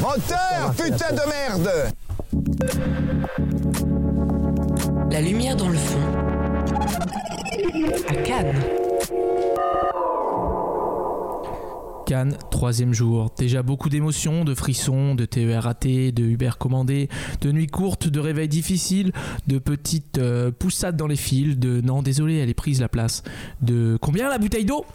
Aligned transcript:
Moteur, 0.00 0.74
putain 0.76 1.12
de 1.12 1.28
merde 1.28 1.92
La 5.10 5.20
lumière 5.20 5.56
dans 5.56 5.68
le 5.68 5.76
fond. 5.76 5.98
À 8.08 8.14
Cannes. 8.22 8.54
Cannes, 12.06 12.38
troisième 12.50 12.94
jour. 12.94 13.30
Déjà 13.36 13.62
beaucoup 13.62 13.90
d'émotions, 13.90 14.44
de 14.44 14.54
frissons, 14.54 15.14
de 15.14 15.26
TER 15.26 15.62
ratés, 15.62 16.12
de 16.12 16.24
Uber 16.24 16.52
commandés, 16.58 17.10
de 17.42 17.52
nuits 17.52 17.66
courtes, 17.66 18.08
de 18.08 18.20
réveils 18.20 18.48
difficiles, 18.48 19.12
de 19.48 19.58
petites 19.58 20.16
euh, 20.16 20.50
poussades 20.50 20.96
dans 20.96 21.08
les 21.08 21.16
fils, 21.16 21.58
de 21.58 21.82
non, 21.82 22.00
désolé, 22.00 22.38
elle 22.38 22.48
est 22.48 22.54
prise 22.54 22.80
la 22.80 22.88
place, 22.88 23.22
de 23.60 23.98
combien 24.00 24.30
la 24.30 24.38
bouteille 24.38 24.64
d'eau? 24.64 24.86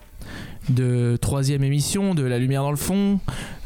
De 0.69 1.17
troisième 1.21 1.63
émission 1.63 2.15
de 2.15 2.23
La 2.23 2.39
Lumière 2.39 2.63
dans 2.63 2.71
le 2.71 2.77
fond, 2.77 3.19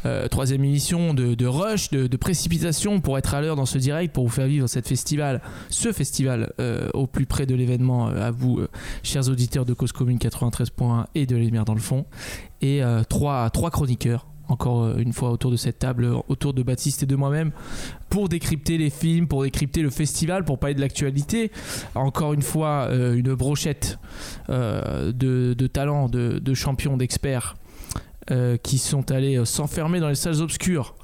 euh, 0.06 0.28
troisième 0.28 0.64
émission 0.64 1.14
de, 1.14 1.46
rush, 1.46 1.90
de, 1.90 2.16
précipitation 2.16 3.00
pour 3.00 3.18
être 3.18 3.34
à 3.34 3.40
l'heure 3.40 3.56
dans 3.56 3.66
ce 3.66 3.78
direct, 3.78 4.12
pour 4.14 4.24
vous 4.24 4.30
faire 4.30 4.46
vivre 4.46 4.66
cette 4.66 4.88
festival, 4.88 5.40
ce 5.68 5.92
festival 5.92 6.52
euh, 6.60 6.88
au 6.94 7.06
plus 7.06 7.26
près 7.26 7.46
de 7.46 7.54
l'événement, 7.54 8.08
euh, 8.08 8.28
à 8.28 8.30
vous, 8.30 8.60
chers 9.02 9.28
auditeurs 9.28 9.64
de 9.64 9.74
Cause 9.74 9.92
Commune 9.92 10.18
93.1 10.18 11.06
et 11.14 11.26
de 11.26 11.36
La 11.36 11.42
Lumière 11.42 11.64
dans 11.64 11.74
le 11.74 11.80
fond, 11.80 12.04
et 12.62 12.82
trois, 13.08 13.48
trois 13.50 13.70
chroniqueurs. 13.70 14.29
Encore 14.50 14.82
euh, 14.82 14.96
une 14.98 15.12
fois 15.12 15.30
autour 15.30 15.52
de 15.52 15.56
cette 15.56 15.78
table, 15.78 16.04
euh, 16.04 16.16
autour 16.26 16.52
de 16.52 16.64
Baptiste 16.64 17.04
et 17.04 17.06
de 17.06 17.14
moi-même, 17.14 17.52
pour 18.08 18.28
décrypter 18.28 18.78
les 18.78 18.90
films, 18.90 19.28
pour 19.28 19.44
décrypter 19.44 19.80
le 19.80 19.90
festival, 19.90 20.44
pour 20.44 20.58
parler 20.58 20.74
de 20.74 20.80
l'actualité. 20.80 21.52
Encore 21.94 22.32
une 22.32 22.42
fois, 22.42 22.88
euh, 22.90 23.14
une 23.14 23.32
brochette 23.34 23.98
de, 24.48 25.66
talents, 25.72 26.08
de, 26.08 26.54
champions, 26.54 26.96
d'experts 26.96 27.56
qui 28.62 28.78
sont 28.78 29.10
allés 29.10 29.44
s'enfermer 29.44 30.00
dans 30.00 30.08
les 30.08 30.14
salles 30.14 30.40
obscures 30.40 30.94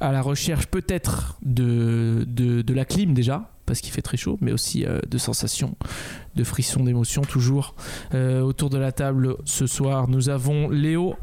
à 0.00 0.12
la 0.12 0.22
recherche 0.22 0.66
peut-être 0.66 1.36
de, 1.42 2.24
de, 2.26 2.74
la 2.74 2.84
clim 2.84 3.12
déjà, 3.12 3.50
parce 3.66 3.80
qu'il 3.80 3.92
fait 3.92 4.02
très 4.02 4.16
chaud, 4.16 4.38
mais 4.40 4.52
aussi 4.52 4.84
de 4.84 5.18
sensations, 5.18 5.76
de 6.34 6.44
frissons, 6.44 6.84
d'émotions 6.84 7.22
toujours. 7.22 7.74
Autour 8.14 8.70
de 8.70 8.78
la 8.78 8.92
table 8.92 9.36
ce 9.44 9.66
soir, 9.66 10.08
nous 10.08 10.28
avons 10.28 10.68
Léo. 10.68 11.16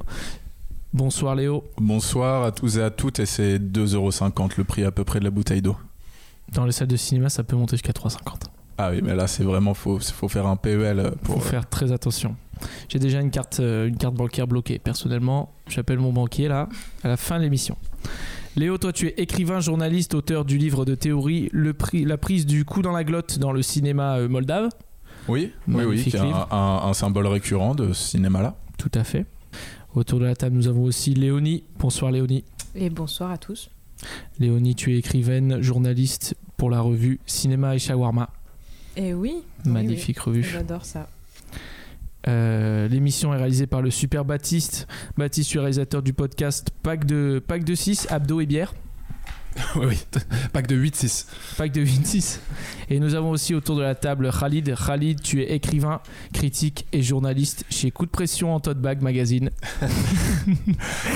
Bonsoir 0.94 1.36
Léo. 1.36 1.64
Bonsoir 1.78 2.44
à 2.44 2.52
tous 2.52 2.78
et 2.78 2.82
à 2.82 2.90
toutes, 2.90 3.20
et 3.20 3.26
c'est 3.26 3.60
2,50€ 3.60 4.52
le 4.58 4.64
prix 4.64 4.84
à 4.84 4.92
peu 4.92 5.04
près 5.04 5.20
de 5.20 5.26
la 5.26 5.32
bouteille 5.32 5.62
d'eau. 5.62 5.76
Dans 6.54 6.66
les 6.66 6.72
salles 6.72 6.88
de 6.88 6.96
cinéma, 6.96 7.30
ça 7.30 7.44
peut 7.44 7.56
monter 7.56 7.76
jusqu'à 7.76 7.92
3,50. 7.92 8.18
Ah 8.78 8.92
oui, 8.92 9.02
mais 9.04 9.16
là 9.16 9.28
c'est 9.28 9.44
vraiment 9.44 9.74
faut, 9.74 10.00
faut 10.00 10.28
faire 10.28 10.46
un 10.48 10.56
PEL 10.56 11.12
Faut 11.24 11.34
pour. 11.34 11.44
faire 11.44 11.68
très 11.68 11.92
attention. 11.92 12.36
J'ai 12.90 13.00
déjà 13.00 13.20
une 13.22 13.32
carte, 13.32 13.60
euh, 13.60 13.88
une 13.88 13.98
carte 13.98 14.16
bancaire 14.16 14.48
bloquée. 14.48 14.80
Personnellement, 14.80 15.52
j'appelle 15.68 16.00
mon 16.00 16.14
banquier 16.14 16.48
là, 16.48 16.70
à 17.04 17.08
la 17.08 17.18
fin 17.18 17.38
de 17.38 17.44
l'émission. 17.44 17.76
Léo, 18.56 18.78
toi 18.78 18.94
tu 18.94 19.08
es 19.08 19.14
écrivain, 19.18 19.60
journaliste, 19.60 20.14
auteur 20.16 20.46
du 20.46 20.58
livre 20.58 20.86
de 20.86 20.96
théorie 20.96 21.50
Le 21.52 21.74
prix, 21.74 22.06
La 22.06 22.18
prise 22.18 22.46
du 22.46 22.66
coup 22.66 22.82
dans 22.82 22.92
la 22.92 23.04
glotte 23.04 23.40
dans 23.40 23.52
le 23.52 23.62
cinéma 23.62 24.18
euh, 24.18 24.30
moldave. 24.30 24.70
Oui, 25.28 25.52
oui, 25.68 25.84
oui, 25.84 26.02
qui 26.02 26.16
est 26.16 26.24
livre. 26.24 26.48
un, 26.52 26.58
un- 26.86 26.90
un 26.90 26.94
symbole 26.94 27.28
récurrent 27.28 27.76
de 27.76 27.92
ce 27.94 28.12
cinéma-là. 28.12 28.56
Tout 28.78 28.92
à 28.94 29.04
fait. 29.04 29.26
Autour 29.98 30.20
de 30.20 30.26
la 30.26 30.36
table, 30.36 30.56
nous 30.56 30.68
avons 30.68 30.84
aussi 30.84 31.16
Léonie. 31.16 31.64
Bonsoir 31.80 32.12
Léonie. 32.12 32.44
Et 32.76 32.92
bonsoir 32.92 33.32
à 33.32 33.40
tous. 33.40 33.72
Léonie, 34.38 34.76
tu 34.76 34.94
es 34.94 35.00
écrivaine, 35.00 35.60
journaliste 35.64 36.36
pour 36.56 36.70
la 36.70 36.82
revue 36.82 37.20
Cinéma 37.26 37.74
et 37.74 37.80
Shawarma. 37.80 38.30
Et 38.96 39.16
oui. 39.16 39.38
oui, 39.66 39.72
Magnifique 39.72 40.18
oui, 40.18 40.34
revue. 40.34 40.44
J'adore 40.44 40.86
ça. 40.86 41.10
Euh, 42.28 42.88
L'émission 42.88 43.34
est 43.34 43.38
réalisée 43.38 43.66
par 43.66 43.82
le 43.82 43.90
super 43.90 44.24
Baptiste. 44.24 44.88
Baptiste, 45.18 45.50
tu 45.50 45.58
es 45.58 45.62
réalisateur 45.62 46.04
du 46.04 46.14
podcast 46.14 46.70
Pack 46.84 47.06
de, 47.06 47.42
Pack 47.48 47.64
de 47.64 47.74
6, 47.74 48.06
Abdo 48.12 48.40
et 48.40 48.46
bière. 48.46 48.76
oui, 49.76 49.86
oui. 49.90 49.98
Pack 50.54 50.68
de 50.68 50.76
8-6. 50.76 51.26
Pack 51.58 51.72
de 51.72 51.82
26. 51.82 52.40
Et 52.90 53.00
nous 53.00 53.16
avons 53.16 53.32
aussi 53.32 53.54
autour 53.56 53.76
de 53.76 53.82
la 53.82 53.96
table 53.96 54.30
Khalid. 54.38 54.74
Khalid, 54.76 55.22
tu 55.22 55.42
es 55.42 55.54
écrivain, 55.54 56.00
critique 56.34 56.86
et 56.94 57.02
journaliste 57.02 57.66
chez 57.70 57.92
Coup 57.92 58.06
de 58.06 58.12
pression 58.12 58.54
en 58.54 58.60
tote 58.60 58.80
bag 58.80 59.02
magazine. 59.02 59.50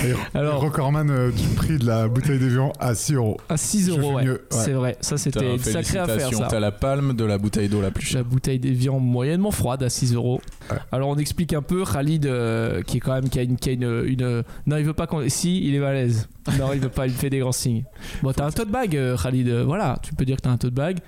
Et 0.05 0.37
Alors- 0.37 0.61
recordman 0.61 1.09
euh, 1.09 1.31
du 1.31 1.47
prix 1.55 1.77
de 1.77 1.85
la 1.85 2.07
bouteille 2.07 2.39
d'évian 2.39 2.73
à 2.79 2.95
6 2.95 3.13
euros. 3.15 3.37
À 3.49 3.57
6 3.57 3.85
Je 3.87 3.91
euros, 3.91 4.13
ouais. 4.15 4.23
mieux, 4.25 4.31
ouais. 4.33 4.39
C'est 4.49 4.73
vrai, 4.73 4.97
ça 5.01 5.17
c'était 5.17 5.53
une 5.55 5.59
sacrée 5.59 5.99
affaire. 5.99 6.29
T'as 6.49 6.59
la 6.59 6.71
palme 6.71 7.13
de 7.13 7.23
la 7.25 7.37
bouteille 7.37 7.69
d'eau 7.69 7.81
la 7.81 7.91
plus 7.91 8.03
La 8.05 8.09
chère. 8.21 8.25
bouteille 8.25 8.59
d'évian 8.59 8.99
moyennement 8.99 9.51
froide 9.51 9.83
à 9.83 9.89
6 9.89 10.13
euros. 10.13 10.41
Ouais. 10.69 10.77
Alors 10.91 11.09
on 11.09 11.17
explique 11.17 11.53
un 11.53 11.61
peu 11.61 11.83
Khalid 11.85 12.25
euh, 12.25 12.81
qui 12.81 12.97
est 12.97 12.99
quand 12.99 13.13
même 13.13 13.29
qui 13.29 13.39
a 13.39 13.43
une, 13.43 13.57
qui 13.57 13.69
a 13.69 13.73
une, 13.73 14.03
une- 14.05 14.43
non 14.65 14.77
il 14.77 14.83
veut 14.83 14.93
pas 14.93 15.07
qu'on 15.07 15.27
si 15.29 15.65
il 15.67 15.75
est 15.75 15.79
malaise 15.79 16.27
non 16.57 16.71
il 16.73 16.79
veut 16.79 16.89
pas 16.89 17.07
il 17.07 17.13
fait 17.13 17.29
des 17.29 17.39
grands 17.39 17.51
signes 17.51 17.83
bon 18.23 18.30
t'as 18.33 18.45
un 18.45 18.51
tote 18.51 18.69
bag 18.69 18.95
euh, 18.95 19.17
Khalid 19.17 19.47
euh, 19.47 19.63
voilà 19.65 19.97
tu 20.03 20.13
peux 20.13 20.25
dire 20.25 20.37
que 20.37 20.41
t'as 20.43 20.51
un 20.51 20.57
tote 20.57 20.73
bag 20.73 20.99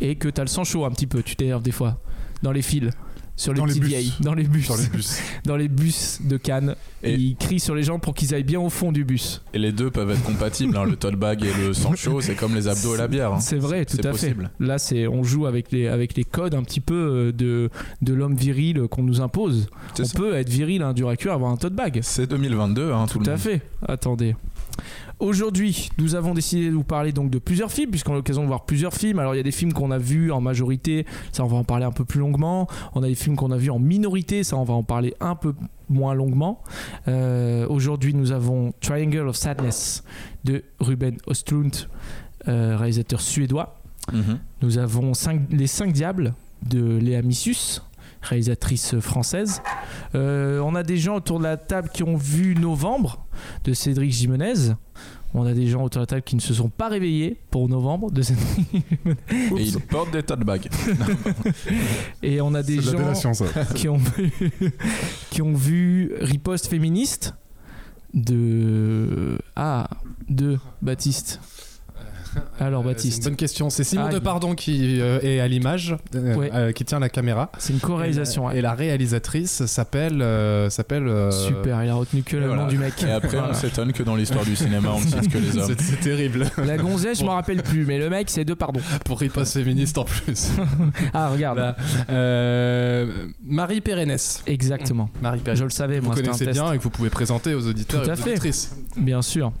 et 0.00 0.16
que 0.16 0.28
t'as 0.28 0.42
le 0.42 0.48
sang 0.48 0.64
chaud 0.64 0.84
un 0.84 0.90
petit 0.90 1.06
peu 1.06 1.22
tu 1.22 1.36
t'énerves 1.36 1.62
des 1.62 1.72
fois 1.72 1.98
dans 2.42 2.52
les 2.52 2.62
fils 2.62 2.90
sur 3.38 3.52
les 3.52 3.58
Dans 3.58 3.66
les 3.66 3.74
bus. 3.74 3.88
vieilles 3.90 4.12
dans 4.20 4.32
les 4.32 4.44
bus 4.44 4.64
Sur 4.64 4.78
les 4.78 4.86
bus. 4.86 5.18
dans 5.44 5.56
les 5.58 5.68
bus 5.68 6.20
de 6.24 6.38
Cannes 6.38 6.74
Et- 7.02 7.12
il 7.16 7.36
crie 7.36 7.60
sur 7.60 7.74
les 7.74 7.82
gens 7.82 7.98
pour 7.98 8.14
qu'ils 8.14 8.34
aillent 8.34 8.44
bien 8.44 8.60
au 8.60 8.70
fond 8.70 8.92
du 8.92 9.04
bus 9.04 9.42
Et 9.52 9.58
les 9.58 9.72
deux 9.72 9.90
peuvent 9.90 10.10
être 10.10 10.22
compatibles, 10.22 10.74
hein, 10.74 10.84
le 10.86 10.96
tote 10.96 11.16
bag 11.16 11.44
et 11.44 11.52
le 11.66 11.74
sang 11.74 11.94
chaud, 11.94 12.22
c'est 12.22 12.34
comme 12.34 12.54
les 12.54 12.66
abdos 12.66 12.94
et 12.94 12.98
la 12.98 13.08
bière. 13.08 13.34
hein. 13.34 13.40
C'est 13.40 13.58
vrai, 13.58 13.84
tout 13.84 13.98
à 14.02 14.10
possible. 14.12 14.50
fait. 14.58 14.64
Là, 14.64 14.78
c'est 14.78 15.06
on 15.06 15.22
joue 15.22 15.44
avec 15.44 15.70
les 15.70 15.86
avec 15.86 16.16
les 16.16 16.24
codes 16.24 16.54
un 16.54 16.62
petit 16.62 16.80
peu 16.80 16.94
euh, 16.94 17.32
de 17.32 17.68
de 18.00 18.14
l'homme 18.14 18.36
viril 18.36 18.88
qu'on 18.90 19.02
nous 19.02 19.20
impose. 19.20 19.66
On 20.00 20.04
ça. 20.04 20.16
peut 20.18 20.32
être 20.34 20.48
viril, 20.48 20.80
un 20.80 20.94
dur 20.94 21.10
à 21.10 21.16
cuire, 21.16 21.34
avoir 21.34 21.50
un 21.52 21.58
tote 21.58 21.74
bag. 21.74 21.98
C'est 22.02 22.26
2022, 22.26 22.90
hein, 22.92 23.04
tout, 23.06 23.18
Tout 23.18 23.24
le 23.24 23.28
à 23.28 23.32
monde. 23.32 23.40
fait. 23.40 23.60
Attendez. 23.86 24.34
Aujourd'hui, 25.18 25.88
nous 25.98 26.14
avons 26.14 26.34
décidé 26.34 26.68
de 26.68 26.74
vous 26.74 26.84
parler 26.84 27.12
donc 27.12 27.30
de 27.30 27.38
plusieurs 27.38 27.72
films, 27.72 27.90
puisqu'on 27.90 28.12
a 28.12 28.16
l'occasion 28.16 28.42
de 28.42 28.48
voir 28.48 28.64
plusieurs 28.66 28.92
films. 28.92 29.18
Alors, 29.18 29.34
il 29.34 29.38
y 29.38 29.40
a 29.40 29.44
des 29.44 29.50
films 29.52 29.72
qu'on 29.72 29.90
a 29.90 29.98
vus 29.98 30.30
en 30.30 30.40
majorité, 30.40 31.06
ça 31.32 31.42
on 31.44 31.46
va 31.46 31.56
en 31.56 31.64
parler 31.64 31.84
un 31.86 31.92
peu 31.92 32.04
plus 32.04 32.20
longuement. 32.20 32.66
On 32.94 33.02
a 33.02 33.06
des 33.08 33.14
films 33.14 33.36
qu'on 33.36 33.50
a 33.50 33.56
vus 33.56 33.70
en 33.70 33.78
minorité, 33.78 34.44
ça 34.44 34.56
on 34.56 34.64
va 34.64 34.74
en 34.74 34.82
parler 34.82 35.14
un 35.20 35.34
peu 35.34 35.54
moins 35.88 36.14
longuement. 36.14 36.62
Euh, 37.08 37.66
Aujourd'hui, 37.68 38.12
nous 38.14 38.32
avons 38.32 38.72
Triangle 38.80 39.28
of 39.28 39.36
Sadness 39.36 40.04
de 40.44 40.64
Ruben 40.80 41.16
Östlund, 41.28 41.74
euh, 42.48 42.76
réalisateur 42.76 43.20
suédois. 43.20 43.80
Mhm. 44.12 44.38
Nous 44.62 44.78
avons 44.78 45.14
cinq- 45.14 45.46
Les 45.50 45.66
Cinq 45.66 45.92
Diables 45.92 46.34
de 46.68 46.98
Léa 46.98 47.22
Missus, 47.22 47.80
réalisatrice 48.26 48.98
française. 49.00 49.62
Euh, 50.14 50.60
on 50.60 50.74
a 50.74 50.82
des 50.82 50.96
gens 50.96 51.16
autour 51.16 51.38
de 51.38 51.44
la 51.44 51.56
table 51.56 51.90
qui 51.92 52.02
ont 52.02 52.16
vu 52.16 52.54
Novembre 52.54 53.24
de 53.64 53.72
Cédric 53.72 54.12
Jimenez. 54.12 54.74
On 55.34 55.44
a 55.44 55.52
des 55.52 55.66
gens 55.66 55.82
autour 55.82 56.00
de 56.00 56.02
la 56.02 56.06
table 56.06 56.22
qui 56.22 56.36
ne 56.36 56.40
se 56.40 56.54
sont 56.54 56.68
pas 56.68 56.88
réveillés 56.88 57.38
pour 57.50 57.68
Novembre 57.68 58.10
de 58.10 58.22
Cédric 58.22 58.66
Jimenez. 58.72 59.16
Et 59.58 59.62
ils 59.62 59.80
portent 59.80 60.12
des 60.12 60.22
tote 60.22 60.40
bags. 60.40 60.68
Et 62.22 62.40
on 62.40 62.54
a 62.54 62.62
des 62.62 62.76
de 62.76 62.82
gens 62.82 63.32
qui 63.74 63.88
ont 63.88 63.98
vu, 63.98 64.32
qui 65.30 65.42
ont 65.42 65.54
vu 65.54 66.12
Riposte 66.20 66.68
féministe 66.68 67.34
de 68.14 69.38
ah 69.54 69.88
de 70.28 70.58
Baptiste. 70.82 71.40
Alors 72.60 72.82
Euh, 72.82 72.86
Baptiste, 72.88 73.18
une 73.18 73.24
bonne 73.24 73.36
question. 73.36 73.70
C'est 73.70 73.84
Simon 73.84 74.04
Ah, 74.08 74.12
Depardon 74.12 74.54
qui 74.54 75.00
euh, 75.00 75.18
est 75.22 75.40
à 75.40 75.48
l'image, 75.48 75.96
euh, 76.14 76.34
Ouais. 76.36 76.50
euh, 76.54 76.72
qui 76.72 76.84
tient 76.84 76.98
la 76.98 77.08
caméra. 77.08 77.50
c'est 77.58 77.72
une 77.72 77.80
co-réalisation. 77.80 78.44
Et, 78.44 78.46
ouais. 78.46 78.52
la- 78.54 78.58
et 78.58 78.62
la 78.62 78.74
réalisatrice 78.74 79.66
s'appelle 79.66 80.22
euh, 80.22 80.70
s'appelle. 80.70 81.06
euh, 81.08 81.30
Super, 81.30 81.82
il 81.84 81.88
a 81.90 81.94
retenu 81.94 82.22
que 82.22 82.36
le 82.36 82.46
voilà. 82.46 82.62
nom 82.62 82.68
du 82.68 82.78
mec. 82.78 82.94
Et 83.02 83.10
après, 83.10 83.28
Voilà. 83.36 83.50
on 83.50 83.54
s'étonne 83.54 83.92
que 83.92 84.02
dans 84.02 84.16
l'histoire 84.16 84.44
du 84.44 84.56
cinéma, 84.56 84.90
on 84.94 85.00
ne 85.00 85.06
cite 85.06 85.28
que 85.30 85.38
les 85.38 85.56
hommes. 85.58 85.74
C'est 85.78 86.00
terrible. 86.00 86.46
La 86.64 86.76
gonzesse, 86.76 87.20
je 87.20 87.24
m'en 87.24 87.34
rappelle 87.34 87.62
plus, 87.62 87.84
mais 87.86 87.98
le 87.98 88.08
mec, 88.10 88.30
c'est 88.30 88.44
deux 88.44 88.56
pardons. 88.56 88.80
Pour 89.04 89.20
riposte 89.20 89.52
féministe 89.54 89.98
en 89.98 90.04
plus. 90.04 90.50
Ah, 91.14 91.28
regarde. 91.30 91.58
Là, 91.58 91.76
euh, 92.10 93.06
Marie 93.44 93.80
Pérennes. 93.80 94.16
Exactement. 94.46 95.08
Marie 95.22 95.40
Pérennes. 95.40 95.58
Je 95.58 95.64
le 95.64 95.70
savais, 95.70 95.98
Vous 96.00 96.06
moi, 96.06 96.14
un 96.14 96.22
connaissez 96.22 96.46
bien 96.46 96.72
et 96.72 96.78
que 96.78 96.82
vous 96.82 96.90
pouvez 96.90 97.10
présenter 97.10 97.54
aux 97.54 97.66
auditeurs 97.66 98.02
Tout 98.02 98.10
à 98.10 98.14
et 98.14 98.16
aux 98.18 98.22
fait. 98.22 98.30
auditrices. 98.30 98.76
Bien 98.96 99.22
sûr. 99.22 99.52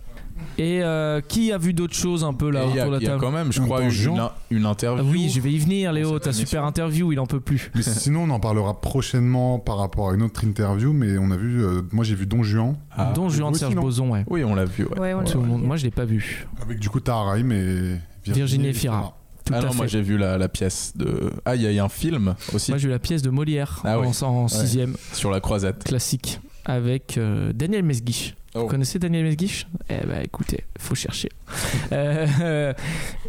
Et 0.58 0.82
euh, 0.82 1.20
qui 1.20 1.52
a 1.52 1.58
vu 1.58 1.74
d'autres 1.74 1.94
choses 1.94 2.24
un 2.24 2.32
peu 2.32 2.50
là 2.50 2.64
Et 2.64 2.68
Il 2.70 2.76
y, 2.76 2.80
a- 2.80 2.84
autour 2.86 2.94
de 2.94 3.00
il 3.00 3.02
y 3.02 3.06
la 3.06 3.10
a 3.12 3.14
table 3.16 3.24
quand 3.26 3.30
même, 3.32 3.52
je 3.52 3.60
crois, 3.60 3.80
une, 3.82 4.64
interview. 4.66 5.04
Ah 5.06 5.10
Oui, 5.10 5.30
je 5.34 5.40
vais 5.40 5.52
y 5.52 5.58
venir, 5.58 5.92
Léo. 5.92 6.18
Ta 6.18 6.32
super 6.32 6.64
interview, 6.64 7.12
il 7.12 7.20
en 7.20 7.26
peut 7.26 7.40
plus. 7.40 7.70
Mais 7.74 7.82
sinon, 7.82 8.22
on 8.24 8.30
en 8.30 8.40
parlera 8.40 8.80
prochainement 8.80 9.58
par 9.58 9.76
rapport 9.78 10.10
à 10.10 10.14
une 10.14 10.22
autre 10.22 10.44
interview, 10.44 10.92
mais 10.92 11.18
on 11.18 11.30
a 11.30 11.36
vu, 11.36 11.62
euh, 11.64 11.82
moi 11.92 12.04
j'ai 12.04 12.14
vu 12.14 12.26
Don 12.26 12.42
Juan, 12.42 12.76
Ah. 12.96 13.12
Don 13.14 13.28
Juan 13.28 13.52
de 13.52 13.58
Serge 13.58 13.74
Boson, 13.74 14.08
ouais. 14.10 14.24
Oui, 14.28 14.44
on 14.44 14.54
l'a 14.54 14.64
vu. 14.64 14.84
ouais. 14.86 14.98
Ouais, 14.98 15.14
on 15.14 15.24
Tout 15.24 15.38
l'a 15.38 15.44
le 15.44 15.48
monde- 15.50 15.60
vu. 15.60 15.66
Moi, 15.66 15.76
je 15.76 15.84
l'ai 15.84 15.90
pas 15.90 16.04
vu. 16.04 16.46
avec 16.62 16.78
du 16.78 16.88
coup 16.88 17.00
Tahar 17.00 17.26
Rahim 17.26 17.52
et 17.52 18.00
Virginie 18.24 18.68
Efira. 18.68 19.16
Tout 19.44 19.52
ah 19.54 19.58
à 19.58 19.62
non, 19.62 19.70
fait. 19.70 19.76
moi 19.76 19.86
j'ai 19.86 20.02
vu 20.02 20.18
la, 20.18 20.38
la 20.38 20.48
pièce 20.48 20.92
de. 20.96 21.30
Ah, 21.44 21.54
il 21.54 21.62
y, 21.62 21.72
y 21.72 21.78
a 21.78 21.84
un 21.84 21.88
film 21.88 22.34
aussi 22.52 22.72
Moi, 22.72 22.78
j'ai 22.78 22.88
eu 22.88 22.90
la 22.90 22.98
pièce 22.98 23.22
de 23.22 23.30
Molière 23.30 23.80
Ah 23.84 23.96
en, 23.98 24.02
oui. 24.02 24.08
en 24.22 24.48
sixième, 24.48 24.96
sur 25.12 25.30
la 25.30 25.38
croisette. 25.40 25.84
classique, 25.84 26.40
avec 26.64 27.16
euh, 27.16 27.52
Daniel 27.52 27.84
Mesguich. 27.84 28.34
Oh. 28.56 28.62
Vous 28.62 28.66
connaissez 28.68 28.98
Daniel 28.98 29.24
Mesguich? 29.24 29.66
Eh 29.90 30.06
ben 30.06 30.22
écoutez, 30.24 30.64
faut 30.78 30.94
chercher. 30.94 31.28
Euh, 31.92 32.72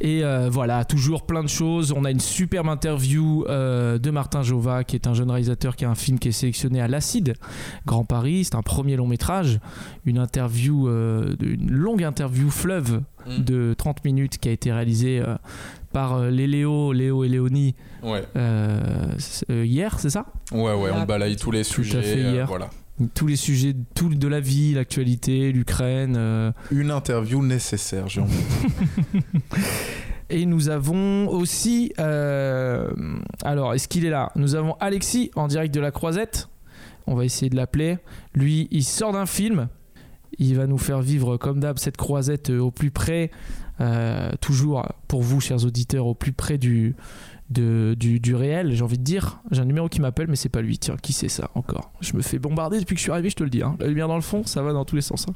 et 0.02 0.24
euh, 0.24 0.50
voilà, 0.52 0.84
toujours 0.84 1.26
plein 1.26 1.44
de 1.44 1.48
choses. 1.50 1.94
On 1.96 2.06
a 2.06 2.12
une 2.12 2.20
superbe 2.20 2.68
interview 2.70 3.46
euh, 3.48 3.98
de 4.00 4.10
Martin 4.10 4.42
Jova, 4.42 4.84
qui 4.84 4.96
est 4.96 5.06
un 5.08 5.14
jeune 5.14 5.30
réalisateur 5.30 5.76
qui 5.76 5.86
a 5.86 5.90
un 5.90 5.96
film 5.96 6.18
qui 6.18 6.30
est 6.30 6.32
sélectionné 6.32 6.82
à 6.82 6.88
l'Acide, 6.88 7.36
Grand 7.86 8.04
Paris. 8.04 8.46
C'est 8.46 8.56
un 8.56 8.62
premier 8.64 8.96
long 8.96 9.06
métrage. 9.08 9.60
Une 10.06 10.18
interview, 10.18 10.88
euh, 10.88 11.36
une 11.42 11.72
longue 11.72 12.04
interview 12.04 12.50
fleuve 12.50 13.02
Mm. 13.28 13.44
de 13.44 13.76
30 13.78 14.06
minutes 14.06 14.38
qui 14.38 14.48
a 14.48 14.54
été 14.54 14.72
réalisée 14.72 15.20
euh, 15.20 15.36
par 15.92 16.14
euh, 16.14 16.30
les 16.30 16.48
Léo, 16.48 16.94
Léo 16.94 17.26
et 17.26 17.28
Léonie 17.28 17.76
Ouais, 18.02 18.24
euh, 18.38 18.80
euh, 19.52 19.66
hier, 19.66 20.00
c'est 20.00 20.10
ça? 20.12 20.28
Ouais, 20.54 20.74
ouais, 20.74 20.92
on 20.94 21.04
balaye 21.04 21.36
tous 21.36 21.52
les 21.52 21.64
Tout 21.64 21.72
à 21.72 21.74
sujets. 21.74 22.02
fait, 22.04 22.24
euh, 22.24 22.32
hier. 22.32 22.48
voilà. 22.48 22.70
Tous 23.14 23.28
les 23.28 23.36
sujets 23.36 23.76
tout 23.94 24.10
de 24.10 24.28
la 24.28 24.40
vie, 24.40 24.74
l'actualité, 24.74 25.52
l'Ukraine. 25.52 26.16
euh, 26.18 26.52
Une 26.72 26.90
interview 26.92 27.44
nécessaire, 27.46 28.08
j'ai 28.08 28.22
envie. 28.22 28.34
Et 30.30 30.46
nous 30.46 30.70
avons 30.70 31.28
aussi. 31.30 31.94
euh, 32.00 32.90
alors, 33.44 33.74
est-ce 33.74 33.88
qu'il 33.88 34.06
est 34.06 34.10
là? 34.10 34.32
Nous 34.36 34.56
avons 34.56 34.74
Alexis 34.80 35.32
en 35.36 35.48
direct 35.48 35.74
de 35.74 35.80
la 35.80 35.92
Croisette. 35.92 36.50
On 37.06 37.16
va 37.16 37.24
essayer 37.24 37.50
de 37.50 37.56
l'appeler. 37.56 37.98
Lui, 38.34 38.68
il 38.72 38.84
sort 38.84 39.14
d'un 39.14 39.26
film. 39.26 39.70
Il 40.40 40.56
va 40.58 40.68
nous 40.68 40.78
faire 40.78 41.02
vivre, 41.02 41.38
comme 41.38 41.60
d'hab, 41.62 41.78
cette 41.80 41.98
croisette 41.98 42.50
au 42.50 42.70
plus 42.70 42.92
près, 42.92 43.32
euh, 43.80 44.30
toujours 44.42 44.86
pour 45.08 45.22
vous, 45.24 45.40
chers 45.40 45.64
auditeurs, 45.66 46.06
au 46.06 46.14
plus 46.14 46.34
près 46.34 46.58
du, 46.58 46.96
de- 47.50 47.96
du, 47.98 48.20
du 48.20 48.36
réel, 48.36 48.74
j'ai 48.74 48.84
envie 48.84 48.98
de 48.98 49.04
dire. 49.04 49.40
J'ai 49.52 49.62
un 49.62 49.66
numéro 49.66 49.88
qui 49.90 50.02
m'appelle, 50.02 50.28
mais 50.30 50.36
c'est 50.36 50.50
pas 50.50 50.62
lui. 50.62 50.78
Tiens, 50.78 50.96
qui 51.02 51.14
c'est 51.14 51.30
ça 51.30 51.50
encore? 51.56 51.92
Je 52.02 52.16
me 52.16 52.22
fais 52.22 52.40
bombarder 52.40 52.80
depuis 52.80 52.96
que 52.96 53.00
je 53.00 53.04
suis 53.04 53.12
arrivé, 53.12 53.30
je 53.30 53.36
te 53.36 53.44
le 53.44 53.50
dis. 53.50 53.62
hein. 53.64 53.76
La 53.80 53.88
lumière 53.88 54.08
dans 54.08 54.16
le 54.16 54.22
fond, 54.22 54.44
ça 54.46 54.62
va 54.62 54.74
dans 54.74 54.84
tous 54.86 54.96
les 54.96 55.02
sens. 55.02 55.26
hein. 55.30 55.34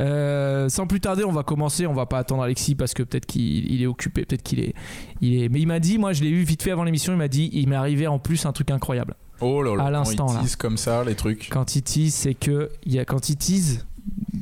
Euh, 0.00 0.68
sans 0.68 0.86
plus 0.86 1.00
tarder, 1.00 1.24
on 1.24 1.32
va 1.32 1.42
commencer. 1.42 1.86
On 1.86 1.94
va 1.94 2.06
pas 2.06 2.18
attendre 2.18 2.42
Alexis 2.42 2.74
parce 2.74 2.94
que 2.94 3.02
peut-être 3.02 3.26
qu'il 3.26 3.70
il 3.72 3.82
est 3.82 3.86
occupé, 3.86 4.24
peut-être 4.24 4.42
qu'il 4.42 4.60
est, 4.60 4.74
il 5.20 5.42
est. 5.42 5.48
Mais 5.48 5.60
il 5.60 5.66
m'a 5.66 5.80
dit, 5.80 5.98
moi, 5.98 6.12
je 6.12 6.22
l'ai 6.22 6.30
eu 6.30 6.42
vite 6.42 6.62
fait 6.62 6.70
avant 6.72 6.84
l'émission. 6.84 7.12
Il 7.12 7.18
m'a 7.18 7.28
dit, 7.28 7.50
il 7.52 7.68
m'est 7.68 7.76
arrivé 7.76 8.06
en 8.06 8.18
plus 8.18 8.46
un 8.46 8.52
truc 8.52 8.70
incroyable. 8.70 9.14
Oh 9.40 9.62
là 9.62 9.74
là, 9.76 9.82
À 9.82 9.86
quand 9.86 9.90
l'instant, 9.90 10.26
ils 10.30 10.34
là. 10.34 10.40
teasent 10.42 10.56
comme 10.56 10.76
ça, 10.76 11.04
les 11.04 11.14
trucs. 11.14 11.48
Quand 11.50 11.76
il 11.76 11.82
tease, 11.82 12.14
c'est 12.14 12.34
que 12.34 12.70
y 12.86 12.98
a 12.98 13.04
quand 13.04 13.28
il 13.28 13.36
tease 13.36 13.84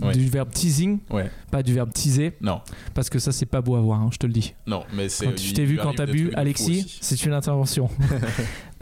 Ouais. 0.01 0.13
du 0.15 0.27
verbe 0.29 0.51
teasing, 0.51 0.99
Ouais. 1.11 1.31
pas 1.53 1.63
du 1.63 1.75
verbe 1.75 1.93
teaser, 1.93 2.33
Non, 2.41 2.61
parce 2.95 3.09
que 3.09 3.19
ça 3.21 3.31
c'est 3.31 3.47
pas 3.47 3.61
beau 3.61 3.77
à 3.77 3.81
voir, 3.81 4.01
hein, 4.01 4.09
je 4.13 4.17
te 4.19 4.27
le 4.27 4.33
dis. 4.33 4.55
non, 4.67 4.83
mais 4.95 5.09
c'est. 5.09 5.27
Quand 5.27 5.35
tu 5.37 5.49
il 5.49 5.53
t'es 5.53 5.65
vu 5.65 5.77
quand 5.77 5.93
t'as 5.95 6.07
bu, 6.07 6.33
Alexis, 6.35 6.99
c'est 7.01 7.25
une 7.25 7.33
intervention. 7.35 7.89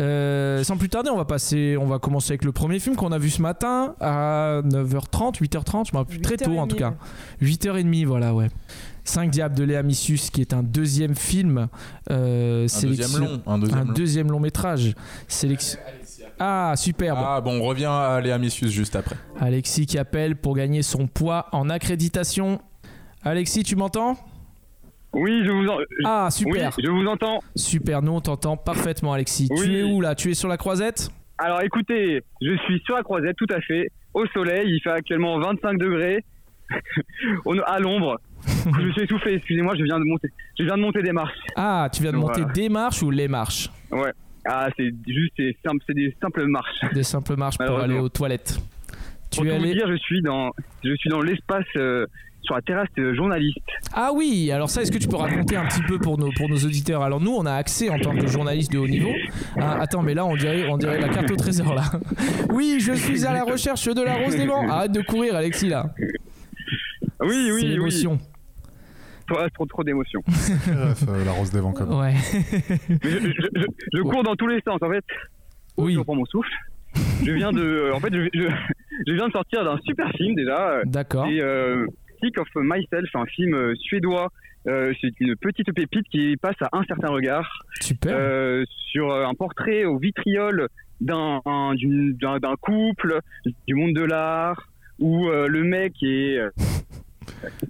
Euh, 0.00 0.64
sans 0.64 0.78
plus 0.78 0.88
tarder, 0.88 1.10
on 1.10 1.16
va 1.18 1.26
passer, 1.26 1.76
on 1.78 1.84
va 1.84 1.98
commencer 1.98 2.30
avec 2.32 2.44
le 2.46 2.52
premier 2.52 2.78
film 2.80 2.96
qu'on 2.96 3.12
a 3.12 3.18
vu 3.18 3.28
ce 3.28 3.42
matin 3.42 3.94
à 4.00 4.62
9h30, 4.64 5.38
8h30, 5.42 5.88
je 5.88 5.92
me 5.92 5.98
rappelle 5.98 6.16
plus 6.16 6.22
très 6.22 6.36
tôt 6.38 6.56
en 6.58 6.66
tout 6.66 6.76
cas. 6.76 6.94
8h30, 7.42 8.06
voilà, 8.06 8.34
ouais. 8.34 8.48
5 9.04 9.30
Diables 9.30 9.54
de 9.56 9.64
Léa 9.64 9.82
Missus, 9.82 10.18
qui 10.32 10.40
est 10.40 10.54
un 10.54 10.62
deuxième 10.62 11.14
film. 11.14 11.68
euh, 12.10 12.64
Un 12.64 12.68
sélection- 12.68 13.04
deuxième 13.18 13.20
long. 13.30 13.42
Un 13.46 13.58
deuxième 13.58 13.78
un 13.78 13.84
long. 13.84 13.92
deuxième 13.92 14.30
long 14.30 14.40
métrage. 14.40 14.94
Sélection- 15.28 15.78
Ah, 16.42 16.72
superbe. 16.74 17.18
Ah 17.22 17.40
bon, 17.42 17.60
on 17.60 17.62
revient 17.64 17.84
à 17.84 18.18
Léa 18.20 18.38
Missius 18.38 18.70
juste 18.70 18.96
après. 18.96 19.16
Alexis 19.38 19.84
qui 19.86 19.98
appelle 19.98 20.36
pour 20.36 20.56
gagner 20.56 20.80
son 20.82 21.06
poids 21.06 21.46
en 21.52 21.68
accréditation. 21.68 22.60
Alexis, 23.22 23.62
tu 23.62 23.76
m'entends? 23.76 24.16
Oui, 25.12 25.42
je 25.44 25.50
vous 25.50 25.66
en... 25.68 25.76
Ah, 26.06 26.28
oui, 26.30 26.32
super. 26.32 26.72
je 26.82 26.88
vous 26.90 27.06
entends. 27.06 27.40
Super, 27.54 28.00
nous 28.00 28.12
on 28.12 28.20
t'entend 28.20 28.56
parfaitement, 28.56 29.12
Alexis. 29.12 29.48
Tu 29.54 29.76
es 29.78 29.82
où 29.82 30.00
là? 30.00 30.14
Tu 30.14 30.30
es 30.30 30.34
sur 30.34 30.48
la 30.48 30.56
croisette? 30.56 31.10
Alors 31.36 31.60
écoutez, 31.62 32.22
je 32.40 32.56
suis 32.64 32.80
sur 32.86 32.94
la 32.96 33.02
croisette, 33.02 33.36
tout 33.36 33.46
à 33.54 33.60
fait, 33.60 33.90
au 34.14 34.26
soleil, 34.28 34.68
il 34.74 34.80
fait 34.82 34.90
actuellement 34.90 35.38
25 35.40 35.78
degrés, 35.78 36.24
à 37.66 37.78
l'ombre. 37.80 38.18
je 38.46 38.92
suis 38.92 39.02
essoufflé, 39.02 39.34
excusez-moi, 39.34 39.74
je 39.76 39.84
viens 39.84 39.98
de 39.98 40.04
monter, 40.04 40.28
je 40.58 40.64
viens 40.64 40.76
de 40.76 40.82
monter 40.82 41.02
des 41.02 41.12
marches. 41.12 41.36
Ah, 41.56 41.88
tu 41.92 42.02
viens 42.02 42.12
de 42.12 42.16
monter 42.18 42.40
Voilà. 42.42 42.52
des 42.54 42.68
marches 42.68 43.02
ou 43.02 43.10
les 43.10 43.28
marches? 43.28 43.70
Ah, 44.46 44.68
c'est 44.76 44.90
juste, 45.06 45.32
c'est 45.36 45.56
simple, 45.64 45.82
c'est 45.86 45.94
des 45.94 46.14
simples 46.20 46.46
marches. 46.46 46.80
Des 46.94 47.02
simples 47.02 47.36
marches 47.36 47.58
pour 47.58 47.78
aller 47.78 47.98
aux 47.98 48.08
toilettes. 48.08 48.58
Pour 49.34 49.44
Tu 49.44 49.48
es 49.50 49.54
allé. 49.54 49.74
dire, 49.74 49.86
je 49.88 49.96
suis 49.96 50.22
dans, 50.22 50.50
je 50.82 50.94
suis 50.96 51.08
dans 51.10 51.20
l'espace 51.20 51.64
euh, 51.76 52.06
sur 52.42 52.54
la 52.54 52.62
terrasse 52.62 52.88
de 52.96 53.12
journaliste. 53.14 53.58
Ah 53.94 54.10
oui, 54.14 54.50
alors 54.50 54.68
ça, 54.70 54.82
est-ce 54.82 54.90
que 54.90 54.98
tu 54.98 55.06
peux 55.08 55.16
raconter 55.16 55.56
un 55.56 55.66
petit 55.66 55.82
peu 55.82 55.98
pour 55.98 56.18
nos, 56.18 56.32
pour 56.32 56.48
nos 56.48 56.56
auditeurs? 56.56 57.02
Alors 57.02 57.20
nous, 57.20 57.32
on 57.32 57.44
a 57.46 57.52
accès 57.52 57.90
en 57.90 57.98
tant 57.98 58.16
que 58.16 58.26
journaliste 58.26 58.72
de 58.72 58.78
haut 58.78 58.88
niveau. 58.88 59.12
Ah, 59.56 59.78
attends, 59.80 60.02
mais 60.02 60.14
là, 60.14 60.24
on 60.24 60.34
dirait, 60.36 60.66
on 60.68 60.78
dirait 60.78 61.00
la 61.00 61.08
carte 61.10 61.30
au 61.30 61.36
trésor 61.36 61.74
là. 61.74 61.84
Oui, 62.50 62.78
je 62.80 62.92
suis 62.92 63.24
à 63.26 63.32
la 63.34 63.44
recherche 63.44 63.84
de 63.86 64.02
la 64.02 64.14
rose 64.14 64.34
des 64.36 64.46
vents. 64.46 64.66
Arrête 64.68 64.92
de 64.92 65.02
courir, 65.02 65.36
Alexis 65.36 65.68
là. 65.68 65.94
Oui, 67.20 67.46
C'est 67.46 67.52
oui, 67.52 67.78
oui. 67.78 68.08
Trop, 69.34 69.48
trop, 69.50 69.66
trop 69.66 69.84
d'émotion. 69.84 70.20
Bref, 70.26 71.04
euh, 71.08 71.24
la 71.24 71.32
rose 71.32 71.50
des 71.50 71.60
vents, 71.60 71.72
quand 71.72 71.86
même. 71.86 71.98
Ouais. 71.98 72.14
Mais 72.88 73.10
je, 73.10 73.28
je- 73.30 73.60
je- 73.60 73.66
je 73.98 74.02
cours 74.02 74.22
dans 74.22 74.34
tous 74.36 74.46
les 74.48 74.60
sens, 74.66 74.78
en 74.82 74.90
fait. 74.90 75.04
Oui. 75.76 75.94
Je 75.94 75.98
reprends 76.00 76.16
mon 76.16 76.24
souffle. 76.26 76.50
Je 77.24 77.30
viens 77.32 77.52
de, 77.52 77.62
euh, 77.62 77.94
en 77.94 78.00
fait, 78.00 78.12
je, 78.12 78.28
je, 78.34 78.48
je 79.06 79.12
viens 79.12 79.28
de 79.28 79.32
sortir 79.32 79.64
d'un 79.64 79.78
super 79.84 80.10
film 80.12 80.34
déjà. 80.34 80.70
euh, 80.78 80.82
D'accord. 80.86 81.26
C'est 81.28 81.40
euh, 81.40 81.86
Sick 82.22 82.38
of 82.38 82.48
Myself, 82.56 83.08
un 83.14 83.26
film 83.26 83.74
suédois. 83.76 84.28
Euh, 84.66 84.92
c'est 85.00 85.12
une 85.20 85.36
petite 85.36 85.72
pépite 85.72 86.06
qui 86.10 86.36
passe 86.36 86.56
à 86.60 86.68
un 86.72 86.82
certain 86.84 87.08
regard 87.08 87.48
Super. 87.80 88.12
euh, 88.14 88.64
sur 88.90 89.10
un 89.14 89.32
portrait 89.34 89.84
au 89.84 89.98
vitriol 89.98 90.66
d'un 91.00 91.40
couple, 92.60 93.20
du 93.66 93.74
monde 93.74 93.94
de 93.94 94.02
l'art, 94.02 94.60
où 94.98 95.28
euh, 95.28 95.46
le 95.48 95.62
mec 95.64 95.94
est 96.02 96.38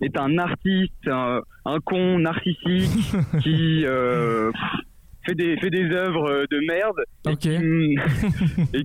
est 0.03 0.17
un 0.19 0.39
artiste, 0.39 1.07
un, 1.07 1.41
un 1.65 1.79
con 1.81 2.19
narcissique 2.19 3.15
qui 3.43 3.85
euh, 3.85 4.51
fait 5.27 5.35
des 5.35 5.57
fait 5.59 5.71
des 5.71 5.85
œuvres 5.91 6.47
de 6.51 6.61
merde 6.67 6.97
et 7.29 7.37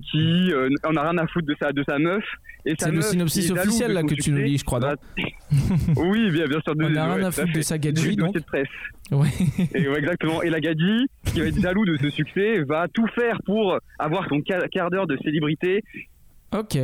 qui 0.00 0.52
euh, 0.52 0.68
en 0.84 0.94
a 0.96 1.10
rien 1.10 1.18
à 1.18 1.26
foutre 1.26 1.46
de 1.46 1.56
sa 1.60 1.72
de 1.72 1.82
sa 1.88 1.98
meuf 1.98 2.24
et 2.68 2.74
C'est 2.78 2.90
le 2.90 3.00
synopsis 3.00 3.50
officiel 3.52 3.90
de 3.90 3.94
là 3.94 4.02
que 4.02 4.14
tu 4.14 4.32
nous 4.32 4.38
lis, 4.42 4.58
je 4.58 4.64
crois. 4.64 4.80
va- 4.80 4.96
oui 5.96 6.30
bien 6.30 6.46
bien 6.46 6.60
sûr 6.60 6.74
On 6.76 6.96
a 6.96 7.04
rien 7.14 7.16
ouais, 7.16 7.24
à 7.24 7.30
foutre 7.30 7.52
de 7.52 7.60
sa 7.62 7.78
gadget, 7.78 8.16
donc. 8.16 8.34
dossier 8.34 8.40
de 8.40 8.44
presse 8.46 8.68
Ouais. 9.12 9.28
et 9.74 9.88
ouais, 9.88 9.98
exactement 10.00 10.42
et 10.42 10.50
la 10.50 10.58
gadji 10.60 11.06
qui 11.26 11.40
va 11.40 11.46
être 11.46 11.60
jaloux 11.60 11.84
de 11.84 11.96
ce 11.96 12.10
succès 12.10 12.62
va 12.68 12.86
tout 12.92 13.06
faire 13.14 13.38
pour 13.46 13.78
avoir 14.00 14.28
son 14.28 14.40
quart 14.42 14.90
d'heure 14.90 15.06
de 15.06 15.16
célébrité 15.22 15.82
Ok. 16.52 16.76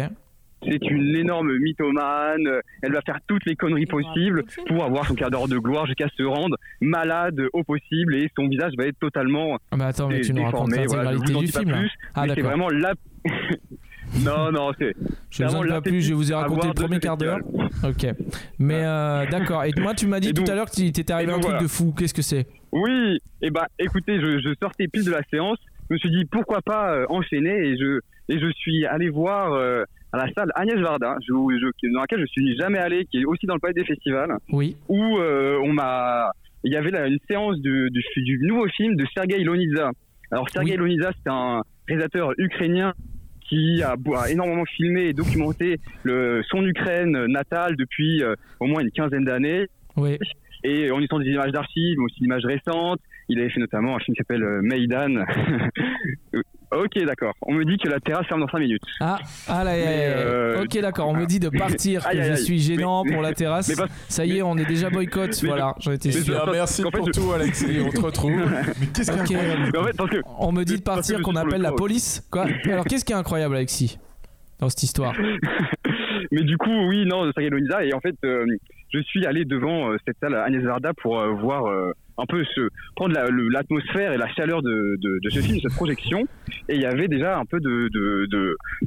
C'est 0.65 0.83
une 0.91 1.15
énorme 1.17 1.57
mythomane 1.59 2.49
elle 2.83 2.93
va 2.93 3.01
faire 3.03 3.19
toutes 3.27 3.45
les 3.47 3.57
conneries 3.57 3.87
possibles 3.87 4.45
pour 4.67 4.85
avoir 4.85 5.07
son 5.07 5.15
quart 5.15 5.31
d'heure 5.31 5.49
de 5.49 5.59
gloire 5.59 5.87
jusqu'à 5.87 6.09
se 6.17 6.23
rendre 6.23 6.57
malade 6.81 7.41
au 7.53 7.63
possible 7.65 8.15
et 8.15 8.31
son 8.37 8.49
visage 8.49 8.73
va 8.77 8.87
être 8.87 8.99
totalement 8.99 9.59
Ah 9.71 9.77
bah 9.77 9.87
attends, 9.87 10.09
mais 10.09 10.21
tu 10.21 10.33
nous 10.33 10.45
racontes 10.45 10.71
voilà, 10.73 11.13
je 11.13 11.19
l'intégralité 11.19 11.33
vous 11.33 11.37
en 11.37 11.41
du 11.41 11.47
dis 11.47 11.53
pas 11.53 11.61
film 11.61 11.73
plus, 11.73 11.91
Ah 12.15 12.23
mais 12.23 12.29
c'est 12.29 12.35
d'accord. 12.37 12.51
vraiment 12.51 12.69
la 12.69 12.95
non 14.25 14.53
non 14.53 14.73
c'est 14.79 14.95
Je 15.31 15.43
de 15.43 15.49
vraiment 15.49 15.69
pas 15.69 15.81
plus, 15.81 16.03
je 16.03 16.15
vous 16.15 16.31
ai 16.31 16.35
raconté 16.35 16.69
le 16.69 16.75
premier 16.75 16.99
quart 16.99 17.17
d'heure. 17.17 17.39
Ok. 17.85 18.07
Mais 18.59 18.83
euh, 18.85 19.25
d'accord. 19.31 19.65
Et 19.65 19.73
moi, 19.81 19.95
tu 19.95 20.07
m'as 20.07 20.21
dit 20.21 20.35
tout 20.35 20.45
à 20.51 20.55
l'heure 20.55 20.67
que 20.71 20.75
t'étais 20.77 21.13
arrivé 21.13 21.31
un 21.33 21.37
truc 21.37 21.45
voilà. 21.47 21.63
de 21.63 21.67
fou. 21.67 21.95
Qu'est-ce 21.97 22.15
que 22.15 22.23
c'est? 22.23 22.47
Oui, 22.73 23.19
et 23.41 23.51
bah 23.51 23.67
écoutez, 23.79 24.21
je, 24.21 24.39
je 24.41 24.55
sortais 24.61 24.89
pile 24.89 25.05
de 25.05 25.11
la 25.11 25.23
séance, 25.31 25.59
je 25.89 25.95
me 25.95 25.99
suis 25.99 26.11
dit 26.11 26.25
pourquoi 26.27 26.61
pas 26.63 26.93
euh, 26.95 27.07
enchaîner 27.09 27.69
et 27.69 27.77
je 27.79 28.01
et 28.29 28.39
je 28.39 28.51
suis 28.53 28.87
allé 28.87 29.09
voir 29.09 29.53
euh, 29.53 29.85
à 30.13 30.19
la 30.19 30.33
salle 30.33 30.51
Agnès 30.55 30.77
Varda, 30.79 31.17
je, 31.21 31.33
je- 31.33 31.93
dans 31.93 32.01
laquelle 32.01 32.21
je 32.21 32.27
suis 32.27 32.57
jamais 32.57 32.79
allé, 32.79 33.07
qui 33.07 33.19
est 33.21 33.25
aussi 33.25 33.47
dans 33.47 33.55
le 33.55 33.61
palais 33.61 33.75
des 33.75 33.85
festivals, 33.85 34.33
Oui. 34.51 34.77
où 34.89 35.19
euh, 35.19 35.59
on 35.65 35.73
m'a, 35.73 36.31
il 36.65 36.73
y 36.73 36.77
avait 36.77 36.91
là 36.91 37.07
une 37.07 37.19
séance 37.29 37.59
du, 37.61 37.89
du, 37.91 38.03
du 38.23 38.39
nouveau 38.47 38.67
film 38.69 38.95
de 38.97 39.05
Sergei 39.15 39.43
Loniza. 39.43 39.91
Alors 40.31 40.49
Sergei 40.51 40.73
Oui. 40.73 40.77
Loniza, 40.79 41.11
c'est 41.23 41.31
un 41.31 41.63
réalisateur 41.89 42.33
ukrainien 42.39 42.93
qui 43.49 43.83
a, 43.83 43.97
a 44.17 44.31
énormément 44.31 44.65
filmé 44.65 45.07
et 45.09 45.13
documenté 45.13 45.79
le, 46.05 46.43
son 46.49 46.65
Ukraine 46.65 47.27
natale 47.27 47.77
depuis 47.77 48.23
euh, 48.23 48.35
au 48.61 48.67
moins 48.67 48.81
une 48.83 48.91
quinzaine 48.91 49.25
d'années. 49.25 49.67
Oui. 49.97 50.17
Et 50.65 50.91
en 50.91 51.01
utilisant 51.01 51.19
des 51.19 51.31
images 51.31 51.53
d'archives, 51.53 51.97
mais 51.99 52.05
aussi 52.05 52.21
des 52.21 52.27
images 52.27 52.47
récentes. 52.47 53.01
Il 53.29 53.39
avait 53.41 53.51
fait 53.51 53.61
notamment 53.61 53.97
un 53.97 53.99
film 54.01 54.15
qui 54.15 54.19
s'appelle 54.19 54.43
euh, 54.43 54.61
Maïdan. 54.63 55.25
ok, 56.73 57.05
d'accord. 57.07 57.35
On 57.43 57.53
me 57.55 57.65
dit 57.65 57.77
que 57.79 57.89
la 57.89 58.01
terrasse 58.01 58.27
ferme 58.27 58.41
dans 58.41 58.49
5 58.49 58.59
minutes. 58.59 58.83
Ah, 59.01 59.19
ah 59.49 59.65
là, 59.65 59.73
Mais, 59.73 59.85
euh, 60.17 60.63
ok, 60.65 60.79
d'accord. 60.81 61.09
On 61.09 61.15
me 61.15 61.25
dit 61.27 61.39
de 61.41 61.49
partir, 61.59 62.03
que 62.05 62.09
Aïe, 62.09 62.21
aïe, 62.21 62.27
je 62.29 62.33
aïe. 62.33 62.45
suis 62.45 62.59
gênant 62.59 63.05
pour 63.05 63.23
la 63.23 63.33
terrasse. 63.33 63.69
mais 63.69 63.85
Ça 64.09 64.25
y 64.27 64.39
est, 64.39 64.43
on 64.43 64.57
est 64.57 64.65
déjà 64.67 64.91
boycott. 64.91 65.31
mais- 65.43 65.49
Voilà, 65.49 65.75
j'en 65.81 65.93
étais 65.93 66.11
sûr. 66.13 66.35
Bien, 66.45 66.53
merci 66.53 66.85
en 66.85 66.91
fait, 66.91 66.99
pour 66.99 67.07
je- 67.07 67.13
tout, 67.13 67.33
Alexis. 67.33 67.81
On 67.87 67.91
te 67.91 68.01
retrouve. 68.01 68.33
Mais 68.81 68.87
qu'est-ce 68.95 69.11
qu'il 69.25 69.37
y 69.37 69.41
a 69.41 69.43
Ok. 69.43 69.71
Mais 69.73 69.79
en 69.79 69.85
fait, 69.85 69.97
parce 69.97 70.11
que, 70.11 70.17
On 70.39 70.53
me 70.53 70.65
dit 70.65 70.77
de 70.79 70.83
partir 70.83 71.21
qu'on 71.23 71.37
appelle 71.37 71.63
la 71.63 71.73
police. 71.73 72.27
Quoi 72.31 72.47
Alors, 72.65 72.85
qu'est-ce 72.85 73.05
qui 73.05 73.13
est 73.13 73.17
incroyable, 73.17 73.57
Alexis, 73.57 73.99
dans 74.59 74.69
cette 74.69 74.83
histoire? 74.83 75.15
Mais 76.31 76.43
du 76.45 76.57
coup, 76.57 76.71
oui, 76.89 77.05
non, 77.07 77.31
Sergei 77.33 77.51
Loniza. 77.51 77.85
Et 77.85 77.93
en 77.95 78.01
fait, 78.01 78.15
euh, 78.25 78.45
je 78.93 79.01
suis 79.01 79.27
allé 79.27 79.45
devant 79.45 79.91
euh, 79.91 79.97
cette 80.07 80.17
salle 80.21 80.35
Agnès 80.35 80.63
Varda 80.63 80.93
pour 80.95 81.19
euh, 81.19 81.31
voir 81.33 81.67
euh, 81.67 81.93
un 82.19 82.27
peu 82.27 82.45
ce 82.55 82.69
prendre 82.95 83.15
la- 83.15 83.27
l'atmosphère 83.31 84.13
et 84.13 84.19
la 84.19 84.29
chaleur 84.29 84.63
de, 84.63 84.97
de, 85.01 85.19
de 85.23 85.31
ce 85.31 85.41
film, 85.41 85.59
cette 85.61 85.75
projection. 85.75 86.21
Et 86.69 86.75
il 86.77 86.81
y 86.83 86.87
avait 86.87 87.09
déjà 87.09 87.39
un 87.39 87.45
peu 87.45 87.59
de 87.61 87.89
de, 87.93 88.27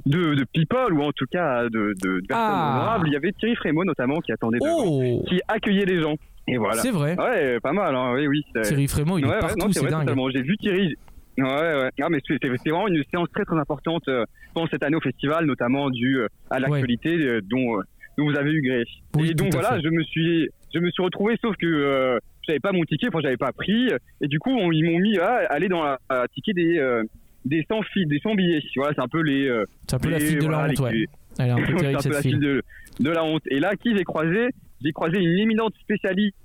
de, 0.06 0.46
people 0.54 0.94
ou 0.94 1.02
en 1.02 1.12
tout 1.12 1.26
cas 1.32 1.64
de, 1.70 1.94
personnes 2.28 2.28
Ah. 2.32 2.76
honorables. 2.78 3.08
Il 3.08 3.14
y 3.14 3.18
avait 3.18 3.32
Thierry 3.32 3.56
Frémaux 3.56 3.84
notamment 3.84 4.20
qui 4.22 4.32
attendait 4.32 4.60
Oh 4.62 5.24
qui 5.28 5.40
accueillait 5.48 5.86
les 5.86 6.02
gens. 6.02 6.16
Et 6.48 6.58
voilà. 6.58 6.76
C'est 6.82 6.92
vrai. 6.92 7.16
Ouais, 7.20 7.60
pas 7.60 7.74
mal. 7.74 7.96
Hein, 7.96 8.14
oui, 8.16 8.28
oui. 8.28 8.44
c'est- 8.54 8.62
Thierry 8.62 8.88
Frémaux, 8.88 9.18
il 9.18 9.26
ouais, 9.26 9.38
est 9.38 9.40
partout, 9.40 9.72
c'est 9.72 9.80
c'est 9.80 9.88
dingue. 9.90 10.08
J'ai 10.34 10.44
vu 10.44 10.56
Thierry. 10.58 10.96
Ouais, 11.38 11.44
ouais. 11.46 11.90
Ah, 12.02 12.08
mais 12.10 12.20
c'était 12.26 12.48
c'était 12.56 12.70
vraiment 12.70 12.88
une 12.88 13.04
séance 13.12 13.28
très 13.34 13.44
très 13.44 13.58
importante 13.58 14.08
euh, 14.08 14.24
pendant 14.54 14.68
cette 14.68 14.84
année 14.84 14.96
au 14.96 15.02
festival, 15.02 15.46
notamment 15.46 15.90
due 15.90 16.20
à 16.50 16.60
l'actualité 16.60 17.40
dont, 17.44 17.82
dont 18.18 18.26
vous 18.30 18.36
avez 18.38 18.52
eu 18.52 18.62
gré. 18.62 18.84
Oui, 19.16 19.32
et 19.32 19.34
donc 19.34 19.54
voilà, 19.54 19.76
fait. 19.76 19.82
je 19.84 19.90
me 19.90 20.04
suis 20.04 20.50
je 20.74 20.80
me 20.80 20.90
suis 20.92 21.04
retrouvé, 21.04 21.36
sauf 21.42 21.56
que 21.58 21.66
euh, 21.66 22.18
j'avais 22.48 22.60
pas 22.60 22.72
mon 22.72 22.84
ticket, 22.84 23.08
enfin 23.08 23.20
j'avais 23.22 23.38
pas 23.38 23.52
pris, 23.52 23.90
et 24.22 24.28
du 24.28 24.40
coup 24.40 24.52
on- 24.52 24.72
ils 24.72 24.84
m'ont 24.84 25.00
mis 25.00 25.18
à 25.18 25.36
aller 25.50 25.68
dans 25.70 25.84
la 25.84 26.00
à 26.10 26.26
ticket 26.34 26.54
des 26.54 26.78
euh, 26.80 27.04
des 27.46 27.64
100 27.70 27.82
filles, 27.94 28.08
des 28.08 28.20
100 28.20 28.36
billets. 28.36 28.62
Voilà, 28.76 28.94
c'est 28.96 29.02
un 29.02 29.08
peu 29.08 29.22
les. 29.22 29.48
euh, 29.48 29.66
C'est 29.88 29.96
un 29.96 30.00
peu 30.00 30.10
la 30.10 30.20
file 30.20 30.40
de 30.40 30.48
la 30.48 30.48
voilà, 30.58 30.64
honte, 30.66 30.72
les- 30.78 30.82
ouais. 31.00 31.06
Elle 31.38 31.48
est 31.48 31.52
un 31.52 31.56
peu 31.58 31.62
c'est 31.78 31.78
terrible 31.78 31.86
un 31.88 31.92
peu 31.98 32.02
cette 32.02 32.14
la 32.14 32.22
de, 32.40 32.62
de 33.02 33.10
la 33.10 33.24
honte. 33.24 33.44
Et 33.52 33.60
là, 33.60 33.76
qui 33.76 33.96
j'ai 33.96 34.04
croisé? 34.04 34.48
J'ai 34.84 34.92
croisé 34.92 35.20
une 35.20 35.38
éminente 35.40 35.74
spécialiste 35.82 36.36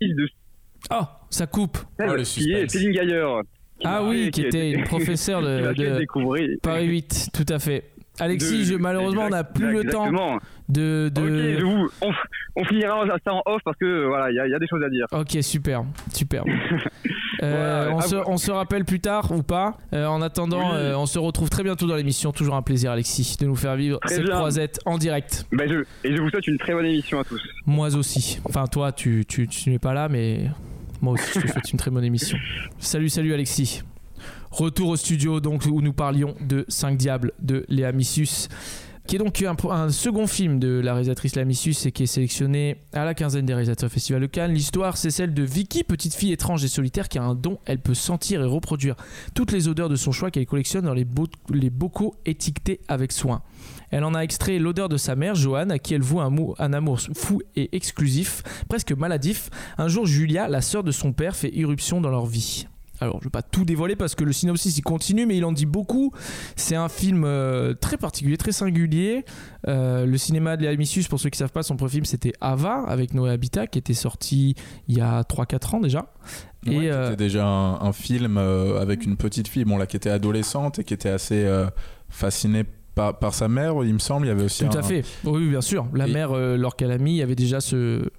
de 0.00 0.28
Ah, 0.88 1.20
ça 1.30 1.46
coupe. 1.46 1.78
Oh, 2.00 2.14
le 2.14 2.22
qui 2.22 2.52
est. 2.52 2.68
Céline 2.68 2.92
Gaillard. 2.92 3.42
Ah 3.84 4.04
oui, 4.04 4.30
qui 4.30 4.42
était 4.42 4.70
une 4.70 4.84
professeure 4.84 5.42
de. 5.42 6.56
Paris 6.62 6.86
8, 6.86 7.28
tout 7.34 7.46
à 7.52 7.58
fait. 7.58 7.84
Alexis, 8.20 8.58
De- 8.58 8.64
je, 8.64 8.74
malheureusement, 8.74 9.24
on 9.26 9.30
n'a 9.30 9.44
plus 9.44 9.72
le 9.72 9.84
temps 9.90 10.10
de. 10.68 11.10
de... 11.14 11.20
Ok, 11.20 11.58
je 11.60 11.64
vous, 11.64 11.88
on, 12.02 12.10
on 12.56 12.64
finira 12.64 13.04
ça 13.24 13.32
en 13.34 13.42
off 13.46 13.60
parce 13.64 13.76
que 13.78 14.06
voilà, 14.06 14.30
il 14.30 14.36
y, 14.36 14.40
a- 14.40 14.46
il 14.46 14.50
y 14.50 14.54
a 14.54 14.58
des 14.58 14.68
choses 14.68 14.82
à 14.84 14.88
dire. 14.90 15.06
Ok, 15.12 15.36
super, 15.42 15.82
super. 16.12 16.44
Euh, 17.42 17.86
Voilà, 17.88 17.96
on, 17.96 18.00
se, 18.02 18.16
vous- 18.16 18.22
on 18.26 18.36
se 18.36 18.50
rappelle 18.50 18.84
plus 18.84 19.00
tard 19.00 19.32
ou 19.32 19.42
pas. 19.42 19.78
Euh, 19.94 20.04
en 20.04 20.20
attendant, 20.20 20.72
Oui. 20.72 20.76
euh, 20.76 20.98
on 20.98 21.06
se 21.06 21.18
retrouve 21.18 21.48
très 21.48 21.62
bientôt 21.62 21.86
dans 21.86 21.96
l'émission. 21.96 22.32
Toujours 22.32 22.54
un 22.54 22.60
plaisir, 22.60 22.90
Alexis, 22.90 23.38
de 23.40 23.46
nous 23.46 23.56
faire 23.56 23.76
vivre 23.76 23.98
Très 24.00 24.16
cette 24.16 24.24
bien. 24.26 24.34
croisette 24.34 24.78
en 24.84 24.98
direct. 24.98 25.46
Ben, 25.50 25.66
je, 25.66 25.76
et 26.06 26.14
je 26.14 26.20
vous 26.20 26.28
souhaite 26.28 26.46
une 26.48 26.58
très 26.58 26.74
bonne 26.74 26.84
émission 26.84 27.18
à 27.18 27.24
tous. 27.24 27.40
Moi 27.64 27.96
aussi. 27.96 28.38
Enfin, 28.44 28.66
toi, 28.66 28.92
tu, 28.92 29.24
tu, 29.26 29.48
tu 29.48 29.70
n'es 29.70 29.78
pas 29.78 29.94
là, 29.94 30.10
mais 30.10 30.50
moi 31.00 31.14
aussi, 31.14 31.30
je 31.34 31.40
te 31.40 31.48
souhaite 31.52 31.72
une 31.72 31.78
très 31.78 31.90
bonne 31.90 32.04
émission. 32.04 32.36
Salut, 32.78 33.08
salut, 33.08 33.32
Alexis. 33.32 33.84
Retour 34.50 34.88
au 34.88 34.96
studio, 34.96 35.40
donc, 35.40 35.64
où 35.70 35.80
nous 35.80 35.92
parlions 35.92 36.34
de 36.40 36.64
5 36.68 36.96
Diables 36.96 37.32
de 37.40 37.64
Léa 37.68 37.92
Missus, 37.92 38.48
qui 39.06 39.16
est 39.16 39.18
donc 39.18 39.42
un, 39.70 39.88
second 39.90 40.26
film 40.26 40.58
de 40.58 40.80
la 40.80 40.92
réalisatrice 40.92 41.34
Léa 41.36 41.44
Missus 41.44 41.74
et 41.86 41.92
qui 41.92 42.02
est 42.04 42.06
sélectionné 42.06 42.76
à 42.92 43.04
la 43.04 43.14
quinzaine 43.14 43.46
des 43.46 43.54
réalisateurs 43.54 43.90
Festival 43.90 44.20
de 44.22 44.26
Cannes. 44.26 44.52
L'histoire, 44.52 44.96
c'est 44.96 45.10
celle 45.10 45.34
de 45.34 45.42
Vicky, 45.44 45.84
petite 45.84 46.14
fille 46.14 46.32
étrange 46.32 46.64
et 46.64 46.68
solitaire 46.68 47.08
qui 47.08 47.18
a 47.18 47.22
un 47.22 47.34
don. 47.34 47.58
Elle 47.64 47.78
peut 47.80 47.94
sentir 47.94 48.40
et 48.42 48.44
reproduire 48.44 48.96
toutes 49.34 49.52
les 49.52 49.68
odeurs 49.68 49.88
de 49.88 49.96
son 49.96 50.12
choix 50.12 50.30
qu'elle 50.30 50.46
collectionne 50.46 50.84
dans 50.84 50.94
les, 50.94 51.04
bo- 51.04 51.26
les 51.52 51.70
bocaux 51.70 52.14
étiquetés 52.26 52.80
avec 52.88 53.10
soin. 53.12 53.42
Elle 53.90 54.04
en 54.04 54.14
a 54.14 54.20
extrait 54.20 54.58
l'odeur 54.58 54.88
de 54.88 54.96
sa 54.96 55.16
mère, 55.16 55.34
Joanne, 55.34 55.70
à 55.72 55.78
qui 55.80 55.94
elle 55.94 56.02
voue 56.02 56.20
un, 56.20 56.32
un 56.58 56.72
amour 56.72 57.00
fou 57.14 57.40
et 57.56 57.74
exclusif, 57.74 58.42
presque 58.68 58.92
maladif. 58.92 59.50
Un 59.78 59.88
jour, 59.88 60.06
Julia, 60.06 60.46
la 60.48 60.60
sœur 60.60 60.84
de 60.84 60.92
son 60.92 61.12
père, 61.12 61.34
fait 61.34 61.50
irruption 61.52 62.00
dans 62.00 62.10
leur 62.10 62.26
vie. 62.26 62.66
Alors, 63.00 63.16
je 63.16 63.20
ne 63.20 63.24
vais 63.24 63.30
pas 63.30 63.42
tout 63.42 63.64
dévoiler 63.64 63.96
parce 63.96 64.14
que 64.14 64.24
le 64.24 64.32
synopsis 64.32 64.76
il 64.76 64.82
continue, 64.82 65.26
mais 65.26 65.36
il 65.36 65.44
en 65.44 65.52
dit 65.52 65.66
beaucoup. 65.66 66.12
C'est 66.56 66.76
un 66.76 66.88
film 66.88 67.24
euh, 67.24 67.74
très 67.74 67.96
particulier, 67.96 68.36
très 68.36 68.52
singulier. 68.52 69.24
Euh, 69.68 70.04
le 70.06 70.18
cinéma 70.18 70.56
de 70.56 70.62
Léa 70.62 70.76
Missus, 70.76 71.04
pour 71.08 71.18
ceux 71.18 71.30
qui 71.30 71.36
ne 71.36 71.46
savent 71.46 71.52
pas, 71.52 71.62
son 71.62 71.76
premier 71.76 71.90
film 71.92 72.04
c'était 72.04 72.32
Ava 72.40 72.84
avec 72.86 73.14
Noé 73.14 73.30
Habitat 73.30 73.66
qui 73.66 73.78
était 73.78 73.94
sorti 73.94 74.54
il 74.88 74.96
y 74.98 75.00
a 75.00 75.22
3-4 75.22 75.76
ans 75.76 75.80
déjà. 75.80 76.12
Ouais, 76.66 76.74
Et, 76.74 76.78
qui 76.80 76.88
euh, 76.90 77.16
déjà 77.16 77.46
un, 77.46 77.80
un 77.80 77.92
film 77.92 78.36
avec 78.36 79.04
une 79.04 79.16
petite 79.16 79.48
fille, 79.48 79.64
bon 79.64 79.78
là 79.78 79.86
qui 79.86 79.96
était 79.96 80.10
adolescente 80.10 80.78
et 80.78 80.84
qui 80.84 80.92
était 80.94 81.08
assez 81.08 81.46
fascinée 82.08 82.64
par, 82.94 83.18
par 83.18 83.34
sa 83.34 83.48
mère, 83.48 83.74
il 83.84 83.94
me 83.94 83.98
semble. 83.98 84.26
Il 84.26 84.30
y 84.30 84.32
avait 84.32 84.42
aussi 84.44 84.64
Tout 84.68 84.76
un- 84.76 84.80
à 84.80 84.82
fait. 84.82 85.04
Oui, 85.24 85.48
bien 85.48 85.60
sûr. 85.60 85.86
La 85.94 86.06
Et- 86.08 86.12
mère, 86.12 86.32
lorsqu'elle 86.34 86.90
a 86.90 86.98
mis, 86.98 87.12
il 87.12 87.16
y 87.16 87.22
avait 87.22 87.36
déjà 87.36 87.60
ce, 87.60 88.10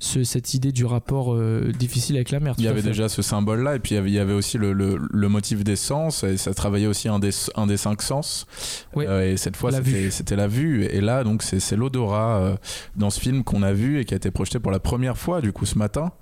ce- 0.00 0.22
cette 0.24 0.54
idée 0.54 0.70
du 0.72 0.84
rapport 0.84 1.34
euh, 1.34 1.72
difficile 1.78 2.16
avec 2.16 2.30
la 2.30 2.40
mère. 2.40 2.54
Il 2.58 2.64
y 2.64 2.68
avait 2.68 2.82
fait. 2.82 2.88
déjà 2.88 3.08
ce 3.08 3.20
symbole-là, 3.22 3.76
et 3.76 3.78
puis 3.78 3.94
il 3.96 4.10
y 4.12 4.18
avait, 4.18 4.32
aussi 4.32 4.58
le, 4.58 4.72
le- 4.72 4.98
le 5.10 5.28
motif 5.28 5.64
des 5.64 5.76
sens, 5.76 6.22
et 6.24 6.36
ça 6.36 6.54
travaillait 6.54 6.86
aussi 6.86 7.08
un 7.08 7.18
des, 7.18 7.30
un 7.56 7.66
des 7.66 7.76
cinq 7.76 8.02
sens. 8.02 8.46
Ouais. 8.94 9.06
Euh, 9.08 9.32
et 9.32 9.36
cette 9.36 9.56
fois, 9.56 9.70
c'était 10.10 10.36
la 10.36 10.46
vue. 10.46 10.84
Et 10.84 11.00
là, 11.00 11.24
donc, 11.24 11.42
c'est 11.42 11.76
l'odorat 11.76 12.38
euh, 12.38 12.56
dans 12.96 13.10
ce 13.10 13.18
film 13.20 13.42
qu'on 13.44 13.62
a 13.62 13.72
vu 13.72 13.98
et 14.00 14.04
qui 14.04 14.14
a 14.14 14.16
été 14.16 14.30
projeté 14.30 14.58
pour 14.60 14.70
la 14.70 14.80
première 14.80 15.18
fois, 15.18 15.40
du 15.40 15.52
coup, 15.52 15.66
ce 15.66 15.78
matin, 15.78 16.12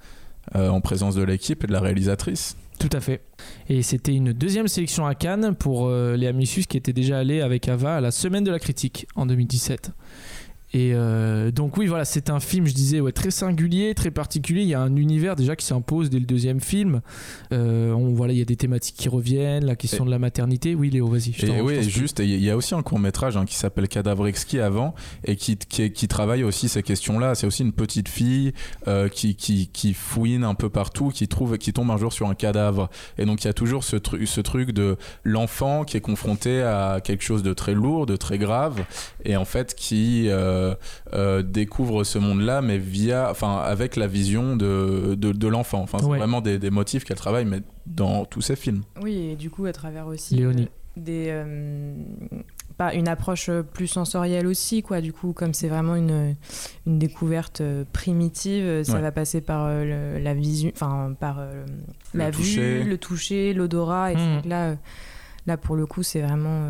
en 0.54 0.80
présence 0.80 1.14
de 1.16 1.23
l'équipe 1.25 1.64
et 1.64 1.66
de 1.66 1.73
la 1.73 1.80
réalisatrice. 1.80 2.56
Tout 2.78 2.90
à 2.92 3.00
fait. 3.00 3.23
Et 3.68 3.83
c'était 3.83 4.14
une 4.14 4.33
deuxième 4.33 4.68
sélection 4.68 5.04
à 5.06 5.14
Cannes 5.16 5.56
pour 5.56 5.90
Léa 5.90 6.33
Missus 6.33 6.64
qui 6.68 6.76
était 6.76 6.92
déjà 6.92 7.18
allée 7.18 7.40
avec 7.40 7.68
Ava 7.68 7.97
à 7.97 8.00
la 8.00 8.11
semaine 8.12 8.45
de 8.45 8.50
la 8.52 8.59
critique 8.61 9.06
en 9.16 9.26
2017. 9.26 9.90
Et 10.73 10.92
euh, 10.94 11.50
donc 11.50 11.76
oui, 11.76 11.87
voilà, 11.87 12.04
c'est 12.04 12.28
un 12.28 12.40
film, 12.40 12.66
je 12.66 12.75
disais, 12.75 13.00
ouais, 13.00 13.12
très 13.12 13.30
singulier, 13.30 13.94
très 13.94 14.11
particulier. 14.11 14.62
Il 14.62 14.68
y 14.68 14.75
a 14.75 14.80
un 14.80 14.96
univers 14.96 15.37
déjà 15.37 15.56
qui 15.56 15.64
s'impose 15.64 16.11
dès 16.11 16.18
le 16.18 16.26
deuxième 16.26 16.61
film. 16.61 17.00
Euh, 17.52 17.92
on, 17.92 18.14
voilà, 18.14 18.32
il 18.32 18.38
y 18.38 18.42
a 18.42 18.44
des 18.44 18.56
thématiques 18.56 18.96
qui 18.96 19.08
reviennent, 19.08 19.64
la 19.64 19.76
question 19.76 20.04
Et- 20.04 20.06
de 20.06 20.11
la 20.11 20.18
maternité. 20.18 20.75
Oui, 20.75 20.90
Léo, 20.90 21.06
vas-y. 21.06 21.35
Et 21.44 21.61
oui, 21.61 21.82
juste, 21.88 22.18
il 22.18 22.42
y 22.42 22.50
a 22.50 22.56
aussi 22.56 22.75
un 22.75 22.82
court 22.82 22.99
métrage 22.99 23.38
qui 23.46 23.54
s'appelle 23.54 23.88
Cadavre 23.88 24.26
exquis 24.26 24.58
avant 24.58 24.94
et 25.25 25.37
qui, 25.37 25.56
qui, 25.56 25.92
qui 25.92 26.08
travaille 26.08 26.42
aussi 26.44 26.68
ces 26.68 26.82
questions-là. 26.82 27.35
C'est 27.35 27.46
aussi 27.46 27.62
une 27.62 27.73
petite 27.73 28.08
fille 28.08 28.52
euh, 28.88 29.08
qui, 29.08 29.37
qui, 29.37 29.68
qui 29.68 29.94
fouine 29.94 30.44
un 30.44 30.54
peu 30.54 30.68
partout, 30.68 31.08
qui 31.11 31.28
trouve, 31.28 31.58
qui 31.58 31.73
tombe 31.73 31.90
un 31.90 31.96
jour 31.96 32.12
sur 32.12 32.28
un 32.28 32.35
cadavre. 32.35 32.90
Et 33.18 33.25
donc 33.25 33.44
il 33.44 33.46
y 33.46 33.50
a 33.50 33.54
toujours 33.54 33.85
ce, 33.85 33.96
truc 33.96 34.26
ce 34.26 34.40
truc 34.40 34.73
de 34.73 34.96
l'enfant 35.25 35.85
qui 35.85 35.96
est 35.96 36.00
confronté 36.00 36.62
à 36.62 37.00
quelque 37.02 37.23
chose 37.23 37.42
de 37.42 37.52
très 37.52 37.75
lourd, 37.75 38.06
de 38.06 38.16
très 38.16 38.38
grave, 38.38 38.85
et 39.25 39.37
en 39.37 39.44
fait 39.44 39.75
qui 39.75 40.28
découvre 41.43 42.05
ce 42.05 42.19
monde-là, 42.19 42.63
mais 42.63 42.79
via, 42.79 43.31
enfin, 43.31 43.57
avec 43.59 43.97
la 43.97 44.07
vision 44.07 44.57
de, 44.57 45.15
de, 45.15 45.33
de 45.33 45.49
l'enfant. 45.49 45.81
Enfin, 45.83 45.99
c'est 46.01 46.07
Ouais. 46.07 46.19
vraiment 46.19 46.41
des, 46.41 46.59
des 46.59 46.71
motifs 46.71 47.05
qu'elle 47.05 47.17
travaille, 47.17 47.45
mais 47.45 47.61
dans 47.87 48.25
tous 48.25 48.41
ses 48.43 48.57
films. 48.57 48.83
Oui, 49.03 49.31
et 49.33 49.37
du 49.37 49.51
coup, 49.51 49.67
à 49.67 49.73
travers 49.73 50.07
aussi 50.07 50.37
Léonie. 50.37 50.65
euh, 50.65 51.01
des. 51.01 51.27
euh, 51.31 51.95
pas 52.79 52.93
une 52.93 53.09
approche 53.09 53.49
euh, 53.49 53.63
plus 53.63 53.87
sensorielle 53.87 54.47
aussi, 54.47 54.83
quoi. 54.83 55.01
Du 55.01 55.11
coup, 55.15 55.33
comme 55.33 55.55
c'est 55.55 55.69
vraiment 55.69 55.97
une, 55.97 56.37
une 56.87 56.99
découverte 56.99 57.63
euh, 57.63 57.85
primitive, 57.91 58.65
euh, 58.67 58.85
ça 58.85 58.95
Ouais. 58.97 59.01
va 59.01 59.13
passer 59.13 59.41
par 59.41 59.65
euh, 59.67 60.17
le- 60.19 60.23
la 60.23 60.35
vision, 60.35 60.71
enfin, 60.75 61.15
par 61.19 61.39
euh, 61.39 61.65
Le 62.13 62.19
la 62.19 62.31
toucher. 62.31 62.83
vue, 62.83 62.91
le 62.91 62.99
toucher, 62.99 63.55
l'odorat. 63.55 64.13
Et 64.13 64.17
que 64.17 64.47
là, 64.49 64.65
euh, 64.71 64.75
là, 65.47 65.57
pour 65.57 65.75
le 65.77 65.87
coup, 65.87 66.03
c'est 66.03 66.21
vraiment. 66.21 66.65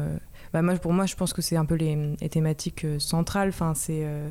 Bah, 0.56 0.62
moi, 0.62 0.74
pour 0.76 0.94
moi, 0.94 1.04
je 1.04 1.14
pense 1.16 1.34
que 1.34 1.42
c'est 1.42 1.56
un 1.56 1.66
peu 1.66 1.74
les, 1.74 2.16
les 2.18 2.30
thématiques 2.30 2.86
euh, 2.86 2.98
centrales. 2.98 3.50
Enfin, 3.50 3.74
c'est 3.74 4.06
euh, 4.06 4.30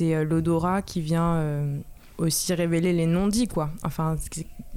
euh, 0.00 0.24
l'odorat 0.24 0.82
qui 0.82 1.00
vient 1.00 1.64
aussi 2.18 2.52
révéler 2.54 2.92
les 2.92 3.06
non-dits, 3.06 3.46
quoi. 3.46 3.70
Enfin, 3.84 4.16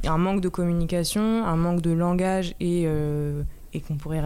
un 0.04 0.18
manque 0.20 0.40
de 0.40 0.50
communication, 0.50 1.44
un 1.44 1.56
manque 1.56 1.82
de 1.82 1.90
langage 1.90 2.54
et, 2.60 2.88
qu'on 3.88 3.96
pourrait 3.96 4.22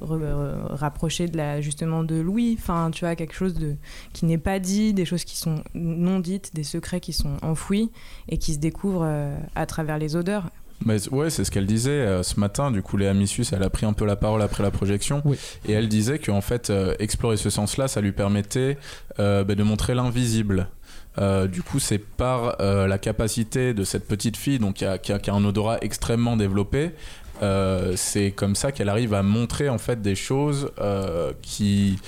rapprocher 0.00 1.28
de 1.28 1.36
la, 1.36 1.60
justement 1.60 2.04
de 2.04 2.14
Louis. 2.14 2.56
Enfin, 2.58 2.90
tu 2.90 3.04
vois, 3.04 3.14
quelque 3.14 3.34
chose 3.34 3.54
qui 4.14 4.24
n'est 4.24 4.38
pas 4.38 4.58
dit, 4.58 4.94
des 4.94 5.04
choses 5.04 5.24
qui 5.24 5.36
sont 5.36 5.62
non 5.74 6.20
dites, 6.20 6.54
des 6.54 6.64
secrets 6.64 7.00
qui 7.00 7.12
sont 7.12 7.36
enfouis 7.42 7.90
et 8.30 8.38
qui 8.38 8.54
se 8.54 8.58
découvrent 8.58 9.06
à 9.54 9.66
travers 9.66 9.98
les 9.98 10.16
odeurs. 10.16 10.50
Mais 10.84 11.08
ouais, 11.10 11.30
c'est 11.30 11.44
ce 11.44 11.50
qu'elle 11.50 11.66
disait 11.66 11.90
euh, 11.90 12.22
ce 12.22 12.38
matin. 12.38 12.70
Du 12.70 12.82
coup, 12.82 12.96
Léa 12.96 13.14
Missus, 13.14 13.46
elle 13.52 13.62
a 13.62 13.70
pris 13.70 13.86
un 13.86 13.92
peu 13.92 14.04
la 14.04 14.16
parole 14.16 14.42
après 14.42 14.62
la 14.62 14.70
projection. 14.70 15.22
Oui. 15.24 15.36
Et 15.66 15.72
elle 15.72 15.88
disait 15.88 16.18
qu'en 16.18 16.40
fait, 16.42 16.70
euh, 16.70 16.94
explorer 16.98 17.36
ce 17.38 17.48
sens-là, 17.50 17.88
ça 17.88 18.00
lui 18.00 18.12
permettait 18.12 18.76
euh, 19.18 19.42
bah, 19.44 19.54
de 19.54 19.62
montrer 19.62 19.94
l'invisible. 19.94 20.68
Du 21.50 21.62
coup, 21.62 21.78
c'est 21.78 21.96
par 21.96 22.58
la 22.60 22.98
capacité 22.98 23.72
de 23.72 23.84
cette 23.84 24.06
petite 24.06 24.36
fille, 24.36 24.58
donc 24.58 24.74
qui 24.74 24.84
a, 24.84 24.98
qui 24.98 25.12
a- 25.14 25.18
qui 25.18 25.30
a 25.30 25.32
un 25.34 25.42
odorat 25.46 25.78
extrêmement 25.80 26.36
développé, 26.36 26.90
c'est 27.94 28.32
comme 28.32 28.54
ça 28.54 28.70
qu'elle 28.70 28.90
arrive 28.90 29.14
à 29.14 29.22
montrer 29.22 29.70
en 29.70 29.78
fait 29.78 30.02
des 30.02 30.14
choses 30.14 30.70
qui 31.40 31.98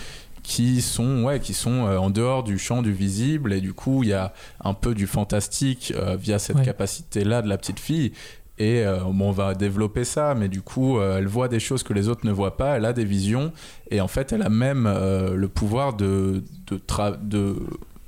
qui 0.43 0.81
sont 0.83 1.25
ouais 1.25 1.41
qui 1.41 1.53
sont 1.53 1.81
en 1.83 2.09
dehors 2.11 2.43
du 2.43 2.59
champ 2.59 2.81
du 2.81 2.93
visible 2.93 3.53
et 3.53 3.61
du 3.61 3.75
coup 3.75 4.03
il 4.03 4.09
y 4.11 4.15
a 4.15 4.33
un 4.65 4.73
peu 4.73 4.95
du 4.95 5.07
fantastique 5.07 5.93
euh, 5.95 6.17
via 6.17 6.39
cette 6.39 6.57
Ouais. 6.57 6.65
capacité 6.65 7.23
là 7.25 7.43
de 7.43 7.49
la 7.49 7.59
petite 7.59 7.81
fille 7.81 8.13
et 8.59 8.85
euh, 8.85 9.05
on 9.05 9.31
va 9.33 9.55
développer 9.55 10.05
ça, 10.05 10.35
mais 10.35 10.49
du 10.49 10.63
coup, 10.63 10.99
euh, 10.99 11.19
elle 11.19 11.27
voit 11.29 11.49
des 11.49 11.61
choses 11.61 11.83
que 11.83 11.93
les 11.93 12.09
autres 12.09 12.27
ne 12.27 12.33
voient 12.33 12.57
pas, 12.57 12.77
elle 12.77 12.85
a 12.85 12.93
des 12.93 13.05
visions, 13.05 13.53
et 13.91 14.01
en 14.01 14.09
fait, 14.09 14.33
elle 14.33 14.43
a 14.43 14.49
même 14.49 14.87
euh, 14.87 15.35
le 15.35 15.49
pouvoir 15.49 15.95
de, 15.95 16.43
de, 16.67 16.77
tra- 16.79 17.17
de 17.21 17.57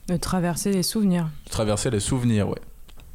De 0.09 0.17
traverser 0.17 0.73
les 0.73 0.83
souvenirs. 0.83 1.29
traverser 1.51 1.91
les 1.91 2.01
souvenirs, 2.01 2.49
ouais. 2.49 2.59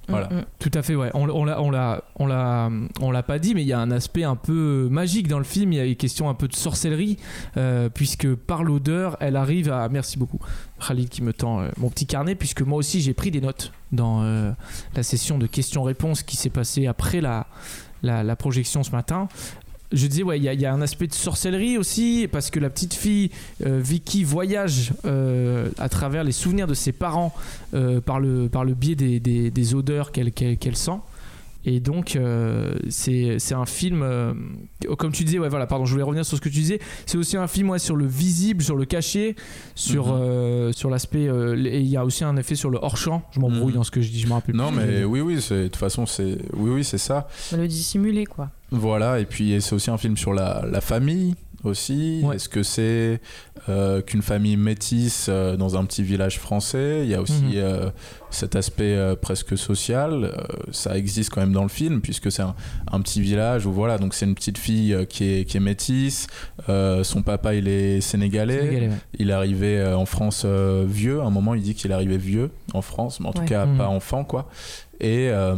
Voilà. 0.07 0.27
Mm, 0.27 0.37
mm. 0.37 0.45
Tout 0.59 0.71
à 0.73 0.81
fait, 0.81 0.95
ouais. 0.95 1.09
On, 1.13 1.29
on 1.29 1.45
l'a, 1.45 1.61
on 1.61 1.71
l'a, 1.71 2.03
on 2.17 2.27
l'a, 2.27 2.69
on 3.01 3.11
l'a 3.11 3.23
pas 3.23 3.39
dit, 3.39 3.55
mais 3.55 3.63
il 3.63 3.67
y 3.67 3.73
a 3.73 3.79
un 3.79 3.91
aspect 3.91 4.23
un 4.23 4.35
peu 4.35 4.87
magique 4.91 5.27
dans 5.27 5.37
le 5.37 5.43
film. 5.43 5.73
Il 5.73 5.77
y 5.77 5.79
a 5.79 5.85
une 5.85 5.95
question 5.95 6.29
un 6.29 6.33
peu 6.33 6.47
de 6.47 6.55
sorcellerie, 6.55 7.17
euh, 7.57 7.89
puisque 7.89 8.33
par 8.33 8.63
l'odeur, 8.63 9.17
elle 9.19 9.35
arrive 9.35 9.71
à. 9.71 9.89
Merci 9.89 10.17
beaucoup, 10.17 10.39
Khalid, 10.85 11.09
qui 11.09 11.21
me 11.23 11.33
tend 11.33 11.61
euh, 11.61 11.69
mon 11.77 11.89
petit 11.89 12.05
carnet, 12.05 12.35
puisque 12.35 12.61
moi 12.61 12.77
aussi 12.77 13.01
j'ai 13.01 13.13
pris 13.13 13.31
des 13.31 13.41
notes 13.41 13.71
dans 13.91 14.23
euh, 14.23 14.51
la 14.95 15.03
session 15.03 15.37
de 15.37 15.47
questions-réponses 15.47 16.23
qui 16.23 16.35
s'est 16.35 16.49
passée 16.49 16.87
après 16.87 17.21
la, 17.21 17.47
la, 18.03 18.23
la 18.23 18.35
projection 18.35 18.83
ce 18.83 18.91
matin. 18.91 19.27
Je 19.91 20.07
disais, 20.07 20.23
ouais, 20.23 20.37
il 20.39 20.43
y, 20.43 20.65
a- 20.65 20.73
un 20.73 20.81
aspect 20.81 21.07
de 21.07 21.13
sorcellerie 21.13 21.77
aussi, 21.77 22.27
parce 22.31 22.49
que 22.49 22.59
la 22.59 22.69
petite 22.69 22.93
fille 22.93 23.29
euh, 23.65 23.79
Vicky 23.81 24.23
voyage 24.23 24.93
euh, 25.05 25.69
à 25.77 25.89
travers 25.89 26.23
les 26.23 26.31
souvenirs 26.31 26.67
de 26.67 26.73
ses 26.73 26.91
parents 26.91 27.33
euh, 27.73 28.01
par, 28.01 28.19
le, 28.19 28.49
biais 28.73 28.95
des, 28.95 29.75
odeurs 29.75 30.11
qu'elle 30.11 30.31
qu'elle- 30.31 30.57
qu'elle 30.57 30.75
sent. 30.75 30.99
Et 31.65 31.79
donc, 31.79 32.15
euh, 32.15 32.75
c'est 32.89 33.37
c'est 33.39 33.55
un 33.55 33.65
film, 33.65 34.01
euh, 34.03 34.33
comme 34.97 35.11
tu 35.11 35.23
disais, 35.23 35.39
ouais, 35.39 35.49
voilà, 35.49 35.65
pardon, 35.65 35.85
je 35.85 35.91
voulais 35.91 36.03
revenir 36.03 36.23
sur 36.25 36.37
ce 36.37 36.41
que 36.41 36.49
tu 36.49 36.55
disais. 36.59 36.79
C'est 37.07 37.17
aussi 37.17 37.37
un 37.37 37.47
film 37.47 37.69
ouais, 37.71 37.79
sur 37.79 37.95
le 37.95 38.05
visible, 38.05 38.63
sur 38.63 38.75
le 38.75 38.85
caché, 38.85 39.35
sur, 39.73 40.07
Mhm. 40.07 40.21
euh, 40.21 40.71
sur 40.71 40.89
l'aspect. 40.89 41.27
euh, 41.27 41.55
et 41.65 41.79
il 41.79 41.87
y 41.87 41.97
a 41.97 42.05
aussi 42.05 42.23
un 42.23 42.37
effet 42.37 42.55
sur 42.55 42.69
le 42.69 42.77
hors-champ. 42.81 43.23
Je 43.31 43.39
m'embrouille 43.39 43.71
Mhm. 43.71 43.77
dans 43.79 43.83
ce 43.83 43.91
que 43.91 44.01
je 44.01 44.11
dis, 44.11 44.19
je 44.19 44.27
me 44.27 44.33
rappelle 44.33 44.55
Non, 44.55 44.71
plus. 44.71 44.77
mais 44.85 45.03
oui, 45.03 45.21
oui, 45.21 45.41
c'est- 45.41 45.55
de 45.63 45.67
toute 45.67 45.75
façon, 45.77 46.05
c'est 46.05 46.37
oui, 46.53 46.69
oui, 46.69 46.83
c'est 46.83 46.97
ça. 46.99 47.27
Le 47.57 47.67
dissimuler, 47.67 48.25
quoi. 48.25 48.51
Voilà, 48.71 49.19
et 49.19 49.25
puis 49.25 49.55
c'est 49.61 49.73
aussi 49.73 49.89
un 49.89 49.97
film 49.97 50.17
sur 50.17 50.33
la, 50.33 50.65
la 50.69 50.81
famille 50.81 51.33
aussi. 51.65 52.21
Ouais. 52.23 52.35
Est-ce 52.35 52.49
que 52.49 52.63
c'est 52.63 53.19
euh, 53.69 54.01
qu'une 54.01 54.21
famille 54.21 54.57
métisse 54.57 55.27
euh, 55.29 55.55
dans 55.57 55.77
un 55.77 55.85
petit 55.85 56.03
village 56.03 56.39
français? 56.39 57.01
Il 57.03 57.09
y 57.09 57.15
a 57.15 57.21
aussi 57.21 57.33
Mhm. 57.43 57.51
euh, 57.55 57.89
cet 58.29 58.55
aspect 58.55 58.97
presque 59.21 59.57
social. 59.57 60.31
Ça 60.71 60.97
existe 60.97 61.29
quand 61.29 61.39
même 61.41 61.53
dans 61.53 61.63
le 61.63 61.69
film 61.69 62.01
puisque 62.01 62.31
c'est 62.31 62.41
un, 62.41 62.53
un 62.91 62.99
petit 62.99 63.21
village 63.21 63.65
où 63.65 63.71
voilà, 63.71 63.97
donc 63.97 64.13
c'est 64.13 64.25
une 64.25 64.35
petite 64.35 64.57
fille 64.57 64.93
qui 65.09 65.23
est, 65.23 65.45
qui 65.45 65.55
est 65.55 65.61
métisse. 65.61 66.27
Son 66.67 67.21
papa 67.23 67.55
il 67.55 67.67
est 67.69 68.01
sénégalais. 68.01 68.59
Sénégalais, 68.59 68.87
ouais. 68.89 68.95
Il 69.19 69.29
est 69.29 69.33
arrivé 69.33 69.83
en 69.85 70.05
France 70.05 70.45
vieux. 70.45 71.21
À 71.21 71.25
un 71.25 71.29
moment, 71.29 71.53
il 71.55 71.61
dit 71.61 71.75
qu'il 71.75 71.91
est 71.91 71.93
arrivé 71.93 72.17
vieux 72.17 72.51
en 72.73 72.81
France, 72.81 73.21
mais 73.21 73.27
en 73.27 73.33
tout 73.33 73.39
Ouais. 73.41 73.45
cas 73.47 73.65
Mhm. 73.65 73.77
pas 73.77 73.87
enfant, 73.87 74.25
quoi. 74.25 74.49
Et 74.99 75.29
euh, 75.29 75.55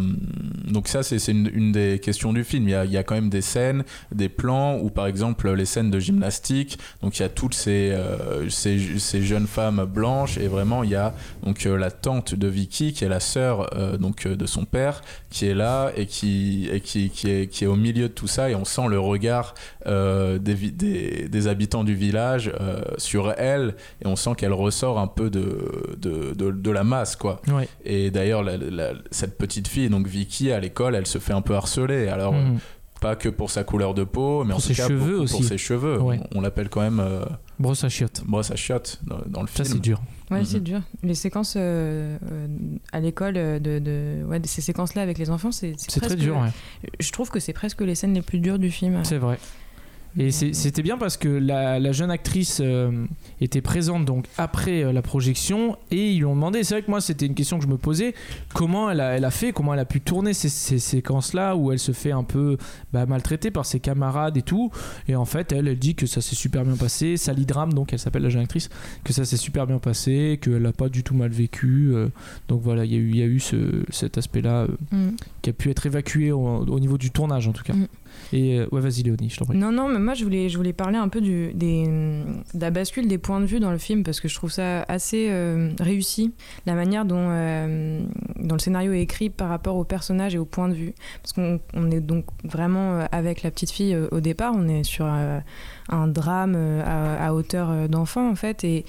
donc 0.67 0.87
ça, 0.87 1.03
c'est 1.03 1.25
une, 1.27 1.71
des 1.71 1.99
questions 1.99 2.33
du 2.33 2.43
film. 2.43 2.67
Il 2.67 2.91
y, 2.91 2.97
a, 2.97 3.03
quand 3.03 3.15
même 3.15 3.29
des 3.29 3.41
scènes, 3.41 3.83
des 4.11 4.29
plans 4.29 4.77
où, 4.79 4.89
par 4.89 5.07
exemple, 5.07 5.51
les 5.51 5.65
scènes 5.65 5.91
de 5.91 5.99
gymnastique. 5.99 6.79
Donc 7.01 7.19
il 7.19 7.21
y 7.21 7.25
a 7.25 7.29
toutes 7.29 7.53
ces, 7.53 7.91
euh, 7.91 8.47
jeunes 8.49 9.47
femmes 9.47 9.85
blanches 9.85 10.37
et 10.37 10.47
vraiment 10.47 10.83
il 10.83 10.91
y 10.91 10.95
a 10.95 11.13
donc 11.43 11.65
euh, 11.65 11.77
la 11.77 11.91
tante 11.91 12.35
de 12.35 12.47
Vicky 12.47 12.93
qui 12.93 13.03
est 13.03 13.09
la 13.09 13.19
sœur 13.19 13.69
donc 13.99 14.27
de 14.27 14.45
son 14.45 14.65
père 14.65 15.01
qui 15.37 15.45
est 15.47 15.53
là 15.53 15.91
et 15.95 16.05
qui 16.07 16.67
et 16.71 16.79
qui, 16.81 17.09
qui 17.09 17.29
est 17.29 17.47
qui 17.47 17.63
est 17.63 17.67
au 17.67 17.75
milieu 17.75 18.07
de 18.07 18.13
tout 18.13 18.27
ça 18.27 18.49
et 18.49 18.55
on 18.55 18.65
sent 18.65 18.87
le 18.89 18.99
regard 18.99 19.53
euh, 19.85 20.39
des, 20.39 20.55
vi- 20.55 20.71
des, 20.71 21.27
des 21.29 21.47
habitants 21.47 21.83
du 21.83 21.93
village 21.95 22.51
euh, 22.59 22.81
sur 22.97 23.33
elle 23.37 23.75
et 24.01 24.07
on 24.07 24.15
sent 24.15 24.31
qu'elle 24.37 24.53
ressort 24.53 24.97
un 24.99 25.07
peu 25.07 25.29
de, 25.29 25.95
de, 25.97 26.33
de, 26.33 26.51
de 26.51 26.71
la 26.71 26.83
masse 26.83 27.15
quoi 27.15 27.41
Ouais. 27.49 27.67
et 27.85 28.09
d'ailleurs 28.11 28.43
cette 29.11 29.37
petite 29.37 29.67
fille 29.67 29.89
donc 29.89 30.07
Vicky 30.07 30.51
à 30.51 30.59
l'école 30.59 30.95
elle 30.95 31.07
se 31.07 31.19
fait 31.19 31.33
un 31.33 31.41
peu 31.41 31.55
harceler 31.55 32.07
alors 32.07 32.33
Mhm. 32.33 32.59
Pas 32.99 33.15
que 33.15 33.29
pour 33.29 33.49
sa 33.51 33.63
couleur 33.63 33.93
de 33.93 34.03
peau 34.03 34.43
mais 34.43 34.49
Pour 34.51 34.57
en 34.57 34.59
ses 34.59 34.73
tout 34.73 34.81
cas 34.81 34.87
cheveux 34.87 35.13
pour, 35.15 35.23
aussi. 35.23 35.33
pour 35.35 35.43
ses 35.43 35.57
cheveux 35.57 35.99
Ouais. 36.01 36.19
on, 36.33 36.39
on 36.39 36.41
l'appelle 36.41 36.69
quand 36.69 36.81
même 36.81 36.99
euh, 36.99 37.23
Brosse 37.59 37.83
à 37.83 37.89
chiottes. 37.89 38.23
brosse 38.25 38.51
à 38.51 38.55
chiottes 38.55 38.99
dans, 39.05 39.19
dans 39.27 39.41
le 39.41 39.47
Ça, 39.47 39.63
film 39.63 39.75
c'est 39.75 39.79
dur. 39.81 40.01
Ouais, 40.29 40.39
Mhm. 40.39 40.45
c'est 40.45 40.59
dur. 40.63 40.81
Les 41.03 41.15
séquences 41.15 41.55
euh, 41.57 42.17
euh, 42.31 42.47
à 42.91 42.99
l'école, 42.99 43.33
euh, 43.37 43.59
de, 43.59 43.79
de, 43.79 44.23
ouais, 44.27 44.39
de 44.39 44.47
ces 44.47 44.61
séquences-là 44.61 45.01
avec 45.01 45.17
les 45.17 45.29
enfants, 45.29 45.51
c'est 45.51 45.73
C'est 45.77 46.01
très 46.01 46.15
dur, 46.15 46.37
ouais. 46.37 46.49
Je 46.99 47.11
trouve 47.11 47.29
que 47.29 47.39
c'est 47.39 47.53
presque 47.53 47.81
les 47.81 47.95
scènes 47.95 48.13
les 48.13 48.21
plus 48.21 48.39
dures 48.39 48.59
du 48.59 48.69
film. 48.71 48.99
C'est 49.05 49.17
vrai. 49.17 49.39
Et 50.19 50.31
c'était 50.31 50.81
bien 50.81 50.97
parce 50.97 51.15
que 51.17 51.27
la, 51.27 51.79
la 51.79 51.91
jeune 51.91 52.09
actrice 52.11 52.59
euh, 52.63 53.05
était 53.39 53.61
présente 53.61 54.05
donc 54.05 54.25
après 54.37 54.83
euh, 54.83 54.91
la 54.91 55.01
projection 55.01 55.77
et 55.91 56.11
ils 56.11 56.17
lui 56.17 56.25
ont 56.25 56.33
demandé. 56.35 56.63
C'est 56.63 56.75
vrai 56.75 56.81
que 56.81 56.89
moi 56.89 57.01
c'était 57.01 57.25
une 57.27 57.35
question 57.35 57.57
que 57.59 57.63
je 57.63 57.69
me 57.69 57.77
posais. 57.77 58.15
Comment 58.53 58.89
elle 58.89 58.99
a, 59.01 59.15
elle 59.15 59.25
a 59.25 59.31
fait? 59.31 59.51
Comment 59.53 59.73
elle 59.73 59.79
a 59.79 59.85
pu 59.85 60.01
tourner 60.01 60.33
ces, 60.33 60.49
ces 60.49 60.79
séquences-là 60.79 61.55
où 61.55 61.71
elle 61.71 61.79
se 61.79 61.91
fait 61.91 62.11
un 62.11 62.23
peu 62.23 62.57
bah, 62.93 63.05
maltraiter 63.05 63.51
par 63.51 63.65
ses 63.65 63.79
camarades 63.79 64.37
et 64.37 64.41
tout? 64.41 64.71
Et 65.07 65.15
en 65.15 65.25
fait, 65.25 65.51
elle, 65.51 65.67
elle 65.67 65.77
dit 65.79 65.93
que 65.95 66.07
ça 66.07 66.21
s'est 66.21 66.35
super 66.35 66.65
bien 66.65 66.75
passé. 66.77 67.15
Sally 67.17 67.45
Dram, 67.45 67.73
donc 67.73 67.93
elle 67.93 67.99
s'appelle 67.99 68.23
la 68.23 68.29
jeune 68.29 68.41
actrice, 68.41 68.69
que 69.03 69.13
ça 69.13 69.23
s'est 69.25 69.37
super 69.37 69.67
bien 69.67 69.77
passé, 69.79 70.39
qu'elle 70.41 70.61
n'a 70.63 70.71
pas 70.73 70.89
du 70.89 71.03
tout 71.03 71.13
mal 71.15 71.29
vécu. 71.29 71.91
euh. 71.93 72.07
donc 72.47 72.61
voilà, 72.63 72.85
il 72.85 72.91
y 72.91 72.95
a 72.95 72.99
eu, 72.99 73.09
il 73.09 73.17
y 73.17 73.21
a 73.21 73.25
eu 73.27 73.39
ce- 73.39 73.83
cet 73.91 74.17
aspect-là 74.17 74.67
Mm. 74.91 75.09
qui 75.41 75.49
a 75.49 75.53
pu 75.53 75.69
être 75.69 75.85
évacué 75.85 76.31
au, 76.31 76.39
au 76.39 76.79
niveau 76.79 76.97
du 76.97 77.11
tournage 77.11 77.47
en 77.47 77.51
tout 77.51 77.63
cas. 77.63 77.73
Mm. 77.73 77.87
Et 78.33 78.59
euh, 78.59 78.67
ouais, 78.71 78.81
vas-y 78.81 79.03
Léonie, 79.03 79.29
je 79.29 79.37
t'en 79.37 79.45
prie. 79.45 79.57
Non, 79.57 79.71
non, 79.71 79.87
mais 79.87 79.99
moi 79.99 80.13
je 80.13 80.23
voulais, 80.23 80.49
je 80.49 80.57
voulais 80.57 80.73
parler 80.73 80.97
un 80.97 81.07
peu 81.07 81.21
du, 81.21 81.53
des, 81.53 81.85
de 81.85 82.59
la 82.59 82.71
bascule 82.71 83.07
des 83.07 83.17
points 83.17 83.39
de 83.39 83.45
vue 83.45 83.59
dans 83.59 83.71
le 83.71 83.77
film 83.77 84.03
parce 84.03 84.19
que 84.19 84.27
je 84.27 84.35
trouve 84.35 84.51
ça 84.51 84.83
assez 84.83 85.27
euh, 85.29 85.71
réussi, 85.79 86.33
la 86.65 86.73
manière 86.73 87.05
dont, 87.05 87.27
euh, 87.29 88.01
le 88.37 88.59
scénario 88.59 88.91
est 88.93 89.01
écrit 89.01 89.29
par 89.29 89.49
rapport 89.49 89.75
aux 89.77 89.83
personnages 89.83 90.35
et 90.35 90.37
aux 90.37 90.45
points 90.45 90.69
de 90.69 90.73
vue. 90.73 90.93
Parce 91.21 91.33
qu'on 91.33 91.59
on 91.73 91.91
est 91.91 92.01
donc 92.01 92.25
vraiment 92.43 92.93
euh, 92.93 93.05
avec 93.11 93.43
la 93.43 93.51
petite 93.51 93.71
fille 93.71 93.97
au 94.11 94.19
départ, 94.19 94.53
on 94.55 94.67
est 94.67 94.83
sur 94.83 95.05
un 95.05 96.07
drame 96.07 96.55
à, 96.55 97.27
à 97.27 97.33
hauteur 97.33 97.87
d'enfant 97.89 98.29
en 98.29 98.35
fait. 98.35 98.63
Et, 98.63 98.85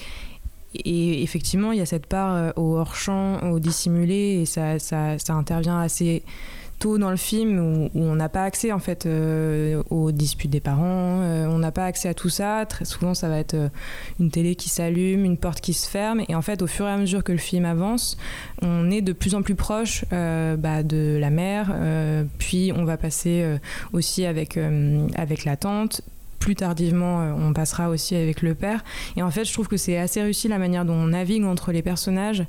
et 0.74 1.22
effectivement, 1.22 1.72
il 1.72 1.78
y 1.78 1.80
a 1.80 1.86
cette 1.86 2.06
part 2.06 2.52
au 2.56 2.76
hors-champ, 2.76 3.50
au 3.50 3.58
dissimulé, 3.58 4.40
et 4.40 4.46
ça, 4.46 4.78
ça, 4.78 5.18
ça 5.18 5.34
intervient 5.34 5.80
assez 5.80 6.22
tôt 6.78 6.98
dans 6.98 7.10
le 7.10 7.16
film 7.16 7.58
où, 7.58 7.90
on 7.94 8.14
n'a 8.14 8.28
pas 8.28 8.44
accès 8.44 8.72
en 8.72 8.78
fait 8.78 9.06
euh, 9.06 9.82
aux 9.90 10.12
disputes 10.12 10.50
des 10.50 10.60
parents, 10.60 11.20
euh, 11.22 11.46
on 11.46 11.58
n'a 11.58 11.72
pas 11.72 11.84
accès 11.84 12.08
à 12.08 12.14
tout 12.14 12.28
ça. 12.28 12.64
Très 12.66 12.84
souvent, 12.84 13.14
ça 13.14 13.28
va 13.28 13.38
être 13.38 13.54
euh, 13.54 13.68
une 14.20 14.30
télé 14.30 14.54
qui 14.54 14.68
s'allume, 14.68 15.24
une 15.24 15.36
porte 15.36 15.60
qui 15.60 15.74
se 15.74 15.88
ferme, 15.88 16.22
et 16.28 16.34
en 16.34 16.42
fait, 16.42 16.62
au 16.62 16.66
fur 16.66 16.86
et 16.86 16.90
à 16.90 16.96
mesure 16.96 17.24
que 17.24 17.32
le 17.32 17.38
film 17.38 17.64
avance, 17.64 18.16
on 18.62 18.90
est 18.90 19.02
de 19.02 19.12
plus 19.12 19.34
en 19.34 19.42
plus 19.42 19.54
proche 19.54 20.04
bah, 20.10 20.82
de 20.82 21.18
la 21.20 21.30
mère. 21.30 21.74
puis, 22.38 22.72
on 22.74 22.84
va 22.84 22.96
passer 22.96 23.44
aussi 23.92 24.24
avec 24.24 24.58
avec 25.16 25.44
la 25.44 25.56
tante. 25.56 26.02
Plus 26.38 26.54
tardivement, 26.54 27.20
euh, 27.20 27.32
on 27.36 27.52
passera 27.52 27.88
aussi 27.90 28.14
avec 28.14 28.42
le 28.42 28.54
père. 28.54 28.84
Et 29.16 29.22
en 29.22 29.30
fait, 29.30 29.44
je 29.44 29.52
trouve 29.52 29.66
que 29.68 29.76
c'est 29.76 29.98
assez 29.98 30.22
réussi 30.22 30.48
la 30.48 30.58
manière 30.58 30.84
dont 30.84 30.94
on 30.94 31.08
navigue 31.08 31.44
entre 31.44 31.72
les 31.72 31.82
personnages 31.82 32.44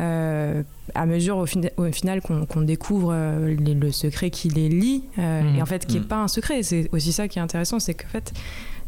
euh, 0.00 0.62
à 0.94 1.06
mesure 1.06 1.36
au, 1.38 1.46
fin- 1.46 1.60
au 1.76 1.90
final 1.92 2.20
qu'on 2.20 2.60
découvre 2.62 3.10
euh, 3.12 3.54
les- 3.58 3.74
le 3.74 3.92
secret 3.92 4.30
qui 4.30 4.48
les 4.48 4.68
lie. 4.68 5.04
euh, 5.18 5.42
Mhm. 5.42 5.56
Et 5.56 5.62
en 5.62 5.66
fait, 5.66 5.86
qui 5.86 5.94
n'est 5.94 6.00
Mhm. 6.00 6.06
pas 6.06 6.16
un 6.22 6.28
secret. 6.28 6.62
C'est 6.62 6.88
aussi 6.92 7.12
ça 7.12 7.28
qui 7.28 7.38
est 7.38 7.42
intéressant, 7.42 7.78
c'est 7.78 7.94
qu'en 7.94 8.08
fait, 8.08 8.32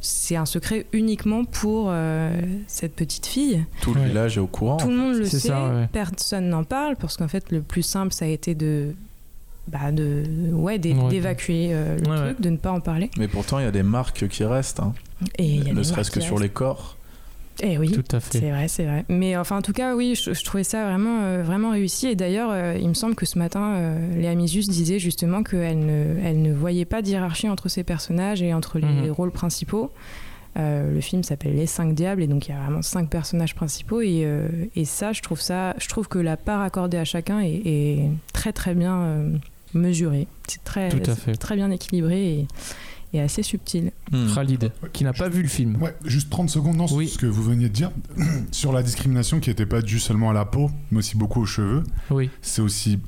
c'est 0.01 0.37
un 0.37 0.47
secret 0.47 0.87
uniquement 0.93 1.45
pour 1.45 1.89
euh, 1.91 2.31
cette 2.67 2.95
petite 2.95 3.27
fille. 3.27 3.65
tout 3.81 3.95
le 3.95 4.01
Ouais. 4.01 4.07
village 4.09 4.37
est 4.37 4.41
au 4.41 4.47
courant 4.47 4.77
Tout 4.77 4.89
le 4.89 4.97
monde 4.97 5.17
le 5.17 5.25
sait, 5.27 5.39
ça, 5.39 5.69
ouais. 5.69 5.89
personne 5.93 6.49
n'en 6.49 6.65
parle, 6.65 6.97
parce 6.97 7.17
qu'en 7.17 7.29
fait, 7.29 7.51
le 7.51 7.61
plus 7.63 7.83
simple, 7.83 8.13
ça 8.13 8.25
a 8.25 8.29
été 8.29 8.55
de. 8.55 8.95
Bah 9.69 9.91
de 9.91 10.23
ouais, 10.53 10.79
d'é- 10.79 10.95
Ouais, 10.95 11.09
d'évacuer 11.09 11.71
euh, 11.73 11.97
le 11.99 12.09
Ouais, 12.09 12.17
truc, 12.33 12.41
de 12.41 12.51
ne 12.51 12.57
pas 12.57 12.71
en 12.71 12.81
parler. 12.81 13.11
mais 13.19 13.27
pourtant 13.27 13.59
il 13.59 13.65
y 13.65 13.69
a 13.69 13.73
des 13.73 13.83
marques 13.83 14.29
qui 14.29 14.45
restent 14.45 14.79
hein. 14.81 14.93
Et 15.39 15.59
ne 15.73 15.83
serait-ce 15.83 16.11
que 16.11 16.21
sur 16.21 16.39
les 16.39 16.49
corps. 16.51 16.97
Eh 17.63 17.79
oui. 17.79 17.91
Tout 17.91 18.05
à 18.15 18.21
fait. 18.21 18.39
C'est 18.39 18.51
vrai, 18.51 18.69
c'est 18.69 18.85
vrai. 18.85 19.07
Mais 19.09 19.35
enfin, 19.35 19.57
en 19.57 19.63
tout 19.63 19.73
cas, 19.73 19.97
oui, 19.97 20.15
je, 20.15 20.35
je 20.35 20.45
trouvais 20.45 20.63
ça 20.63 20.85
vraiment, 20.85 21.23
euh, 21.23 21.43
vraiment 21.43 21.71
réussi. 21.71 22.07
Et 22.07 22.15
d'ailleurs, 22.15 22.51
euh, 22.53 22.77
il 22.79 22.87
me 22.87 22.93
semble 22.93 23.15
que 23.15 23.25
ce 23.25 23.39
matin, 23.39 23.73
euh, 23.77 24.15
Léa 24.21 24.35
Misus 24.35 24.69
disait 24.69 24.99
justement 24.99 25.43
qu'elle 25.43 25.79
ne, 25.79 26.17
elle 26.23 26.43
ne 26.43 26.53
voyait 26.53 26.85
pas 26.85 27.01
de 27.01 27.09
hiérarchie 27.09 27.49
entre 27.49 27.71
ces 27.71 27.83
personnages 27.83 28.43
et 28.43 28.53
entre 28.53 28.79
les 28.79 28.87
Mhm. 28.87 29.11
rôles 29.11 29.31
principaux. 29.33 29.91
Euh, 30.59 30.93
le 30.93 31.01
film 31.01 31.23
s'appelle 31.23 31.57
Les 31.57 31.67
Cinq 31.67 31.95
Diables 31.95 32.23
et 32.23 32.27
donc 32.27 32.47
il 32.47 32.51
y 32.51 32.55
a 32.55 32.59
vraiment 32.61 32.83
cinq 32.83 33.09
personnages 33.09 33.55
principaux 33.55 34.03
et, 34.03 34.25
euh, 34.27 34.49
et 34.75 34.85
ça, 34.85 35.13
je 35.15 35.23
trouve 35.23 35.41
ça, 35.41 35.75
je 35.79 35.89
trouve 35.89 36.09
que 36.09 36.19
la 36.19 36.37
part 36.37 36.61
accordée 36.61 36.99
à 36.99 37.05
chacun 37.07 37.41
est, 37.41 37.63
est 37.65 38.11
très 38.35 38.53
très 38.53 38.75
bien 38.75 39.01
mesurée. 39.77 40.27
C'est 40.49 40.65
très, 40.65 40.89
très 41.39 41.57
bien 41.57 41.71
équilibré 41.71 42.41
et, 42.41 42.47
et 43.13 43.21
assez 43.21 43.43
subtil. 43.43 43.93
Hmm. 44.13 44.35
Khalid, 44.35 44.73
qui 44.93 45.05
n'a 45.05 45.13
pas 45.13 45.29
vu 45.29 45.43
le 45.43 45.49
film. 45.49 45.81
Ouais, 45.81 45.95
juste 46.05 46.31
30 46.31 46.51
secondes 46.51 46.77
dans 46.77 46.87
Oui. 46.93 47.09
ce 47.09 47.19
que 47.19 47.27
vous 47.27 47.43
veniez 47.43 47.69
de 47.69 47.75
dire 47.75 47.91
sur 48.53 48.73
la 48.73 48.83
discrimination 48.83 49.41
qui 49.41 49.51
n'était 49.51 49.67
pas 49.67 49.83
due 49.83 50.01
seulement 50.01 50.31
à 50.31 50.33
la 50.33 50.45
peau, 50.45 50.71
mais 50.91 50.99
aussi 50.99 51.17
beaucoup 51.17 51.43
aux 51.43 51.47
cheveux. 51.47 51.83
Oui. 52.11 52.31
C'est 52.43 52.63
aussi 52.63 52.99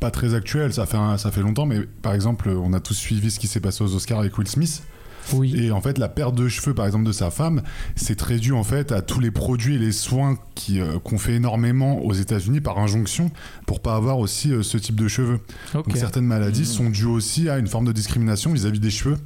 pas 0.00 0.10
très 0.10 0.34
actuel, 0.34 0.72
ça 0.72 0.86
fait, 0.86 0.96
un- 0.96 1.16
ça 1.18 1.30
fait 1.30 1.40
longtemps, 1.42 1.66
mais 1.66 1.80
par 2.02 2.14
exemple, 2.14 2.48
on 2.50 2.72
a 2.72 2.80
tous 2.80 2.94
suivi 2.94 3.30
ce 3.30 3.38
qui 3.38 3.46
s'est 3.46 3.60
passé 3.60 3.82
aux 3.84 3.94
Oscars 3.94 4.18
avec 4.20 4.36
Will 4.36 4.48
Smith. 4.48 4.82
Oui. 5.32 5.54
Et 5.58 5.70
en 5.70 5.80
fait, 5.80 5.98
la 5.98 6.08
perte 6.08 6.34
de 6.34 6.48
cheveux, 6.48 6.74
par 6.74 6.86
exemple, 6.86 7.04
de 7.06 7.12
sa 7.12 7.30
femme, 7.30 7.62
c'est 7.96 8.16
très 8.16 8.36
dû 8.38 8.52
en 8.52 8.64
fait 8.64 8.92
à 8.92 9.02
tous 9.02 9.20
les 9.20 9.30
produits 9.30 9.76
et 9.76 9.78
les 9.78 9.92
soins 9.92 10.36
qui, 10.54 10.80
euh, 10.80 10.98
qu'on 10.98 11.18
fait 11.18 11.34
énormément 11.34 11.98
aux 12.04 12.12
États-Unis 12.12 12.60
par 12.60 12.78
injonction 12.78 13.30
pour 13.66 13.80
pas 13.80 13.94
avoir 13.96 14.18
aussi 14.18 14.52
euh, 14.52 14.62
ce 14.62 14.76
type 14.78 14.96
de 14.96 15.08
cheveux. 15.08 15.40
Donc 15.72 15.86
certaines 15.96 16.26
maladies 16.26 16.60
Mhm. 16.60 16.66
sont 16.66 16.90
dues 16.90 17.06
aussi 17.06 17.48
à 17.48 17.58
une 17.58 17.66
forme 17.68 17.86
de 17.86 17.92
discrimination 17.92 18.52
vis-à-vis 18.52 18.80
des 18.80 18.90
cheveux. 18.90 19.16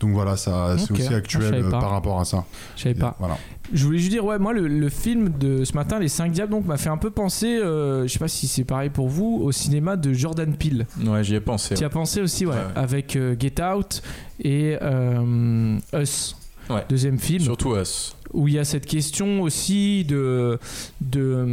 Donc 0.00 0.10
voilà, 0.12 0.36
ça, 0.36 0.76
c'est 0.78 0.90
aussi 0.92 1.08
Ah, 1.10 1.16
actuel 1.16 1.54
euh, 1.54 1.70
par 1.70 1.90
rapport 1.90 2.20
à 2.20 2.24
ça. 2.26 2.44
Je 2.76 2.82
savais 2.82 2.94
pas. 2.94 3.16
Voilà. 3.18 3.38
Je 3.72 3.84
voulais 3.84 3.98
juste 3.98 4.10
dire, 4.10 4.24
ouais, 4.26 4.38
moi, 4.38 4.52
le, 4.52 4.68
le 4.68 4.88
film 4.90 5.30
de 5.38 5.64
ce 5.64 5.72
matin, 5.72 5.98
Les 5.98 6.08
5 6.08 6.32
Diables, 6.32 6.52
donc, 6.52 6.66
m'a 6.66 6.76
fait 6.76 6.90
un 6.90 6.98
peu 6.98 7.08
penser, 7.10 7.56
euh, 7.56 8.06
je 8.06 8.12
sais 8.12 8.18
pas 8.18 8.28
si 8.28 8.46
c'est 8.46 8.64
pareil 8.64 8.90
pour 8.90 9.08
vous, 9.08 9.40
au 9.42 9.52
cinéma 9.52 9.96
de 9.96 10.12
Jordan 10.12 10.54
Peele. 10.54 10.86
Ouais, 11.04 11.24
j'y 11.24 11.34
ai 11.36 11.40
pensé. 11.40 11.74
Tu 11.74 11.80
y 11.82 11.84
as 11.84 11.88
pensé 11.88 12.20
aussi, 12.20 12.44
ouais, 12.44 12.52
Ouais, 12.52 12.58
ouais. 12.58 12.72
avec 12.76 13.16
euh, 13.16 13.34
Get 13.38 13.54
Out 13.62 14.02
et 14.38 14.76
euh, 14.82 15.78
Us. 15.94 16.36
Ouais. 16.68 16.84
Deuxième 16.88 17.18
film 17.18 17.42
Surtout 17.44 17.76
Us. 17.76 18.16
où 18.34 18.48
il 18.48 18.54
y 18.54 18.58
a 18.58 18.64
cette 18.64 18.86
question 18.86 19.40
aussi 19.42 20.04
de 20.04 20.58
de 21.00 21.46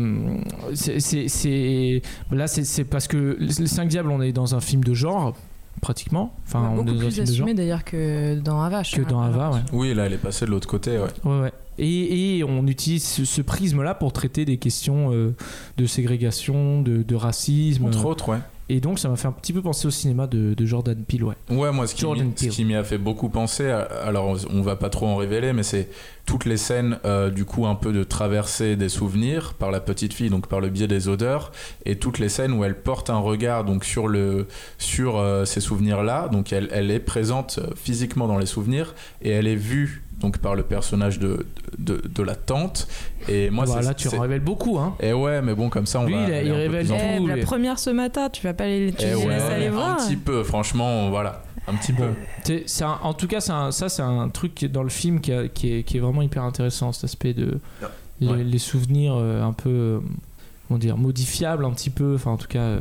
c'est- 0.74 1.00
c'est 1.00 1.28
c'est- 1.28 2.02
là 2.32 2.48
c'est 2.48 2.64
c'est 2.64 2.84
parce 2.84 3.08
que 3.08 3.38
les 3.40 3.68
5 3.68 3.88
diables 3.90 4.10
on 4.10 4.24
est 4.24 4.32
dans 4.32 4.56
un 4.56 4.60
film 4.60 4.84
de 4.84 4.96
genre 4.96 5.36
pratiquement 5.84 6.34
enfin 6.48 6.72
on 6.74 6.82
est 6.82 6.86
beaucoup 6.86 7.00
plus 7.00 7.20
assumé 7.20 7.54
d'ailleurs 7.54 7.84
que 7.84 8.40
dans 8.40 8.62
Ava. 8.62 8.84
je 8.84 8.96
que 8.96 9.02
dans 9.02 9.22
Ava 9.22 9.52
ouais. 9.52 9.60
Oui, 9.74 9.94
là, 9.94 10.06
elle 10.06 10.14
est 10.14 10.18
passée 10.18 10.46
de 10.46 10.52
l'autre 10.52 10.68
côté, 10.68 10.92
ouais. 10.98 11.10
Ouais, 11.26 11.42
ouais. 11.42 11.52
Et, 11.78 12.38
et 12.38 12.44
on 12.44 12.66
utilise 12.68 13.04
ce, 13.04 13.26
ce 13.26 13.42
prisme-là 13.42 13.94
pour 13.96 14.14
traiter 14.14 14.46
des 14.46 14.58
questions 14.58 15.12
euh, 15.12 15.36
de 15.78 15.86
ségrégation, 15.86 16.82
de, 16.82 17.04
de 17.04 17.16
racisme. 17.16 17.86
Entre 17.86 18.06
autres, 18.06 18.30
ouais. 18.30 18.38
Et 18.76 18.80
donc 18.80 18.98
ça 18.98 19.08
m'a 19.08 19.18
fait 19.18 19.28
un 19.28 19.32
petit 19.32 19.54
peu 19.54 19.62
penser 19.62 19.88
au 19.88 19.92
cinéma 19.92 20.26
de, 20.26 20.56
de 20.56 20.66
Jordan 20.66 20.98
Peele, 21.08 21.26
ouais. 21.26 21.36
Ouais, 21.52 21.72
moi, 21.72 21.86
ce 21.86 21.94
qui 21.94 22.02
Jordan 22.02 22.32
m'y- 22.66 22.76
a 22.76 22.84
fait 22.84 22.98
beaucoup 22.98 23.30
penser, 23.30 23.66
euh, 23.66 23.86
alors 24.04 24.36
on 24.52 24.62
va 24.64 24.76
pas 24.76 24.90
trop 24.90 25.06
en 25.06 25.16
révéler, 25.16 25.54
mais 25.54 25.62
c'est 25.62 25.90
toutes 26.26 26.46
les 26.46 26.58
scènes, 26.58 26.98
euh, 27.06 27.30
du 27.30 27.46
coup, 27.46 27.68
un 27.68 27.76
peu 27.76 27.92
de 27.94 28.04
traversée 28.04 28.76
des 28.76 28.90
souvenirs 28.90 29.54
par 29.54 29.70
la 29.70 29.80
petite 29.80 30.14
fille, 30.14 30.32
donc 30.32 30.48
par 30.48 30.60
le 30.60 30.70
biais 30.70 30.88
des 30.88 31.08
odeurs, 31.08 31.52
et 31.86 31.98
toutes 31.98 32.18
les 32.18 32.30
scènes 32.30 32.54
où 32.54 32.64
elle 32.64 32.80
porte 32.82 33.12
un 33.12 33.18
regard 33.20 33.64
donc 33.64 33.84
sur 33.86 34.08
le 34.08 34.48
sur 34.80 35.18
euh, 35.18 35.46
ces 35.46 35.60
souvenirs-là, 35.62 36.30
donc 36.30 36.52
elle, 36.52 36.70
elle 36.72 36.90
est 36.90 37.00
présente 37.00 37.60
physiquement 37.76 38.28
dans 38.28 38.38
les 38.40 38.46
souvenirs 38.48 38.96
et 39.22 39.30
elle 39.30 39.46
est 39.48 39.56
vue 39.56 40.03
donc 40.24 40.40
par 40.40 40.56
le 40.56 40.64
personnage 40.64 41.20
de 41.20 41.46
de, 41.78 42.02
de 42.04 42.24
la 42.24 42.36
tante. 42.36 42.88
Et 43.28 43.50
moi, 43.50 43.66
Voilà, 43.66 43.82
c'est 43.82 43.88
là 43.90 43.94
tu 43.94 44.08
en 44.16 44.22
révèles 44.22 44.40
beaucoup, 44.42 44.80
hein. 44.80 44.96
Et 45.00 45.12
ouais, 45.14 45.42
mais 45.42 45.54
bon, 45.54 45.70
comme 45.70 45.86
ça, 45.86 46.00
on 46.00 46.06
Lui, 46.06 46.14
va. 46.14 46.22
il 46.42 46.48
il 46.48 46.52
un 46.52 46.56
révèle 46.56 46.88
Eh, 46.92 47.28
la 47.28 47.38
première 47.46 47.78
ce 47.80 47.90
matin, 47.90 48.30
tu 48.30 48.42
vas 48.44 48.54
pas 48.54 48.66
les, 48.66 48.92
tu 48.92 49.06
Eh 49.06 49.10
les 49.10 49.16
ouais, 49.16 49.28
laisses 49.28 49.44
aller 49.44 49.68
un 49.68 49.72
voir. 49.72 49.98
petit 49.98 50.16
peu, 50.16 50.44
franchement, 50.44 51.10
voilà, 51.10 51.44
un 51.68 51.74
petit 51.76 51.94
peu. 51.94 52.10
C'est- 52.44 52.64
c'est 52.68 52.84
un- 52.84 53.00
en 53.04 53.14
tout 53.14 53.28
cas, 53.28 53.40
un- 53.52 53.72
ça, 53.72 53.90
c'est 53.90 54.02
un 54.02 54.30
truc 54.30 54.54
qui 54.56 54.66
est 54.66 54.70
dans 54.70 54.84
le 54.84 54.90
film 54.90 55.20
qui, 55.20 55.32
a- 55.34 55.48
qui 55.48 55.74
est, 55.74 55.84
qui 55.84 55.98
est 55.98 56.00
vraiment 56.00 56.22
hyper 56.22 56.44
intéressant, 56.44 56.92
cet 56.92 57.04
aspect 57.06 57.34
de 57.34 57.60
les, 58.22 58.28
Ouais. 58.28 58.44
les 58.44 58.60
souvenirs 58.60 59.16
euh, 59.18 59.42
un 59.44 59.54
peu, 59.54 59.70
euh, 59.70 60.00
comment 60.68 60.78
dire, 60.78 60.98
modifiables 60.98 61.66
un 61.66 61.72
petit 61.72 61.90
peu. 61.90 62.16
Enfin, 62.16 62.32
en 62.32 62.38
tout 62.38 62.48
cas, 62.48 62.78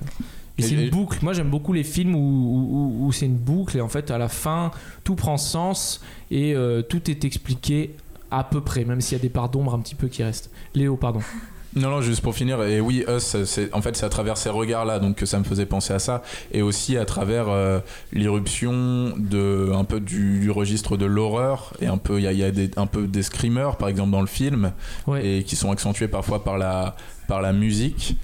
Et- 0.58 0.62
c'est 0.62 0.74
une 0.74 0.90
boucle. 0.90 1.18
Moi, 1.22 1.32
j'aime 1.32 1.50
beaucoup 1.50 1.72
les 1.72 1.84
films 1.84 2.14
où, 2.14 2.18
où- 2.18 2.68
où- 3.02 3.06
où 3.06 3.12
c'est 3.12 3.26
une 3.26 3.36
boucle 3.36 3.76
et 3.76 3.80
en 3.80 3.88
fait, 3.88 4.10
à 4.10 4.18
la 4.18 4.28
fin, 4.28 4.70
tout 5.04 5.14
prend 5.14 5.36
sens 5.38 6.00
et 6.30 6.54
euh, 6.54 6.82
tout 6.82 7.10
est 7.10 7.24
expliqué 7.24 7.94
à 8.30 8.44
peu 8.44 8.60
près, 8.60 8.84
même 8.84 9.00
s'il 9.00 9.16
y 9.16 9.20
a 9.20 9.22
des 9.22 9.28
parts 9.30 9.48
d'ombre 9.50 9.74
un 9.74 9.80
petit 9.80 9.94
peu 9.94 10.08
qui 10.08 10.22
restent. 10.22 10.50
Léo, 10.74 10.96
pardon. 10.96 11.20
Non, 11.74 11.88
non, 11.88 12.02
juste 12.02 12.20
pour 12.20 12.34
finir, 12.34 12.62
et 12.64 12.82
oui, 12.82 13.02
Us, 13.08 13.44
c'est, 13.44 13.72
en 13.74 13.80
fait, 13.80 13.96
c'est 13.96 14.04
à 14.04 14.10
travers 14.10 14.36
ces 14.36 14.50
regards-là 14.50 14.98
donc, 14.98 15.16
que 15.16 15.24
ça 15.24 15.38
me 15.38 15.44
faisait 15.44 15.64
penser 15.64 15.94
à 15.94 15.98
ça, 15.98 16.22
et 16.52 16.60
aussi 16.60 16.98
à 16.98 17.06
travers 17.06 17.48
euh, 17.48 17.78
l'irruption 18.12 19.14
de, 19.16 19.70
un 19.74 19.84
peu 19.84 20.00
du, 20.00 20.40
du 20.40 20.50
registre 20.50 20.96
de 20.96 21.06
l'horreur, 21.06 21.72
et 21.80 21.86
un 21.86 21.96
peu, 21.98 22.18
il 22.18 22.24
y 22.24 22.26
a, 22.26 22.32
il 22.32 22.38
y 22.38 22.44
a 22.44 22.50
des, 22.50 22.70
un 22.76 22.86
peu 22.86 23.06
des 23.06 23.22
screamers, 23.22 23.76
par 23.76 23.88
exemple, 23.88 24.10
dans 24.10 24.20
le 24.20 24.26
film, 24.26 24.72
Ouais. 25.06 25.26
et 25.38 25.42
qui 25.44 25.56
sont 25.56 25.70
accentués 25.70 26.08
parfois 26.08 26.44
par 26.44 26.58
la, 26.58 26.94
par 27.28 27.40
la 27.42 27.52
musique. 27.52 28.16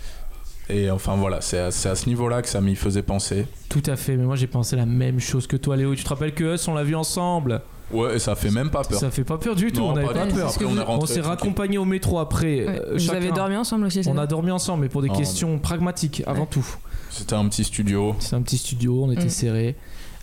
Et 0.71 0.91
enfin 0.91 1.17
voilà, 1.17 1.41
c'est 1.41 1.59
à, 1.59 1.71
ce 1.71 2.07
niveau-là 2.09 2.43
que 2.43 2.49
ça 2.49 2.61
m'y 2.61 2.75
faisait 2.77 3.03
penser. 3.03 3.47
Tout 3.71 3.83
à 3.87 3.97
fait. 3.97 4.17
Mais 4.17 4.25
moi, 4.25 4.37
j'ai 4.37 4.47
pensé 4.47 4.77
la 4.77 4.85
même 4.87 5.19
chose 5.21 5.47
que 5.47 5.57
toi, 5.57 5.77
Léo. 5.77 5.95
Tu 5.95 6.05
te 6.05 6.09
rappelles 6.09 6.35
que 6.35 6.55
Us, 6.55 6.69
on 6.69 6.75
l'a 6.75 6.85
vu 6.85 6.95
ensemble? 6.95 7.63
Ouais, 7.91 8.17
et 8.17 8.19
ça 8.19 8.35
fait 8.35 8.51
même 8.51 8.69
pas 8.69 8.83
peur. 8.85 9.01
Ça 9.01 9.11
fait 9.11 9.25
pas 9.25 9.39
peur 9.39 9.57
du 9.57 9.73
tout. 9.73 9.81
Non, 9.81 9.91
on 9.91 9.93
n'avait 9.95 10.07
pas 10.09 10.27
peur. 10.27 10.49
Après, 10.51 10.65
on 10.67 10.75
s'est 11.07 11.15
tranquille. 11.15 11.21
raccompagnés 11.23 11.79
au 11.79 11.87
métro 11.87 12.19
après. 12.19 12.67
Ouais. 12.67 12.81
euh, 12.87 12.93
Vous 12.93 12.99
chacun. 12.99 13.17
avez 13.17 13.31
dormi 13.33 13.57
ensemble 13.57 13.87
aussi 13.87 14.05
c'est 14.05 14.11
On 14.11 14.19
a 14.19 14.27
dormi 14.27 14.51
ensemble, 14.51 14.83
mais 14.83 14.89
pour 14.91 15.01
des 15.01 15.09
Oh, 15.11 15.17
questions 15.17 15.59
pragmatiques 15.59 16.23
avant 16.27 16.45
tout. 16.45 16.67
C'était 17.11 17.35
un 17.35 17.49
petit 17.49 17.65
studio. 17.65 18.15
C'est 18.19 18.37
un 18.37 18.43
petit 18.43 18.59
studio, 18.59 19.05
on 19.05 19.11
était 19.11 19.25
Mm. 19.25 19.31
serrés. 19.31 19.77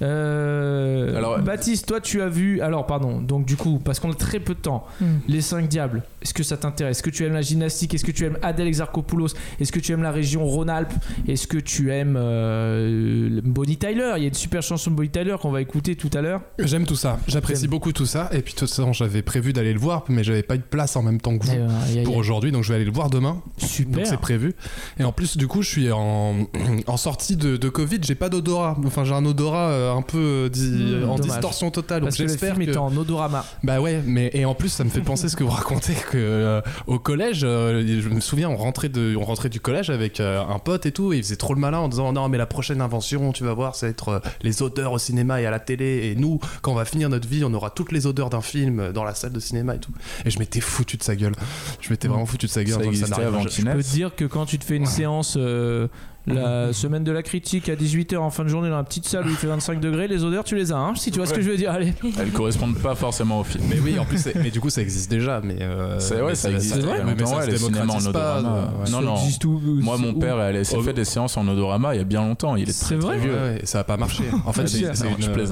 Euh, 0.04 1.18
Alors- 1.18 1.40
Baptiste, 1.40 1.88
toi 1.88 2.00
tu 2.02 2.22
as 2.22 2.30
vu. 2.30 2.62
Alors, 2.62 2.86
pardon, 2.86 3.20
donc 3.22 3.46
du 3.46 3.56
coup, 3.56 3.80
parce 3.84 4.00
qu'on 4.00 4.12
a 4.12 4.16
très 4.16 4.40
peu 4.40 4.54
de 4.54 4.60
temps, 4.60 4.86
Mm. 5.02 5.06
les 5.28 5.42
5 5.42 5.68
diables, 5.68 6.04
est-ce 6.26 6.34
que 6.34 6.42
ça 6.42 6.58
t'intéresse? 6.58 6.98
Est-ce 6.98 7.04
que 7.04 7.12
tu 7.12 7.24
aimes 7.24 7.34
la 7.34 7.44
gymnastique? 7.44 7.94
Est-ce 7.94 8.04
que 8.04 8.10
tu 8.12 8.26
aimes 8.26 8.40
Adèle 8.42 8.66
Exarchopoulos? 8.68 9.28
Est-ce 9.60 9.72
que 9.72 9.80
tu 9.80 9.92
aimes 9.92 10.02
la 10.02 10.10
région 10.12 10.44
Rhône-Alpes? 10.44 10.92
Est-ce 11.28 11.46
que 11.46 11.58
tu 11.60 11.92
aimes 11.92 12.18
euh, 12.18 13.42
Bonnie 13.44 13.78
Tyler? 13.78 14.14
Il 14.18 14.22
y 14.22 14.26
a 14.26 14.30
une 14.30 14.34
super 14.34 14.64
chanson 14.64 14.90
de 14.90 14.96
Bonnie 14.96 15.10
Tyler 15.12 15.36
qu'on 15.40 15.52
va 15.52 15.62
écouter 15.62 15.96
tout 15.96 16.10
à 16.16 16.22
l'heure. 16.22 16.42
J'aime 16.58 16.86
tout 16.86 16.96
ça. 16.96 17.20
J'apprécie 17.28 17.68
beaucoup 17.68 17.92
tout 17.92 18.08
ça. 18.08 18.30
Et 18.34 18.42
puis, 18.42 18.54
de 18.54 18.60
toute 18.60 18.70
façon, 18.70 18.92
j'avais 18.92 19.22
prévu 19.22 19.54
d'aller 19.54 19.72
le 19.74 19.80
voir, 19.80 20.04
mais 20.10 20.24
j'avais 20.24 20.42
pas 20.42 20.56
eu 20.56 20.60
de 20.60 20.64
place 20.64 20.96
en 20.96 21.04
même 21.04 21.22
temps 21.22 21.38
que 21.38 21.46
vous 21.46 22.04
pour 22.04 22.18
aujourd'hui. 22.18 22.52
Donc, 22.52 22.64
je 22.64 22.70
vais 22.70 22.76
aller 22.76 22.86
le 22.86 22.92
voir 22.92 23.12
demain. 23.12 23.42
Super. 23.58 23.98
Donc, 23.98 24.08
c'est 24.08 24.18
prévu. 24.20 24.54
Et 25.00 25.04
en 25.04 25.12
plus, 25.12 25.38
du 25.38 25.48
coup, 25.48 25.62
je 25.62 25.70
suis 25.70 25.92
en, 25.92 26.48
en 26.88 26.98
sortie 26.98 27.36
de, 27.38 27.56
de 27.56 27.70
Covid. 27.70 28.00
J'ai 28.02 28.16
pas 28.16 28.30
d'odorat. 28.30 28.76
Enfin, 28.84 29.04
j'ai 29.04 29.14
un 29.14 29.26
odorat 29.26 29.70
euh, 29.70 29.94
un 29.94 30.02
peu 30.02 30.18
euh, 30.18 30.50
di- 30.50 30.66
Mmh, 30.66 31.04
en 31.10 31.16
dommage. 31.18 31.20
distorsion 31.32 31.70
totale. 31.72 32.02
Donc, 32.02 32.08
Parce 32.10 32.18
que 32.18 32.24
le 32.24 32.30
j'espère 32.30 32.56
film 32.56 32.66
que. 32.66 32.72
est 32.72 32.78
en 32.78 32.96
odorama. 32.98 33.46
Bah 33.64 33.80
ouais, 33.82 34.02
mais 34.06 34.32
et 34.34 34.46
en 34.46 34.56
plus 34.56 34.70
ça 34.70 34.84
me 34.84 34.90
fait 34.90 35.02
penser 35.02 35.30
ce 35.30 35.36
que 35.36 35.44
vous 35.44 35.50
racontez 35.52 35.94
que 36.12 36.15
euh, 36.18 36.62
au 36.88 37.00
collège, 37.00 37.42
euh, 37.44 37.84
je 38.02 38.10
me 38.10 38.20
souviens 38.20 38.50
on 38.50 38.56
rentrait 38.56 38.90
de, 38.90 39.16
on 39.16 39.24
rentrait 39.24 39.50
du 39.50 39.60
collège 39.60 39.90
avec 39.90 40.20
euh, 40.20 40.44
un 40.44 40.60
pote 40.60 40.86
et 40.86 40.92
tout, 40.92 41.14
et 41.14 41.18
il 41.18 41.24
faisait 41.24 41.36
trop 41.36 41.54
le 41.54 41.60
malin 41.60 41.80
en 41.80 41.88
disant 41.88 42.12
non 42.14 42.30
mais 42.30 42.38
la 42.38 42.46
prochaine 42.46 42.82
invention, 42.82 43.32
tu 43.32 43.44
vas 43.44 43.54
voir, 43.54 43.76
ça 43.76 43.86
va 43.86 43.92
être 43.92 44.10
euh, 44.10 44.20
les 44.42 44.62
odeurs 44.62 44.92
au 44.94 45.00
cinéma 45.00 45.42
et 45.42 45.46
à 45.46 45.52
la 45.52 45.60
télé, 45.60 46.12
et 46.12 46.16
nous 46.16 46.40
quand 46.62 46.72
on 46.72 46.76
va 46.76 46.86
finir 46.86 47.10
notre 47.10 47.28
vie, 47.28 47.44
on 47.44 47.54
aura 47.54 47.70
toutes 47.70 47.92
les 47.92 48.08
odeurs 48.08 48.30
d'un 48.30 48.42
film 48.42 48.92
dans 48.92 49.04
la 49.04 49.16
salle 49.16 49.34
de 49.34 49.40
cinéma 49.40 49.76
et 49.76 49.80
tout. 49.80 49.92
Et 50.26 50.30
je 50.30 50.40
m'étais 50.40 50.62
foutu 50.62 50.98
de 50.98 51.04
sa 51.04 51.16
gueule, 51.16 51.34
je 51.82 51.90
m'étais 51.90 52.08
vraiment 52.08 52.26
foutu 52.26 52.46
de 52.46 52.52
sa 52.52 52.64
gueule. 52.64 52.82
Ça 52.82 52.86
existait 52.86 53.10
n'arrivera 53.10 53.38
avant 53.40 53.46
qu'il 53.46 53.66
Je 53.66 53.72
peux 53.72 53.84
te 53.84 53.92
dire 53.92 54.16
que 54.16 54.26
quand 54.26 54.46
tu 54.46 54.60
te 54.60 54.66
fais 54.66 54.76
une 54.76 54.86
séance 54.86 55.36
euh, 55.38 55.88
la 56.28 56.74
semaine 56.74 57.04
de 57.04 57.12
la 57.12 57.22
critique 57.24 57.70
à 57.70 57.76
18h 57.76 58.18
en 58.18 58.30
fin 58.30 58.44
de 58.44 58.50
journée 58.50 58.70
dans 58.70 58.78
la 58.78 58.84
petite 58.84 59.06
salle 59.08 59.26
où 59.26 59.30
il 59.30 59.36
fait 59.36 59.48
25 59.48 59.80
degrés, 59.80 60.08
les 60.08 60.24
odeurs 60.24 60.44
tu 60.44 60.56
les 60.56 60.72
as, 60.72 60.78
hein, 60.78 60.94
si 60.96 61.12
tu 61.12 61.20
vois 61.20 61.28
ce 61.28 61.34
que 61.34 61.42
je 61.42 61.50
veux 61.52 61.58
dire. 61.58 61.72
Allez. 61.72 61.94
Elles 62.20 62.32
correspondent 62.32 62.78
pas 62.78 62.96
forcément 62.96 63.40
au 63.40 63.44
film. 63.44 63.64
Mais 63.70 63.80
oui, 63.80 63.98
en 64.00 64.06
plus, 64.06 64.28
mais 64.36 64.50
du 64.52 64.60
coup, 64.60 64.70
ça 64.70 64.82
existe 64.82 65.10
déjà. 65.10 65.42
Mais 65.44 65.58
euh, 65.62 66.00
C'est- 66.00 66.16
ouais, 66.22 66.30
mais 66.30 66.36
ça 66.36 66.50
existe. 66.52 66.76
ouais, 66.78 66.82
il 66.84 66.88
y 66.88 66.92
a 67.02 67.04
mais 67.04 67.12
longtemps, 67.12 67.26
ça 67.28 67.38
ouais, 67.38 67.46
se 67.46 67.52
les 67.52 67.58
cinémas 67.58 67.94
en 67.94 68.12
pas, 68.12 68.40
odorama. 68.40 68.54
ouais. 68.56 68.62
Non, 68.80 68.86
Ça 68.86 69.02
non. 69.02 69.16
existe 69.18 69.46
où- 69.46 69.60
Moi, 69.64 69.98
mon 69.98 70.10
où- 70.14 70.20
père, 70.20 70.40
elle 70.42 70.66
s'est 70.66 70.76
Oh, 70.78 70.82
fait 70.82 70.94
des 70.94 71.06
séances 71.06 71.38
en 71.38 71.48
odorama 71.48 71.94
il 71.96 71.98
y 72.00 72.02
a 72.02 72.06
bien 72.06 72.22
longtemps. 72.22 72.56
Il 72.56 72.70
est 72.70 72.72
C'est 72.72 72.86
très, 72.86 72.96
vrai 72.96 73.18
très 73.18 73.26
vieux. 73.28 73.34
Ouais, 73.36 73.40
ouais, 73.42 73.60
et 73.62 73.66
ça 73.66 73.80
a 73.80 73.84
pas 73.84 73.98
marché. 73.98 74.24
En 74.46 74.54
fait, 74.54 74.64
une, 74.64 74.92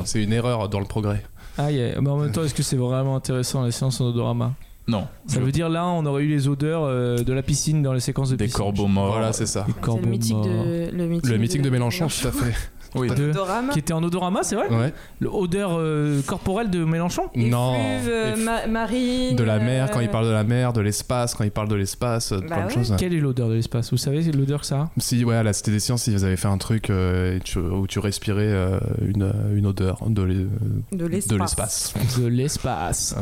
c'est 0.05 0.23
une 0.23 0.33
erreur 0.33 0.69
dans 0.69 0.79
le 0.79 0.85
progrès. 0.85 1.23
Ah, 1.57 1.71
yeah. 1.71 2.01
mais 2.01 2.09
en 2.09 2.17
même 2.17 2.31
temps, 2.31 2.43
est-ce 2.43 2.53
que 2.55 2.63
c'est 2.63 2.75
vraiment 2.77 3.15
intéressant 3.15 3.63
les 3.63 3.71
séances 3.71 4.01
en 4.01 4.05
odorama? 4.05 4.53
Non. 4.87 5.07
Ça 5.27 5.39
veut 5.39 5.51
dire 5.51 5.69
là, 5.69 5.85
on 5.87 6.05
aurait 6.05 6.23
eu 6.23 6.27
les 6.27 6.47
odeurs 6.47 6.83
euh, 6.83 7.17
de 7.17 7.31
la 7.33 7.41
piscine 7.41 7.81
dans 7.81 7.93
les 7.93 7.99
séquences 8.01 8.31
de 8.31 8.35
Des 8.35 8.45
piscine. 8.45 8.57
corbeaux 8.59 8.87
morts. 8.87 9.11
Voilà, 9.13 9.31
c'est 9.31 9.45
ça. 9.45 9.61
Des 9.61 9.73
C'est 9.73 9.79
corbeaux 9.81 10.03
le 10.03 10.09
mythique 10.09 10.33
morts. 10.35 10.45
de 10.45 10.89
le 10.91 11.07
mythique, 11.07 11.31
Le 11.31 11.37
meeting 11.37 11.61
de 11.61 11.69
Mélenchon, 11.69 12.07
tout 12.07 12.27
à 12.27 12.31
fait. 12.31 12.53
Oui. 12.95 13.07
De- 13.09 13.31
Odorama. 13.31 13.73
Qui 13.73 13.79
était 13.79 13.91
en 13.93 14.03
odorama, 14.03 14.43
c'est 14.43 14.53
vrai 14.55 14.69
Ouais. 14.69 14.93
L'odeur 15.19 15.71
euh, 15.79 16.21
corporelle 16.27 16.69
de 16.69 16.83
Mélenchon 16.85 17.23
Non. 17.35 17.73
Effluve, 17.73 18.07
euh, 18.13 18.35
Eff- 18.35 18.43
ma- 18.43 18.67
marine. 18.67 19.35
de 19.35 19.43
la 19.43 19.57
mer, 19.57 19.89
quand 19.89 19.99
il 19.99 20.09
parle 20.09 20.27
de 20.27 20.31
la 20.31 20.43
mer, 20.43 20.73
de 20.73 20.81
l'espace, 20.81 21.33
quand 21.33 21.43
il 21.43 21.49
parle 21.49 21.69
de 21.69 21.73
l'espace, 21.73 22.31
de 22.33 22.37
Bah 22.41 22.45
plein 22.45 22.61
de 22.61 22.67
ouais. 22.67 22.73
choses. 22.75 22.93
Quelle 22.99 23.15
est 23.15 23.19
l'odeur 23.19 23.49
de 23.49 23.55
l'espace? 23.55 23.89
Vous 23.89 23.97
savez 23.97 24.21
l'odeur 24.31 24.59
que 24.59 24.67
ça 24.67 24.77
a? 24.79 24.91
Si, 24.99 25.25
ouais, 25.25 25.33
à 25.35 25.41
la 25.41 25.53
Cité 25.53 25.71
des 25.71 25.79
Sciences, 25.79 26.05
ils 26.05 26.23
avaient 26.23 26.35
fait 26.37 26.47
un 26.49 26.59
truc 26.59 26.91
euh, 26.91 27.37
et 27.37 27.39
tu- 27.39 27.57
où 27.57 27.87
tu 27.87 27.97
respirais 27.97 28.45
euh, 28.45 28.79
une, 29.03 29.33
une 29.55 29.65
odeur 29.65 29.97
de 30.07 30.21
l'e- 30.21 30.47
De 30.91 30.97
de 30.99 31.05
l'espace. 31.07 31.39
l'espace. 31.39 32.19
De 32.19 32.27
l'espace. 32.27 33.15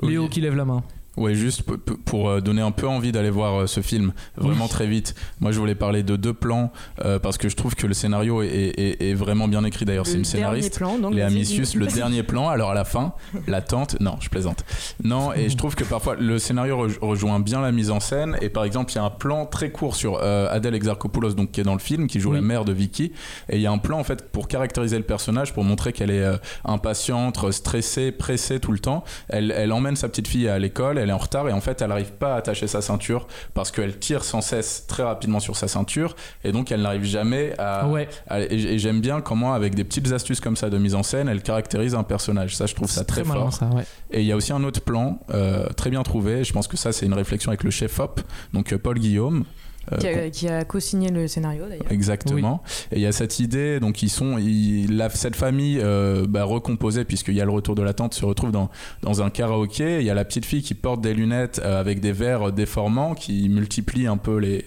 Léo 0.00 0.28
qui 0.28 0.40
lève 0.40 0.54
la 0.54 0.64
main. 0.64 0.82
Ouais, 1.18 1.34
juste 1.34 1.62
pour 2.06 2.30
euh, 2.30 2.40
donner 2.40 2.62
un 2.62 2.70
peu 2.70 2.88
envie 2.88 3.12
d'aller 3.12 3.28
voir 3.28 3.62
euh, 3.62 3.66
ce 3.66 3.80
film, 3.82 4.12
vraiment 4.36 4.64
Oui. 4.64 4.70
très 4.70 4.86
vite. 4.86 5.14
Moi, 5.40 5.52
je 5.52 5.58
voulais 5.58 5.74
parler 5.74 6.02
de 6.02 6.16
deux 6.16 6.32
plans 6.32 6.72
euh, 7.04 7.18
parce 7.18 7.36
que 7.36 7.50
je 7.50 7.56
trouve 7.56 7.74
que 7.74 7.86
le 7.86 7.92
scénario 7.92 8.42
est, 8.42 8.48
est- 8.48 9.02
est 9.10 9.14
vraiment 9.14 9.46
bien 9.46 9.62
écrit. 9.64 9.84
D'ailleurs, 9.84 10.06
c'est 10.06 10.14
Le 10.14 10.18
une 10.20 10.24
scénariste. 10.24 10.76
plan, 10.78 10.98
donc, 10.98 11.12
Léa 11.14 11.28
Missius, 11.28 11.74
le 11.74 11.86
dernier 11.94 12.22
plan. 12.22 12.48
Alors 12.48 12.70
à 12.70 12.74
la 12.74 12.84
fin, 12.84 13.12
la 13.46 13.60
tente. 13.60 14.00
Non, 14.00 14.16
je 14.20 14.30
plaisante. 14.30 14.64
Non, 15.04 15.34
et 15.34 15.50
je 15.50 15.56
trouve 15.58 15.74
que 15.74 15.84
parfois 15.84 16.16
le 16.16 16.38
scénario 16.38 16.86
rej- 16.88 16.98
rejoint 17.02 17.40
bien 17.40 17.60
la 17.60 17.72
mise 17.72 17.90
en 17.90 18.00
scène. 18.00 18.38
Et 18.40 18.48
par 18.48 18.64
exemple, 18.64 18.90
il 18.92 18.96
y 18.96 18.98
a 18.98 19.04
un 19.04 19.10
plan 19.10 19.44
très 19.44 19.70
court 19.70 19.96
sur 19.96 20.18
euh, 20.22 20.48
Adèle 20.50 20.74
Exarchopoulos, 20.74 21.34
donc 21.34 21.50
qui 21.50 21.60
est 21.60 21.64
dans 21.64 21.74
le 21.74 21.78
film, 21.78 22.06
qui 22.06 22.20
joue 22.20 22.30
Oui. 22.30 22.36
la 22.36 22.42
mère 22.42 22.64
de 22.64 22.72
Vicky. 22.72 23.12
Et 23.50 23.56
il 23.56 23.60
y 23.60 23.66
a 23.66 23.70
un 23.70 23.78
plan 23.78 23.98
en 23.98 24.04
fait 24.04 24.30
pour 24.30 24.48
caractériser 24.48 24.96
le 24.96 25.04
personnage, 25.04 25.52
pour 25.52 25.62
montrer 25.64 25.92
qu'elle 25.92 26.10
est 26.10 26.22
euh, 26.24 26.36
impatiente, 26.64 27.50
stressée, 27.52 28.12
pressée 28.12 28.60
tout 28.60 28.72
le 28.72 28.78
temps. 28.78 29.04
Elle, 29.28 29.50
elle 29.54 29.72
emmène 29.72 29.96
sa 29.96 30.08
petite 30.08 30.28
fille 30.28 30.48
à 30.48 30.58
l'école, 30.58 30.98
elle 31.02 31.10
est 31.10 31.14
en 31.14 31.18
retard 31.18 31.48
et 31.48 31.52
en 31.52 31.60
fait 31.60 31.82
elle 31.82 31.88
n'arrive 31.88 32.12
pas 32.12 32.34
à 32.34 32.36
attacher 32.38 32.66
sa 32.66 32.80
ceinture 32.80 33.26
parce 33.54 33.70
qu'elle 33.70 33.98
tire 33.98 34.24
sans 34.24 34.40
cesse 34.40 34.86
très 34.86 35.02
rapidement 35.02 35.40
sur 35.40 35.56
sa 35.56 35.68
ceinture 35.68 36.16
et 36.44 36.52
donc 36.52 36.72
elle 36.72 36.82
n'arrive 36.82 37.04
jamais 37.04 37.54
à, 37.58 37.86
ouais. 37.86 38.08
Et, 38.30 38.74
et 38.74 38.78
j'aime 38.78 39.00
bien 39.00 39.20
comment, 39.20 39.52
avec 39.54 39.74
des 39.74 39.84
petites 39.84 40.12
astuces 40.12 40.40
comme 40.40 40.56
ça 40.56 40.70
de 40.70 40.78
mise 40.78 40.94
en 40.94 41.02
scène, 41.02 41.28
elle 41.28 41.42
caractérise 41.42 41.94
un 41.94 42.02
personnage. 42.02 42.56
Ça, 42.56 42.66
je 42.66 42.74
trouve 42.74 42.90
ça 42.90 43.04
très, 43.04 43.24
fort. 43.24 43.52
ça, 43.52 43.66
ouais. 43.66 43.84
Et 44.10 44.20
il 44.20 44.26
y 44.26 44.32
a 44.32 44.36
aussi 44.36 44.52
un 44.52 44.64
autre 44.64 44.80
plan 44.80 45.18
euh, 45.30 45.66
très 45.76 45.90
bien 45.90 46.02
trouvé. 46.02 46.44
Je 46.44 46.52
pense 46.52 46.68
que 46.68 46.76
ça, 46.76 46.92
c'est 46.92 47.06
une 47.06 47.14
réflexion 47.14 47.50
avec 47.50 47.64
le 47.64 47.70
chef 47.70 47.98
op, 48.00 48.20
donc 48.52 48.72
euh, 48.72 48.78
Paul 48.78 48.98
Guillaume. 48.98 49.44
Euh, 49.90 49.96
Qui 49.96 50.06
a, 50.06 50.30
qui 50.30 50.48
a 50.48 50.64
co-signé 50.64 51.08
le 51.10 51.26
scénario 51.26 51.64
d'ailleurs. 51.68 51.90
Exactement. 51.90 52.62
Et 52.92 52.96
il 52.96 53.02
y 53.02 53.06
a 53.06 53.12
cette 53.12 53.40
idée, 53.40 53.80
donc 53.80 54.02
ils 54.02 54.08
sont, 54.10 54.38
ils- 54.38 54.96
la- 54.96 55.10
cette 55.10 55.34
famille 55.36 55.80
euh, 55.82 56.24
bah, 56.28 56.44
recomposée, 56.44 57.04
puisqu'il 57.04 57.34
y 57.34 57.40
a 57.40 57.44
le 57.44 57.50
retour 57.50 57.74
de 57.74 57.82
la 57.82 57.92
tante, 57.92 58.14
se 58.14 58.24
retrouve 58.24 58.52
dans, 58.52 58.70
dans 59.02 59.22
un 59.22 59.30
karaoké. 59.30 59.98
Il 60.00 60.06
y 60.06 60.10
a 60.10 60.14
la 60.14 60.24
petite 60.24 60.44
fille 60.46 60.62
qui 60.62 60.74
porte 60.74 61.00
des 61.00 61.14
lunettes 61.14 61.60
euh, 61.64 61.80
avec 61.80 62.00
des 62.00 62.12
verres 62.12 62.52
déformants 62.52 63.14
qui 63.14 63.48
multiplient 63.48 64.06
un 64.06 64.16
peu 64.18 64.36
les, 64.38 64.64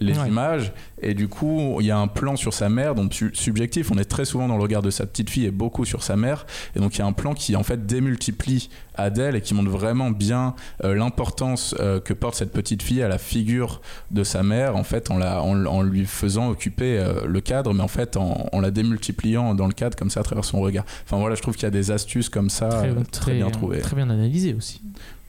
les 0.00 0.18
Ouais. 0.18 0.28
images. 0.28 0.72
Et 1.02 1.12
du 1.12 1.28
coup, 1.28 1.76
il 1.80 1.86
y 1.86 1.90
a 1.90 1.98
un 1.98 2.06
plan 2.08 2.36
sur 2.36 2.54
sa 2.54 2.68
mère, 2.70 2.94
donc 2.94 3.12
su- 3.12 3.30
subjectif. 3.34 3.90
On 3.90 3.98
est 3.98 4.06
très 4.06 4.24
souvent 4.24 4.48
dans 4.48 4.56
le 4.56 4.62
regard 4.62 4.80
de 4.80 4.90
sa 4.90 5.04
petite 5.04 5.28
fille 5.28 5.44
et 5.44 5.50
beaucoup 5.50 5.84
sur 5.84 6.02
sa 6.02 6.16
mère. 6.16 6.46
Et 6.74 6.80
donc 6.80 6.94
il 6.96 7.00
y 7.00 7.02
a 7.02 7.06
un 7.06 7.12
plan 7.12 7.34
qui 7.34 7.54
en 7.54 7.62
fait 7.62 7.84
démultiplie 7.86 8.70
Adèle 8.94 9.36
et 9.36 9.42
qui 9.42 9.52
montre 9.52 9.68
vraiment 9.70 10.10
bien 10.10 10.54
euh, 10.84 10.94
l'importance 10.94 11.74
euh, 11.80 12.00
que 12.00 12.14
porte 12.14 12.34
cette 12.36 12.52
petite 12.52 12.82
fille 12.82 13.02
à 13.02 13.08
la 13.08 13.18
figure 13.18 13.82
de 14.10 14.24
sa 14.24 14.42
mère, 14.42 14.74
en 14.74 14.84
fait, 14.84 15.10
en, 15.10 15.18
la, 15.18 15.42
en, 15.42 15.66
en 15.66 15.82
lui 15.82 16.06
faisant 16.06 16.48
occuper 16.48 16.98
euh, 16.98 17.26
le 17.26 17.40
cadre, 17.42 17.74
mais 17.74 17.82
en 17.82 17.88
fait 17.88 18.16
en, 18.16 18.48
en 18.50 18.60
la 18.60 18.70
démultipliant 18.70 19.54
dans 19.54 19.66
le 19.66 19.74
cadre 19.74 19.96
comme 19.98 20.08
ça 20.08 20.20
à 20.20 20.22
travers 20.22 20.46
son 20.46 20.60
regard. 20.60 20.86
Enfin 21.04 21.18
voilà, 21.18 21.34
je 21.34 21.42
trouve 21.42 21.54
qu'il 21.56 21.64
y 21.64 21.66
a 21.66 21.70
des 21.70 21.90
astuces 21.90 22.30
comme 22.30 22.48
ça 22.48 22.68
très, 22.70 22.88
euh, 22.88 22.94
très, 22.94 23.04
très, 23.20 23.34
bien 23.34 23.50
trouvées. 23.50 23.80
Très 23.80 23.96
bien 23.96 24.08
analysé 24.08 24.54
aussi. 24.54 24.80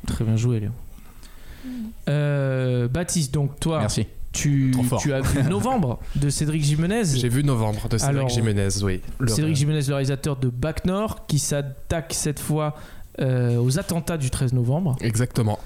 Très 0.06 0.23
bien 0.23 0.38
joué, 0.38 0.62
Léo. 0.62 0.71
Euh, 2.08 2.88
Baptiste, 2.88 3.34
donc 3.34 3.60
toi, 3.60 3.80
Merci. 3.80 4.08
Tu, 4.38 5.13
as 5.13 5.21
vu 5.21 5.43
Novembre 5.50 6.00
de 6.15 6.30
Cédric 6.30 6.63
Jimenez. 6.63 7.04
J'ai 7.15 7.30
vu 7.30 7.43
Novembre 7.43 7.89
de 7.89 7.97
Cédric 7.97 8.17
Alors, 8.17 8.30
Jiménez, 8.30 8.69
oui. 8.84 9.02
Le- 9.19 9.28
Cédric 9.28 9.56
Jimenez, 9.56 9.82
le 9.88 9.93
réalisateur 9.93 10.36
de 10.38 10.50
Bac 10.50 10.86
Nord, 10.86 11.26
qui 11.28 11.39
s'attaque 11.39 12.13
cette 12.13 12.39
fois 12.39 12.76
euh, 13.19 13.58
aux 13.58 13.80
attentats 13.80 14.17
du 14.17 14.30
13 14.30 14.53
novembre. 14.53 14.95
Exactement. 15.01 15.60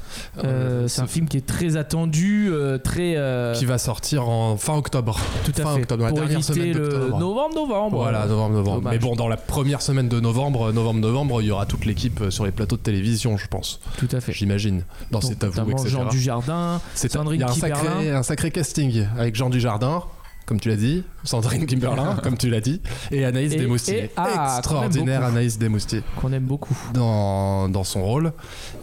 Euh, 0.44 0.88
c'est 0.88 1.02
un 1.02 1.08
film 1.08 1.28
qui 1.28 1.38
est 1.38 1.46
très 1.46 1.76
attendu, 1.76 2.50
euh, 2.50 2.78
très 2.78 3.18
qui 3.58 3.66
va 3.66 3.78
sortir 3.78 4.28
en 4.30 4.58
fin 4.58 4.76
octobre. 4.76 5.20
tout 5.44 5.52
à 5.58 5.64
fin 5.64 5.76
fait 5.76 5.82
octobre, 5.82 6.04
la 6.04 6.10
pour 6.10 6.20
dernière 6.20 6.44
semaine 6.44 6.74
le 6.74 6.90
d'octobre. 6.90 7.20
novembre 7.20 7.56
novembre. 7.56 7.98
Voilà, 7.98 8.26
novembre, 8.26 8.56
novembre. 8.56 8.78
Dommage. 8.80 8.94
Mais 8.94 9.00
bon, 9.00 9.16
dans 9.16 9.28
la 9.28 9.38
première 9.38 9.82
semaine 9.82 10.08
de 10.08 10.20
novembre, 10.20 10.72
novembre, 10.72 11.00
novembre, 11.00 11.42
il 11.42 11.48
y 11.48 11.52
aura 11.52 11.66
toute 11.66 11.86
l'équipe 11.86 12.30
sur 12.30 12.46
les 12.46 12.52
plateaux 12.52 12.78
de 12.78 12.82
télévision, 12.82 13.38
je 13.38 13.48
pense. 13.48 13.80
tout 13.98 14.10
à 14.12 14.22
fait. 14.22 14.32
J'imagine. 14.34 14.84
Dans 15.12 15.20
vous, 15.20 15.30
notamment 15.30 15.72
etc. 15.72 15.90
Jean 15.90 16.06
Dujardin, 16.06 16.82
C'est 16.96 17.16
un 17.16 17.26
Kiberlin. 17.26 17.54
sacré, 17.54 18.12
un 18.12 18.24
sacré 18.24 18.52
casting 18.52 19.06
avec 19.18 19.36
Jean 19.36 19.50
Dujardin, 19.50 20.04
comme 20.52 20.60
tu 20.60 20.68
l'as 20.68 20.76
dit, 20.76 21.06
Sandrine 21.24 21.66
Kimberlin, 21.66 22.18
comme 22.24 22.38
tu 22.38 22.50
l'as 22.50 22.60
dit, 22.60 22.82
et 23.10 23.24
Anaïs 23.24 23.52
Desmoustiers. 23.56 24.04
et- 24.04 24.10
ah, 24.18 24.56
Extraordinaire. 24.58 25.24
Anaïs 25.24 25.58
Desmoustiers 25.58 26.04
qu'on 26.20 26.34
aime 26.34 26.44
beaucoup. 26.44 26.78
dans, 26.94 27.70
dans 27.70 27.86
son 27.86 28.04
rôle. 28.04 28.34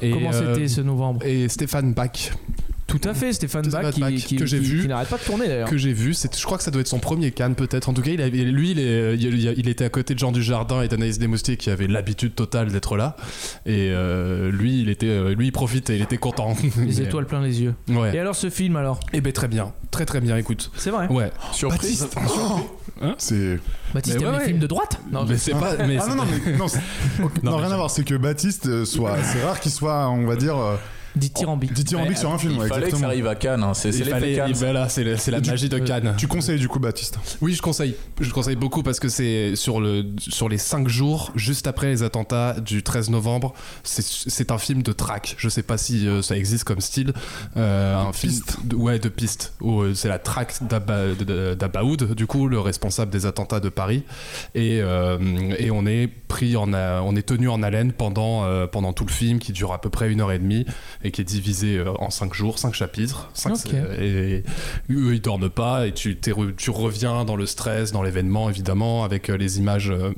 Et, 0.00 0.10
Comment 0.12 0.30
euh, 0.32 0.54
c'était 0.54 0.66
ce 0.66 0.80
novembre? 0.80 1.26
Et 1.26 1.46
Stéphane 1.50 1.92
Bach, 1.92 2.32
Tout 2.88 3.00
à 3.04 3.12
fait, 3.14 3.32
Stéphane 3.32 3.68
Bach, 3.68 3.92
qui, 3.94 4.34
que 4.36 4.46
j'ai 4.46 4.58
qui- 4.58 4.64
vu. 4.64 4.80
qui 4.82 4.88
n'arrête 4.88 5.08
pas 5.08 5.18
de 5.18 5.22
tourner 5.22 5.46
d'ailleurs. 5.46 5.68
que 5.68 5.76
j'ai 5.76 5.92
vu, 5.92 6.14
c'est, 6.14 6.34
je 6.36 6.42
crois 6.44 6.56
que 6.58 6.64
ça 6.64 6.70
doit 6.70 6.80
être 6.80 6.88
son 6.88 6.98
premier 6.98 7.30
Cannes 7.30 7.54
peut-être. 7.54 7.88
En 7.88 7.92
tout 7.94 8.00
cas, 8.02 8.10
il 8.12 8.20
avait, 8.22 8.38
lui, 8.44 8.70
il, 8.72 8.80
est- 8.80 9.14
il- 9.16 9.54
il 9.58 9.68
était 9.68 9.84
à 9.84 9.90
côté 9.90 10.14
de 10.14 10.18
Jean 10.18 10.32
Dujardin 10.32 10.80
et 10.82 10.88
d'Anaïs 10.88 11.18
Desmoustiers 11.18 11.56
qui 11.58 11.68
avaient 11.70 11.86
l'habitude 11.86 12.34
totale 12.34 12.72
d'être 12.72 12.96
là. 12.96 13.14
Et 13.66 13.90
euh, 13.92 14.50
lui, 14.50 14.80
il 14.80 14.88
était, 14.88 15.06
euh, 15.06 15.34
lui, 15.34 15.48
il 15.48 15.52
profitait, 15.52 15.96
il 15.96 16.02
était 16.02 16.16
content. 16.16 16.56
Les 16.78 17.02
étoiles 17.02 17.26
plein 17.26 17.42
les 17.42 17.60
yeux. 17.60 17.74
Ouais. 17.88 18.16
Et 18.16 18.18
alors 18.18 18.34
ce 18.34 18.48
film 18.50 18.76
alors? 18.76 18.98
Et 19.12 19.20
ben 19.20 19.32
très 19.34 19.48
bien, 19.48 19.72
très 19.90 20.06
très 20.06 20.20
bien. 20.22 20.36
Écoute. 20.38 20.70
C'est 20.76 20.90
vrai 20.90 21.06
Ouais. 21.08 21.30
Surprise. 21.52 22.08
Baptiste. 22.14 22.18
C'est. 23.18 23.58
Baptiste 23.94 24.16
Mais 24.18 24.22
aime 24.24 24.28
ouais, 24.28 24.32
les 24.32 24.38
ouais. 24.38 24.46
films 24.46 24.58
de 24.58 24.66
droite? 24.66 24.98
Non, 25.12 25.24
mais 25.24 25.36
c'est 25.38 25.52
pas. 25.52 25.76
Mais 25.86 25.98
ah 25.98 26.02
c'est- 26.04 26.08
non, 26.16 26.16
non, 26.16 26.24
mais 26.24 26.52
non, 27.42 27.50
non, 27.52 27.56
rien 27.58 27.70
à 27.70 27.76
voir. 27.76 27.90
C'est 27.90 28.04
que 28.04 28.14
Baptiste 28.14 28.66
euh, 28.66 28.84
soit. 28.84 29.16
C'est 29.22 29.42
rare 29.44 29.60
qu'il 29.60 29.70
soit, 29.70 30.08
on 30.08 30.26
va 30.26 30.36
dire, 30.36 30.56
euh, 30.56 30.76
dithyrambique. 31.18 31.72
dithyrambique 31.72 32.18
sur 32.18 32.32
un 32.32 32.38
film. 32.38 32.52
Il 32.54 32.58
ouais, 32.60 32.68
fallait 32.68 32.86
que 32.86 32.90
ça 32.90 32.96
exactement. 32.96 33.08
arrive 33.08 33.26
à 33.26 33.34
Cannes. 33.34 33.62
hein. 33.62 33.74
C'est 33.74 33.92
c'est 33.92 33.98
il 33.98 34.04
l'effet 34.06 34.10
fallait, 34.20 34.34
Cannes. 34.36 34.46
il- 34.50 34.54
voilà, 34.56 34.88
c'est, 34.88 35.04
le- 35.04 35.16
c'est 35.16 35.30
la 35.30 35.40
magie 35.40 35.68
de 35.68 35.76
euh, 35.76 35.84
Cannes. 35.84 36.14
Tu 36.16 36.26
conseilles 36.28 36.58
du 36.58 36.68
coup 36.68 36.78
Baptiste? 36.78 37.18
Oui, 37.40 37.54
je 37.54 37.62
conseille. 37.62 37.94
Je 38.20 38.30
conseille 38.32 38.56
beaucoup 38.56 38.82
parce 38.82 39.00
que 39.00 39.08
c'est 39.08 39.54
sur, 39.56 39.80
le, 39.80 40.04
sur 40.18 40.48
les 40.48 40.58
5 40.58 40.88
jours, 40.88 41.32
juste 41.34 41.66
après 41.66 41.88
les 41.88 42.02
attentats 42.02 42.54
du 42.60 42.82
13 42.82 43.10
novembre. 43.10 43.54
C'est, 43.84 44.04
c'est 44.04 44.50
un 44.50 44.58
film 44.58 44.82
de 44.82 44.92
track. 44.92 45.34
Je 45.38 45.48
sais 45.48 45.62
pas 45.62 45.78
si 45.78 46.06
euh, 46.08 46.22
ça 46.22 46.36
existe 46.36 46.64
comme 46.64 46.80
style. 46.80 47.12
Euh, 47.56 47.96
un 47.96 48.12
film 48.12 48.32
de, 48.64 48.76
ouais, 48.76 48.98
de 48.98 49.08
piste. 49.08 49.54
Où 49.60 49.80
euh, 49.82 49.94
c'est 49.94 50.08
la 50.08 50.18
track 50.18 50.54
de- 50.68 51.54
d'Abaoud, 51.54 52.14
du 52.14 52.26
coup, 52.26 52.48
le 52.48 52.60
responsable 52.60 53.10
des 53.10 53.26
attentats 53.26 53.60
de 53.60 53.68
Paris. 53.68 54.04
Et, 54.54 54.80
euh, 54.80 55.18
et 55.58 55.70
on 55.70 55.86
est 55.86 56.06
pris 56.28 56.56
en, 56.56 56.72
a- 56.72 57.00
on 57.02 57.16
est 57.16 57.26
tenu 57.26 57.48
en 57.48 57.62
haleine 57.62 57.92
pendant, 57.92 58.44
euh, 58.44 58.66
pendant 58.66 58.92
tout 58.92 59.04
le 59.04 59.10
film 59.12 59.38
qui 59.38 59.52
dure 59.52 59.72
à 59.72 59.80
peu 59.80 59.90
près 59.90 60.10
une 60.10 60.20
heure 60.20 60.32
et 60.32 60.38
demie 60.38 60.66
et 61.04 61.07
qui 61.10 61.20
est 61.20 61.24
divisé 61.24 61.76
euh, 61.78 61.92
en 61.98 62.10
5 62.10 62.34
jours, 62.34 62.58
5 62.58 62.74
chapitres. 62.74 63.30
Cinq- 63.34 63.56
et 64.00 64.42
eux, 64.90 65.14
ils 65.14 65.20
dorment 65.20 65.50
pas 65.50 65.86
et 65.86 65.92
tu, 65.92 66.18
tu 66.18 66.70
reviens 66.70 67.24
dans 67.24 67.36
le 67.36 67.46
stress, 67.46 67.92
dans 67.92 68.02
l'événement 68.02 68.48
évidemment, 68.50 69.04
avec 69.04 69.30
euh, 69.30 69.36
les 69.36 69.58
images 69.58 69.90
euh, 69.90 70.12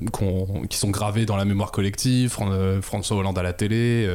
qui 0.68 0.76
sont 0.78 0.90
gravées 0.90 1.26
dans 1.26 1.36
la 1.36 1.44
mémoire 1.44 1.72
collective, 1.72 2.30
Fran- 2.30 2.80
François 2.82 3.16
Hollande 3.16 3.38
à 3.38 3.42
la 3.42 3.52
télé, 3.52 4.08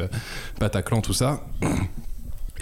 Bataclan, 0.60 1.02
tout 1.02 1.14
ça. 1.14 1.42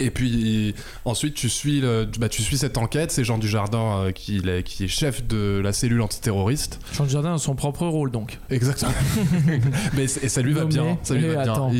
Et 0.00 0.10
puis 0.10 0.74
ensuite 1.04 1.34
tu 1.34 1.48
suis, 1.48 1.80
le- 1.80 2.08
bah, 2.18 2.28
tu 2.28 2.42
suis 2.42 2.56
cette 2.58 2.78
enquête, 2.78 3.10
c'est 3.12 3.22
Jean 3.24 3.38
Dujardin 3.38 3.98
euh, 4.06 4.10
qui, 4.12 4.38
est- 4.38 4.62
qui 4.64 4.84
est 4.84 4.88
chef 4.88 5.24
de 5.26 5.60
la 5.62 5.72
cellule 5.72 6.00
antiterroriste. 6.02 6.80
Jean 6.92 7.04
Dujardin 7.04 7.34
a 7.34 7.38
son 7.38 7.54
propre 7.54 7.86
rôle 7.86 8.10
donc. 8.10 8.38
Exactement. 8.50 8.92
Mais 9.94 10.04
et 10.04 10.28
ça 10.28 10.42
lui 10.42 10.52
va 10.52 10.64
bien. 10.64 10.98
Ça 11.02 11.14
lui 11.14 11.24
Et 11.24 11.28
va 11.28 11.44
bien. 11.44 11.70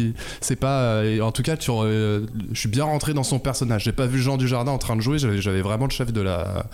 C'est 0.40 0.57
pas. 0.57 0.81
euh, 0.83 1.20
en 1.20 1.33
tout 1.33 1.42
cas, 1.42 1.57
tu, 1.57 1.70
euh, 1.72 2.27
je 2.53 2.59
suis 2.61 2.68
bien 2.68 2.85
rentré 2.85 3.14
dans 3.14 3.22
son 3.22 3.38
personnage. 3.38 3.85
J'ai 3.85 3.92
pas 3.92 4.07
vu 4.07 4.20
Jean 4.20 4.37
Dujardin 4.37 4.72
en 4.72 4.79
train 4.79 4.96
de 4.96 5.00
jouer. 5.00 5.18
J'avais 5.18 5.62
vraiment 5.62 5.87
le 5.87 5.90
chef 5.90 6.12
de 6.12 6.20
la, 6.20 6.66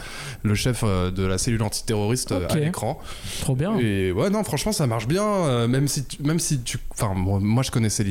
le 0.43 0.55
chef 0.55 0.83
euh, 0.85 1.11
de 1.11 1.25
la 1.25 1.39
cellule 1.39 1.63
antiterroriste 1.63 2.33
à 2.33 2.55
l'écran. 2.57 2.99
Trop 3.41 3.55
bien. 3.57 3.79
Et 3.79 4.13
ouais, 4.13 4.31
non, 4.31 4.45
franchement, 4.45 4.73
ça 4.73 4.87
marche 4.87 5.07
bien. 5.09 5.67
même 5.69 5.89
si, 5.89 6.05
tu- 6.05 6.23
même 6.23 6.39
si 6.39 6.61
tu, 6.61 6.79
enfin, 6.93 7.15
moi, 7.15 7.63
je 7.63 7.71
connaissais, 7.71 8.05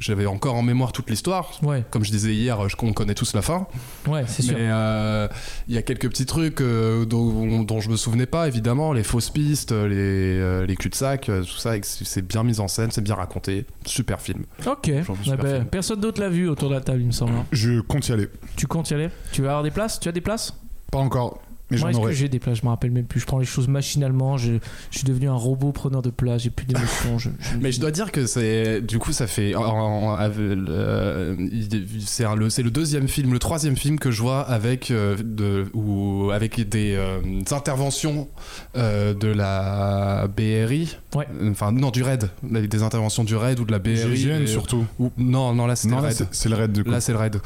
j'avais 0.00 0.26
encore 0.26 0.54
en 0.54 0.62
mémoire 0.62 0.92
toute 0.92 1.10
l'histoire. 1.10 1.50
Ouais, 1.62 1.84
Comme 1.90 2.04
je 2.04 2.10
disais 2.10 2.34
hier, 2.38 2.68
je, 2.68 2.76
on 2.82 2.92
connaît 2.92 3.14
tous 3.14 3.34
la 3.34 3.42
fin. 3.42 3.66
ouais, 4.06 4.24
c'est 4.26 4.42
sûr. 4.42 4.54
Mais 4.56 4.68
euh, 4.70 5.28
il 5.68 5.74
y 5.74 5.78
a 5.78 5.82
quelques 5.82 6.08
petits 6.08 6.26
trucs 6.26 6.60
euh, 6.60 7.04
dont, 7.04 7.62
dont 7.62 7.80
je 7.80 7.90
me 7.90 7.96
souvenais 7.96 8.26
pas, 8.26 8.48
évidemment, 8.48 8.92
les 8.92 9.02
fausses 9.02 9.30
pistes, 9.30 9.72
les, 9.72 10.38
euh, 10.38 10.66
les 10.66 10.76
cul-de-sac, 10.76 11.28
euh, 11.28 11.42
tout 11.42 11.58
ça, 11.58 11.74
c'est 11.82 12.26
bien 12.26 12.42
mis 12.44 12.60
en 12.60 12.68
scène, 12.68 12.90
c'est 12.90 13.02
bien 13.02 13.14
raconté, 13.14 13.66
super 13.84 14.20
film. 14.20 14.44
Ok. 14.66 14.86
Genre, 15.02 15.10
Ouais, 15.10 15.16
super 15.24 15.38
ben, 15.38 15.54
film. 15.56 15.66
personne 15.66 16.00
d'autre 16.00 16.20
l'a 16.20 16.28
vu 16.28 16.48
autour 16.48 16.68
de 16.70 16.74
la 16.74 16.80
table, 16.80 17.00
il 17.00 17.06
me 17.06 17.12
semble. 17.12 17.32
hein. 17.34 17.44
Je 17.52 17.80
compte 17.80 18.08
y 18.08 18.12
aller. 18.12 18.28
Tu 18.56 18.66
comptes 18.66 18.90
y 18.90 18.94
aller? 18.94 19.08
Tu 19.32 19.42
vas 19.42 19.48
avoir 19.48 19.62
des 19.62 19.70
places? 19.70 19.98
Tu 20.00 20.08
as 20.08 20.12
des 20.12 20.20
places? 20.20 20.54
Pas 20.90 20.98
encore, 20.98 21.40
mais 21.70 21.78
Moi, 21.78 21.90
est-ce 21.90 21.98
que 21.98 22.02
aurai. 22.02 22.14
j'ai 22.14 22.28
des 22.28 22.38
places 22.38 22.58
Je 22.58 22.64
me 22.64 22.68
rappelle 22.70 22.90
même 22.90 23.04
plus. 23.06 23.20
Je 23.20 23.26
prends 23.26 23.38
les 23.38 23.44
choses 23.46 23.68
machinalement. 23.68 24.36
Je, 24.38 24.52
je 24.90 24.98
suis 24.98 25.06
devenu 25.06 25.28
un 25.28 25.34
robot 25.34 25.72
preneur 25.72 26.02
de 26.02 26.10
place. 26.10 26.42
J'ai 26.42 26.50
plus 26.50 26.66
d'émotion. 26.66 27.18
je- 27.18 27.28
je- 27.40 27.56
Mais 27.60 27.72
je 27.72 27.80
dois 27.80 27.90
dire 27.90 28.10
que 28.12 28.26
c'est, 28.26 28.80
du 28.80 28.98
coup, 28.98 29.12
ça 29.12 29.26
fait, 29.26 29.54
euh, 29.54 31.36
c'est 32.06 32.24
un- 32.24 32.34
le, 32.34 32.50
c'est 32.50 32.62
le 32.62 32.70
deuxième 32.70 33.08
film, 33.08 33.32
le 33.32 33.38
troisième 33.38 33.76
film 33.76 33.98
que 33.98 34.10
je 34.10 34.22
vois 34.22 34.40
avec 34.40 34.90
euh, 34.90 35.16
de, 35.22 35.66
ou 35.74 36.30
avec 36.32 36.68
des, 36.68 36.94
euh, 36.96 37.20
des 37.22 37.52
interventions 37.52 38.28
euh, 38.76 39.14
de 39.14 39.28
la 39.28 40.26
BRI, 40.34 40.96
Ouais. 41.14 41.26
enfin 41.50 41.72
non 41.72 41.90
du 41.90 42.02
RAID, 42.02 42.28
des 42.42 42.82
interventions 42.82 43.24
du 43.24 43.34
RAID 43.36 43.58
ou 43.60 43.64
de 43.64 43.72
la 43.72 43.78
BRI. 43.78 43.96
GIGN 44.16 44.42
et- 44.42 44.46
surtout. 44.46 44.84
ou- 44.98 45.10
non, 45.16 45.54
non 45.54 45.66
là 45.66 45.74
Non, 45.86 45.96
le 45.96 46.02
RAID. 46.02 46.12
c'est 46.16 46.28
c'est 46.32 46.48
le 46.48 46.54
raid 46.56 46.72
de 46.72 46.82
coup. 46.82 46.90
Là, 46.90 47.00
c'est 47.00 47.12
le 47.12 47.18
raid. 47.18 47.36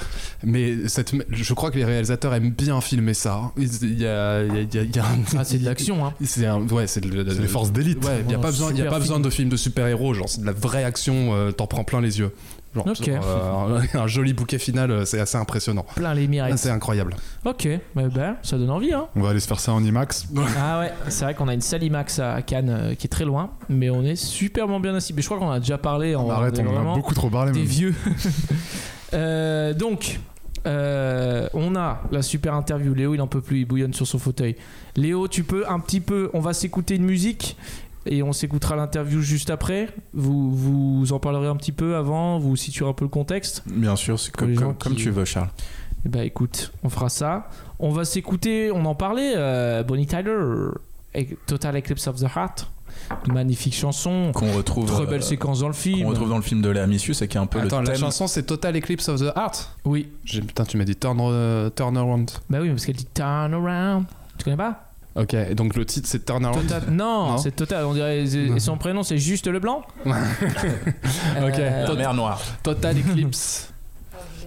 Mais 0.44 0.88
cette, 0.88 1.12
je 1.30 1.54
crois 1.54 1.70
que 1.70 1.78
les 1.78 1.84
réalisateurs 1.84 2.34
aiment 2.34 2.50
bien 2.50 2.80
filmer 2.80 3.14
ça. 3.14 3.52
Il 3.56 3.98
y 4.00 4.06
a, 4.06 4.11
il 4.48 4.54
y 4.54 4.58
a- 4.58 4.62
il 4.62 4.74
y 4.74 4.78
a- 4.78 4.82
il 4.82 4.96
y 4.96 4.98
a 4.98 5.04
un- 5.04 5.38
Ah, 5.38 5.44
c'est 5.44 5.58
de 5.58 5.64
l'action, 5.64 6.04
hein. 6.06 6.12
C'est 6.24 6.46
un, 6.46 6.60
ouais, 6.68 6.86
c'est 6.86 7.00
de- 7.00 7.30
C'est 7.30 7.40
les 7.40 7.48
forces 7.48 7.72
d'élite. 7.72 8.04
Ouais, 8.04 8.20
il 8.20 8.26
n'y 8.26 8.34
a 8.34 8.38
pas 8.38 8.50
besoin, 8.50 8.72
y 8.72 8.82
a 8.82 8.86
pas 8.90 8.98
besoin 8.98 9.20
de 9.20 9.30
films 9.30 9.48
de 9.50 9.56
super-héros. 9.56 10.14
Genre, 10.14 10.28
c'est 10.28 10.40
de 10.40 10.46
la 10.46 10.52
vraie 10.52 10.84
action. 10.84 11.34
euh, 11.34 11.50
T'en 11.52 11.66
prends 11.66 11.84
plein 11.84 12.00
les 12.00 12.18
yeux. 12.18 12.32
Genre, 12.74 12.86
euh, 12.88 13.80
un 13.94 14.06
joli 14.06 14.32
bouquet 14.32 14.58
final, 14.58 14.90
euh, 14.90 15.04
c'est 15.04 15.20
assez 15.20 15.36
impressionnant. 15.36 15.84
Plein 15.94 16.14
les 16.14 16.26
mirettes. 16.26 16.56
C'est 16.56 16.70
incroyable. 16.70 17.14
Ok, 17.44 17.68
bah, 17.94 18.04
ben, 18.08 18.36
ça 18.42 18.56
donne 18.56 18.70
envie, 18.70 18.94
hein. 18.94 19.08
On 19.14 19.20
va 19.20 19.28
aller 19.30 19.40
se 19.40 19.46
faire 19.46 19.60
ça 19.60 19.72
en 19.72 19.84
IMAX. 19.84 20.26
Ah 20.58 20.80
ouais, 20.80 20.92
c'est 21.08 21.24
vrai 21.24 21.34
qu'on 21.34 21.48
a 21.48 21.54
une 21.54 21.60
salle 21.60 21.82
IMAX 21.82 22.18
à 22.20 22.40
Cannes 22.40 22.70
euh, 22.70 22.94
qui 22.94 23.06
est 23.06 23.10
très 23.10 23.26
loin, 23.26 23.50
mais 23.68 23.90
on 23.90 24.02
est 24.02 24.16
superment 24.16 24.80
bien 24.80 24.94
assis. 24.94 25.12
Mais 25.12 25.20
je 25.20 25.26
crois 25.28 25.38
qu'on 25.38 25.50
a 25.50 25.60
déjà 25.60 25.76
parlé 25.76 26.14
en 26.14 26.30
Arrête, 26.30 26.58
on 26.64 26.74
en 26.76 26.92
a 26.92 26.94
beaucoup 26.94 27.12
trop 27.14 27.28
parlé. 27.28 27.52
des 27.52 27.58
même. 27.58 27.68
vieux. 27.68 27.94
Euh, 29.14 29.74
donc, 29.74 30.20
euh, 30.66 31.48
on 31.54 31.74
a 31.76 32.02
la 32.10 32.22
super 32.22 32.54
interview. 32.54 32.94
Léo, 32.94 33.14
il 33.14 33.20
en 33.20 33.26
peut 33.26 33.40
plus, 33.40 33.60
il 33.60 33.64
bouillonne 33.64 33.94
sur 33.94 34.06
son 34.06 34.18
fauteuil. 34.18 34.56
Léo, 34.96 35.28
tu 35.28 35.44
peux 35.44 35.64
un 35.68 35.80
petit 35.80 36.00
peu. 36.00 36.30
On 36.34 36.40
va 36.40 36.52
s'écouter 36.54 36.96
une 36.96 37.04
musique 37.04 37.56
et 38.06 38.22
on 38.22 38.32
s'écoutera 38.32 38.76
l'interview 38.76 39.20
juste 39.20 39.50
après. 39.50 39.88
Vous, 40.14 40.54
vous 40.54 41.12
en 41.12 41.18
parlerez 41.18 41.46
un 41.48 41.56
petit 41.56 41.72
peu 41.72 41.96
avant, 41.96 42.38
vous 42.38 42.56
situerez 42.56 42.90
un 42.90 42.94
peu 42.94 43.04
le 43.04 43.08
contexte. 43.10 43.62
Bien 43.66 43.96
sûr, 43.96 44.18
c'est 44.18 44.32
comme, 44.34 44.48
les 44.50 44.54
gens 44.54 44.60
comme, 44.68 44.74
comme 44.76 44.92
qui- 44.94 45.02
tu 45.02 45.10
veux, 45.10 45.24
Charles. 45.24 45.50
Eh 46.04 46.08
bah 46.08 46.24
écoute, 46.24 46.72
on 46.82 46.88
fera 46.88 47.08
ça. 47.08 47.48
On 47.78 47.90
va 47.90 48.04
s'écouter, 48.04 48.72
on 48.72 48.84
en 48.86 48.94
parlait, 48.96 49.34
euh, 49.36 49.84
Bonnie 49.84 50.06
Tyler, 50.06 50.34
et 51.14 51.28
Total 51.46 51.76
Eclipse 51.76 52.08
of 52.08 52.16
the 52.16 52.26
Heart. 52.36 52.68
Magnifique 53.32 53.74
chanson. 53.74 54.32
Qu'on 54.34 54.52
retrouve. 54.52 54.86
Très 54.86 55.02
euh, 55.02 55.06
belle 55.06 55.22
séquence 55.22 55.60
dans 55.60 55.68
le 55.68 55.72
film. 55.74 56.02
Qu'on 56.02 56.08
retrouve 56.10 56.28
dans 56.28 56.36
le 56.36 56.42
film 56.42 56.62
de 56.62 56.68
Léa 56.70 56.86
Missius 56.86 57.22
et 57.22 57.28
qui 57.28 57.36
est 57.36 57.40
un 57.40 57.46
peu 57.46 57.60
Attends, 57.60 57.80
le 57.80 57.86
la 57.86 57.92
thème. 57.92 58.00
chanson 58.00 58.26
c'est 58.26 58.42
Total 58.44 58.74
Eclipse 58.76 59.08
of 59.08 59.20
the 59.20 59.32
Heart. 59.36 59.70
Oui. 59.84 60.08
J'ai- 60.24 60.40
Putain, 60.42 60.64
tu 60.64 60.76
m'as 60.76 60.84
dit 60.84 60.96
turn, 60.96 61.18
euh, 61.20 61.70
turn 61.70 61.96
around. 61.96 62.30
Bah 62.50 62.58
oui, 62.60 62.68
parce 62.70 62.84
qu'elle 62.86 62.96
dit 62.96 63.06
turn 63.14 63.54
around. 63.54 64.04
Tu 64.38 64.44
connais 64.44 64.56
pas? 64.56 64.84
Ok, 65.14 65.34
et 65.34 65.54
donc 65.54 65.76
le 65.76 65.84
titre 65.84 66.08
c'est 66.10 66.24
turn 66.24 66.42
around. 66.44 66.62
Total- 66.62 66.84
Non, 66.90 67.32
Non. 67.32 67.38
c'est 67.38 67.50
Total. 67.54 67.84
On 67.84 67.92
dirait 67.92 68.24
Non. 68.24 68.56
et 68.56 68.60
son 68.60 68.76
prénom 68.78 69.02
c'est 69.02 69.18
juste 69.18 69.46
Leblanc. 69.46 69.82
Ok. 70.06 71.58
Euh, 71.58 71.86
La 71.86 71.94
mer 71.94 72.14
noire. 72.14 72.40
Total 72.62 72.96
Eclipse 72.98 73.71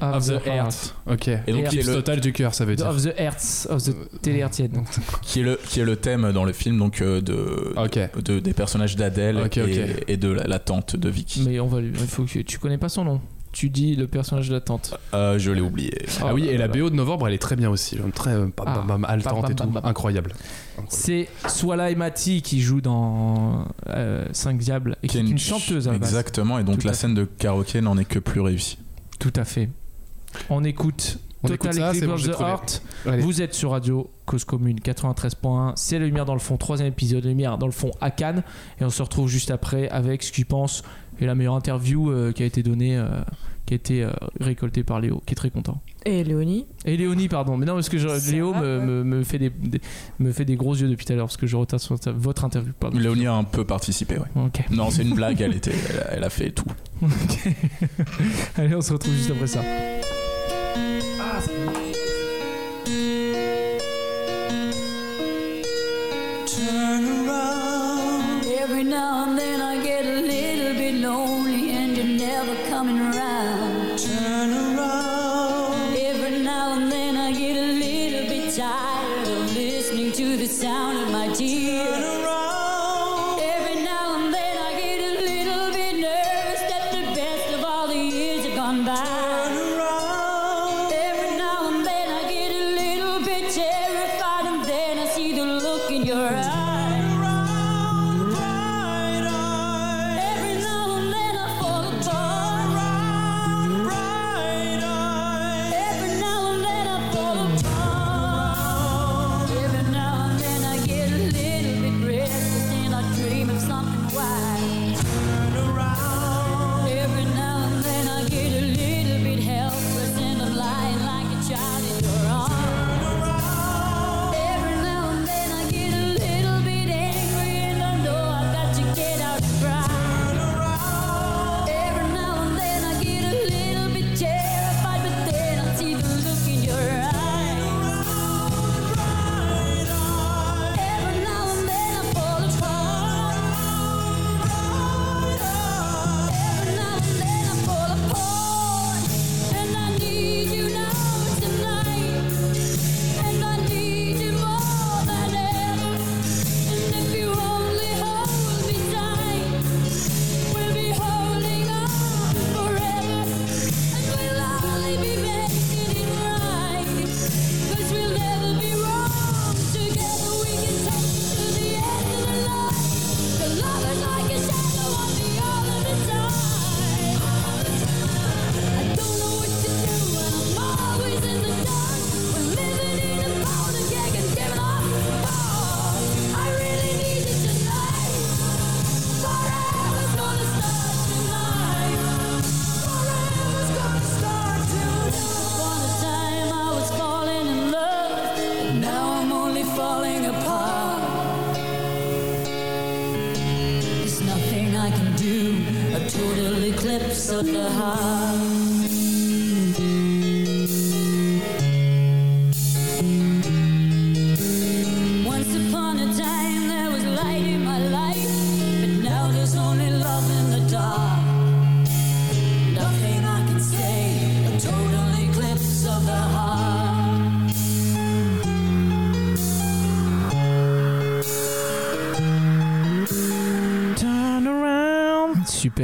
of, 0.02 0.16
of 0.16 0.26
the 0.26 0.44
the. 0.44 0.48
Heart. 0.48 0.96
Ok. 1.08 1.28
Et 1.28 1.52
donc, 1.52 1.68
qui 1.70 1.80
est, 1.80 1.88
le, 1.88 1.94
total 1.94 2.20
du 2.20 2.34
cœur, 2.34 2.54
ça 2.54 2.66
veut 2.66 2.76
dire. 2.76 2.88
Of 2.88 3.04
the 3.04 3.14
Hertz, 3.18 3.68
of 3.70 3.84
the 3.84 4.22
télé-hertzienne. 4.22 4.84
qui, 5.22 5.40
est 5.42 5.44
le, 5.44 5.60
qui 5.66 5.80
est 5.80 5.86
le 5.86 5.96
thème 5.96 6.32
dans 6.32 6.44
le 6.46 6.54
film 6.54 6.78
donc, 6.78 7.02
euh, 7.02 7.22
de, 7.22 7.74
Ok. 7.78 8.00
de- 8.24 8.40
des 8.40 8.54
personnages 8.54 8.96
d'Adèle 8.96 9.50
et, 10.08 10.18
de 10.18 10.30
la, 10.30 10.44
la 10.44 10.60
tante 10.60 10.96
de 10.96 11.10
Vicky. 11.10 11.44
Mais 11.48 11.60
on 11.60 11.68
va 11.68 11.82
lui. 11.82 11.92
Il 12.00 12.08
faut 12.08 12.24
que 12.24 12.40
tu 12.40 12.60
connais 12.60 12.78
pas 12.78 12.90
son 12.90 13.04
nom. 13.06 13.22
Tu 13.56 13.70
dis 13.70 13.96
le 13.96 14.06
personnage 14.06 14.50
de 14.50 14.54
la 14.54 14.60
tante. 14.60 15.00
Euh, 15.14 15.40
je 15.40 15.50
l'ai 15.50 15.62
oublié. 15.62 15.94
Ah 16.22 16.34
oui, 16.34 16.46
et 16.50 16.58
la. 16.58 16.68
BO 16.68 16.90
de 16.90 16.96
novembre, 16.96 17.30
elle 17.30 17.34
est 17.34 17.38
très 17.42 17.56
bien 17.56 17.70
aussi. 17.70 17.98
Très 18.14 18.32
euh, 18.32 18.48
Ah. 18.66 18.84
et 19.50 19.56
tout. 19.56 19.64
Incroyable. 19.82 20.34
C'est 20.90 21.30
Swala 21.48 21.90
et 21.90 21.96
Mati 21.96 22.42
qui 22.42 22.60
joue 22.60 22.82
dans 22.82 23.66
5 24.34 24.58
Diables 24.58 24.98
et 25.04 25.08
qui 25.08 25.18
est 25.18 25.22
une 25.22 25.38
chanteuse 25.38 25.88
à 25.88 25.94
la 25.94 26.00
base. 26.00 26.10
Exactement, 26.10 26.60
et 26.60 26.66
donc 26.66 26.80
Tout 26.80 26.88
la 26.88 26.94
scène 26.94 27.14
de 27.14 27.24
karaoké 27.24 27.80
n'en 27.80 27.98
est 27.98 28.04
que 28.04 28.20
plus 28.20 28.42
réussie. 28.42 28.78
Tout 29.20 29.34
à 29.38 29.46
fait. 29.46 29.70
On 30.50 30.64
écoute 30.64 31.20
On 31.44 31.48
Total 31.48 31.56
écoute 31.56 31.74
ça, 31.74 31.90
Eclipse 31.90 32.00
c'est 32.00 32.08
bon, 32.08 32.14
of 32.14 32.24
the. 32.24 32.42
Heart. 32.42 32.82
Vous 33.20 33.42
êtes 33.42 33.54
sur 33.54 33.72
Radio 33.72 34.10
Cause 34.26 34.46
Commune 34.46 34.80
93.1. 34.80 35.74
C'est 35.76 36.00
la 36.00 36.06
lumière 36.06 36.26
dans 36.26 36.34
le 36.34 36.40
fond, 36.40 36.58
troisième 36.58 36.90
épisode, 36.90 37.26
lumière 37.26 37.58
dans 37.58 37.68
le 37.68 37.72
fond 37.72 37.92
à 38.02 38.12
Cannes. 38.12 38.44
Et 38.80 38.86
on 38.86 38.90
se 38.90 39.02
retrouve 39.02 39.28
juste 39.28 39.52
après 39.52 39.90
avec 39.90 40.24
ce 40.24 40.32
qu'il 40.32 40.46
pense 40.46 40.84
est 41.22 41.26
la 41.26 41.36
meilleure 41.36 41.56
interview 41.56 42.12
euh, 42.12 42.32
qui 42.32 42.44
a 42.44 42.46
été 42.46 42.64
donnée, 42.64 42.98
euh, 42.98 43.22
qui 43.66 43.74
a 43.74 43.78
été 43.78 44.04
euh, 44.04 44.12
récoltée 44.40 44.84
par 44.84 45.00
Léo, 45.00 45.22
qui 45.26 45.34
est 45.34 45.36
très 45.36 45.50
content. 45.50 45.82
Et 46.06 46.24
Léonie 46.24 46.66
Et 46.86 46.98
Léonie, 46.98 47.28
pardon. 47.28 47.58
Mais 47.58 47.66
non, 47.66 47.74
parce 47.74 47.90
que 47.90 47.98
je- 47.98 48.32
Léo 48.32 48.52
va, 48.54 48.62
me, 48.62 48.80
ouais. 48.80 48.86
me- 48.86 49.04
me 49.04 49.24
fait 49.24 49.40
des, 49.40 49.50
des- 49.50 49.82
me 50.20 50.32
fait 50.32 50.46
des 50.46 50.56
gros 50.56 50.76
yeux 50.76 50.88
depuis 50.88 51.06
tout 51.06 51.14
à 51.14 51.16
l'heure 51.16 51.26
parce 51.26 51.38
que 51.38 51.48
je 51.48 51.56
retarde 51.56 51.82
votre 52.16 52.46
interview. 52.46 52.74
Pardon. 52.80 52.98
Léonie 53.00 53.26
a 53.26 53.34
un 53.34 53.44
peu 53.44 53.66
participé. 53.66 54.18
Ok. 54.36 54.64
Non, 54.70 54.92
c'est 54.92 55.02
une 55.02 55.16
blague, 55.16 55.42
elle, 55.42 55.56
était, 55.56 55.72
elle, 55.90 56.00
a, 56.00 56.12
elle 56.14 56.24
a 56.24 56.30
fait 56.30 56.52
tout. 56.52 56.66
Allez, 58.58 58.76
on 58.76 58.82
se 58.82 58.94
retrouve 58.94 59.14
juste 59.14 59.32
après 59.32 59.48
ça. 59.48 59.62
Turn 61.46 61.85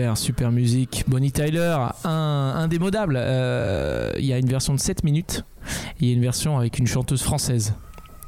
Super, 0.01 0.17
super 0.17 0.51
musique. 0.51 1.03
Bonnie 1.07 1.31
Tyler, 1.31 1.77
un, 2.05 2.53
indémodable. 2.55 3.17
Euh, 3.19 4.11
Il 4.17 4.25
y 4.25 4.33
a 4.33 4.39
une 4.39 4.47
version 4.47 4.73
de 4.73 4.79
7 4.79 5.03
minutes. 5.03 5.45
Il 5.99 6.07
y 6.07 6.11
a 6.11 6.15
une 6.15 6.21
version 6.23 6.57
avec 6.57 6.79
une 6.79 6.87
chanteuse 6.87 7.21
française 7.21 7.75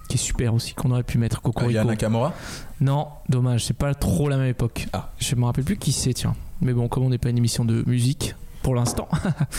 qui 0.08 0.18
est 0.18 0.22
super 0.22 0.54
aussi, 0.54 0.76
qu'on 0.76 0.92
aurait 0.92 1.02
pu 1.02 1.18
mettre 1.18 1.38
Ah, 1.40 1.46
Cocorico. 1.46 1.72
Yana 1.72 1.90
Nakamura 1.90 2.34
Non, 2.80 3.08
dommage, 3.28 3.66
c'est 3.66 3.74
pas 3.76 3.96
trop 3.96 4.30
la 4.30 4.38
même 4.38 4.50
époque. 4.50 4.86
Ah. 4.94 5.10
Je 5.18 5.34
me 5.34 5.46
rappelle 5.46 5.64
plus 5.64 5.78
qui 5.78 5.94
c'est, 5.94 6.14
tiens. 6.14 6.36
Mais 6.62 6.74
bon, 6.74 6.88
comme 6.88 7.06
on 7.06 7.10
n'est 7.10 7.18
pas 7.18 7.30
une 7.30 7.40
émission 7.40 7.66
de 7.66 7.84
musique 7.88 8.36
pour 8.62 8.76
l'instant, 8.76 9.08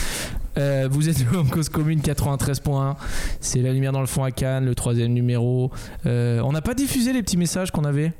euh, 0.57 0.87
vous 0.89 1.09
êtes 1.09 1.17
en 1.35 1.43
cause 1.43 1.67
commune 1.67 1.99
93.1. 1.99 2.95
C'est 3.41 3.59
la 3.61 3.73
lumière 3.73 3.91
dans 3.91 3.99
le 3.99 4.07
fond 4.07 4.23
à 4.23 4.31
Cannes, 4.31 4.63
le 4.63 4.73
troisième 4.73 5.11
numéro. 5.11 5.69
Euh, 6.05 6.39
on 6.45 6.53
n'a 6.53 6.61
pas 6.61 6.75
diffusé 6.75 7.11
les 7.11 7.23
petits 7.23 7.35
messages 7.37 7.71
qu'on 7.71 7.83
avait. 7.83 8.13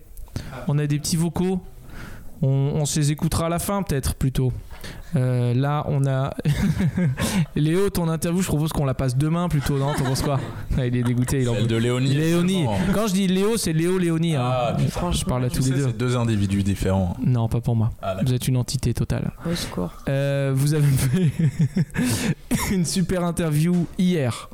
On 0.67 0.77
a 0.79 0.85
des 0.85 0.99
petits 0.99 1.15
vocaux. 1.15 1.61
On, 2.41 2.47
on 2.75 2.85
se 2.85 2.99
les 2.99 3.11
écoutera 3.11 3.45
à 3.47 3.49
la 3.49 3.59
fin, 3.59 3.81
peut-être 3.83 4.15
plutôt. 4.15 4.51
Euh, 5.15 5.53
là, 5.53 5.85
on 5.87 6.05
a 6.05 6.33
Léo, 7.55 7.89
ton 7.89 8.09
interview, 8.09 8.41
je 8.41 8.47
propose 8.47 8.73
qu'on 8.73 8.85
la 8.85 8.93
passe 8.93 9.15
demain 9.15 9.47
plutôt, 9.47 9.77
non 9.77 9.93
T'en 9.93 10.03
penses 10.03 10.21
quoi? 10.21 10.39
Ah, 10.77 10.85
Il 10.85 10.95
est 10.95 11.03
dégoûté, 11.03 11.41
il 11.41 11.49
en 11.49 11.53
Celle 11.55 11.67
de 11.67 11.75
Léonie. 11.77 12.13
Léonie. 12.13 12.65
Quand 12.93 13.07
je 13.07 13.13
dis 13.13 13.27
Léo, 13.27 13.55
c'est 13.57 13.71
Léo 13.73 13.97
Léonie. 13.97 14.35
hein. 14.35 14.43
Ah, 14.43 14.75
putain, 14.77 15.11
je 15.11 15.23
parle 15.23 15.45
à 15.45 15.49
tous 15.49 15.65
les 15.65 15.71
deux. 15.77 15.85
C'est 15.87 15.97
deux 15.97 16.17
individus 16.17 16.63
différents. 16.63 17.15
Non, 17.25 17.47
pas 17.47 17.61
pour 17.61 17.75
moi. 17.75 17.91
Ah. 18.01 18.17
Vous 18.25 18.33
êtes 18.33 18.47
une 18.47 18.57
entité 18.57 18.93
totale. 18.93 19.31
Au 19.49 19.55
secours. 19.55 19.93
Euh, 20.09 20.51
vous 20.53 20.73
avez 20.73 20.85
fait 20.87 21.31
une 22.71 22.85
super 22.85 23.23
interview 23.23 23.87
hier 23.97 24.49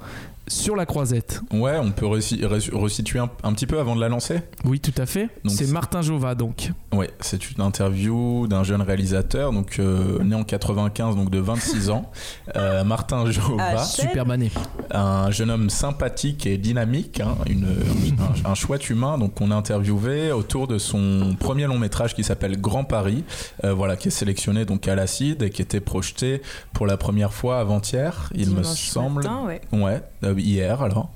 sur 0.51 0.75
la 0.75 0.85
croisette. 0.85 1.41
Ouais, 1.51 1.77
on 1.81 1.91
peut 1.91 2.05
resituer 2.05 3.19
un, 3.19 3.29
un 3.43 3.53
petit 3.53 3.65
peu 3.67 3.79
avant 3.79 3.95
de 3.95 4.01
la 4.01 4.09
lancer. 4.09 4.41
Oui, 4.65 4.79
tout 4.79 4.93
à 5.01 5.05
fait. 5.05 5.29
C'est 5.47 5.67
Martin 5.71 6.01
Jova, 6.01 6.35
donc. 6.35 6.71
Ouais, 6.93 7.09
c'est 7.21 7.51
une 7.51 7.61
interview 7.61 8.47
d'un 8.47 8.63
jeune 8.63 8.81
réalisateur, 8.81 9.51
donc 9.53 9.77
euh, 9.79 10.21
né 10.23 10.35
en 10.35 10.43
95, 10.43 11.15
donc 11.15 11.29
de 11.29 11.39
26 11.39 11.89
ans, 11.89 12.11
Euh, 12.57 12.83
Martin 12.83 13.29
Jova, 13.31 13.63
Ah, 13.77 13.83
Super 13.85 14.25
mané. 14.25 14.51
un 14.91 15.31
jeune 15.31 15.49
homme 15.49 15.69
sympathique 15.69 16.45
et 16.45 16.57
dynamique, 16.57 17.21
hein, 17.21 17.35
une, 17.49 17.65
un, 17.65 18.49
un 18.51 18.55
chouette 18.55 18.89
humain, 18.89 19.17
donc 19.17 19.39
on 19.39 19.51
a 19.51 19.55
interviewé 19.55 20.33
autour 20.33 20.67
de 20.67 20.77
son 20.77 21.35
premier 21.39 21.65
long 21.65 21.79
métrage 21.79 22.13
qui 22.13 22.23
s'appelle 22.25 22.59
Grand 22.59 22.83
Paris, 22.83 23.23
euh, 23.63 23.73
voilà, 23.73 23.95
qui 23.95 24.09
est 24.09 24.11
sélectionné 24.11 24.65
donc 24.65 24.87
à 24.89 24.95
l'acide 24.95 25.43
et 25.43 25.49
qui 25.49 25.61
était 25.61 25.79
projeté 25.79 26.41
pour 26.73 26.87
la 26.87 26.97
première 26.97 27.31
fois 27.31 27.59
avant-hier, 27.59 28.29
il 28.35 28.49
me 28.51 28.63
semble. 28.63 29.23
matin, 29.23 29.43
ouais. 29.45 29.61
Ouais, 29.71 30.01
euh, 30.25 30.33
hier 30.41 30.81
alors. 30.81 31.09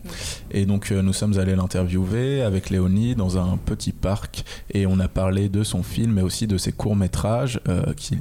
Et 0.51 0.65
donc 0.65 0.91
euh, 0.91 1.01
nous 1.01 1.13
sommes 1.13 1.37
allés 1.37 1.55
l'interviewer 1.55 2.41
avec 2.41 2.69
Léonie 2.69 3.15
dans 3.15 3.37
un 3.37 3.57
petit 3.57 3.91
parc 3.91 4.45
et 4.73 4.85
on 4.85 4.99
a 4.99 5.07
parlé 5.07 5.49
de 5.49 5.63
son 5.63 5.83
film 5.83 6.13
mais 6.13 6.21
aussi 6.21 6.47
de 6.47 6.57
ses 6.57 6.71
courts-métrages 6.71 7.59
euh, 7.67 7.93
qui, 7.95 8.17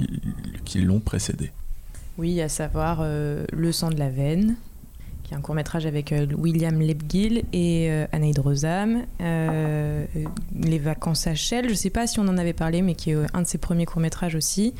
qui 0.65 0.81
l'ont 0.81 0.99
précédé. 0.99 1.51
Oui, 2.17 2.41
à 2.41 2.49
savoir 2.49 2.99
euh, 3.01 3.45
Le 3.51 3.71
sang 3.71 3.89
de 3.89 3.99
la 3.99 4.09
veine, 4.09 4.55
qui 5.23 5.33
est 5.33 5.37
un 5.37 5.41
court 5.41 5.55
métrage 5.55 5.85
avec 5.85 6.13
William 6.37 6.79
Lebguil 6.79 7.43
et 7.51 7.89
Anaïd 8.11 8.39
Rosam. 8.39 9.03
Les 9.19 10.79
vacances 10.79 11.27
à 11.27 11.35
Shell, 11.35 11.65
je 11.65 11.71
ne 11.71 11.75
sais 11.75 11.89
pas 11.89 12.07
si 12.07 12.19
on 12.19 12.27
en 12.27 12.37
avait 12.37 12.53
parlé, 12.53 12.81
mais 12.81 12.95
qui 12.95 13.11
est 13.11 13.17
un 13.33 13.41
de 13.41 13.47
ses 13.47 13.57
premiers 13.57 13.85
courts 13.85 14.01
métrages 14.01 14.35
aussi. 14.35 14.73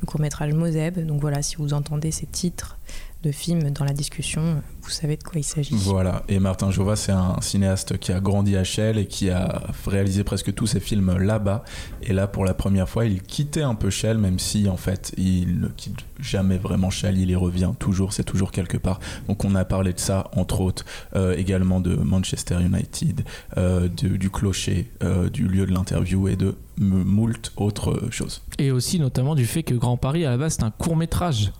Le 0.00 0.06
court 0.06 0.20
métrage 0.20 0.54
Moseb. 0.54 1.04
Donc 1.04 1.20
voilà, 1.20 1.42
si 1.42 1.56
vous 1.56 1.74
entendez 1.74 2.10
ces 2.12 2.26
titres 2.26 2.78
de 3.22 3.32
films 3.32 3.70
dans 3.70 3.84
la 3.84 3.92
discussion, 3.92 4.62
vous 4.82 4.88
savez 4.90 5.16
de 5.18 5.22
quoi 5.22 5.38
il 5.38 5.44
s'agit. 5.44 5.74
Voilà, 5.74 6.22
et 6.28 6.38
Martin 6.38 6.70
Jova 6.70 6.96
c'est 6.96 7.12
un 7.12 7.38
cinéaste 7.42 7.98
qui 7.98 8.12
a 8.12 8.20
grandi 8.20 8.56
à 8.56 8.64
Shell 8.64 8.96
et 8.96 9.06
qui 9.06 9.28
a 9.28 9.62
réalisé 9.86 10.24
presque 10.24 10.54
tous 10.54 10.66
ses 10.66 10.80
films 10.80 11.18
là-bas. 11.18 11.62
Et 12.02 12.14
là 12.14 12.26
pour 12.26 12.46
la 12.46 12.54
première 12.54 12.88
fois 12.88 13.04
il 13.04 13.20
quittait 13.22 13.62
un 13.62 13.74
peu 13.74 13.90
Shell 13.90 14.16
même 14.16 14.38
si 14.38 14.68
en 14.70 14.78
fait 14.78 15.12
il 15.18 15.60
ne 15.60 15.68
quitte 15.68 15.98
jamais 16.18 16.56
vraiment 16.56 16.88
Shell, 16.88 17.18
il 17.18 17.30
y 17.30 17.34
revient 17.36 17.72
toujours, 17.78 18.14
c'est 18.14 18.24
toujours 18.24 18.52
quelque 18.52 18.78
part. 18.78 19.00
Donc 19.28 19.44
on 19.44 19.54
a 19.54 19.64
parlé 19.66 19.92
de 19.92 20.00
ça 20.00 20.30
entre 20.34 20.62
autres, 20.62 20.86
euh, 21.14 21.34
également 21.36 21.80
de 21.80 21.94
Manchester 21.96 22.56
United, 22.60 23.22
euh, 23.58 23.88
de- 23.88 24.16
du 24.16 24.30
clocher, 24.30 24.90
euh, 25.02 25.28
du 25.28 25.46
lieu 25.46 25.66
de 25.66 25.72
l'interview 25.72 26.26
et 26.28 26.36
de 26.36 26.54
moult 26.78 27.52
autres 27.58 28.08
choses. 28.10 28.40
Et 28.58 28.70
aussi 28.70 28.98
notamment 28.98 29.34
du 29.34 29.44
fait 29.44 29.62
que 29.62 29.74
Grand 29.74 29.98
Paris, 29.98 30.24
à 30.24 30.30
la 30.30 30.38
base, 30.38 30.54
c'est 30.54 30.62
un 30.62 30.70
court 30.70 30.96
métrage 30.96 31.52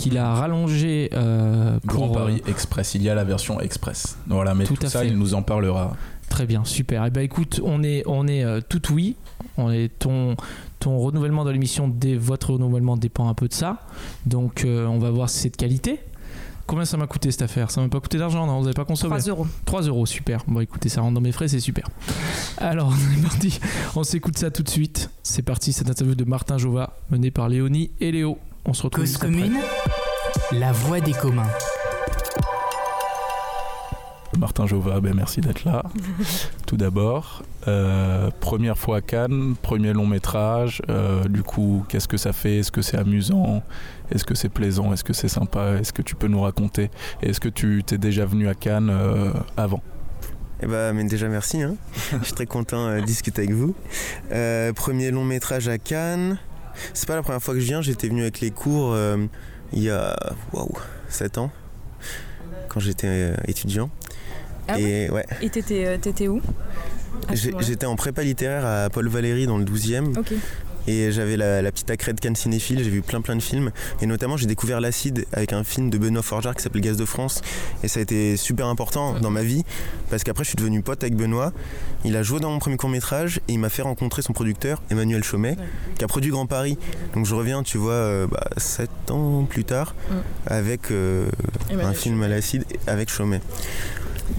qu'il 0.00 0.18
a 0.18 0.34
rallongé 0.34 1.10
euh, 1.12 1.78
Grand 1.84 2.06
pour. 2.06 2.16
Paris 2.16 2.42
Express, 2.46 2.94
il 2.94 3.02
y 3.02 3.10
a 3.10 3.14
la 3.14 3.24
version 3.24 3.60
Express. 3.60 4.18
Voilà, 4.26 4.54
mais 4.54 4.64
Tout 4.64 4.76
ça 4.82 5.00
fait. 5.00 5.08
il 5.08 5.18
nous 5.18 5.34
en 5.34 5.42
parlera. 5.42 5.96
Très 6.28 6.46
bien, 6.46 6.64
super. 6.64 7.04
Et 7.06 7.10
ben 7.10 7.22
écoute, 7.22 7.60
on 7.64 7.82
est, 7.82 8.02
on 8.06 8.26
est 8.26 8.44
euh, 8.44 8.60
tout 8.66 8.92
oui. 8.92 9.16
On 9.56 9.70
est 9.70 9.88
ton, 9.98 10.36
ton 10.78 10.98
renouvellement 10.98 11.44
de 11.44 11.50
l'émission, 11.50 11.92
votre 12.18 12.52
renouvellement 12.54 12.96
dépend 12.96 13.28
un 13.28 13.34
peu 13.34 13.48
de 13.48 13.52
ça. 13.52 13.82
Donc 14.26 14.64
euh, 14.64 14.86
on 14.86 14.98
va 14.98 15.10
voir 15.10 15.28
si 15.28 15.40
c'est 15.40 15.50
de 15.50 15.56
qualité. 15.56 16.00
Combien 16.66 16.84
ça 16.84 16.96
m'a 16.96 17.08
coûté 17.08 17.32
cette 17.32 17.42
affaire? 17.42 17.72
Ça 17.72 17.80
m'a 17.80 17.88
pas 17.88 17.98
coûté 17.98 18.16
d'argent, 18.16 18.46
non? 18.46 18.60
Vous 18.60 18.66
avez 18.66 18.74
pas 18.74 18.84
consommé? 18.84 19.18
3 19.18 19.28
euros. 19.28 19.46
3 19.64 19.82
euros, 19.82 20.06
super. 20.06 20.44
Bon, 20.46 20.60
écoutez, 20.60 20.88
ça 20.88 21.00
rentre 21.00 21.14
dans 21.14 21.20
mes 21.20 21.32
frais, 21.32 21.48
c'est 21.48 21.58
super. 21.58 21.88
Alors, 22.58 22.92
on 23.16 23.18
est 23.18 23.22
parti. 23.22 23.58
On 23.96 24.04
s'écoute 24.04 24.38
ça 24.38 24.52
tout 24.52 24.62
de 24.62 24.68
suite. 24.68 25.10
C'est 25.24 25.42
parti, 25.42 25.72
cette 25.72 25.90
interview 25.90 26.14
de 26.14 26.24
Martin 26.24 26.58
Jova, 26.58 26.96
menée 27.10 27.32
par 27.32 27.48
Léonie 27.48 27.90
et 28.00 28.12
Léo. 28.12 28.38
On 28.64 28.72
se 28.72 28.82
retrouve 28.82 29.02
Cause 29.04 29.10
juste 29.12 29.22
après. 29.24 29.34
commune, 29.36 29.58
la 30.52 30.72
voix 30.72 31.00
des 31.00 31.12
communs. 31.12 31.48
Martin 34.38 34.66
Jova, 34.66 35.00
ben 35.00 35.12
merci 35.14 35.40
d'être 35.40 35.64
là. 35.64 35.82
Tout 36.66 36.76
d'abord, 36.76 37.42
euh, 37.68 38.30
première 38.40 38.78
fois 38.78 38.98
à 38.98 39.00
Cannes, 39.00 39.54
premier 39.60 39.92
long 39.92 40.06
métrage. 40.06 40.80
euh, 40.88 41.24
du 41.24 41.42
coup, 41.42 41.84
qu'est-ce 41.88 42.08
que 42.08 42.16
ça 42.16 42.32
fait? 42.32 42.58
Est-ce 42.58 42.72
que 42.72 42.80
c'est 42.80 42.96
amusant? 42.96 43.62
Est-ce 44.12 44.24
que 44.24 44.34
c'est 44.34 44.48
plaisant? 44.48 44.92
Est-ce 44.92 45.04
que 45.04 45.12
c'est 45.12 45.28
sympa? 45.28 45.72
Est-ce 45.80 45.92
que 45.92 46.02
tu 46.02 46.14
peux 46.14 46.28
nous 46.28 46.40
raconter? 46.40 46.90
Et 47.22 47.30
Est-ce 47.30 47.40
que 47.40 47.48
tu 47.50 47.82
t'es 47.84 47.98
déjà 47.98 48.24
venu 48.24 48.48
à 48.48 48.54
Cannes 48.54 48.88
euh, 48.90 49.32
avant? 49.56 49.82
Eh 50.62 50.66
ben, 50.66 50.92
mais 50.94 51.04
déjà 51.04 51.28
merci. 51.28 51.60
hein. 51.62 51.74
Je 52.20 52.24
suis 52.24 52.34
très 52.34 52.46
content 52.46 52.94
de 52.96 53.00
discuter 53.00 53.42
avec 53.42 53.54
vous. 53.54 53.74
Euh, 54.32 54.72
premier 54.72 55.10
long 55.10 55.24
métrage 55.24 55.68
à 55.68 55.76
Cannes. 55.78 56.38
C'est 56.94 57.06
pas 57.06 57.16
la 57.16 57.22
première 57.22 57.42
fois 57.42 57.54
que 57.54 57.60
je 57.60 57.66
viens. 57.66 57.82
J'étais 57.82 58.08
venu 58.08 58.22
avec 58.22 58.40
les 58.40 58.50
cours 58.50 58.92
euh, 58.92 59.16
il 59.72 59.82
y 59.82 59.90
a 59.90 60.16
waouh 60.52 60.72
7 61.08 61.38
ans 61.38 61.50
quand 62.68 62.80
j'étais 62.80 63.06
euh, 63.08 63.34
étudiant. 63.46 63.90
Ah 64.68 64.78
Et 64.78 65.10
ouais, 65.10 65.26
Et 65.42 65.50
t'étais 65.50 65.86
euh, 65.86 65.98
t'étais 65.98 66.28
où? 66.28 66.40
Moment-là 67.28 67.66
j'étais 67.66 67.86
en 67.86 67.96
prépa 67.96 68.22
littéraire 68.22 68.64
à 68.64 68.88
Paul 68.90 69.08
Valéry 69.08 69.46
dans 69.46 69.58
le 69.58 69.64
12e. 69.64 70.18
Ok. 70.18 70.32
Et 70.86 71.12
j'avais 71.12 71.36
la, 71.36 71.62
la 71.62 71.72
petite 71.72 71.90
accrède 71.90 72.18
Cannes 72.20 72.36
cinéphile, 72.36 72.82
j'ai 72.82 72.90
vu 72.90 73.02
plein 73.02 73.20
plein 73.20 73.36
de 73.36 73.42
films. 73.42 73.70
Et 74.00 74.06
notamment 74.06 74.36
j'ai 74.36 74.46
découvert 74.46 74.80
l'acide 74.80 75.26
avec 75.32 75.52
un 75.52 75.64
film 75.64 75.90
de 75.90 75.98
Benoît 75.98 76.22
Forgeard 76.22 76.54
qui 76.54 76.62
s'appelle 76.62 76.82
Gaz 76.82 76.96
de 76.96 77.04
France. 77.04 77.42
Et 77.82 77.88
ça 77.88 78.00
a 78.00 78.02
été 78.02 78.36
super 78.36 78.66
important 78.66 79.18
dans 79.20 79.30
ma 79.30 79.42
vie 79.42 79.64
parce 80.10 80.24
qu'après 80.24 80.44
je 80.44 80.50
suis 80.50 80.56
devenu 80.56 80.82
pote 80.82 81.02
avec 81.02 81.14
Benoît. 81.16 81.52
Il 82.04 82.16
a 82.16 82.22
joué 82.22 82.40
dans 82.40 82.50
mon 82.50 82.58
premier 82.58 82.76
court 82.76 82.90
métrage 82.90 83.40
et 83.48 83.52
il 83.54 83.58
m'a 83.58 83.68
fait 83.68 83.82
rencontrer 83.82 84.22
son 84.22 84.32
producteur 84.32 84.82
Emmanuel 84.90 85.22
Chaumet 85.24 85.56
qui 85.98 86.04
a 86.04 86.08
produit 86.08 86.30
Grand 86.30 86.46
Paris. 86.46 86.78
Donc 87.14 87.26
je 87.26 87.34
reviens, 87.34 87.62
tu 87.62 87.76
vois, 87.78 87.92
euh, 87.92 88.26
bah, 88.26 88.48
7 88.56 88.88
ans 89.10 89.44
plus 89.48 89.64
tard 89.64 89.94
Mm. 90.10 90.14
avec 90.46 90.90
euh, 90.90 91.26
un 91.70 91.92
film 91.92 92.22
à 92.22 92.28
l'acide 92.28 92.64
avec 92.86 93.08
Chaumet. 93.10 93.40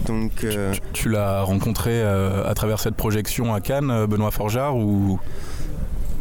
Donc 0.07 0.43
euh, 0.43 0.73
Tu 0.93 1.09
l'as 1.09 1.41
rencontré 1.41 1.91
euh, 1.93 2.49
à 2.49 2.53
travers 2.53 2.79
cette 2.79 2.95
projection 2.95 3.53
à 3.53 3.61
Cannes, 3.61 4.05
Benoît 4.05 4.31
Forgeard 4.31 4.75
ou 4.75 5.19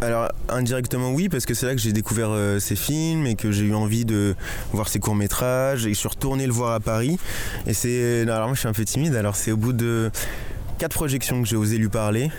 Alors 0.03 0.31
indirectement 0.49 1.11
oui 1.13 1.29
parce 1.29 1.45
que 1.45 1.53
c'est 1.53 1.67
là 1.67 1.75
que 1.75 1.81
j'ai 1.81 1.93
découvert 1.93 2.31
euh, 2.31 2.59
ses 2.59 2.75
films 2.77 3.27
et 3.27 3.35
que 3.35 3.53
j'ai 3.53 3.65
eu 3.67 3.75
envie 3.75 4.05
de 4.07 4.35
voir 4.73 4.89
ses 4.89 4.99
courts 4.99 5.15
métrages 5.15 5.85
et 5.87 5.91
je 5.91 5.99
suis 5.99 6.09
retourné 6.09 6.47
le 6.47 6.53
voir 6.53 6.73
à 6.73 6.81
Paris. 6.81 7.19
Et 7.67 7.75
c'est 7.75 8.23
alors 8.23 8.47
moi 8.47 8.55
je 8.55 8.61
suis 8.61 8.69
un 8.69 8.73
peu 8.73 8.85
timide. 8.85 9.15
Alors 9.15 9.37
c'est 9.37 9.53
au 9.53 9.59
bout 9.59 9.75
de 9.75 10.11
quatre 10.79 10.95
projections 10.95 11.43
que 11.43 11.49
j'ai 11.49 11.57
osé 11.57 11.77
lui 11.77 11.89
parler 11.89 12.31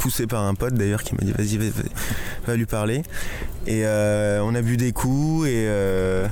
poussé 0.00 0.26
par 0.28 0.44
un 0.44 0.54
pote 0.54 0.74
d'ailleurs 0.74 1.02
qui 1.02 1.14
m'a 1.14 1.22
dit 1.22 1.32
vas-y 1.32 1.56
vas, 1.56 1.64
vas- 1.70 1.88
va 2.46 2.56
lui 2.56 2.66
parler. 2.66 3.02
Et 3.66 3.84
euh, 3.84 4.40
on 4.44 4.54
a 4.54 4.62
bu 4.62 4.76
des 4.76 4.92
coups 4.92 5.48
et 5.48 5.64
euh, 5.66 6.28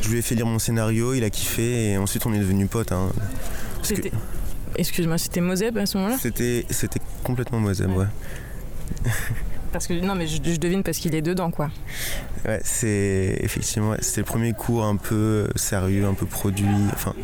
je 0.00 0.10
lui 0.10 0.18
ai 0.18 0.22
fait 0.22 0.36
lire 0.36 0.46
mon 0.46 0.60
scénario 0.60 1.12
il 1.14 1.24
a 1.24 1.30
kiffé 1.30 1.92
et 1.92 1.98
ensuite 1.98 2.24
on 2.26 2.32
est 2.32 2.38
devenus 2.38 2.68
potes 2.70 2.92
hein. 2.92 3.08
Que 3.88 3.94
Excuse-moi, 4.76 5.18
c'était 5.18 5.40
Moseb 5.40 5.76
à 5.76 5.86
ce 5.86 5.98
moment-là? 5.98 6.16
C'était 6.20 6.64
c'était 6.70 7.00
complètement 7.24 7.58
Mosem 7.58 7.96
ouais. 7.96 8.06
Parce 9.72 9.86
que 9.86 9.94
non, 9.94 10.14
mais 10.14 10.26
je, 10.26 10.40
devine 10.40 10.82
parce 10.82 10.98
qu'il 10.98 11.14
est 11.14 11.22
dedans, 11.22 11.50
quoi. 11.50 11.70
Ouais, 12.44 12.60
c'est 12.62 13.38
effectivement, 13.40 13.94
c'était 14.00 14.20
le 14.20 14.26
premier 14.26 14.52
cours 14.52 14.84
un 14.84 14.96
peu 14.96 15.48
sérieux, 15.56 16.04
un 16.04 16.14
peu 16.14 16.26
produit, 16.26 16.66
enfin 16.92 17.14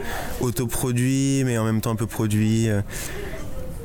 autoproduit, 0.41 1.43
mais 1.45 1.59
en 1.59 1.65
même 1.65 1.81
temps 1.81 1.91
un 1.91 1.97
peu 1.97 2.07
produit. 2.07 2.69
euh. 2.69 2.81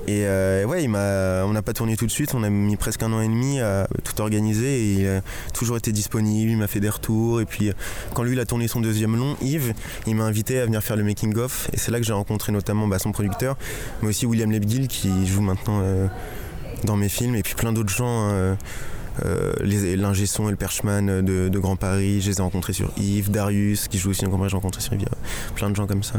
Et 0.06 0.26
euh, 0.26 0.66
ouais, 0.66 0.84
il 0.84 0.90
m'a, 0.90 1.46
on 1.46 1.54
n'a 1.54 1.62
pas 1.62 1.72
tourné 1.72 1.96
tout 1.96 2.06
de 2.06 2.12
suite, 2.12 2.34
on 2.36 2.44
a 2.44 2.50
mis 2.50 2.76
presque 2.76 3.02
un 3.04 3.14
an 3.14 3.22
et 3.22 3.28
demi 3.28 3.62
à 3.62 3.88
tout 4.04 4.20
organiser 4.20 4.82
et 4.82 4.94
il 4.96 5.08
a 5.08 5.22
toujours 5.54 5.78
été 5.78 5.94
disponible, 5.94 6.52
il 6.52 6.58
m'a 6.58 6.68
fait 6.68 6.82
des 6.82 6.90
retours. 6.90 7.40
Et 7.40 7.46
puis 7.46 7.72
quand 8.14 8.24
lui 8.24 8.34
il 8.34 8.40
a 8.40 8.46
tourné 8.46 8.68
son 8.68 8.82
deuxième 8.82 9.16
long, 9.16 9.38
Yves, 9.42 9.74
il 10.06 10.16
m'a 10.16 10.26
invité 10.26 10.60
à 10.60 10.66
venir 10.66 10.84
faire 10.84 10.98
le 10.98 11.04
making 11.04 11.38
of 11.38 11.70
et 11.72 11.78
c'est 11.78 11.90
là 11.90 12.00
que 12.00 12.06
j'ai 12.06 12.12
rencontré 12.12 12.52
notamment 12.52 12.86
bah, 12.86 13.00
son 13.00 13.14
producteur, 13.14 13.56
mais 14.02 14.10
aussi 14.10 14.26
William 14.26 14.52
Lebguil 14.52 14.90
qui 14.90 15.26
joue 15.26 15.42
maintenant 15.42 15.80
euh, 15.82 16.08
dans 16.86 16.98
mes 16.98 17.10
films 17.10 17.36
et 17.36 17.44
puis 17.44 17.56
plein 17.56 17.74
d'autres 17.74 17.94
gens. 17.94 18.56
Euh, 19.24 19.24
euh, 19.26 19.54
les- 19.62 19.96
l'ingé 19.96 20.26
son 20.26 20.48
et 20.48 20.52
le 20.52 20.58
perchman 20.58 21.22
de, 21.22 21.50
de 21.50 21.60
Grand 21.60 21.76
Paris, 21.76 22.22
je 22.22 22.30
les 22.32 22.40
ai 22.40 22.42
rencontrés 22.42 22.74
sur 22.74 22.92
Yves, 22.98 23.30
Darius, 23.32 23.88
qui 23.88 23.98
joue 23.98 24.10
aussi 24.10 24.22
dans 24.24 24.30
Grand 24.30 24.38
Paris, 24.40 24.50
j'ai 24.50 24.56
rencontré 24.56 24.82
sur 24.82 24.94
Yves, 24.94 25.06
plein 25.56 25.70
de 25.70 25.76
gens 25.76 25.88
comme 25.88 26.04
ça. 26.04 26.16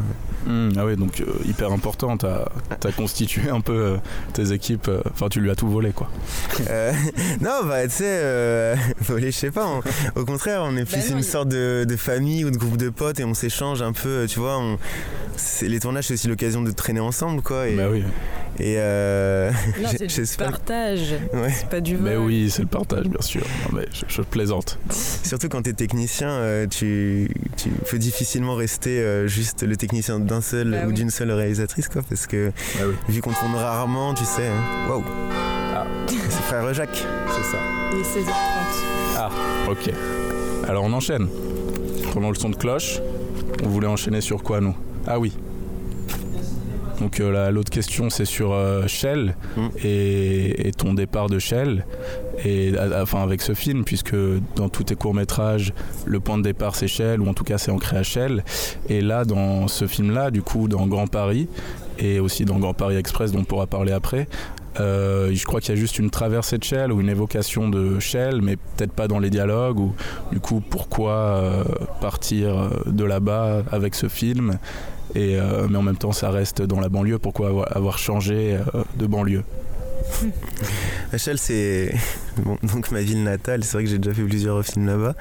Hmm, 0.46 0.70
ah 0.76 0.84
ouais, 0.84 0.96
donc 0.96 1.20
euh, 1.20 1.26
hyper 1.44 1.72
important. 1.72 2.16
T'as 2.16 2.44
as 2.84 2.92
constitué 2.92 3.50
un 3.50 3.60
peu 3.60 3.72
euh, 3.72 3.96
tes 4.32 4.52
équipes. 4.52 4.88
euh, 4.88 5.00
Enfin, 5.12 5.28
tu 5.28 5.40
lui 5.40 5.50
as 5.50 5.56
tout 5.56 5.68
volé, 5.68 5.92
quoi. 5.92 6.08
Euh, 6.70 6.92
non, 7.40 7.60
bah 7.66 7.84
tu 7.84 7.90
sais, 7.90 8.04
euh, 8.06 8.74
voler, 9.00 9.30
je 9.30 9.36
sais 9.36 9.50
pas, 9.50 9.66
on- 9.66 10.20
au 10.20 10.24
contraire, 10.24 10.62
on 10.64 10.76
est 10.76 10.84
plus 10.84 10.96
Bah 10.96 11.02
non, 11.06 11.12
une 11.12 11.18
il- 11.18 11.24
sorte 11.24 11.48
de, 11.48 11.84
de 11.88 11.96
famille 11.96 12.44
ou 12.44 12.50
de 12.50 12.56
groupe 12.56 12.76
de 12.76 12.88
potes 12.90 13.20
et 13.20 13.24
on 13.24 13.34
s'échange 13.34 13.82
un 13.82 13.92
peu, 13.92 14.26
tu 14.28 14.38
vois, 14.40 14.58
on- 14.58 14.78
les 15.62 15.80
tournages 15.80 16.04
c'est 16.06 16.14
aussi 16.14 16.28
l'occasion 16.28 16.62
de 16.62 16.70
traîner 16.70 17.00
ensemble, 17.00 17.42
quoi. 17.42 17.68
Et, 17.68 17.74
Bah 17.76 17.88
oui. 17.90 18.02
Et 18.60 18.76
euh, 18.78 19.50
Non, 19.82 19.88
c'est 19.90 20.06
du 20.06 20.14
j'espère- 20.14 20.50
partage. 20.52 21.14
Ouais. 21.32 21.50
C'est 21.52 21.68
pas 21.68 21.80
du 21.80 21.96
Mais 21.96 22.14
vol. 22.14 22.26
oui, 22.26 22.50
c'est 22.50 22.62
le 22.62 22.68
partage, 22.68 22.83
bien 22.86 23.20
sûr. 23.20 23.42
Non, 23.70 23.78
mais 23.78 23.86
je, 23.92 24.04
je 24.08 24.22
plaisante. 24.22 24.78
Surtout 24.90 25.48
quand 25.48 25.62
tu 25.62 25.70
es 25.70 25.72
technicien, 25.72 26.28
euh, 26.28 26.66
tu, 26.66 27.30
tu 27.56 27.68
peux 27.70 27.98
difficilement 27.98 28.54
rester 28.54 29.00
euh, 29.00 29.26
juste 29.26 29.62
le 29.62 29.76
technicien 29.76 30.18
d'un 30.20 30.40
seul 30.40 30.70
Bah 30.70 30.84
ou 30.84 30.88
oui. 30.88 30.94
d'une 30.94 31.10
seule 31.10 31.30
réalisatrice, 31.30 31.88
quoi, 31.88 32.02
parce 32.08 32.26
que 32.26 32.52
Ah 32.78 32.84
oui. 32.86 32.94
vu 33.08 33.20
qu'on 33.20 33.32
tourne 33.32 33.54
rarement, 33.54 34.14
tu 34.14 34.24
sais. 34.24 34.46
hein. 34.46 34.88
Waouh! 34.88 35.04
C'est 36.08 36.42
frère 36.42 36.74
Jacques. 36.74 37.04
C'est 37.28 37.42
ça. 37.42 37.58
Il 37.92 37.98
est 37.98 38.02
16h30. 38.02 39.70
Ok. 39.70 39.90
Alors 40.68 40.84
on 40.84 40.92
enchaîne. 40.92 41.28
Prenons 42.10 42.28
le 42.30 42.34
son 42.36 42.50
de 42.50 42.56
cloche. 42.56 43.00
On 43.64 43.68
voulait 43.68 43.86
enchaîner 43.86 44.20
sur 44.20 44.42
quoi 44.42 44.60
nous? 44.60 44.76
Ah 45.06 45.18
oui. 45.18 45.32
Donc 47.00 47.18
euh, 47.20 47.30
la- 47.32 47.50
l'autre 47.50 47.70
question 47.70 48.08
c'est 48.10 48.24
sur 48.24 48.52
euh, 48.52 48.86
Shell 48.86 49.34
Mm. 49.56 49.68
et, 49.84 50.68
et 50.68 50.72
ton 50.72 50.94
départ 50.94 51.28
de 51.28 51.38
Shell 51.38 51.84
et 52.44 52.72
enfin 53.00 53.22
avec 53.22 53.42
ce 53.42 53.54
film 53.54 53.84
puisque 53.84 54.16
dans 54.56 54.68
tous 54.68 54.84
tes 54.84 54.94
courts 54.94 55.14
métrages 55.14 55.72
le 56.06 56.20
point 56.20 56.38
de 56.38 56.42
départ 56.42 56.74
c'est 56.74 56.88
Shell 56.88 57.20
ou 57.20 57.28
en 57.28 57.34
tout 57.34 57.44
cas 57.44 57.58
c'est 57.58 57.70
ancré 57.70 57.96
à 57.96 58.02
Shell 58.02 58.44
et 58.88 59.00
là 59.00 59.24
dans 59.24 59.68
ce 59.68 59.86
film 59.86 60.10
là 60.12 60.30
du 60.30 60.42
coup 60.42 60.68
dans 60.68 60.86
Grand 60.86 61.06
Paris 61.06 61.48
et 61.98 62.18
aussi 62.20 62.44
dans 62.44 62.58
Grand 62.58 62.74
Paris 62.74 62.96
Express 62.96 63.32
dont 63.32 63.40
on 63.40 63.44
pourra 63.44 63.66
parler 63.66 63.92
après 63.92 64.26
euh, 64.80 65.30
je 65.32 65.44
crois 65.44 65.60
qu'il 65.60 65.74
y 65.74 65.78
a 65.78 65.80
juste 65.80 65.98
une 65.98 66.10
traversée 66.10 66.58
de 66.58 66.64
Shell 66.64 66.92
ou 66.92 67.00
une 67.00 67.08
évocation 67.08 67.68
de 67.68 67.98
Shell, 68.00 68.42
mais 68.42 68.56
peut-être 68.56 68.92
pas 68.92 69.08
dans 69.08 69.18
les 69.18 69.30
dialogues. 69.30 69.78
Ou 69.78 69.94
du 70.32 70.40
coup, 70.40 70.60
pourquoi 70.60 71.12
euh, 71.12 71.64
partir 72.00 72.58
euh, 72.58 72.68
de 72.86 73.04
là-bas 73.04 73.62
avec 73.70 73.94
ce 73.94 74.08
film 74.08 74.58
Mais 75.14 75.38
en 75.40 75.82
même 75.82 75.96
temps, 75.96 76.12
ça 76.12 76.30
reste 76.30 76.62
dans 76.62 76.80
la 76.80 76.88
banlieue. 76.88 77.18
Pourquoi 77.18 77.66
avoir, 77.70 77.98
changé 77.98 78.58
de 78.96 79.06
banlieue? 79.06 79.44
Rachel, 81.12 81.38
c'est 81.38 81.94
bon, 82.38 82.58
donc 82.62 82.90
ma 82.90 83.00
ville 83.02 83.22
natale. 83.22 83.64
C'est 83.64 83.72
vrai 83.74 83.84
que 83.84 83.90
j'ai 83.90 83.98
déjà 83.98 84.14
fait 84.14 84.22
plusieurs 84.22 84.64
films 84.64 84.86
là-bas. 84.86 85.14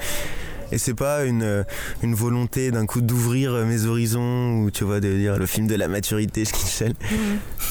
Et 0.72 0.80
c'est 0.80 0.96
pas 0.96 1.26
une, 1.26 1.44
euh, 1.44 1.64
une 2.02 2.16
volonté 2.16 2.72
d'un 2.72 2.88
coup 2.88 3.02
d'ouvrir 3.02 3.54
euh, 3.54 3.64
mes 3.66 3.86
horizons 3.86 4.58
ou 4.64 4.72
tu 4.72 4.84
vois 4.84 5.00
de 5.00 5.16
dire 5.18 5.38
le 5.38 5.46
film 5.46 5.68
de 5.68 5.76
la 5.76 5.88
maturité. 5.88 6.46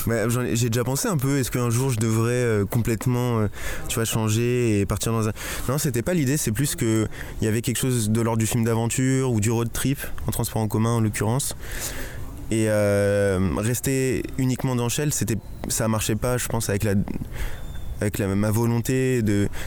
Bah, 0.07 0.29
j'en 0.29 0.43
ai- 0.43 0.55
j'ai 0.55 0.69
déjà 0.71 0.85
pensé 0.85 1.09
un 1.09 1.17
peu. 1.17 1.39
Est-ce 1.39 1.51
qu'un 1.51 1.69
jour 1.69 1.91
je 1.91 1.97
devrais 1.99 2.31
euh, 2.33 2.65
complètement, 2.65 3.41
euh, 3.41 3.49
tu 3.89 3.97
vois, 3.97 4.05
changer 4.05 4.79
et 4.81 4.87
partir 4.87 5.11
dans 5.11 5.29
un? 5.29 5.33
Non, 5.69 5.79
c'était 5.79 6.03
pas 6.03 6.15
l'idée. 6.15 6.37
C'est 6.37 6.53
plus 6.53 6.77
que 6.77 7.09
il 7.41 7.45
y 7.45 7.49
avait 7.49 7.61
quelque 7.63 7.79
chose 7.79 8.11
de 8.11 8.21
l'ordre 8.21 8.39
du 8.39 8.47
film 8.47 8.63
d'aventure 8.63 9.33
ou 9.33 9.41
du 9.41 9.51
road 9.51 9.73
trip 9.73 9.99
en 10.29 10.31
transport 10.31 10.63
en 10.63 10.69
commun 10.69 10.91
en 10.91 11.01
l'occurrence. 11.01 11.57
Et 12.53 12.67
euh, 12.69 13.39
rester 13.57 14.25
uniquement 14.37 14.77
dans 14.77 14.91
Shell, 14.91 15.15
c'était, 15.15 15.39
ça 15.69 15.89
marchait 15.89 16.17
pas, 16.17 16.37
je 16.37 16.49
pense, 16.49 16.69
avec 16.69 16.85
ma 18.19 18.51
volonté 18.51 19.23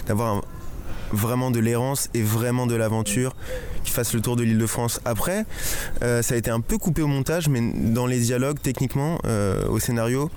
d'avoir 0.06 0.44
vraiment 1.12 1.50
de 1.50 1.60
l'errance 1.60 2.10
et 2.14 2.22
vraiment 2.22 2.68
de 2.68 2.76
l'aventure 2.76 3.36
qui 3.84 3.92
fasse 3.92 4.14
le 4.14 4.22
tour 4.22 4.36
de 4.36 4.44
l'île 4.44 4.60
de 4.60 4.68
France. 4.68 5.00
Après, 5.04 5.46
euh, 6.04 6.22
ça 6.22 6.36
a 6.36 6.38
été 6.38 6.52
un 6.52 6.60
peu 6.60 6.78
coupé 6.78 7.02
au 7.02 7.08
montage, 7.08 7.50
mais 7.50 7.60
dans 7.74 8.06
les 8.06 8.20
dialogues, 8.20 8.60
techniquement, 8.62 9.18
euh, 9.26 9.66
au 9.68 9.80
scénario, 9.80 10.30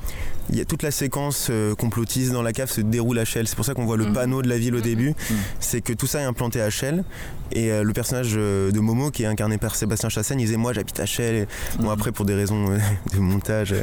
y 0.57 0.61
a 0.61 0.65
toute 0.65 0.83
la 0.83 0.91
séquence 0.91 1.49
euh, 1.51 1.75
complotiste 1.75 2.33
dans 2.33 2.43
la 2.43 2.53
cave 2.53 2.71
se 2.71 2.81
déroule 2.81 3.19
à 3.19 3.25
Shell. 3.25 3.47
C'est 3.47 3.57
pour 3.57 3.65
ça 3.65 3.75
qu'on 3.75 3.85
voit 3.85 3.97
le 3.97 4.07
Mhm. 4.07 4.13
panneau 4.15 4.43
de 4.43 4.49
la 4.49 4.59
ville 4.59 4.75
au 4.75 4.81
début. 4.81 5.15
C'est 5.61 5.81
que 5.81 5.93
tout 5.93 6.07
ça 6.07 6.21
est 6.21 6.25
implanté 6.25 6.61
à 6.61 6.71
Shell. 6.71 7.05
Et 7.53 7.71
euh, 7.73 7.83
le 7.83 7.93
personnage 7.93 8.33
euh, 8.37 8.71
de 8.71 8.79
Momo, 8.81 9.11
qui 9.11 9.23
est 9.23 9.27
incarné 9.27 9.57
par 9.59 9.75
Sébastien 9.75 10.09
Chassagne, 10.11 10.41
il 10.41 10.45
disait 10.47 10.57
Moi 10.59 10.73
j'habite 10.73 10.99
à 11.01 11.07
Shell. 11.07 11.47
Bon, 11.81 11.91
après, 11.91 12.13
pour 12.13 12.25
des 12.25 12.35
raisons 12.35 12.67
de 13.15 13.19
montage, 13.19 13.75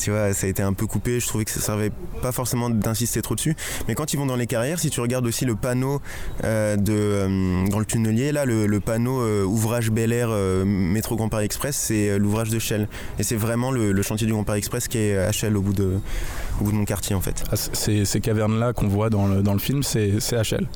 tu 0.00 0.10
vois, 0.10 0.32
ça 0.34 0.46
a 0.46 0.50
été 0.50 0.62
un 0.62 0.72
peu 0.72 0.86
coupé. 0.86 1.20
Je 1.20 1.26
trouvais 1.26 1.44
que 1.44 1.50
ça 1.50 1.60
servait 1.60 1.90
pas 2.22 2.32
forcément 2.32 2.70
d'insister 2.70 3.22
trop 3.22 3.34
dessus. 3.34 3.56
Mais 3.86 3.94
quand 3.94 4.12
ils 4.12 4.16
vont 4.16 4.26
dans 4.26 4.36
les 4.36 4.46
carrières, 4.46 4.78
si 4.80 4.90
tu 4.90 5.00
regardes 5.00 5.26
aussi 5.26 5.44
le 5.44 5.54
panneau 5.54 6.00
euh, 6.44 6.76
de, 6.76 6.92
euh, 6.92 7.66
dans 7.68 7.78
le 7.78 7.84
tunnelier, 7.84 8.32
là, 8.32 8.44
le, 8.44 8.66
le 8.66 8.80
panneau 8.80 9.20
euh, 9.20 9.44
ouvrage 9.44 9.90
Bel 9.90 10.12
Air 10.12 10.28
métro 10.64 11.16
Grand 11.16 11.28
Paris 11.28 11.44
Express, 11.44 11.76
c'est 11.76 12.18
l'ouvrage 12.18 12.50
de 12.50 12.58
Shell. 12.58 12.88
Et 13.18 13.22
c'est 13.22 13.36
vraiment 13.36 13.70
le, 13.70 13.92
le 13.92 14.02
chantier 14.02 14.26
du 14.26 14.32
Grand 14.32 14.44
Paris 14.44 14.58
Express 14.58 14.88
qui 14.88 14.98
est 14.98 15.16
à 15.16 15.32
Shell 15.32 15.56
au 15.56 15.62
bout 15.62 15.72
de, 15.72 15.87
au 16.60 16.64
bout 16.64 16.72
de 16.72 16.76
mon 16.76 16.84
quartier 16.84 17.14
en 17.16 17.20
fait. 17.20 17.44
Ah, 17.52 17.56
ces, 17.56 18.04
ces 18.04 18.20
cavernes-là 18.20 18.72
qu'on 18.72 18.88
voit 18.88 19.10
dans 19.10 19.26
le, 19.26 19.42
dans 19.42 19.52
le 19.52 19.58
film, 19.58 19.82
c'est 19.82 20.12
HL. 20.32 20.66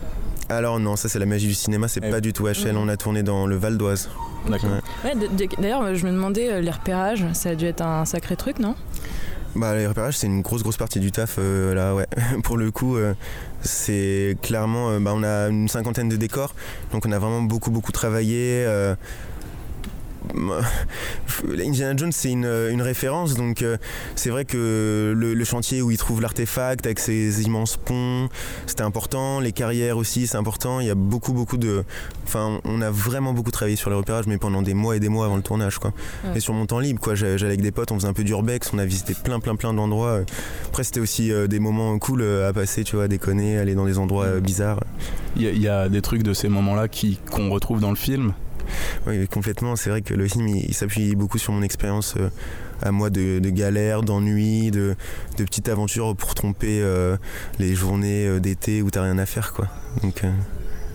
Alors 0.49 0.79
non, 0.81 0.97
ça 0.97 1.09
c'est 1.09 1.19
la 1.19 1.27
magie 1.27 1.47
du 1.49 1.55
cinéma, 1.55 1.89
c'est 1.89 2.01
Eh. 2.05 2.11
pas 2.11 2.21
du 2.21 2.33
tout 2.33 2.47
HL, 2.47 2.77
on 2.77 2.89
a 2.89 2.97
tourné 2.97 3.23
dans 3.23 3.47
le 3.47 3.57
Val 3.57 3.79
d'Oise. 3.79 4.11
D'accord. 4.49 4.71
Ouais. 5.05 5.11
Ouais, 5.15 5.17
d- 5.17 5.29
d- 5.33 5.49
D'ailleurs, 5.59 5.95
je 5.95 6.05
me 6.05 6.11
demandais, 6.11 6.51
euh, 6.53 6.61
les 6.61 6.71
repérages, 6.71 7.25
ça 7.33 7.51
a 7.51 7.55
dû 7.55 7.65
être 7.67 7.81
un 7.81 8.05
sacré 8.05 8.37
truc, 8.37 8.59
non? 8.59 8.75
Bah 9.55 9.75
les 9.77 9.87
repérages 9.87 10.17
c'est 10.17 10.27
une 10.29 10.41
grosse 10.41 10.63
grosse 10.63 10.79
partie 10.79 10.99
du 10.99 11.13
taf 11.13 11.37
euh, 11.39 11.75
là 11.75 11.95
ouais. 11.95 12.07
Pour 12.43 12.57
le 12.57 12.71
coup 12.71 12.97
euh, 12.97 13.13
c'est 13.61 14.35
clairement 14.41 14.89
euh, 14.93 14.99
bah, 14.99 15.13
on 15.15 15.23
a 15.23 15.49
une 15.49 15.69
cinquantaine 15.69 16.09
de 16.09 16.17
décors 16.17 16.55
donc 16.91 17.05
on 17.05 17.13
a 17.13 17.19
vraiment 17.19 17.43
beaucoup 17.43 17.71
beaucoup 17.71 17.93
travaillé. 17.93 18.65
Euh, 20.37 20.63
Indiana 21.67 21.97
Jones 21.97 22.13
c'est 22.13 22.31
une, 22.31 22.45
une 22.71 22.83
référence 22.83 23.35
donc 23.35 23.63
euh, 23.63 23.77
c'est 24.15 24.31
vrai 24.31 24.45
que 24.45 25.13
le, 25.17 25.35
le 25.35 25.45
chantier 25.45 25.83
où 25.83 25.91
il 25.91 25.97
trouve 25.97 26.21
l'artefact 26.21 26.87
avec 26.87 26.99
ses 26.99 27.43
immenses 27.43 27.77
ponts 27.77 28.29
c'était 28.67 28.83
important. 28.83 29.41
Les 29.41 29.53
carrières 29.53 29.97
aussi 29.97 30.27
c'est 30.27 30.37
important. 30.37 30.81
Il 30.81 30.87
y 30.87 30.91
a 30.91 30.95
beaucoup 30.95 31.33
beaucoup 31.33 31.57
de 31.57 31.85
enfin 32.25 32.61
on 32.65 32.81
a 32.83 32.91
vraiment 32.91 33.33
beaucoup 33.33 33.51
travaillé 33.51 33.77
sur 33.77 33.91
les 33.91 33.97
repérages 33.97 34.27
mais 34.27 34.39
pendant 34.39 34.63
des 34.63 34.75
mois 34.75 34.97
et 34.97 35.01
des 35.01 35.09
mois 35.09 35.27
avant 35.27 35.37
le 35.37 35.43
tournage 35.43 35.79
quoi. 35.79 35.93
Ouais. 36.25 36.37
et 36.37 36.41
sur 36.41 36.55
mon 36.55 36.67
temps 36.67 36.79
libre 36.81 37.01
quoi 37.01 37.15
j'allais 37.15 37.43
avec 37.45 37.61
des 37.63 37.71
potes 37.73 37.91
on 37.93 37.97
faisait 37.97 38.09
un 38.09 38.13
peu 38.13 38.25
d'urbex 38.25 38.71
on 38.73 38.79
a 38.79 38.85
visité 38.85 39.15
plein 39.15 39.41
plein 39.41 39.57
plein 39.57 39.73
d'endroits. 39.75 40.21
Après 40.67 40.85
c'était 40.85 41.01
aussi 41.01 41.33
euh, 41.33 41.47
des 41.47 41.59
moments 41.59 41.99
cool 41.99 42.23
euh, 42.23 42.49
à 42.49 42.53
passer 42.53 42.85
tu 42.85 42.97
vois 42.97 43.05
à 43.05 43.09
déconner 43.09 43.59
aller 43.59 43.75
dans 43.75 43.87
des 43.87 43.99
endroits 43.99 44.25
euh, 44.27 44.41
bizarres. 44.41 44.81
Il 45.37 45.43
y, 45.43 45.59
y 45.61 45.69
a 45.69 45.89
des 45.89 46.03
trucs 46.03 46.23
de 46.23 46.33
ces 46.35 46.49
moments-là 46.49 46.89
qui- 46.89 47.19
qu'on 47.31 47.51
retrouve 47.51 47.81
dans 47.81 47.91
le 47.91 47.97
film. 47.97 48.33
Oui, 49.07 49.27
complètement. 49.29 49.77
C'est 49.77 49.91
vrai 49.91 50.03
que 50.03 50.15
le 50.15 50.27
film, 50.29 50.49
il, 50.49 50.75
s'appuie 50.75 51.15
beaucoup 51.15 51.39
sur 51.39 51.53
mon 51.53 51.63
expérience 51.63 52.15
euh, 52.17 52.29
à 52.83 52.93
moi 52.93 53.11
de, 53.11 53.41
galère, 53.51 54.03
d'ennui, 54.03 54.71
de, 54.71 54.95
petites 55.37 55.69
aventures 55.69 56.15
pour 56.17 56.35
tromper 56.35 56.81
euh, 56.81 57.17
les 57.59 57.75
journées 57.75 58.27
euh, 58.27 58.41
d'été 58.41 58.83
où 58.83 58.91
t'as 58.91 59.03
rien 59.03 59.19
à 59.19 59.27
faire, 59.27 59.53
quoi. 59.53 59.69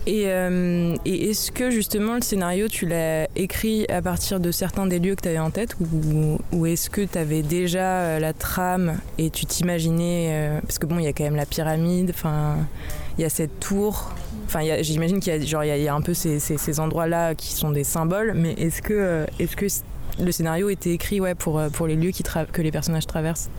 Et, 0.06 0.22
est-ce 0.22 1.52
que 1.52 1.70
justement 1.70 2.14
le 2.14 2.22
scénario, 2.22 2.68
tu 2.68 2.86
l'as 2.86 3.28
écrit 3.36 3.84
à 3.90 4.00
partir 4.00 4.40
de 4.40 4.50
certains 4.50 4.86
des 4.86 5.00
lieux 5.00 5.14
que 5.14 5.28
tu 5.28 5.38
en 5.38 5.50
tête 5.50 5.76
ou, 6.52 6.64
est-ce 6.64 6.88
que 6.88 7.02
tu 7.02 7.42
déjà 7.42 8.18
la 8.18 8.32
trame 8.32 8.98
et 9.18 9.28
tu 9.28 9.44
t'imaginais 9.44 10.60
Parce 10.62 10.78
que 10.78 10.86
bon, 10.86 10.98
il 10.98 11.04
y 11.04 11.08
a 11.08 11.12
quand 11.12 11.24
même 11.24 11.36
la 11.36 11.44
pyramide, 11.44 12.10
enfin, 12.14 12.56
il 13.18 13.22
y 13.22 13.24
a 13.24 13.28
cette 13.28 13.60
tour. 13.60 14.14
Enfin, 14.50 14.60
j'imagine 14.80 15.20
qu'il 15.20 15.30
y 15.32 15.36
a, 15.36 15.44
genre, 15.44 15.62
il 15.62 15.68
y 15.68 15.70
a, 15.70 15.76
il 15.76 15.82
y 15.82 15.88
a 15.88 15.94
un 15.94 16.00
peu 16.00 16.14
ces, 16.14 16.40
ces- 16.40 16.56
ces 16.56 16.80
endroits-là 16.80 17.34
qui 17.34 17.52
sont 17.52 17.70
des 17.70 17.84
symboles, 17.84 18.32
mais 18.34 18.54
est-ce 18.54 18.80
que, 18.80 18.94
euh, 18.94 19.26
est-ce 19.38 19.54
que 19.56 19.66
le 20.24 20.32
scénario 20.32 20.70
était 20.70 20.90
écrit 20.92 21.20
ouais, 21.20 21.34
pour, 21.34 21.58
euh, 21.58 21.68
pour 21.68 21.86
les 21.86 21.96
lieux 21.96 22.10
qui 22.12 22.22
que 22.52 22.62
les 22.62 22.72
personnages 22.72 23.06
traversent? 23.06 23.50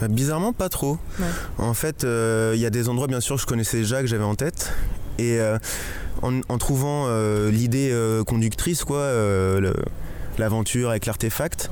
Bah, 0.00 0.08
bizarrement, 0.08 0.52
pas 0.52 0.68
trop. 0.68 0.98
Ouais. 1.20 1.26
En 1.58 1.72
fait, 1.74 2.02
euh, 2.02 2.52
il 2.56 2.60
y 2.60 2.66
a 2.66 2.70
des 2.70 2.88
endroits, 2.88 3.06
bien 3.06 3.20
sûr, 3.20 3.36
que 3.36 3.42
je 3.42 3.46
connaissais 3.46 3.76
déjà, 3.78 4.00
que 4.00 4.08
j'avais 4.08 4.24
en 4.24 4.34
tête. 4.34 4.72
Et 5.18 5.38
euh, 5.38 5.56
en, 6.22 6.40
en 6.48 6.58
trouvant 6.58 7.04
euh, 7.06 7.52
l'idée 7.52 7.96
conductrice, 8.26 8.82
quoi, 8.82 9.08
l'aventure 10.38 10.90
avec 10.90 11.06
l'artefact, 11.06 11.70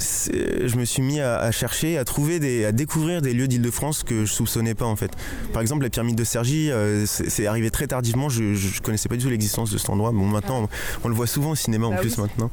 je 0.00 0.76
me 0.76 0.84
suis 0.84 1.02
mis 1.02 1.20
à, 1.20 1.38
à 1.38 1.50
chercher, 1.50 1.98
à 1.98 2.04
trouver, 2.04 2.38
des, 2.40 2.64
à 2.64 2.72
découvrir 2.72 3.22
des 3.22 3.32
lieux 3.32 3.48
d'Île-de-France 3.48 4.02
que 4.02 4.24
je 4.24 4.32
soupçonnais 4.32 4.74
pas 4.74 4.84
en 4.86 4.96
fait. 4.96 5.10
Par 5.52 5.62
exemple, 5.62 5.82
la 5.82 5.90
pyramide 5.90 6.16
de 6.16 6.24
Cergy, 6.24 6.70
euh, 6.70 7.04
c'est 7.06 7.46
arrivé 7.46 7.70
très 7.70 7.86
tardivement. 7.86 8.28
Je, 8.28 8.54
je 8.54 8.80
connaissais 8.82 9.08
pas 9.08 9.16
du 9.16 9.24
tout 9.24 9.30
l'existence 9.30 9.70
de 9.70 9.78
cet 9.78 9.90
endroit. 9.90 10.10
Bon, 10.12 10.26
maintenant, 10.26 10.62
on, 10.64 10.68
on 11.04 11.08
le 11.08 11.14
voit 11.14 11.26
souvent 11.26 11.50
au 11.50 11.54
cinéma 11.56 11.86
en 11.86 11.90
Bah 11.90 11.96
plus 11.98 12.16
oui. 12.16 12.22
maintenant. 12.22 12.50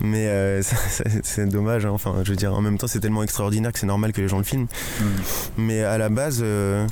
Mais 0.00 0.26
euh, 0.26 0.62
c'est 1.22 1.46
dommage. 1.48 1.86
hein. 1.86 1.90
Enfin, 1.92 2.16
je 2.24 2.30
veux 2.30 2.36
dire, 2.36 2.52
en 2.54 2.60
même 2.60 2.78
temps, 2.78 2.86
c'est 2.88 3.00
tellement 3.00 3.22
extraordinaire 3.22 3.72
que 3.72 3.78
c'est 3.78 3.86
normal 3.86 4.12
que 4.12 4.20
les 4.20 4.28
gens 4.28 4.38
le 4.38 4.44
filment. 4.44 4.66
Mais 5.56 5.82
à 5.82 5.98
la 5.98 6.08
base, 6.08 6.40
euh, 6.42 6.86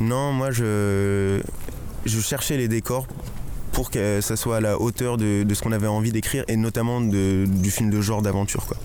non, 0.00 0.32
moi, 0.32 0.50
je, 0.50 1.40
je 2.06 2.20
cherchais 2.20 2.56
les 2.56 2.68
décors 2.68 3.06
pour 3.72 3.90
que 3.90 4.20
ça 4.20 4.36
soit 4.36 4.56
à 4.56 4.60
la 4.60 4.80
hauteur 4.80 5.16
de, 5.16 5.42
de 5.44 5.54
ce 5.54 5.62
qu'on 5.62 5.72
avait 5.72 5.86
envie 5.86 6.12
d'écrire 6.12 6.44
et 6.48 6.56
notamment 6.56 7.00
de- 7.00 7.46
du 7.46 7.70
film 7.70 7.90
de 7.90 8.00
genre 8.00 8.22
d'aventure, 8.22 8.66
quoi. 8.66 8.76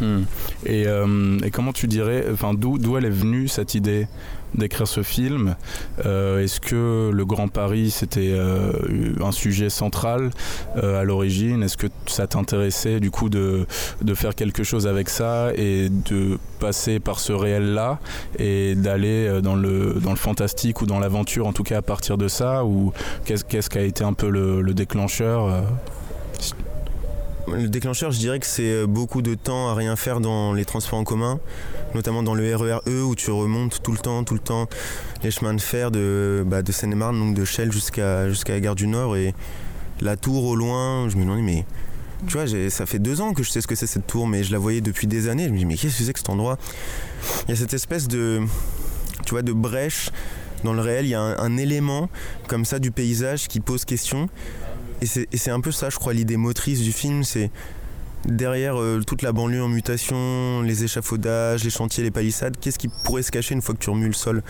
Hmm. 0.00 0.22
Et, 0.64 0.86
euh, 0.86 1.38
et 1.44 1.50
comment 1.50 1.72
tu 1.74 1.86
dirais, 1.86 2.24
enfin, 2.32 2.54
d'où 2.54 2.78
d'où 2.78 2.96
elle 2.96 3.04
est 3.04 3.10
venue 3.10 3.48
cette 3.48 3.74
idée? 3.74 4.06
D'écrire 4.54 4.88
ce 4.88 5.02
film. 5.02 5.56
Euh, 6.04 6.42
Est-ce 6.42 6.60
que 6.60 7.10
le 7.12 7.24
Grand 7.24 7.48
Paris 7.48 7.90
c'était 7.90 8.32
euh, 8.32 8.72
un 9.22 9.32
sujet 9.32 9.70
central 9.70 10.30
euh, 10.76 11.00
à 11.00 11.04
l'origine? 11.04 11.62
Est-ce 11.62 11.76
que 11.76 11.86
ça 12.06 12.26
t'intéressait 12.26 13.00
du 13.00 13.10
coup 13.10 13.28
de, 13.28 13.66
de 14.02 14.14
faire 14.14 14.34
quelque 14.34 14.62
chose 14.64 14.86
avec 14.86 15.08
ça 15.08 15.52
et 15.54 15.88
de 15.88 16.38
passer 16.58 17.00
par 17.00 17.20
ce 17.20 17.32
réel-là 17.32 17.98
et 18.38 18.74
d'aller 18.74 19.26
euh, 19.26 19.40
dans 19.40 19.54
le, 19.56 19.94
dans 20.02 20.10
le 20.10 20.16
fantastique 20.16 20.82
ou 20.82 20.86
dans 20.86 20.98
l'aventure 20.98 21.46
en 21.46 21.52
tout 21.52 21.62
cas 21.64 21.78
à 21.78 21.82
partir 21.82 22.18
de 22.18 22.28
ça? 22.28 22.64
Ou 22.64 22.92
qu'est-ce 23.24 23.44
qu'est-ce 23.44 23.70
qui 23.70 23.78
a 23.78 23.82
été 23.82 24.04
un 24.04 24.12
peu 24.12 24.28
le, 24.28 24.60
le 24.62 24.74
déclencheur 24.74 25.46
euh? 25.46 25.60
Le 27.54 27.68
déclencheur, 27.68 28.10
je 28.12 28.18
dirais 28.18 28.38
que 28.38 28.46
c'est 28.46 28.70
euh, 28.70 28.86
beaucoup 28.86 29.22
de 29.22 29.34
temps 29.34 29.68
à 29.68 29.74
rien 29.74 29.96
faire 29.96 30.20
dans 30.20 30.52
les 30.52 30.64
transports 30.64 30.98
en 30.98 31.04
commun, 31.04 31.40
notamment 31.94 32.22
dans 32.22 32.34
le 32.34 32.54
RER 32.54 32.78
E 32.86 33.02
où 33.02 33.14
tu 33.14 33.30
remontes 33.30 33.82
tout 33.82 33.92
le 33.92 33.98
temps, 33.98 34.24
tout 34.24 34.34
le 34.34 34.40
temps 34.40 34.68
les 35.22 35.30
chemins 35.30 35.54
de 35.54 35.60
fer 35.60 35.90
de, 35.90 36.44
bah, 36.46 36.62
de 36.62 36.72
Seine-et-Marne, 36.72 37.18
donc 37.18 37.34
de 37.34 37.44
Chelles 37.44 37.72
jusqu'à 37.72 38.26
la 38.26 38.60
gare 38.60 38.74
du 38.74 38.86
Nord 38.86 39.16
et 39.16 39.34
la 40.00 40.16
tour 40.16 40.44
au 40.44 40.56
loin. 40.56 41.08
Je 41.08 41.16
me 41.16 41.22
demandais, 41.22 41.42
mais 41.42 41.64
tu 42.26 42.38
vois, 42.38 42.46
ça 42.70 42.86
fait 42.86 42.98
deux 42.98 43.20
ans 43.20 43.32
que 43.32 43.42
je 43.42 43.50
sais 43.50 43.60
ce 43.60 43.66
que 43.66 43.74
c'est 43.74 43.86
cette 43.86 44.06
tour, 44.06 44.26
mais 44.26 44.44
je 44.44 44.52
la 44.52 44.58
voyais 44.58 44.80
depuis 44.80 45.06
des 45.06 45.28
années. 45.28 45.46
Je 45.46 45.52
me 45.52 45.58
dis, 45.58 45.66
mais 45.66 45.76
qu'est-ce 45.76 45.98
que 45.98 46.04
c'est 46.04 46.12
que 46.12 46.18
cet 46.18 46.30
endroit? 46.30 46.58
Il 47.46 47.50
y 47.50 47.52
a 47.52 47.56
cette 47.56 47.74
espèce 47.74 48.08
de, 48.08 48.42
tu 49.26 49.42
de 49.42 49.52
brèche 49.52 50.10
dans 50.64 50.72
le 50.72 50.80
réel. 50.80 51.06
Il 51.06 51.10
y 51.10 51.14
a 51.14 51.20
un 51.20 51.56
élément 51.56 52.10
comme 52.46 52.64
ça 52.64 52.78
du 52.78 52.90
paysage 52.90 53.48
qui 53.48 53.60
pose 53.60 53.84
question. 53.84 54.28
Et 55.02 55.06
c'est 55.06 55.50
un 55.50 55.60
peu 55.60 55.72
ça, 55.72 55.88
je 55.90 55.96
crois, 55.96 56.12
l'idée 56.12 56.36
motrice 56.36 56.80
du 56.82 56.92
film. 56.92 57.24
C'est 57.24 57.50
derrière 58.26 58.80
euh, 58.80 59.00
toute 59.06 59.22
la 59.22 59.32
banlieue 59.32 59.62
en 59.62 59.68
mutation, 59.68 60.62
les 60.62 60.84
échafaudages, 60.84 61.64
les 61.64 61.70
chantiers, 61.70 62.04
les 62.04 62.10
palissades, 62.10 62.56
qu'est-ce 62.60 62.78
qui 62.78 62.88
pourrait 63.04 63.22
se 63.22 63.30
cacher 63.30 63.54
une 63.54 63.62
fois 63.62 63.74
que 63.74 63.80
tu 63.80 63.90
remues 63.90 64.08
le 64.08 64.12
sol? 64.12 64.42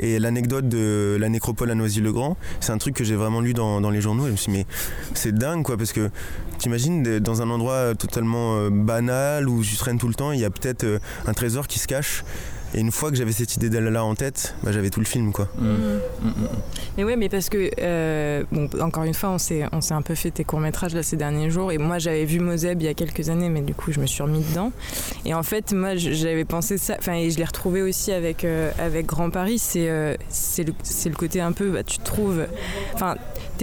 Et 0.00 0.18
l'anecdote 0.18 0.68
de 0.68 1.18
la 1.20 1.28
nécropole 1.28 1.70
à 1.70 1.74
Noisy-le-Grand, 1.74 2.38
c'est 2.60 2.72
un 2.72 2.78
truc 2.78 2.96
que 2.96 3.04
j'ai 3.04 3.14
vraiment 3.14 3.40
lu 3.40 3.52
dans, 3.52 3.90
les 3.90 4.00
journaux. 4.00 4.24
Et 4.24 4.28
je 4.28 4.32
me 4.32 4.36
suis 4.36 4.52
dit, 4.52 4.58
mais 4.58 4.66
c'est 5.14 5.34
dingue 5.34 5.62
quoi, 5.62 5.76
parce 5.76 5.92
que 5.92 6.10
t'imagines 6.58 7.18
dans 7.18 7.42
un 7.42 7.50
endroit 7.50 7.94
totalement 7.94 8.56
euh, 8.56 8.70
banal 8.70 9.48
où 9.48 9.62
tu 9.62 9.76
traînes 9.76 9.98
tout 9.98 10.08
le 10.08 10.14
temps, 10.14 10.32
il 10.32 10.40
y 10.40 10.44
a 10.44 10.50
peut-être 10.50 10.84
euh, 10.84 10.98
un 11.26 11.34
trésor 11.34 11.66
qui 11.66 11.78
se 11.78 11.86
cache. 11.86 12.24
Et 12.74 12.80
une 12.80 12.90
fois 12.90 13.10
que 13.10 13.16
j'avais 13.16 13.32
cette 13.32 13.56
idée 13.56 13.68
là 13.68 14.04
en 14.04 14.14
tête, 14.14 14.54
bah, 14.62 14.72
j'avais 14.72 14.90
tout 14.90 15.00
le 15.00 15.06
film 15.06 15.32
quoi. 15.32 15.48
Mm. 15.58 15.98
Mais 16.96 17.04
ouais, 17.04 17.16
mais 17.16 17.28
parce 17.28 17.48
que, 17.48 17.70
euh, 17.80 18.44
bon, 18.52 18.68
encore 18.80 19.04
une 19.04 19.14
fois, 19.14 19.30
on 19.30 19.38
s'est, 19.38 19.64
on 19.72 19.80
s'est 19.80 19.94
un 19.94 20.02
peu 20.02 20.14
fait 20.14 20.30
tes 20.30 20.44
courts-métrages 20.44 20.94
là 20.94 21.02
ces 21.02 21.16
derniers 21.16 21.50
jours. 21.50 21.72
Et 21.72 21.78
moi, 21.78 21.98
j'avais 21.98 22.24
vu 22.24 22.40
Moseb 22.40 22.80
il 22.80 22.84
y 22.84 22.88
a 22.88 22.94
quelques 22.94 23.28
années, 23.28 23.48
mais 23.48 23.60
du 23.60 23.74
coup, 23.74 23.92
je 23.92 24.00
me 24.00 24.06
suis 24.06 24.22
remis 24.22 24.44
dedans. 24.50 24.72
Et 25.24 25.34
en 25.34 25.42
fait, 25.42 25.72
moi, 25.72 25.96
j'avais 25.96 26.44
pensé 26.44 26.78
ça, 26.78 26.96
enfin, 26.98 27.14
et 27.14 27.30
je 27.30 27.38
l'ai 27.38 27.44
retrouvé 27.44 27.82
aussi 27.82 28.12
avec, 28.12 28.44
euh, 28.44 28.70
avec 28.78 29.06
Grand 29.06 29.30
Paris. 29.30 29.58
C'est, 29.58 29.88
euh, 29.88 30.14
c'est, 30.28 30.64
le, 30.64 30.74
c'est 30.82 31.08
le 31.08 31.14
côté 31.14 31.40
un 31.40 31.52
peu, 31.52 31.70
bah, 31.70 31.82
tu 31.82 31.98
trouves, 31.98 32.46
enfin, 32.94 33.16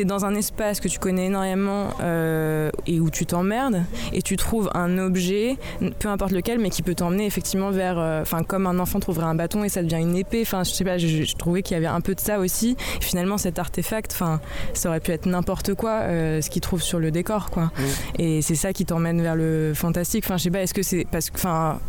dans 0.06 0.26
un 0.26 0.36
espace 0.36 0.80
que 0.80 0.88
tu 0.88 1.00
connais 1.00 1.28
énormément 1.28 1.90
euh, 2.02 2.70
et 2.88 3.00
où 3.00 3.10
tu 3.10 3.26
t'emmerdes, 3.26 3.84
et 4.14 4.22
tu 4.22 4.36
trouves 4.38 4.70
un 4.74 4.98
objet, 4.98 5.58
peu 6.00 6.10
importe 6.10 6.32
lequel, 6.32 6.60
mais 6.60 6.70
qui 6.70 6.82
peut 6.82 6.96
t'emmener 6.96 7.26
effectivement 7.26 7.72
vers, 7.72 7.98
euh, 7.98 8.22
enfin, 8.22 8.44
comme 8.44 8.68
un 8.68 8.80
enfant 8.80 9.00
trouverait 9.00 9.26
un 9.26 9.36
bâton 9.36 9.64
et 9.64 9.70
ça 9.70 9.84
devient 9.84 10.02
une 10.02 10.16
épée. 10.16 10.42
Enfin, 10.42 10.64
je 10.64 10.72
sais 10.72 10.84
pas, 10.84 10.98
je, 10.98 11.08
je 11.08 11.36
trouvais 11.36 11.62
qu'il 11.62 11.76
y 11.76 11.78
avait 11.78 11.88
un 11.88 12.02
peu 12.02 12.16
de 12.16 12.20
ça 12.20 12.40
aussi. 12.40 12.76
Et 13.00 13.04
finalement, 13.04 13.38
cet 13.38 13.60
artefact, 13.60 14.12
enfin, 14.14 14.40
ça 14.74 14.90
aurait 14.90 15.00
pu 15.00 15.12
être 15.12 15.26
n'importe 15.26 15.74
quoi, 15.74 16.02
euh, 16.02 16.42
ce 16.42 16.50
qu'il 16.50 16.62
trouve 16.62 16.82
sur 16.82 17.00
le 17.00 17.12
décor, 17.12 17.50
quoi. 17.50 17.72
Et 18.18 18.42
c'est 18.42 18.56
ça 18.56 18.74
qui 18.74 18.86
t'emmène 18.86 19.22
vers 19.22 19.36
le 19.36 19.74
fantastique. 19.76 20.24
Enfin, 20.26 20.38
je 20.38 20.44
sais 20.44 20.52
pas, 20.52 20.62
est-ce 20.62 20.74
que 20.74 20.84
c'est 20.84 21.06
parce 21.12 21.30
que, 21.30 21.38
enfin, 21.38 21.80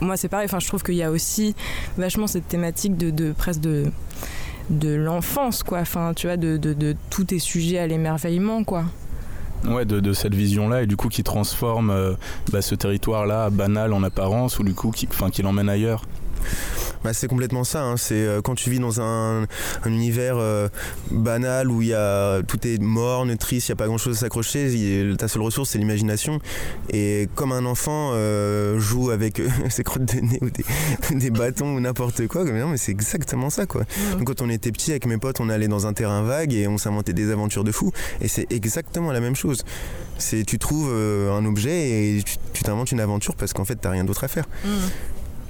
moi 0.00 0.16
c'est 0.16 0.28
pareil. 0.28 0.46
Enfin, 0.46 0.58
je 0.58 0.66
trouve 0.66 0.82
qu'il 0.82 0.94
y 0.94 1.02
a 1.02 1.10
aussi 1.10 1.54
vachement 1.96 2.26
cette 2.26 2.48
thématique 2.48 2.96
de, 2.96 3.10
de 3.10 3.32
presque 3.32 3.60
de 3.60 3.90
de 4.70 4.94
l'enfance, 4.94 5.62
quoi. 5.62 5.80
Enfin, 5.80 6.12
tu 6.14 6.26
vois, 6.26 6.36
de, 6.36 6.56
de, 6.56 6.96
tout 7.10 7.32
est 7.34 7.38
sujet 7.38 7.78
à 7.78 7.86
l'émerveillement, 7.86 8.64
quoi. 8.64 8.84
Ouais, 9.64 9.84
de, 9.84 10.12
cette 10.12 10.34
vision-là, 10.34 10.82
et 10.82 10.86
du 10.86 10.96
coup 10.96 11.08
qui 11.08 11.24
transforme 11.24 11.90
euh, 11.90 12.12
bah, 12.52 12.62
ce 12.62 12.74
territoire-là 12.74 13.50
banal 13.50 13.92
en 13.92 14.02
apparence, 14.02 14.58
ou 14.58 14.62
du 14.62 14.74
coup 14.74 14.90
qui, 14.90 15.08
qui 15.32 15.42
l'emmène 15.42 15.68
ailleurs. 15.68 16.04
Bah, 17.06 17.12
c'est 17.14 17.28
complètement 17.28 17.62
ça. 17.62 17.84
hein. 17.84 17.96
C'est 17.96 18.14
euh, 18.16 18.40
quand 18.42 18.56
tu 18.56 18.68
vis 18.68 18.80
dans 18.80 19.00
un, 19.00 19.42
un 19.42 19.90
univers 19.92 20.38
euh, 20.38 20.66
banal 21.12 21.70
où 21.70 21.80
il 21.80 21.86
y 21.88 21.94
a 21.94 22.42
tout 22.42 22.66
est 22.66 22.82
morne, 22.82 23.36
triste, 23.36 23.68
il 23.68 23.70
n'y 23.70 23.74
a 23.74 23.76
pas 23.76 23.86
grand-chose 23.86 24.16
à 24.16 24.20
s'accrocher. 24.22 25.14
Ta 25.16 25.28
seule 25.28 25.42
ressource 25.42 25.70
c'est 25.70 25.78
l'imagination. 25.78 26.40
Et 26.90 27.28
comme 27.36 27.52
un 27.52 27.64
enfant 27.64 28.10
euh, 28.14 28.80
joue 28.80 29.10
avec 29.12 29.40
ses 29.70 29.84
crottes 29.84 30.04
de 30.16 30.20
nez 30.20 30.40
ou 30.42 30.50
des, 30.50 30.64
des 31.16 31.30
bâtons 31.30 31.76
ou 31.76 31.80
n'importe 31.80 32.26
quoi, 32.26 32.42
mais 32.42 32.58
non, 32.58 32.70
mais 32.70 32.76
c'est 32.76 32.90
exactement 32.90 33.50
ça 33.50 33.66
quoi. 33.66 33.82
Donc, 34.18 34.24
quand 34.24 34.42
on 34.42 34.50
était 34.50 34.72
petit 34.72 34.90
avec 34.90 35.06
mes 35.06 35.16
potes, 35.18 35.38
on 35.38 35.48
allait 35.48 35.68
dans 35.68 35.86
un 35.86 35.92
terrain 35.92 36.22
vague 36.22 36.52
et 36.54 36.66
on 36.66 36.76
s'inventait 36.76 37.12
des 37.12 37.30
aventures 37.30 37.62
de 37.62 37.70
fou. 37.70 37.92
Et 38.20 38.26
c'est 38.26 38.50
exactement 38.52 39.12
la 39.12 39.20
même 39.20 39.36
chose. 39.36 39.62
C'est 40.18 40.42
tu 40.44 40.58
trouves 40.58 40.90
un 40.92 41.44
objet 41.44 42.16
et 42.16 42.22
tu 42.24 42.34
tu 42.52 42.62
t'inventes 42.64 42.90
une 42.90 43.00
aventure 43.00 43.36
parce 43.36 43.52
qu'en 43.52 43.64
fait 43.64 43.76
t'as 43.76 43.90
rien 43.90 44.02
d'autre 44.04 44.24
à 44.24 44.28
faire. 44.28 44.46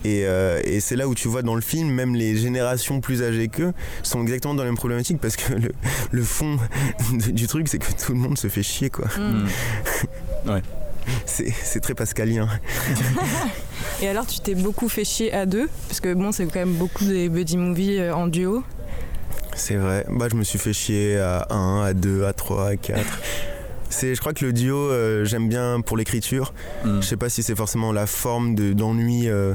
Et, 0.05 0.25
euh, 0.25 0.61
et 0.65 0.81
c'est 0.81 0.97
là 0.97 1.09
où 1.09 1.15
tu 1.15 1.29
vois 1.29 1.43
dans 1.43 1.55
le 1.55 1.61
film, 1.61 1.91
même 1.91 2.15
les 2.15 2.37
générations 2.37 3.01
plus 3.01 3.23
âgées 3.23 3.49
qu'eux 3.49 3.73
sont 4.03 4.23
exactement 4.23 4.55
dans 4.55 4.63
la 4.63 4.69
même 4.69 4.77
problématique 4.77 5.21
parce 5.21 5.37
que 5.37 5.55
le, 5.55 5.73
le 6.11 6.23
fond 6.23 6.59
du 7.13 7.47
truc, 7.47 7.69
c'est 7.69 7.79
que 7.79 7.91
tout 7.93 8.13
le 8.13 8.19
monde 8.19 8.39
se 8.39 8.49
fait 8.49 8.63
chier, 8.63 8.91
quoi. 8.91 9.07
Mm. 9.19 9.47
Ouais. 10.47 10.63
C'est 11.25 11.53
c'est 11.63 11.81
très 11.81 11.95
pascalien. 11.95 12.49
Et 14.03 14.09
alors, 14.09 14.27
tu 14.27 14.39
t'es 14.41 14.55
beaucoup 14.55 14.89
fait 14.89 15.05
chier 15.05 15.33
à 15.33 15.45
deux, 15.45 15.69
parce 15.89 16.01
que 16.01 16.15
bon, 16.15 16.31
c'est 16.31 16.45
quand 16.47 16.61
même 16.61 16.75
beaucoup 16.75 17.05
des 17.05 17.29
buddy 17.29 17.57
movies 17.57 17.99
euh, 17.99 18.15
en 18.15 18.29
duo. 18.29 18.63
C'est 19.57 19.77
vrai. 19.77 20.05
Bah, 20.09 20.29
je 20.31 20.37
me 20.37 20.45
suis 20.45 20.59
fait 20.59 20.73
chier 20.73 21.19
à 21.19 21.47
1, 21.51 21.83
à 21.83 21.95
2, 21.95 22.25
à 22.25 22.33
3, 22.33 22.69
à 22.69 22.77
4. 22.77 23.01
C'est, 23.89 24.15
je 24.15 24.21
crois 24.21 24.33
que 24.33 24.45
le 24.45 24.53
duo, 24.53 24.77
euh, 24.77 25.25
j'aime 25.25 25.49
bien 25.49 25.81
pour 25.81 25.97
l'écriture. 25.97 26.53
Mm. 26.85 27.01
Je 27.01 27.07
sais 27.07 27.17
pas 27.17 27.29
si 27.29 27.43
c'est 27.43 27.55
forcément 27.57 27.93
la 27.93 28.07
forme 28.07 28.55
de- 28.55 28.73
d'ennui 28.73 29.29
euh, 29.29 29.55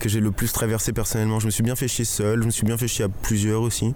que 0.00 0.08
j'ai 0.08 0.20
le 0.20 0.30
plus 0.30 0.52
traversé 0.52 0.92
personnellement. 0.92 1.40
Je 1.40 1.46
me 1.46 1.50
suis 1.50 1.62
bien 1.62 1.76
fait 1.76 1.88
chier 1.88 2.04
seul, 2.04 2.40
je 2.40 2.46
me 2.46 2.50
suis 2.50 2.64
bien 2.64 2.76
fait 2.78 2.88
chier 2.88 3.04
à 3.04 3.08
plusieurs 3.08 3.62
aussi. 3.62 3.94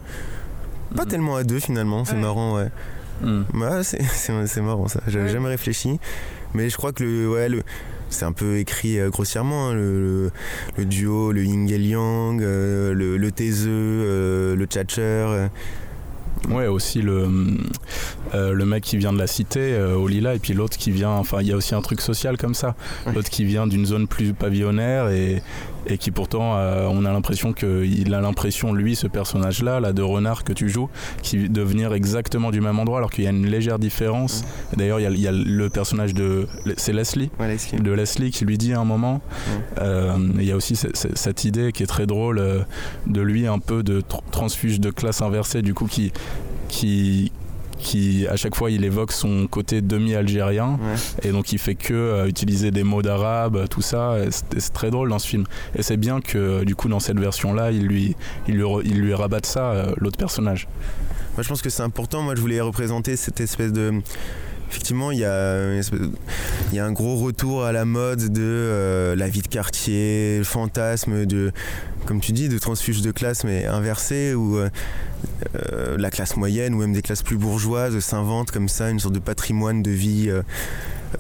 Pas 0.97 1.05
Mm. 1.05 1.09
tellement 1.09 1.37
à 1.37 1.45
deux 1.45 1.61
finalement, 1.61 2.05
c'est 2.05 2.15
Ouais. 2.15 2.21
marrant, 2.21 2.57
ouais. 2.57 2.69
Mm. 3.23 3.43
Ouais, 3.55 3.83
c'est, 3.85 4.03
c'est- 4.13 4.47
c'est 4.47 4.61
marrant 4.63 4.89
ça. 4.89 5.01
J'avais 5.07 5.27
Ouais. 5.27 5.33
jamais 5.33 5.49
réfléchi. 5.49 5.99
Mais 6.55 6.71
je 6.71 6.77
crois 6.77 6.93
que 6.93 7.05
le, 7.05 7.29
ouais, 7.31 7.49
le, 7.49 7.63
c'est 8.11 8.25
un 8.25 8.33
peu 8.33 8.57
écrit 8.59 8.99
euh, 8.99 9.11
grossièrement, 9.11 9.69
hein, 9.69 9.75
le, 9.75 10.01
le- 10.01 10.31
le 10.79 10.85
duo, 10.87 11.31
le 11.33 11.45
yin 11.45 11.69
et 11.69 11.77
le 11.79 11.85
yang, 11.85 12.43
euh, 12.43 12.95
le, 12.95 13.17
le 13.17 13.31
taiseux, 13.33 13.69
euh, 13.71 14.57
le 14.57 14.65
tchatcher. 14.67 15.49
Ouais, 16.51 16.67
aussi 16.67 17.03
le, 17.03 17.29
euh, 18.35 18.53
le 18.53 18.65
mec 18.67 18.83
qui 18.85 18.97
vient 18.97 19.13
de 19.13 19.19
la 19.19 19.27
cité, 19.27 19.61
euh, 19.61 19.95
au 19.97 20.09
Lila, 20.09 20.35
et 20.35 20.39
puis 20.39 20.55
l'autre 20.55 20.77
qui 20.77 20.91
vient. 20.91 21.11
Enfin, 21.11 21.39
il 21.41 21.47
y 21.49 21.53
a 21.53 21.57
aussi 21.57 21.75
un 21.75 21.81
truc 21.83 22.01
social 22.01 22.37
comme 22.37 22.55
ça. 22.55 22.75
Ouais. 23.07 23.13
L'autre 23.15 23.31
qui 23.31 23.45
vient 23.45 23.67
d'une 23.67 23.87
zone 23.87 24.07
plus 24.07 24.33
pavillonnaire 24.33 25.09
et, 25.11 25.43
et 25.87 25.99
qui 25.99 26.11
pourtant, 26.11 26.57
euh, 26.57 26.87
on 26.91 27.05
a 27.05 27.13
l'impression 27.13 27.53
qu'il 27.53 28.13
a 28.15 28.21
l'impression, 28.21 28.73
lui, 28.73 28.97
ce 28.97 29.07
personnage-là, 29.07 29.81
là, 29.81 29.93
de 29.93 30.03
renard 30.03 30.45
que 30.45 30.53
tu 30.53 30.69
joues, 30.69 30.89
qui 31.23 31.49
de 31.49 31.63
venir 31.63 31.93
exactement 31.93 32.51
du 32.51 32.61
même 32.61 32.79
endroit 32.79 32.99
alors 32.99 33.11
qu'il 33.11 33.25
y 33.25 33.27
a 33.27 33.31
une 33.31 33.47
légère 33.47 33.79
différence. 33.79 34.45
D'ailleurs, 34.77 35.01
il 35.01 35.05
y 35.05 35.07
a- 35.07 35.11
il 35.11 35.21
y, 35.21 35.29
a 35.29 35.33
le 35.33 35.69
personnage 35.71 36.15
de. 36.15 36.47
C'est 36.77 36.93
Leslie 36.93 37.31
est-ce 37.41 37.69
qu'il- 37.69 37.83
de 37.83 37.91
Leslie 37.93 38.31
qui 38.31 38.45
lui 38.45 38.59
dit 38.59 38.73
à 38.73 38.81
un 38.81 38.85
moment. 38.85 39.21
Euh, 39.81 40.17
Il 40.39 40.45
y 40.45 40.53
a 40.53 40.57
aussi 40.57 40.77
ce- 40.77 40.89
ce- 40.95 41.09
cette 41.15 41.45
idée 41.45 41.73
qui 41.73 41.83
est 41.83 41.87
très 41.87 42.07
drôle 42.07 42.39
euh, 42.39 42.61
de 43.07 43.21
lui 43.21 43.47
un 43.47 43.59
peu 43.59 43.83
de 43.83 44.01
tr- 44.01 44.21
transfuge 44.31 44.81
de 44.81 44.91
classe 44.91 45.21
inversée 45.23 45.63
du 45.63 45.75
coup 45.75 45.87
qui 45.87 46.13
qui 46.69 47.33
qui 47.79 48.27
à 48.27 48.35
chaque 48.35 48.57
fois 48.57 48.73
il 48.73 48.85
évoque 48.85 49.13
son 49.13 49.47
côté 49.47 49.81
demi-algérien 49.83 50.79
Ouais. 50.83 51.29
et 51.29 51.33
donc 51.33 51.53
il 51.53 51.59
fait 51.61 51.77
que 51.77 51.95
euh, 51.95 52.27
utiliser 52.27 52.73
des 52.73 52.83
mots 52.83 53.03
d'arabe 53.03 53.69
tout 53.69 53.83
ça 53.83 54.17
c'est 54.31 54.73
très 54.73 54.91
drôle 54.91 55.11
dans 55.11 55.21
ce 55.21 55.29
film 55.29 55.45
et 55.77 55.83
c'est 55.85 55.97
bien 55.97 56.21
que 56.21 56.65
du 56.65 56.75
coup 56.75 56.89
dans 56.89 56.99
cette 56.99 57.21
version 57.21 57.55
là 57.55 57.71
il 57.71 57.87
lui 57.87 58.17
il 58.49 58.57
lui, 58.57 58.65
il 58.85 59.01
lui 59.01 59.15
rabatte 59.15 59.47
ça 59.47 59.71
euh, 59.71 59.93
l'autre 59.99 60.19
personnage 60.19 60.67
Moi, 61.37 61.45
je 61.45 61.49
pense 61.49 61.63
que 61.63 61.71
c'est 61.71 61.85
important. 61.85 62.23
Moi, 62.23 62.35
je 62.35 62.41
voulais 62.41 62.61
représenter 62.61 63.15
cette 63.15 63.41
espèce 63.41 63.73
de. 63.73 63.93
Effectivement, 64.71 65.13
il 65.13 65.21
y, 65.21 65.25
a 65.25 65.73
il 65.77 66.75
y 66.75 66.81
a 66.81 66.85
un 66.85 66.91
gros 66.93 67.15
retour 67.17 67.65
à 67.65 67.71
la 67.71 67.85
mode 67.85 68.33
de 68.33 68.43
euh, 68.43 69.15
la 69.15 69.29
vie 69.29 69.41
de 69.43 69.47
quartier, 69.47 70.39
le 70.39 70.45
fantasme 70.45 71.27
de, 71.27 71.53
comme 72.07 72.21
tu 72.21 72.33
dis, 72.33 72.49
de 72.49 72.59
transfuge 72.59 73.03
de 73.03 73.13
classe, 73.13 73.45
mais 73.45 73.67
inversé, 73.67 74.35
où 74.35 74.59
euh, 74.59 74.69
euh, 75.73 75.88
la 76.03 76.11
classe 76.11 76.37
moyenne 76.37 76.75
ou 76.75 76.79
même 76.79 76.93
des 76.93 77.03
classes 77.03 77.23
plus 77.23 77.37
bourgeoises 77.37 77.99
s'inventent 78.01 78.51
comme 78.51 78.69
ça 78.69 78.91
une 78.91 78.99
sorte 79.01 79.15
de 79.15 79.19
patrimoine 79.21 79.83
de 79.83 79.91
vie. 79.91 80.27
euh, 80.29 80.43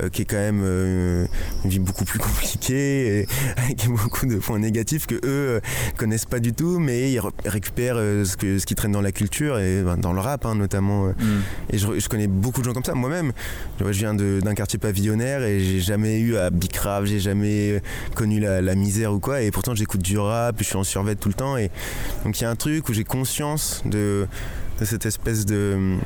euh, 0.02 0.10
qui 0.10 0.20
est 0.20 0.24
quand 0.26 0.36
même 0.36 0.60
euh, 0.62 1.24
une 1.64 1.70
vie 1.70 1.78
beaucoup 1.78 2.04
plus 2.04 2.18
compliquée 2.18 3.20
et 3.20 3.26
avec 3.56 3.88
beaucoup 3.88 4.26
de 4.26 4.36
points 4.36 4.58
négatifs 4.58 5.06
que 5.06 5.14
eux 5.24 5.62
connaissent 5.96 6.26
pas 6.26 6.40
du 6.40 6.52
tout 6.52 6.78
mais 6.78 7.10
ils 7.10 7.18
re- 7.18 7.30
récupèrent 7.46 7.96
ce, 7.96 8.36
que, 8.36 8.58
ce 8.58 8.66
qui 8.66 8.74
traîne 8.74 8.92
dans 8.92 9.00
la 9.00 9.12
culture 9.12 9.58
et 9.58 9.80
ben, 9.82 9.96
dans 9.96 10.12
le 10.12 10.20
rap 10.20 10.44
hein, 10.44 10.54
notamment 10.56 11.06
euh. 11.06 11.12
et 11.70 11.78
je, 11.78 11.86
je 11.98 12.06
connais 12.10 12.26
beaucoup 12.26 12.60
de 12.60 12.66
gens 12.66 12.74
comme 12.74 12.84
ça 12.84 12.92
moi-même 12.92 13.32
je 13.80 13.86
viens 13.86 14.12
d'un 14.12 14.54
quartier 14.54 14.78
pavillonnaire 14.78 15.42
et 15.42 15.58
j'ai 15.60 15.80
jamais 15.80 16.18
eu 16.20 16.36
à 16.36 16.50
bicrave 16.50 17.06
j'ai 17.06 17.20
jamais 17.20 17.80
connu 18.14 18.40
la, 18.40 18.60
la 18.60 18.74
misère 18.74 19.14
ou 19.14 19.20
quoi 19.20 19.40
et 19.40 19.50
pourtant 19.50 19.74
j'écoute 19.74 20.02
du 20.02 20.18
rap 20.18 20.56
je 20.58 20.64
suis 20.64 20.76
en 20.76 20.84
survêt 20.84 21.14
tout 21.14 21.28
le 21.28 21.34
temps 21.34 21.56
et 21.56 21.70
donc 22.26 22.38
il 22.38 22.42
y 22.42 22.46
a 22.46 22.50
un 22.50 22.56
truc 22.56 22.90
où 22.90 22.92
j'ai 22.92 23.04
conscience 23.04 23.80
de, 23.86 24.26
de 24.80 24.84
cette 24.84 25.06
espèce 25.06 25.44
de 25.46 25.98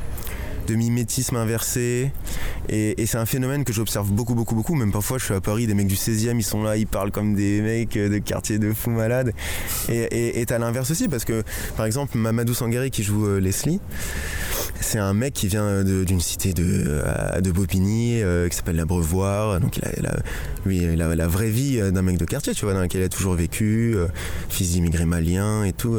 mimétisme 0.74 1.36
inversé 1.36 2.12
et, 2.70 2.94
c'est 3.04 3.18
un 3.18 3.26
phénomène 3.26 3.62
que 3.62 3.74
j'observe 3.74 4.10
beaucoup 4.10 4.34
beaucoup 4.34 4.54
beaucoup 4.54 4.74
même 4.74 4.90
parfois 4.90 5.18
je 5.18 5.24
suis 5.26 5.34
à 5.34 5.40
Paris 5.42 5.66
des 5.66 5.74
mecs 5.74 5.86
du 5.86 5.96
16e 5.96 6.36
ils 6.38 6.42
sont 6.42 6.62
là 6.62 6.78
ils 6.78 6.86
parlent 6.86 7.10
comme 7.10 7.34
des 7.34 7.60
mecs 7.60 7.92
de 7.98 8.16
quartier 8.16 8.58
de 8.58 8.72
fous 8.72 8.88
malades 8.88 9.34
et 9.90 10.42
t'as 10.46 10.58
l'inverse 10.58 10.90
aussi 10.90 11.08
parce 11.08 11.26
que 11.26 11.42
par 11.76 11.84
exemple 11.84 12.16
Mamadou 12.16 12.54
Sangari 12.54 12.90
qui 12.90 13.02
joue 13.02 13.26
euh, 13.26 13.38
Leslie 13.38 13.80
C'est 14.80 14.98
un 14.98 15.12
mec 15.12 15.34
qui 15.34 15.46
vient 15.48 15.84
de- 15.84 16.04
d'une 16.04 16.20
cité 16.20 16.54
de, 16.54 17.02
à- 17.04 17.42
de 17.42 17.52
Bobigny 17.52 18.22
euh, 18.22 18.48
qui 18.48 18.56
s'appelle 18.56 18.76
l'Abreuvoir. 18.76 19.60
Donc 19.60 19.76
il 19.76 20.06
a, 20.06 20.16
lui, 20.64 20.78
il 20.78 21.02
a 21.02 21.14
la 21.14 21.28
vraie 21.28 21.50
vie 21.50 21.78
euh, 21.80 21.90
d'un 21.90 22.02
mec 22.02 22.16
de 22.18 22.24
quartier, 22.24 22.52
tu 22.54 22.64
vois, 22.64 22.74
dans 22.74 22.80
laquelle 22.80 23.02
il 23.02 23.04
a 23.04 23.08
toujours 23.08 23.34
vécu, 23.34 23.92
euh, 23.94 24.06
fils 24.48 24.70
d'immigrés 24.72 25.04
maliens 25.06 25.64
et 25.64 25.72
tout. 25.72 25.98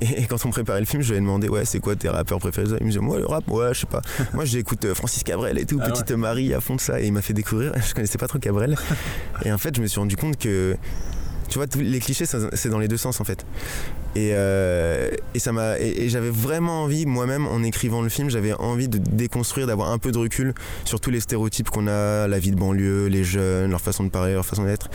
Et, 0.00 0.22
et 0.22 0.26
quand 0.26 0.44
on 0.44 0.50
préparait 0.50 0.80
le 0.80 0.86
film, 0.86 1.02
je 1.02 1.10
lui 1.10 1.18
ai 1.18 1.20
demandé 1.20 1.48
ouais 1.48 1.64
c'est 1.64 1.80
quoi 1.80 1.96
tes 1.96 2.08
rappeurs 2.08 2.38
préférés? 2.38 2.68
Il 2.80 2.86
me 2.86 2.90
disait 2.90 3.00
moi 3.00 3.18
le 3.18 3.26
rap 3.26 3.48
ouais 3.48 3.74
je 3.74 3.80
sais 3.80 3.86
pas. 3.86 4.02
Moi 4.34 4.44
j'écoute 4.44 4.84
euh, 4.84 4.94
Francis 4.94 5.22
Cabrel 5.22 5.58
et 5.58 5.66
tout, 5.66 5.80
Ah 5.82 5.90
petite 5.90 6.10
Marie 6.12 6.54
à 6.54 6.60
fond 6.60 6.76
de 6.76 6.80
ça 6.80 7.00
et 7.00 7.06
il 7.06 7.12
m'a 7.12 7.22
fait 7.22 7.32
découvrir. 7.34 7.72
Je 7.88 7.94
connaissais 7.94 8.18
pas 8.18 8.28
trop 8.28 8.38
Cabrel 8.38 8.76
et 9.44 9.52
en 9.52 9.58
fait 9.58 9.74
je 9.74 9.80
me 9.80 9.86
suis 9.86 9.98
rendu 10.00 10.16
compte 10.16 10.36
que 10.36 10.76
tu 11.48 11.58
vois 11.58 11.66
tous 11.66 11.80
les 11.80 11.98
clichés 12.00 12.24
c'est 12.26 12.68
dans 12.68 12.78
les 12.78 12.88
deux 12.88 12.96
sens 12.96 13.20
en 13.20 13.24
fait. 13.24 13.44
Et, 14.14 14.30
euh, 14.32 15.10
et 15.34 15.38
ça 15.38 15.52
m'a 15.52 15.78
et, 15.78 16.04
et 16.04 16.08
j'avais 16.08 16.30
vraiment 16.30 16.82
envie 16.84 17.06
moi-même 17.06 17.46
en 17.46 17.62
écrivant 17.62 18.00
le 18.02 18.08
film 18.08 18.30
j'avais 18.30 18.52
envie 18.54 18.88
de 18.88 18.98
déconstruire 18.98 19.66
d'avoir 19.66 19.90
un 19.90 19.98
peu 19.98 20.12
de 20.12 20.18
recul 20.18 20.54
sur 20.84 20.98
tous 21.00 21.10
les 21.10 21.20
stéréotypes 21.20 21.68
qu'on 21.70 21.86
a 21.88 22.26
la 22.26 22.38
vie 22.38 22.50
de 22.50 22.56
banlieue 22.56 23.06
les 23.06 23.22
jeunes 23.22 23.70
leur 23.70 23.80
façon 23.80 24.04
de 24.04 24.08
parler 24.08 24.32
leur 24.32 24.46
façon 24.46 24.64
d'être 24.64 24.88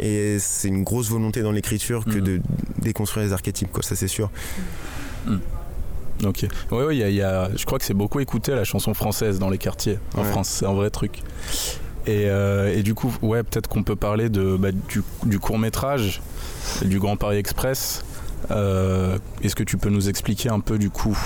et 0.00 0.38
c'est 0.40 0.68
une 0.68 0.82
grosse 0.82 1.08
volonté 1.10 1.42
dans 1.42 1.52
l'écriture 1.52 2.04
que 2.04 2.10
Mhm. 2.18 2.20
de 2.20 2.40
déconstruire 2.82 3.26
les 3.26 3.32
archétypes 3.32 3.70
quoi 3.70 3.82
ça 3.82 3.94
c'est 3.96 4.08
sûr 4.08 4.30
Ok. 6.24 6.46
Ouais, 6.70 6.84
ouais, 6.84 6.96
il 6.96 7.00
y 7.00 7.02
a- 7.02 7.08
il 7.10 7.16
y 7.16 7.22
a- 7.22 7.50
je 7.56 7.64
crois 7.66 7.78
que 7.78 7.84
c'est 7.84 7.92
beaucoup 7.94 8.20
écouté 8.20 8.52
la 8.54 8.64
chanson 8.64 8.94
française 8.94 9.38
dans 9.38 9.50
les 9.50 9.58
quartiers 9.58 9.98
en 10.16 10.22
Ouais. 10.22 10.30
France. 10.30 10.48
C'est 10.60 10.66
un 10.66 10.72
vrai 10.72 10.88
truc. 10.90 11.22
Et, 12.06 12.28
euh, 12.28 12.76
et 12.76 12.82
du 12.82 12.94
coup, 12.94 13.14
ouais, 13.22 13.42
peut-être 13.42 13.68
qu'on 13.68 13.82
peut 13.82 13.96
parler 13.96 14.28
de, 14.28 14.56
bah, 14.56 14.68
du, 14.72 15.38
court 15.38 15.58
métrage, 15.58 16.20
du 16.84 16.98
Grand 16.98 17.16
Paris 17.16 17.38
Express. 17.38 18.04
Euh, 18.50 19.16
Est-ce 19.42 19.56
que 19.56 19.62
tu 19.62 19.78
peux 19.78 19.88
nous 19.88 20.10
expliquer 20.10 20.50
un 20.50 20.60
peu 20.60 20.76
du 20.76 20.90
coup 20.90 21.16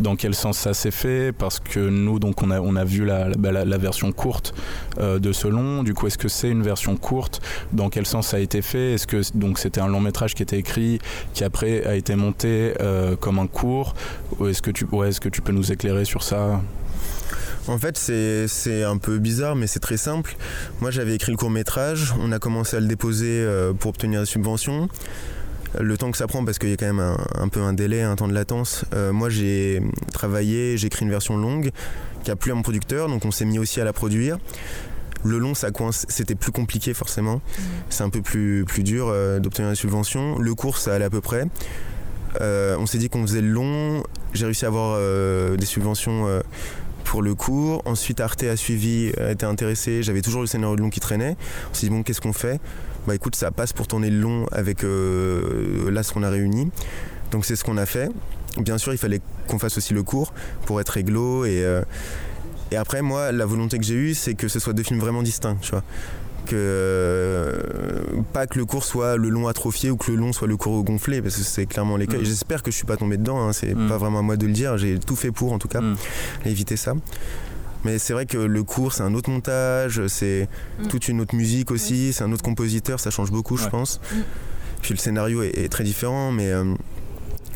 dans 0.00 0.16
quel 0.16 0.34
sens 0.34 0.58
ça 0.58 0.74
s'est 0.74 0.90
fait? 0.90 1.30
Parce 1.30 1.60
que 1.60 1.78
nous, 1.78 2.18
donc, 2.18 2.42
on 2.42 2.50
a, 2.50 2.60
on 2.60 2.74
a 2.74 2.84
vu 2.84 3.04
la, 3.04 3.28
la- 3.28 3.36
bah, 3.64 3.78
version 3.78 4.10
courte 4.10 4.54
euh, 4.98 5.20
de 5.20 5.30
ce 5.30 5.46
long. 5.46 5.84
Du 5.84 5.94
coup, 5.94 6.08
est-ce 6.08 6.18
que 6.18 6.26
c'est 6.26 6.50
une 6.50 6.64
version 6.64 6.96
courte? 6.96 7.40
Dans 7.72 7.90
quel 7.90 8.04
sens 8.06 8.26
ça 8.26 8.38
a 8.38 8.40
été 8.40 8.60
fait? 8.60 8.94
Est-ce 8.94 9.06
que 9.06 9.22
donc 9.36 9.60
c'était 9.60 9.80
un 9.80 9.86
long 9.86 10.00
métrage 10.00 10.34
qui 10.34 10.42
était 10.42 10.58
écrit, 10.58 10.98
qui 11.32 11.44
après 11.44 11.84
a 11.86 11.94
été 11.94 12.16
monté 12.16 12.74
comme 13.20 13.38
un 13.38 13.46
court? 13.46 13.94
Ou 14.40 14.48
Est-ce 14.48 14.60
que 14.60 14.72
tu, 14.72 14.84
ouais, 14.86 15.10
est-ce 15.10 15.20
que 15.20 15.28
tu 15.28 15.42
peux 15.42 15.52
nous 15.52 15.70
éclairer 15.70 16.04
sur 16.04 16.24
ça? 16.24 16.60
En 17.66 17.78
fait, 17.78 17.96
c'est 17.96 18.82
un 18.82 18.98
peu 18.98 19.18
bizarre, 19.18 19.56
mais 19.56 19.66
c'est 19.66 19.80
très 19.80 19.96
simple. 19.96 20.36
Moi, 20.80 20.90
j'avais 20.90 21.14
écrit 21.14 21.32
le 21.32 21.38
court 21.38 21.50
métrage, 21.50 22.14
on 22.20 22.30
a 22.30 22.38
commencé 22.38 22.76
à 22.76 22.80
le 22.80 22.86
déposer 22.86 23.40
euh, 23.40 23.72
pour 23.72 23.88
obtenir 23.88 24.20
la 24.20 24.26
subvention. 24.26 24.88
Le 25.80 25.96
temps 25.96 26.10
que 26.10 26.18
ça 26.18 26.26
prend, 26.26 26.44
parce 26.44 26.58
qu'il 26.58 26.68
y 26.68 26.72
a 26.72 26.76
quand 26.76 26.86
même 26.86 27.00
un, 27.00 27.16
un 27.36 27.48
peu 27.48 27.60
un 27.60 27.72
délai, 27.72 28.02
un 28.02 28.16
temps 28.16 28.28
de 28.28 28.34
latence. 28.34 28.84
euh, 28.94 29.12
moi, 29.12 29.28
j'ai 29.30 29.82
travaillé, 30.12 30.76
j'ai 30.76 30.86
écrit 30.86 31.04
une 31.04 31.10
version 31.10 31.36
longue 31.36 31.70
qui 32.22 32.30
a 32.30 32.36
plu 32.36 32.52
à 32.52 32.54
mon 32.54 32.62
producteur, 32.62 33.08
donc 33.08 33.24
on 33.24 33.30
s'est 33.30 33.44
mis 33.44 33.58
aussi 33.58 33.80
à 33.80 33.84
la 33.84 33.92
produire. 33.92 34.38
Le 35.24 35.38
long, 35.38 35.54
ça 35.54 35.70
coince, 35.70 36.04
c'était 36.10 36.34
plus 36.34 36.52
compliqué 36.52 36.92
forcément. 36.92 37.40
C'est 37.88 38.04
un 38.04 38.10
peu 38.10 38.20
plus, 38.20 38.64
plus 38.66 38.82
dur 38.82 39.06
euh, 39.08 39.40
d'obtenir 39.40 39.70
la 39.70 39.74
subvention. 39.74 40.38
Le 40.38 40.54
court, 40.54 40.76
ça 40.76 40.94
allait 40.94 41.06
à 41.06 41.10
peu 41.10 41.22
près. 41.22 41.46
Euh, 42.40 42.76
on 42.78 42.84
s'est 42.86 42.98
dit 42.98 43.08
qu'on 43.08 43.22
faisait 43.22 43.40
le 43.40 43.48
long. 43.48 44.02
J'ai 44.34 44.44
réussi 44.44 44.66
à 44.66 44.68
avoir 44.68 44.98
des 45.56 45.66
subventions 45.66 46.42
pour 47.04 47.22
le 47.22 47.34
cours. 47.34 47.82
Ensuite, 47.84 48.20
Arte 48.20 48.42
a 48.44 48.56
suivi, 48.56 49.12
a 49.18 49.30
été 49.30 49.46
intéressé. 49.46 50.02
J'avais 50.02 50.22
toujours 50.22 50.40
le 50.40 50.46
scénario 50.46 50.76
de 50.76 50.80
long 50.82 50.90
qui 50.90 51.00
traînait. 51.00 51.36
On 51.70 51.74
s'est 51.74 51.86
dit, 51.86 51.90
bon, 51.90 52.02
qu'est-ce 52.02 52.20
qu'on 52.20 52.32
fait? 52.32 52.60
Bah 53.06 53.14
écoute, 53.14 53.36
ça 53.36 53.50
passe 53.50 53.74
pour 53.74 53.86
tourner 53.86 54.08
le 54.08 54.18
long 54.18 54.46
avec 54.50 54.82
euh, 54.82 55.90
là 55.90 56.02
ce 56.02 56.12
qu'on 56.12 56.22
a 56.22 56.30
réuni. 56.30 56.70
Donc 57.30 57.44
c'est 57.44 57.54
ce 57.54 57.62
qu'on 57.62 57.76
a 57.76 57.84
fait. 57.86 58.08
Bien 58.56 58.78
sûr, 58.78 58.92
il 58.92 58.98
fallait 58.98 59.20
qu'on 59.46 59.58
fasse 59.58 59.76
aussi 59.76 59.92
le 59.92 60.02
cours 60.02 60.32
pour 60.64 60.80
être 60.80 60.88
réglo. 60.88 61.44
Et, 61.44 61.62
euh, 61.64 61.82
et 62.70 62.76
après, 62.76 63.02
moi, 63.02 63.30
la 63.30 63.44
volonté 63.44 63.78
que 63.78 63.84
j'ai 63.84 63.94
eue, 63.94 64.14
c'est 64.14 64.34
que 64.34 64.48
ce 64.48 64.58
soit 64.58 64.72
deux 64.72 64.82
films 64.82 65.00
vraiment 65.00 65.22
distincts, 65.22 65.58
tu 65.60 65.72
vois. 65.72 65.82
Que 66.46 66.54
euh, 66.56 68.22
pas 68.32 68.46
que 68.46 68.58
le 68.58 68.64
cours 68.66 68.84
soit 68.84 69.16
le 69.16 69.28
long 69.28 69.48
atrophié 69.48 69.90
ou 69.90 69.96
que 69.96 70.10
le 70.10 70.16
long 70.18 70.32
soit 70.32 70.46
le 70.48 70.56
court 70.56 70.82
gonflé 70.84 71.22
parce 71.22 71.36
que 71.36 71.42
c'est 71.42 71.66
clairement 71.66 71.96
les 71.96 72.06
cas. 72.06 72.18
Mm. 72.18 72.24
J'espère 72.24 72.62
que 72.62 72.70
je 72.70 72.76
suis 72.76 72.86
pas 72.86 72.96
tombé 72.96 73.16
dedans. 73.16 73.40
hein, 73.40 73.52
c'est 73.52 73.74
Mm. 73.74 73.88
pas 73.88 73.98
vraiment 73.98 74.18
à 74.18 74.22
moi 74.22 74.36
de 74.36 74.46
le 74.46 74.52
dire. 74.52 74.76
J'ai 74.76 74.98
tout 74.98 75.16
fait 75.16 75.30
pour 75.30 75.52
en 75.52 75.58
tout 75.58 75.68
cas 75.68 75.80
Mm. 75.80 75.96
éviter 76.46 76.76
ça. 76.76 76.94
Mais 77.84 77.98
c'est 77.98 78.12
vrai 78.14 78.24
que 78.26 78.38
le 78.38 78.62
cours, 78.62 78.92
c'est 78.94 79.02
un 79.02 79.12
autre 79.14 79.28
montage, 79.30 80.06
c'est 80.06 80.48
toute 80.88 81.08
une 81.08 81.20
autre 81.20 81.34
musique 81.34 81.70
aussi, 81.70 82.14
c'est 82.14 82.24
un 82.24 82.32
autre 82.32 82.42
compositeur, 82.42 82.98
ça 82.98 83.10
change 83.10 83.30
beaucoup, 83.30 83.56
je 83.58 83.68
pense. 83.68 84.00
Puis 84.80 84.94
le 84.94 84.98
scénario 84.98 85.42
est, 85.42 85.58
est 85.58 85.68
très 85.68 85.84
différent, 85.84 86.32
mais 86.32 86.50
euh, 86.50 86.64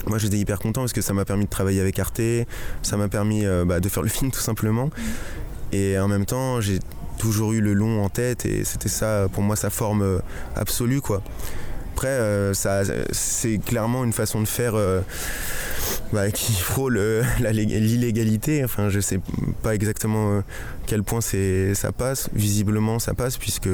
moi 0.06 0.18
j'étais 0.18 0.36
hyper 0.38 0.58
content 0.58 0.82
parce 0.82 0.92
que 0.92 1.00
ça 1.00 1.14
m'a 1.14 1.24
permis 1.24 1.44
de 1.46 1.50
travailler 1.50 1.80
avec 1.80 1.98
Arte, 1.98 2.20
ça 2.82 2.96
m'a 2.98 3.08
permis 3.08 3.46
euh, 3.46 3.64
bah, 3.64 3.80
de 3.80 3.88
faire 3.88 4.02
le 4.02 4.08
film 4.16 4.30
tout 4.30 4.40
simplement. 4.40 4.90
Et 5.72 5.98
en 5.98 6.08
même 6.08 6.26
temps, 6.26 6.60
j'ai 6.60 6.78
toujours 7.18 7.52
eu 7.52 7.60
le 7.60 7.74
long 7.74 8.02
en 8.04 8.08
tête 8.08 8.46
et 8.46 8.64
c'était 8.64 8.88
ça, 8.88 9.26
pour 9.32 9.42
moi, 9.42 9.56
sa 9.56 9.70
forme 9.70 10.02
euh, 10.02 10.18
absolue, 10.56 11.00
quoi. 11.00 11.22
Après, 11.92 12.08
euh, 12.08 12.54
ça, 12.54 12.82
c'est 13.10 13.58
clairement 13.58 14.04
une 14.04 14.12
façon 14.12 14.40
de 14.40 14.46
faire 14.46 14.76
euh, 14.76 15.00
bah, 16.12 16.30
qui 16.30 16.52
frôle 16.52 16.96
l'illégalité. 17.40 18.62
Enfin, 18.64 18.88
je 18.88 19.00
sais 19.00 19.18
pas 19.62 19.74
exactement 19.74 20.44
quel 20.86 21.02
point 21.02 21.20
c'est, 21.20 21.74
ça 21.74 21.90
passe. 21.90 22.30
Visiblement, 22.32 23.00
ça 23.00 23.14
passe 23.14 23.36
puisque 23.36 23.68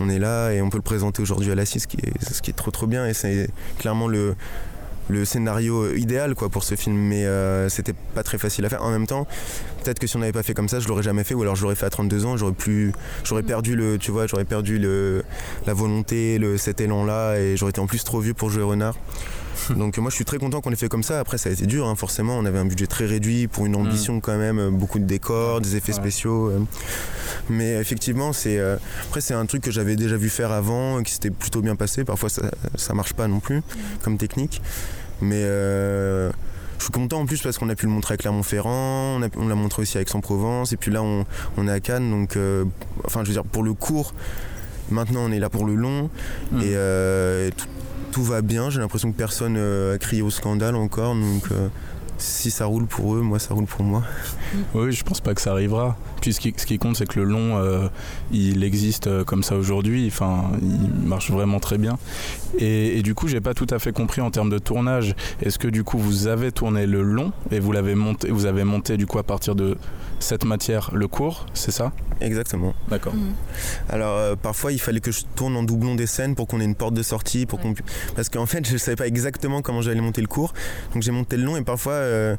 on 0.00 0.08
est 0.08 0.18
là 0.18 0.50
et 0.52 0.62
on 0.62 0.70
peut 0.70 0.78
le 0.78 0.82
présenter 0.82 1.20
aujourd'hui 1.20 1.52
à 1.52 1.54
la 1.54 1.66
CIS, 1.66 1.80
ce 1.80 1.86
qui 1.86 1.98
est, 1.98 2.32
ce 2.32 2.40
qui 2.40 2.50
est 2.50 2.54
trop 2.54 2.70
trop 2.70 2.86
bien. 2.86 3.06
Et 3.06 3.12
c'est 3.12 3.50
clairement 3.78 4.08
le 4.08 4.34
le 5.08 5.24
scénario 5.24 5.94
idéal 5.94 6.34
quoi 6.34 6.48
pour 6.48 6.64
ce 6.64 6.74
film. 6.74 6.96
Mais 6.96 7.24
euh, 7.26 7.68
c'était 7.68 7.94
pas 8.14 8.22
très 8.22 8.38
facile 8.38 8.64
à 8.64 8.68
faire. 8.68 8.82
En 8.82 8.90
même 8.90 9.06
temps 9.06 9.26
peut-être 9.82 9.98
que 10.00 10.06
si 10.06 10.16
on 10.16 10.20
n'avait 10.20 10.32
pas 10.32 10.42
fait 10.42 10.54
comme 10.54 10.68
ça 10.68 10.80
je 10.80 10.88
l'aurais 10.88 11.02
jamais 11.02 11.24
fait. 11.24 11.34
Ou 11.34 11.42
alors 11.42 11.56
je 11.56 11.62
l'aurais 11.62 11.74
fait 11.76 11.86
à 11.86 11.90
32 11.90 12.24
ans 12.26 12.36
j'aurais 12.36 12.52
plus 12.52 12.92
j'aurais 13.24 13.42
perdu 13.42 13.76
le 13.76 13.98
tu 13.98 14.10
vois 14.10 14.26
j'aurais 14.26 14.44
perdu 14.44 14.78
le 14.78 15.24
la 15.66 15.74
volonté 15.74 16.38
le 16.38 16.58
cet 16.58 16.80
élan 16.80 17.04
là 17.04 17.36
et 17.36 17.56
j'aurais 17.56 17.70
été 17.70 17.80
en 17.80 17.86
plus 17.86 18.04
trop 18.04 18.20
vieux 18.20 18.34
pour 18.34 18.50
jouer 18.50 18.62
renard. 18.62 18.94
Donc 19.76 19.98
moi 19.98 20.08
je 20.10 20.14
suis 20.14 20.24
très 20.24 20.38
content 20.38 20.60
qu'on 20.60 20.70
ait 20.72 20.76
fait 20.76 20.88
comme 20.88 21.02
ça. 21.02 21.18
Après 21.20 21.36
ça 21.38 21.48
a 21.48 21.52
été 21.52 21.66
dur 21.66 21.86
hein, 21.86 21.94
forcément. 21.96 22.36
On 22.38 22.44
avait 22.44 22.58
un 22.58 22.64
budget 22.64 22.86
très 22.86 23.06
réduit 23.06 23.48
pour 23.48 23.66
une 23.66 23.76
ambition 23.76 24.20
quand 24.20 24.36
même 24.38 24.70
beaucoup 24.70 24.98
de 24.98 25.04
décors 25.04 25.60
des 25.60 25.74
effets 25.76 25.92
Ouais. 25.92 25.98
spéciaux 25.98 26.48
euh. 26.50 26.60
mais 27.48 27.72
effectivement 27.80 28.32
c'est 28.32 28.58
euh, 28.58 28.76
après 29.08 29.20
c'est 29.20 29.34
un 29.34 29.46
truc 29.46 29.62
que 29.62 29.70
j'avais 29.70 29.96
déjà 29.96 30.16
vu 30.16 30.28
faire 30.28 30.52
avant 30.52 31.02
qui 31.02 31.12
s'était 31.12 31.30
plutôt 31.30 31.60
bien 31.60 31.76
passé. 31.76 32.04
Parfois 32.04 32.28
ça, 32.28 32.42
ça 32.76 32.94
marche 32.94 33.14
pas 33.14 33.26
non 33.26 33.40
plus 33.40 33.62
comme 34.02 34.16
technique 34.18 34.60
mais 35.20 35.42
euh, 35.42 36.30
je 36.78 36.84
suis 36.84 36.92
content 36.92 37.20
en 37.20 37.26
plus 37.26 37.40
parce 37.42 37.58
qu'on 37.58 37.68
a 37.68 37.74
pu 37.74 37.86
le 37.86 37.92
montrer 37.92 38.14
à 38.14 38.16
Clermont-Ferrand, 38.16 39.20
on, 39.36 39.48
l'a 39.48 39.54
montré 39.54 39.82
aussi 39.82 39.98
à 39.98 40.00
Aix-en-Provence, 40.00 40.72
et 40.72 40.76
puis 40.76 40.90
là 40.90 41.02
on, 41.02 41.24
on 41.56 41.68
est 41.68 41.72
à 41.72 41.80
Cannes, 41.80 42.10
donc 42.10 42.36
euh, 42.36 42.64
enfin 43.04 43.22
je 43.22 43.28
veux 43.28 43.34
dire 43.34 43.44
pour 43.44 43.62
le 43.62 43.74
court, 43.74 44.14
maintenant 44.90 45.20
on 45.24 45.32
est 45.32 45.40
là 45.40 45.50
pour 45.50 45.66
le 45.66 45.74
long, 45.74 46.10
Mm. 46.52 46.60
et, 46.60 46.74
euh, 46.74 47.48
et 47.48 47.52
tout, 47.52 47.66
tout 48.12 48.22
va 48.22 48.42
bien, 48.42 48.70
j'ai 48.70 48.80
l'impression 48.80 49.10
que 49.12 49.16
personne 49.16 49.56
a 49.56 49.98
crié 49.98 50.22
au 50.22 50.30
scandale 50.30 50.76
encore, 50.76 51.14
donc 51.14 51.48
si 52.18 52.50
ça 52.50 52.66
roule 52.66 52.86
pour 52.86 53.14
eux, 53.14 53.20
moi 53.20 53.38
ça 53.38 53.54
roule 53.54 53.66
pour 53.66 53.84
moi. 53.84 54.02
Oui, 54.74 54.92
je 54.92 55.04
pense 55.04 55.20
pas 55.20 55.34
que 55.34 55.40
ça 55.40 55.52
arrivera. 55.52 55.96
Puis 56.20 56.32
ce 56.32 56.40
qui, 56.40 56.54
ce 56.56 56.66
qui 56.66 56.78
compte, 56.78 56.96
c'est 56.96 57.06
que 57.06 57.18
le 57.18 57.24
long, 57.24 57.58
euh, 57.58 57.88
il 58.32 58.64
existe 58.64 59.06
euh, 59.06 59.24
comme 59.24 59.42
ça 59.42 59.56
aujourd'hui. 59.56 60.06
Enfin, 60.08 60.50
il 60.62 61.06
marche 61.06 61.30
vraiment 61.30 61.60
très 61.60 61.78
bien. 61.78 61.98
Et, 62.58 62.98
et 62.98 63.02
du 63.02 63.14
coup, 63.14 63.28
j'ai 63.28 63.40
pas 63.40 63.54
tout 63.54 63.66
à 63.70 63.78
fait 63.78 63.92
compris 63.92 64.20
en 64.20 64.30
termes 64.30 64.50
de 64.50 64.58
tournage. 64.58 65.14
Est-ce 65.42 65.58
que 65.58 65.68
du 65.68 65.84
coup, 65.84 65.98
vous 65.98 66.26
avez 66.26 66.52
tourné 66.52 66.86
le 66.86 67.02
long 67.02 67.32
et 67.50 67.60
vous 67.60 67.72
l'avez 67.72 67.94
monté, 67.94 68.30
vous 68.30 68.46
avez 68.46 68.64
monté 68.64 68.96
du 68.96 69.06
coup 69.06 69.18
à 69.18 69.22
partir 69.22 69.54
de 69.54 69.76
cette 70.20 70.44
matière 70.44 70.90
le 70.92 71.08
court, 71.08 71.46
c'est 71.54 71.70
ça? 71.70 71.92
Exactement. 72.20 72.74
D'accord. 72.88 73.14
Alors 73.88 74.16
euh, 74.16 74.34
parfois 74.34 74.72
il 74.72 74.80
fallait 74.80 75.00
que 75.00 75.12
je 75.12 75.22
tourne 75.36 75.56
en 75.56 75.62
doublon 75.62 75.94
des 75.94 76.06
scènes 76.06 76.34
pour 76.34 76.48
qu'on 76.48 76.60
ait 76.60 76.64
une 76.64 76.74
porte 76.74 76.94
de 76.94 77.02
sortie, 77.02 77.46
pour 77.46 77.60
qu'on 77.60 77.74
parce 78.16 78.28
qu'en 78.28 78.46
fait 78.46 78.68
je 78.70 78.76
savais 78.76 78.96
pas 78.96 79.06
exactement 79.06 79.62
comment 79.62 79.82
j'allais 79.82 80.00
monter 80.00 80.20
le 80.20 80.26
cours, 80.26 80.52
donc 80.92 81.02
j'ai 81.02 81.12
monté 81.12 81.36
le 81.36 81.44
long 81.44 81.56
et 81.56 81.62
parfois 81.62 81.92
euh, 81.92 82.36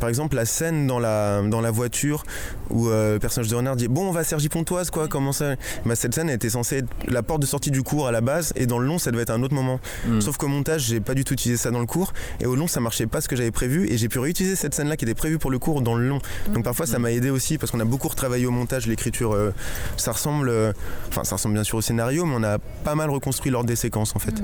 par 0.00 0.08
exemple 0.08 0.36
la 0.36 0.44
scène 0.44 0.86
dans 0.86 0.98
la, 0.98 1.42
dans 1.42 1.60
la 1.60 1.70
voiture 1.70 2.24
où 2.70 2.88
euh, 2.88 3.14
le 3.14 3.18
personnage 3.18 3.50
de 3.50 3.56
Renard 3.56 3.76
dit 3.76 3.88
bon 3.88 4.08
on 4.08 4.12
va 4.12 4.20
à 4.20 4.24
Sergi 4.24 4.48
Pontoise 4.48 4.90
quoi 4.90 5.08
comment 5.08 5.32
ça? 5.32 5.56
Bah, 5.84 5.94
cette 5.94 6.14
scène 6.14 6.30
était 6.30 6.50
censée 6.50 6.78
être 6.78 6.88
la 7.08 7.22
porte 7.22 7.40
de 7.40 7.46
sortie 7.46 7.70
du 7.70 7.82
cours 7.82 8.06
à 8.06 8.12
la 8.12 8.20
base 8.20 8.52
et 8.56 8.66
dans 8.66 8.78
le 8.78 8.86
long 8.86 8.98
ça 8.98 9.10
devait 9.10 9.22
être 9.22 9.30
un 9.30 9.42
autre 9.42 9.54
moment. 9.54 9.80
Mm. 10.06 10.20
sauf 10.20 10.36
qu'au 10.36 10.48
montage 10.48 10.82
j'ai 10.82 11.00
pas 11.00 11.14
du 11.14 11.24
tout 11.24 11.34
utilisé 11.34 11.60
ça 11.60 11.70
dans 11.70 11.80
le 11.80 11.86
cours 11.86 12.12
et 12.40 12.46
au 12.46 12.56
long 12.56 12.66
ça 12.66 12.80
marchait 12.80 13.06
pas 13.06 13.20
ce 13.20 13.28
que 13.28 13.36
j'avais 13.36 13.50
prévu 13.50 13.90
et 13.90 13.96
j'ai 13.96 14.08
pu 14.08 14.18
réutiliser 14.18 14.56
cette 14.56 14.74
scène 14.74 14.88
là 14.88 14.96
qui 14.96 15.04
était 15.04 15.14
prévue 15.14 15.38
pour 15.38 15.50
le 15.50 15.58
cours 15.58 15.82
dans 15.82 15.94
le 15.94 16.08
long. 16.08 16.20
Donc 16.52 16.64
parfois 16.64 16.86
ça 16.86 16.98
m'a 16.98 17.12
aidé 17.12 17.30
aussi 17.30 17.58
parce 17.58 17.70
qu'on 17.70 17.80
a 17.80 17.84
beaucoup 17.84 18.08
retravaillé 18.08 18.46
au 18.46 18.50
montage 18.50 18.86
l'écriture 18.86 19.34
euh, 19.34 19.52
ça 19.96 20.12
ressemble 20.12 20.48
euh, 20.48 20.72
enfin 21.08 21.24
ça 21.24 21.36
ressemble 21.36 21.54
bien 21.54 21.64
sûr 21.64 21.78
au 21.78 21.82
scénario 21.82 22.24
mais 22.24 22.34
on 22.36 22.42
a 22.42 22.58
pas 22.58 22.94
mal 22.94 23.10
reconstruit 23.10 23.50
l'ordre 23.50 23.68
des 23.68 23.76
séquences 23.76 24.14
en 24.16 24.18
fait. 24.18 24.42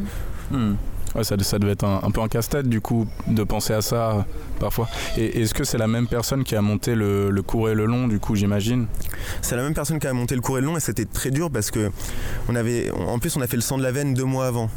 Hmm. 0.50 0.74
Ouais, 1.14 1.24
ça, 1.24 1.36
devait 1.36 1.72
être 1.72 1.84
un, 1.84 2.10
peu 2.12 2.20
un 2.20 2.28
casse-tête 2.28 2.68
du 2.68 2.80
coup 2.80 3.06
de 3.26 3.42
penser 3.42 3.72
à 3.72 3.82
ça 3.82 4.26
parfois. 4.60 4.88
Et 5.16 5.42
est-ce 5.42 5.54
que 5.54 5.64
c'est 5.64 5.78
la 5.78 5.88
même 5.88 6.06
personne 6.06 6.44
qui 6.44 6.54
a 6.54 6.62
monté 6.62 6.94
le, 6.94 7.30
le 7.30 7.42
court 7.42 7.68
et 7.68 7.74
le 7.74 7.84
long 7.84 8.06
du 8.06 8.20
coup 8.20 8.36
j'imagine? 8.36 8.86
C'est 9.42 9.56
la 9.56 9.62
même 9.62 9.74
personne 9.74 9.98
qui 9.98 10.06
a 10.06 10.12
monté 10.12 10.36
le 10.36 10.40
court 10.40 10.58
et 10.58 10.60
le 10.60 10.68
long 10.68 10.76
et 10.76 10.80
c'était 10.80 11.06
très 11.06 11.30
dur 11.30 11.50
parce 11.50 11.72
que 11.72 11.90
on 12.48 12.54
avait 12.54 12.90
en 12.92 13.18
plus 13.18 13.36
on 13.36 13.40
a 13.40 13.48
fait 13.48 13.56
le 13.56 13.62
sang 13.62 13.76
de 13.76 13.82
la 13.82 13.90
veine 13.90 14.14
deux 14.14 14.24
mois 14.24 14.46
avant 14.46 14.70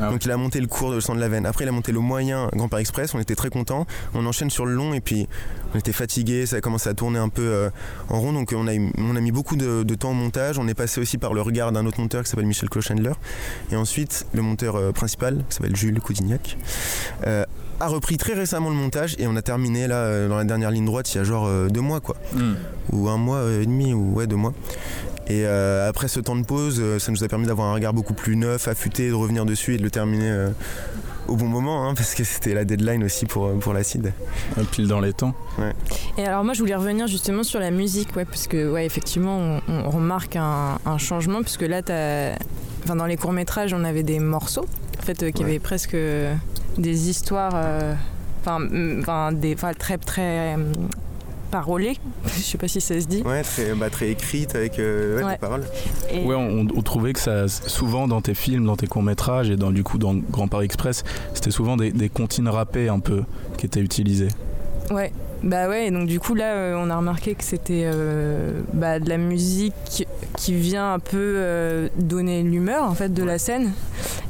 Ah. 0.00 0.10
Donc 0.10 0.24
il 0.24 0.30
a 0.30 0.36
monté 0.36 0.60
le 0.60 0.66
court 0.66 0.90
de 0.90 0.96
le 0.96 1.00
sang 1.00 1.14
de 1.14 1.20
la 1.20 1.28
veine. 1.28 1.46
Après 1.46 1.64
il 1.64 1.68
a 1.68 1.72
monté 1.72 1.92
le 1.92 2.00
moyen 2.00 2.48
Grand 2.54 2.68
Paris 2.68 2.82
Express, 2.82 3.14
on 3.14 3.18
était 3.20 3.34
très 3.34 3.50
contents. 3.50 3.86
On 4.14 4.24
enchaîne 4.26 4.50
sur 4.50 4.66
le 4.66 4.74
long 4.74 4.92
et 4.94 5.00
puis 5.00 5.28
on 5.74 5.78
était 5.78 5.92
fatigué, 5.92 6.46
ça 6.46 6.56
a 6.56 6.60
commencé 6.60 6.88
à 6.88 6.94
tourner 6.94 7.18
un 7.18 7.28
peu 7.28 7.42
euh, 7.42 7.70
en 8.08 8.20
rond. 8.20 8.32
Donc 8.32 8.52
on 8.56 8.66
a, 8.68 8.72
on 8.98 9.16
a 9.16 9.20
mis 9.20 9.32
beaucoup 9.32 9.56
de, 9.56 9.82
de 9.82 9.94
temps 9.94 10.10
au 10.10 10.14
montage. 10.14 10.58
On 10.58 10.68
est 10.68 10.74
passé 10.74 11.00
aussi 11.00 11.18
par 11.18 11.34
le 11.34 11.40
regard 11.42 11.72
d'un 11.72 11.86
autre 11.86 12.00
monteur 12.00 12.22
qui 12.24 12.30
s'appelle 12.30 12.46
Michel 12.46 12.68
Clochandler. 12.68 13.12
Et 13.70 13.76
ensuite 13.76 14.26
le 14.32 14.42
monteur 14.42 14.76
euh, 14.76 14.92
principal 14.92 15.44
qui 15.48 15.56
s'appelle 15.56 15.76
Jules 15.76 16.00
Coudignac. 16.00 16.56
euh, 17.26 17.44
a 17.80 17.88
repris 17.88 18.16
très 18.16 18.34
récemment 18.34 18.68
le 18.68 18.76
montage 18.76 19.16
et 19.18 19.26
on 19.26 19.34
a 19.34 19.42
terminé 19.42 19.88
là 19.88 20.28
dans 20.28 20.36
la 20.36 20.44
dernière 20.44 20.70
ligne 20.70 20.84
droite 20.84 21.12
il 21.12 21.18
y 21.18 21.20
a 21.20 21.24
genre 21.24 21.50
deux 21.68 21.80
mois 21.80 21.98
quoi 22.00 22.14
Hmm. 22.32 22.52
ou 22.92 23.08
un 23.08 23.16
mois 23.16 23.42
et 23.50 23.66
demi 23.66 23.92
ou 23.92 24.12
ouais 24.14 24.28
deux 24.28 24.36
mois 24.36 24.52
et 25.32 25.46
euh, 25.46 25.88
après 25.88 26.08
ce 26.08 26.20
temps 26.20 26.36
de 26.36 26.44
pause 26.44 26.78
euh, 26.80 26.98
ça 26.98 27.10
nous 27.12 27.22
a 27.24 27.28
permis 27.28 27.46
d'avoir 27.46 27.68
un 27.68 27.74
regard 27.74 27.92
beaucoup 27.94 28.14
plus 28.14 28.36
neuf 28.36 28.68
affûté 28.68 29.08
de 29.08 29.14
revenir 29.14 29.44
dessus 29.46 29.74
et 29.74 29.78
de 29.78 29.82
le 29.82 29.90
terminer 29.90 30.28
euh, 30.30 30.50
au 31.28 31.36
bon 31.36 31.46
moment 31.46 31.88
hein, 31.88 31.94
parce 31.94 32.14
que 32.14 32.24
c'était 32.24 32.52
la 32.54 32.64
deadline 32.64 33.04
aussi 33.04 33.26
pour, 33.26 33.50
pour 33.60 33.72
l'acide 33.72 34.12
Ouais, 34.56 34.64
Pile 34.70 34.88
dans 34.88 35.00
les 35.00 35.12
temps. 35.12 35.34
Et 36.18 36.26
alors 36.26 36.44
moi 36.44 36.52
je 36.54 36.60
voulais 36.60 36.74
revenir 36.74 37.06
justement 37.06 37.42
sur 37.44 37.60
la 37.60 37.70
musique, 37.70 38.14
ouais, 38.16 38.24
parce 38.24 38.46
que 38.48 38.70
ouais, 38.70 38.84
effectivement 38.84 39.60
on, 39.68 39.84
on 39.86 39.90
remarque 39.90 40.36
un, 40.36 40.78
un 40.84 40.98
changement, 40.98 41.42
puisque 41.42 41.62
là 41.62 41.80
t'as... 41.82 42.34
Enfin, 42.84 42.96
dans 42.96 43.06
les 43.06 43.16
courts-métrages 43.16 43.72
on 43.72 43.84
avait 43.84 44.02
des 44.02 44.18
morceaux, 44.18 44.66
en 44.98 45.02
fait, 45.02 45.22
euh, 45.22 45.30
qui 45.30 45.42
Ouais. 45.44 45.50
avaient 45.50 45.58
presque 45.60 45.96
des 46.76 47.08
histoires, 47.08 47.54
enfin, 48.40 48.58
enfin, 49.00 49.30
des, 49.32 49.54
enfin, 49.54 49.72
très 49.78 49.98
très 49.98 50.56
parolées, 51.52 51.96
je 52.24 52.40
sais 52.42 52.58
pas 52.58 52.66
si 52.66 52.80
ça 52.80 52.98
se 53.00 53.06
dit. 53.06 53.22
ouais 53.22 53.42
très, 53.42 53.74
bah, 53.74 53.90
très 53.90 54.10
écrite 54.10 54.54
avec 54.56 54.78
euh, 54.80 55.18
ouais, 55.18 55.24
Ouais. 55.24 55.32
des 55.34 55.38
paroles 55.38 55.64
Et- 56.10 56.24
Ouais, 56.24 56.34
on, 56.34 56.66
on 56.74 56.82
trouvait 56.82 57.12
que 57.12 57.20
ça, 57.20 57.46
souvent 57.46 58.08
dans 58.08 58.20
tes 58.22 58.34
films, 58.34 58.64
dans 58.64 58.76
tes 58.76 58.86
courts-métrages 58.88 59.50
et 59.50 59.56
dans, 59.56 59.70
du 59.70 59.84
coup 59.84 59.98
dans 59.98 60.14
Grand 60.14 60.48
Paris 60.48 60.64
Express, 60.64 61.04
c'était 61.34 61.50
souvent 61.52 61.76
des, 61.76 61.92
des 61.92 62.08
comptines 62.08 62.48
râpées 62.48 62.88
un 62.88 62.98
peu 63.00 63.22
qui 63.58 63.66
étaient 63.66 63.80
utilisées. 63.80 64.28
Ouais, 64.90 65.12
bah 65.42 65.68
ouais, 65.68 65.90
donc 65.90 66.06
du 66.06 66.20
coup 66.20 66.34
là 66.34 66.54
euh, 66.54 66.76
on 66.78 66.88
a 66.88 66.96
remarqué 66.96 67.34
que 67.34 67.42
c'était 67.42 67.82
euh, 67.84 68.60
bah, 68.72 69.00
de 69.00 69.08
la 69.08 69.16
musique 69.16 70.06
qui 70.36 70.54
vient 70.54 70.92
un 70.92 70.98
peu 71.00 71.16
euh, 71.18 71.88
donner 71.96 72.44
l'humeur 72.44 72.84
en 72.84 72.94
fait 72.94 73.12
de 73.12 73.24
la 73.24 73.38
scène. 73.38 73.72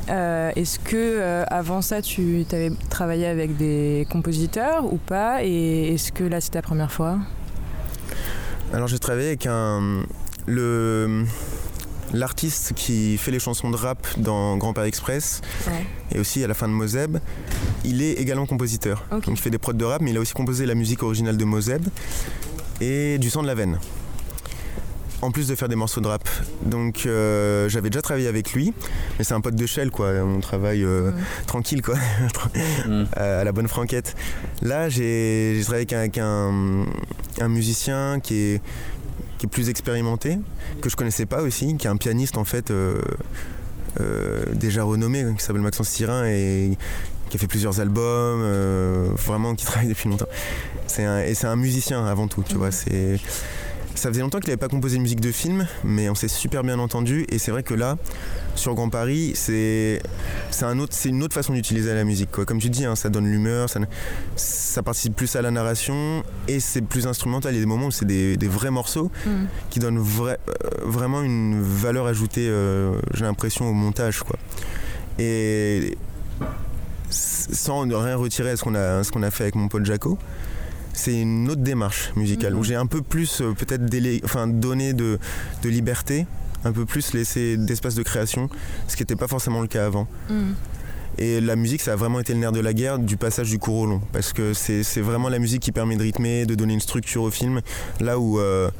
Est-ce 0.09 0.79
que 0.79 1.43
avant 1.49 1.81
ça 1.81 2.03
tu 2.03 2.45
avais 2.53 2.71
travaillé 2.91 3.27
avec 3.27 3.57
des 3.57 4.07
compositeurs 4.11 4.93
ou 4.93 4.99
pas? 4.99 5.43
Et 5.43 5.95
est-ce 5.95 6.13
que 6.13 6.25
là 6.25 6.41
c'est 6.41 6.51
ta 6.51 6.61
première 6.61 6.93
fois? 6.93 7.19
Alors 8.75 8.89
j'ai 8.89 8.99
travaillé 8.99 9.29
avec 9.29 9.47
un 9.47 10.03
le 10.47 11.25
l'artiste 12.13 12.73
qui 12.75 13.17
fait 13.19 13.31
les 13.31 13.39
chansons 13.39 13.71
de 13.71 13.77
rap 13.77 14.07
dans 14.19 14.57
Grand 14.57 14.73
Paris 14.73 14.89
Express 14.89 15.41
Ouais. 15.67 15.85
et 16.15 16.19
aussi 16.21 16.43
à 16.45 16.47
la 16.47 16.55
fin 16.55 16.69
de 16.69 16.73
Mozeb, 16.73 17.19
il 17.85 18.03
est 18.03 18.13
également 18.15 18.47
compositeur. 18.47 19.05
Donc 19.11 19.25
il 19.29 19.37
fait 19.37 19.51
des 19.51 19.59
prods 19.59 19.73
de 19.73 19.85
rap, 19.85 20.01
mais 20.03 20.11
il 20.11 20.17
a 20.17 20.21
aussi 20.21 20.35
composé 20.35 20.67
la 20.67 20.75
musique 20.75 21.03
originale 21.03 21.37
de 21.37 21.45
Mozeb 21.45 21.83
et 22.81 23.19
du 23.19 23.31
sang 23.31 23.43
de 23.43 23.47
la 23.47 23.55
veine. 23.55 23.79
En 25.21 25.31
plus 25.31 25.47
de 25.47 25.55
faire 25.55 25.69
des 25.69 25.77
morceaux 25.77 26.01
de 26.01 26.09
rap. 26.09 26.29
Donc 26.67 27.07
euh, 27.07 27.69
j'avais 27.69 27.91
déjà 27.91 28.03
travaillé 28.03 28.27
avec 28.27 28.53
lui, 28.55 28.75
mais 29.17 29.25
c'est 29.25 29.35
un 29.35 29.41
pote 29.41 29.55
de 29.55 29.67
Shell 29.67 29.93
quoi. 29.93 30.11
On 30.25 30.41
travaille 30.41 30.83
euh, 30.83 31.13
Mhm. 31.13 31.17
tranquille 31.47 31.81
quoi, 31.81 31.95
Mm. 32.89 33.05
à 33.17 33.39
à 33.39 33.45
la 33.45 33.53
bonne 33.53 33.69
franquette. 33.69 34.17
Là 34.63 34.89
j'ai 34.89 35.55
j'ai 35.57 35.63
travaillé 35.63 35.83
avec 35.83 35.93
un, 35.93 35.99
avec 36.01 36.19
un- 36.19 37.45
un 37.45 37.49
musicien 37.49 38.19
qui 38.21 38.35
est, 38.35 38.61
qui 39.43 39.47
est 39.47 39.49
plus 39.49 39.71
expérimenté, 39.71 40.39
que 40.81 40.89
je 40.89 40.95
connaissais 40.95 41.27
pas 41.27 41.43
aussi, 41.43 41.77
qui 41.77 41.89
est 41.89 41.91
un 41.91 41.97
pianiste 41.97 42.39
en 42.39 42.45
fait 42.45 42.71
euh, 42.71 43.01
euh, 44.01 44.45
déjà 44.53 44.85
renommé, 44.85 45.27
qui 45.37 45.43
s'appelle 45.43 45.63
Maxence 45.63 45.89
Sirin 45.89 46.27
et 46.27 46.79
qui 47.29 47.37
a 47.37 47.41
fait 47.41 47.49
plusieurs 47.49 47.81
albums, 47.81 48.41
euh, 48.41 49.09
vraiment 49.17 49.57
qui 49.57 49.65
travaille 49.67 49.89
depuis 49.89 50.09
longtemps. 50.09 50.29
C'est 50.87 51.05
un, 51.05 51.23
et 51.23 51.35
c'est 51.35 51.49
un 51.49 51.57
musicien 51.57 52.07
avant 52.07 52.29
tout, 52.29 52.45
tu 52.49 52.55
vois. 52.55 52.71
C'est, 52.71 53.19
ça 53.95 54.09
faisait 54.09 54.21
longtemps 54.21 54.39
qu'il 54.41 54.49
n'avait 54.49 54.57
pas 54.57 54.69
composé 54.69 54.97
de 54.97 55.03
musique 55.03 55.21
de 55.21 55.33
film, 55.33 55.67
mais 55.85 56.09
on 56.09 56.15
s'est 56.15 56.29
super 56.29 56.63
bien 56.63 56.79
entendu. 56.79 57.27
Et 57.29 57.39
c'est 57.39 57.51
vrai 57.51 57.63
que 57.63 57.75
là, 57.75 57.97
sur 58.55 58.75
Grand 58.75 58.89
Paris, 58.89 59.33
c'est, 59.35 60.03
c'est, 60.51 60.65
un 60.65 60.79
autre, 60.79 60.95
c'est 60.95 61.09
une 61.09 61.23
autre 61.23 61.35
façon 61.35 61.53
d'utiliser 61.53 61.95
la 61.95 62.05
musique. 62.05 62.31
Quoi. 62.31 62.45
Comme 62.45 62.59
tu 62.59 62.71
dis, 62.71 62.85
hein, 62.85 62.97
ça 62.97 63.11
donne 63.11 63.27
l'humeur, 63.27 63.69
ça, 63.69 63.81
ça 64.37 64.83
participe 64.83 65.15
plus 65.17 65.35
à 65.37 65.43
la 65.43 65.51
narration 65.51 66.23
et 66.49 66.61
c'est 66.61 66.83
plus 66.83 67.07
instrumental. 67.07 67.53
Il 67.53 67.57
y 67.57 67.59
a 67.59 67.63
des 67.63 67.67
moments 67.67 67.87
où 67.87 67.91
c'est 67.91 68.07
des, 68.07 68.37
des 68.37 68.49
vrais 68.49 68.71
morceaux 68.71 69.11
Mm. 69.27 69.47
qui 69.71 69.79
donnent 69.79 69.99
euh, 69.99 70.37
vraiment 70.83 71.23
une 71.23 71.63
valeur 71.63 72.07
ajoutée, 72.07 72.49
euh, 72.49 72.95
j'ai 73.15 73.25
l'impression, 73.25 73.69
au 73.69 73.73
montage. 73.73 74.21
Quoi. 74.21 74.37
Et 75.19 75.97
sans 77.11 77.83
rien 77.83 78.17
retirer 78.17 78.51
à 78.51 78.57
ce 78.57 78.65
qu'on 78.65 78.75
a, 78.75 79.05
ce 79.05 79.13
qu'on 79.13 79.23
a 79.23 79.31
fait 79.31 79.45
avec 79.45 79.55
mon 79.55 79.69
pote 79.69 79.85
Jaco, 79.85 80.19
c'est 80.93 81.21
une 81.21 81.49
autre 81.51 81.63
démarche 81.63 82.13
musicale 82.17 82.53
Mhm. 82.55 82.59
où 82.61 82.65
j'ai 82.65 82.75
un 82.77 82.87
peu 82.87 83.03
plus 83.03 83.41
euh, 83.41 83.53
peut-être 83.53 83.83
enfin, 84.25 84.47
donné 84.47 84.93
de, 84.93 85.19
de 85.63 85.69
liberté, 85.69 86.27
un 86.65 86.73
peu 86.73 86.85
plus 86.85 87.13
laissé 87.15 87.57
d'espace 87.57 87.95
de 87.95 88.03
création, 88.03 88.49
ce 88.89 88.97
qui 88.97 89.03
n'était 89.03 89.17
pas 89.17 89.29
forcément 89.29 89.61
le 89.61 89.67
cas 89.69 89.87
avant. 89.87 90.07
Mm. 90.31 90.53
Et 91.19 91.41
la 91.43 91.57
musique, 91.57 91.83
ça 91.83 91.93
a 91.93 91.97
vraiment 91.97 92.21
été 92.21 92.33
le 92.33 92.39
nerf 92.41 92.53
de 92.53 92.61
la 92.61 92.73
guerre 92.73 92.99
du 92.99 93.17
passage 93.19 93.51
du 93.51 93.59
court 93.59 93.77
au 93.81 93.87
long. 93.87 94.01
Parce 94.13 94.33
que 94.33 94.55
c'est 94.55 94.83
vraiment 95.03 95.29
la 95.29 95.39
musique 95.39 95.61
qui 95.61 95.71
permet 95.73 95.97
de 95.97 96.03
rythmer, 96.03 96.47
de 96.47 96.55
donner 96.55 96.73
une 96.73 96.81
structure 96.81 97.23
au 97.23 97.31
film. 97.31 97.61
Là 98.01 98.19
où. 98.19 98.39
euh, 98.39 98.71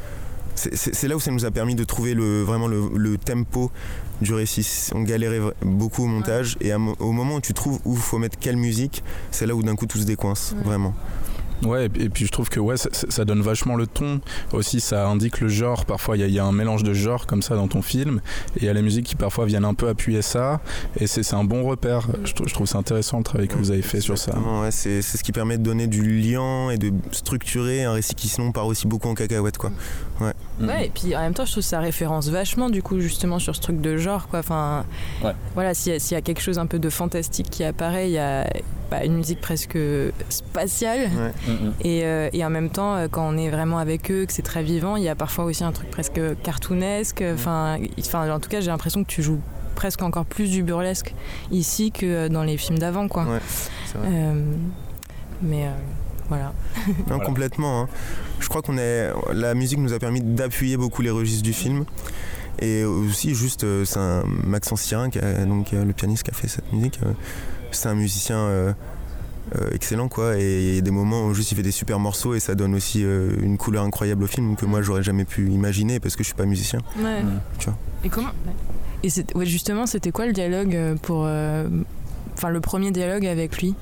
c'est- 0.55 1.09
là 1.09 1.17
où 1.17 1.21
ça 1.21 1.31
nous 1.31 1.45
a 1.45 1.51
permis 1.51 1.75
de 1.75 1.85
trouver 1.85 2.15
le, 2.15 2.43
vraiment 2.43 2.69
le, 2.69 2.89
le 2.97 3.19
tempo 3.19 3.71
du 4.23 4.33
récit. 4.33 4.91
On 4.95 5.03
galérait 5.03 5.41
beaucoup 5.63 6.05
au 6.05 6.07
montage. 6.07 6.57
Et 6.63 6.73
à 6.73 6.79
au 6.79 7.13
moment 7.13 7.37
où 7.37 7.41
tu 7.41 7.53
trouves 7.53 7.81
où 7.85 7.95
il 7.95 8.01
faut 8.01 8.19
mettre 8.19 8.39
quelle 8.39 8.57
musique, 8.57 9.03
c'est 9.31 9.45
là 9.47 9.55
où 9.55 9.63
d'un 9.63 9.77
coup 9.77 9.87
tout 9.87 9.99
se 9.99 10.05
décoince. 10.05 10.55
Ouais. 10.57 10.65
Vraiment. 10.65 10.95
Ouais, 11.65 11.87
et 11.99 12.09
puis- 12.09 12.27
je 12.27 12.31
trouve 12.33 12.49
que 12.49 12.61
ouais, 12.61 12.77
ça, 12.77 13.25
donne 13.25 13.41
vachement 13.43 13.77
le 13.77 13.87
ton. 13.87 14.21
Aussi, 14.53 14.81
ça 14.81 15.07
indique 15.09 15.41
le 15.41 15.49
genre. 15.49 15.85
Parfois, 15.85 16.17
il 16.17 16.21
y, 16.21 16.23
a- 16.23 16.27
il 16.27 16.35
y 16.35 16.39
a 16.39 16.45
un 16.45 16.53
mélange 16.53 16.83
de 16.83 16.93
genres 16.95 17.27
comme 17.27 17.43
ça 17.43 17.55
dans 17.55 17.69
ton 17.69 17.83
film. 17.83 18.21
Et 18.57 18.61
il 18.61 18.65
y 18.65 18.69
a 18.69 18.73
la 18.75 18.83
musique 18.83 19.07
qui 19.07 19.15
parfois 19.17 19.47
viennent 19.47 19.65
un 19.65 19.75
peu 19.75 19.89
appuyer 19.89 20.23
ça. 20.23 20.61
Et 20.99 21.07
c'est 21.07 21.23
c'est 21.23 21.37
un 21.37 21.45
bon 21.45 21.65
repère. 21.65 22.09
Je, 22.25 22.33
je 22.47 22.53
trouve 22.55 22.67
c'est 22.67 22.77
intéressant 22.79 23.19
le 23.19 23.25
travail 23.25 23.49
que 23.49 23.57
vous 23.57 23.71
avez 23.71 23.83
fait 23.83 24.01
sur 24.01 24.19
ça. 24.19 24.33
Ouais, 24.39 24.71
c'est 24.71 25.03
c'est 25.03 25.19
ce 25.19 25.25
qui 25.25 25.33
permet 25.33 25.59
de 25.59 25.63
donner 25.63 25.87
du 25.87 26.03
lien 26.03 26.71
et 26.71 26.79
de 26.79 26.93
structurer 27.13 27.85
un 27.85 27.93
récit 27.93 28.15
qui 28.15 28.29
sinon 28.29 28.53
part 28.53 28.67
aussi 28.67 28.87
beaucoup 28.87 29.09
en 29.09 29.15
cacahuète. 29.15 29.59
Quoi. 29.59 29.71
Mm. 30.21 30.67
Ouais, 30.69 30.87
et 30.87 30.91
puis 30.91 31.17
en 31.17 31.21
même 31.21 31.35
temps, 31.35 31.45
je 31.45 31.53
trouve 31.53 31.63
que 31.63 31.69
ça 31.69 31.81
référence 31.81 32.29
vachement, 32.29 32.71
du 32.71 32.83
coup, 32.83 33.01
justement, 33.01 33.39
sur 33.39 33.57
ce 33.57 33.61
truc 33.61 33.81
de 33.81 33.97
genre, 33.97 34.29
quoi. 34.29 34.41
Enfin, 34.41 34.85
Ouais. 35.25 35.33
voilà, 35.55 35.75
s'il 35.75 35.95
y, 35.95 36.11
y 36.13 36.15
a 36.15 36.21
quelque 36.21 36.41
chose 36.43 36.59
un 36.59 36.67
peu 36.67 36.79
de 36.79 36.91
fantastique 36.91 37.49
qui 37.51 37.65
apparaît, 37.65 38.09
il 38.09 38.13
y 38.13 38.19
a 38.19 38.47
bah, 38.93 39.05
une 39.05 39.17
musique 39.17 39.41
presque 39.41 39.77
spatiale. 40.29 41.01
Ouais. 41.17 41.33
Mm, 41.53 41.53
mm. 41.69 41.73
Et, 41.81 42.05
euh, 42.05 42.29
et 42.33 42.45
en 42.45 42.51
même 42.51 42.71
temps, 42.71 42.95
euh, 42.95 43.09
quand 43.11 43.27
on 43.27 43.37
est 43.37 43.51
vraiment 43.51 43.79
avec 43.79 44.11
eux, 44.11 44.27
que 44.27 44.33
c'est 44.33 44.43
très 44.43 44.63
vivant, 44.63 44.97
il 44.97 45.03
y 45.03 45.09
a 45.09 45.15
parfois 45.15 45.45
aussi 45.45 45.65
un 45.65 45.73
truc 45.73 45.91
presque 45.91 46.21
cartoonesque. 46.43 47.25
Enfin, 47.35 47.79
il- 47.97 48.05
enfin, 48.05 48.31
en 48.31 48.39
tout 48.41 48.49
cas, 48.51 48.61
j'ai 48.61 48.71
l'impression 48.71 49.03
que 49.03 49.09
tu 49.09 49.23
joues 49.23 49.41
presque 49.75 50.03
encore 50.03 50.27
plus 50.27 50.51
du 50.51 50.63
burlesque 50.63 51.15
ici 51.51 51.91
que 51.91 52.05
euh, 52.07 52.29
dans 52.29 52.43
les 52.45 52.57
films 52.59 52.79
d'avant, 52.79 53.09
quoi. 53.09 53.25
Ouais. 53.25 53.39
Euh, 54.05 54.45
mais 55.43 55.65
euh, 55.67 55.71
voilà. 56.29 56.53
Non, 56.87 56.95
Voilà. 57.09 57.25
complètement. 57.25 57.83
hein. 57.83 57.89
Je 58.41 58.49
crois 58.49 58.63
qu'on 58.63 58.77
est. 58.79 59.11
La 59.33 59.55
musique 59.55 59.79
nous 59.79 59.93
a 59.93 59.99
permis 59.99 60.21
d'appuyer 60.21 60.77
beaucoup 60.77 61.03
les 61.03 61.11
registres 61.11 61.43
du 61.43 61.53
film. 61.53 61.85
Et 62.61 62.85
aussi, 62.85 63.35
juste, 63.35 63.65
c'est 63.85 63.99
un 63.99 64.23
Maxence 64.45 64.83
Sirin, 64.83 65.09
qui 65.11 65.19
a- 65.19 65.45
donc 65.47 65.73
le 65.73 65.93
pianiste 65.93 66.23
qui 66.25 66.31
a 66.31 66.35
fait 66.35 66.49
cette 66.49 66.71
musique. 66.73 67.01
euh, 67.05 67.13
c'est 67.75 67.89
un 67.89 67.95
musicien 67.95 68.37
euh, 68.39 68.73
euh, 69.57 69.71
excellent, 69.73 70.09
quoi. 70.09 70.39
Et 70.39 70.69
il 70.71 70.75
y 70.77 70.79
a 70.79 70.81
des 70.81 70.91
moments 70.91 71.27
où 71.27 71.35
juste 71.35 71.53
il 71.53 71.57
fait 71.57 71.63
des 71.63 71.71
super 71.73 71.99
morceaux 71.99 72.35
et 72.35 72.41
ça 72.41 72.55
donne 72.55 72.75
aussi 72.75 73.03
euh, 73.05 73.31
une 73.43 73.59
couleur 73.59 73.85
incroyable 73.85 74.25
au 74.25 74.27
film 74.27 74.57
que 74.57 74.65
moi 74.67 74.83
j'aurais 74.83 75.03
jamais 75.03 75.25
pu 75.25 75.51
imaginer 75.51 76.01
parce 76.01 76.17
que 76.17 76.23
je 76.23 76.29
suis 76.29 76.37
pas 76.37 76.47
musicien. 76.47 76.81
Ouais. 76.99 77.23
Mm. 77.23 77.41
Tu 77.59 77.65
vois. 77.67 77.77
Et 78.05 78.09
comment 78.09 78.31
Et 79.03 79.11
c'est- 79.11 79.35
ouais, 79.35 79.47
justement, 79.47 79.87
c'était 79.87 80.11
quoi 80.13 80.27
le 80.27 80.33
dialogue 80.33 80.97
pour. 81.03 81.25
euh, 81.27 81.69
Enfin, 82.35 82.49
le 82.49 82.61
premier 82.61 82.91
dialogue 82.93 83.27
avec 83.27 83.61
lui? 83.61 83.75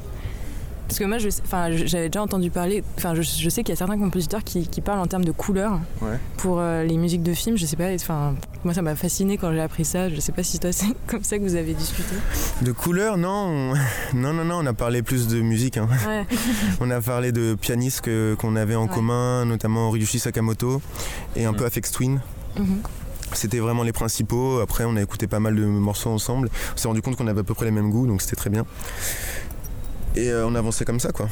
Parce 0.90 0.98
que 0.98 1.04
moi, 1.04 1.18
je 1.18 1.28
enfin, 1.44 1.68
j'avais 1.70 2.08
déjà 2.08 2.20
entendu 2.20 2.50
parler. 2.50 2.82
Enfin, 2.98 3.14
je, 3.14 3.22
je 3.22 3.48
sais 3.48 3.62
qu'il 3.62 3.72
y 3.72 3.74
a 3.74 3.76
certains 3.76 3.96
compositeurs 3.96 4.42
qui, 4.42 4.66
qui 4.66 4.80
parlent 4.80 4.98
en 4.98 5.06
termes 5.06 5.24
de 5.24 5.30
couleurs 5.30 5.78
Ouais. 6.02 6.18
pour 6.36 6.58
euh, 6.58 6.82
les 6.82 6.96
musiques 6.96 7.22
de 7.22 7.32
films. 7.32 7.56
Je 7.56 7.64
sais 7.64 7.76
pas. 7.76 7.94
Enfin, 7.94 8.34
moi, 8.64 8.74
ça 8.74 8.82
m'a 8.82 8.96
fasciné 8.96 9.38
quand 9.38 9.52
j'ai 9.52 9.60
appris 9.60 9.84
ça. 9.84 10.08
Je 10.08 10.18
sais 10.18 10.32
pas 10.32 10.42
si 10.42 10.58
toi, 10.58 10.72
c'est 10.72 10.86
comme 11.06 11.22
ça 11.22 11.38
que 11.38 11.44
vous 11.44 11.54
avez 11.54 11.74
discuté. 11.74 12.14
De 12.62 12.72
couleur, 12.72 13.16
non. 13.16 13.28
on- 13.28 13.74
Non, 14.16 14.32
non, 14.32 14.44
non, 14.44 14.56
on 14.62 14.66
a 14.66 14.72
parlé 14.74 15.02
plus 15.02 15.28
de 15.28 15.40
musique. 15.40 15.76
hein. 15.76 15.88
Ouais. 16.08 16.26
On 16.80 16.90
a 16.90 17.00
parlé 17.00 17.30
de 17.30 17.54
pianistes 17.54 18.00
que- 18.00 18.34
qu'on 18.38 18.56
avait 18.56 18.74
en 18.74 18.88
Ouais. 18.88 18.94
commun, 18.94 19.44
notamment 19.44 19.90
Ryushi 19.90 20.18
Sakamoto 20.18 20.82
et 21.36 21.44
un 21.44 21.52
Mm. 21.52 21.56
peu 21.56 21.64
Afex 21.66 21.92
Twin. 21.92 22.20
Mhm. 22.58 22.80
C'était 23.32 23.60
vraiment 23.60 23.84
les 23.84 23.92
principaux. 23.92 24.58
Après, 24.58 24.84
on 24.84 24.96
a 24.96 25.02
écouté 25.02 25.28
pas 25.28 25.38
mal 25.38 25.54
de 25.54 25.64
morceaux 25.64 26.10
ensemble. 26.10 26.50
On 26.74 26.76
s'est 26.76 26.88
rendu 26.88 27.00
compte 27.00 27.14
qu'on 27.14 27.28
avait 27.28 27.42
à 27.42 27.44
peu 27.44 27.54
près 27.54 27.64
les 27.66 27.70
mêmes 27.70 27.90
goûts, 27.90 28.08
donc 28.08 28.22
c'était 28.22 28.34
très 28.34 28.50
bien. 28.50 28.66
Et 30.16 30.30
euh, 30.30 30.46
on 30.46 30.54
avançait 30.54 30.84
comme 30.84 31.00
ça, 31.00 31.12
quoi. 31.12 31.28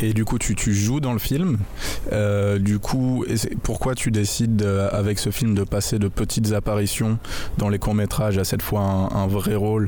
Et 0.00 0.12
du 0.12 0.24
coup, 0.24 0.38
tu, 0.38 0.74
joues 0.74 1.00
dans 1.00 1.12
le 1.12 1.18
film. 1.18 1.58
Euh, 2.12 2.58
du 2.58 2.78
coup, 2.78 3.24
pourquoi 3.62 3.94
tu 3.94 4.10
décides 4.10 4.62
euh, 4.62 4.88
avec 4.92 5.18
ce 5.18 5.30
film 5.30 5.54
de 5.54 5.64
passer 5.64 5.98
de 5.98 6.08
petites 6.08 6.52
apparitions 6.52 7.18
dans 7.58 7.68
les 7.68 7.78
courts 7.78 7.94
métrages 7.94 8.36
à 8.36 8.44
cette 8.44 8.62
fois 8.62 8.80
un, 8.80 9.26
vrai 9.26 9.54
rôle 9.54 9.86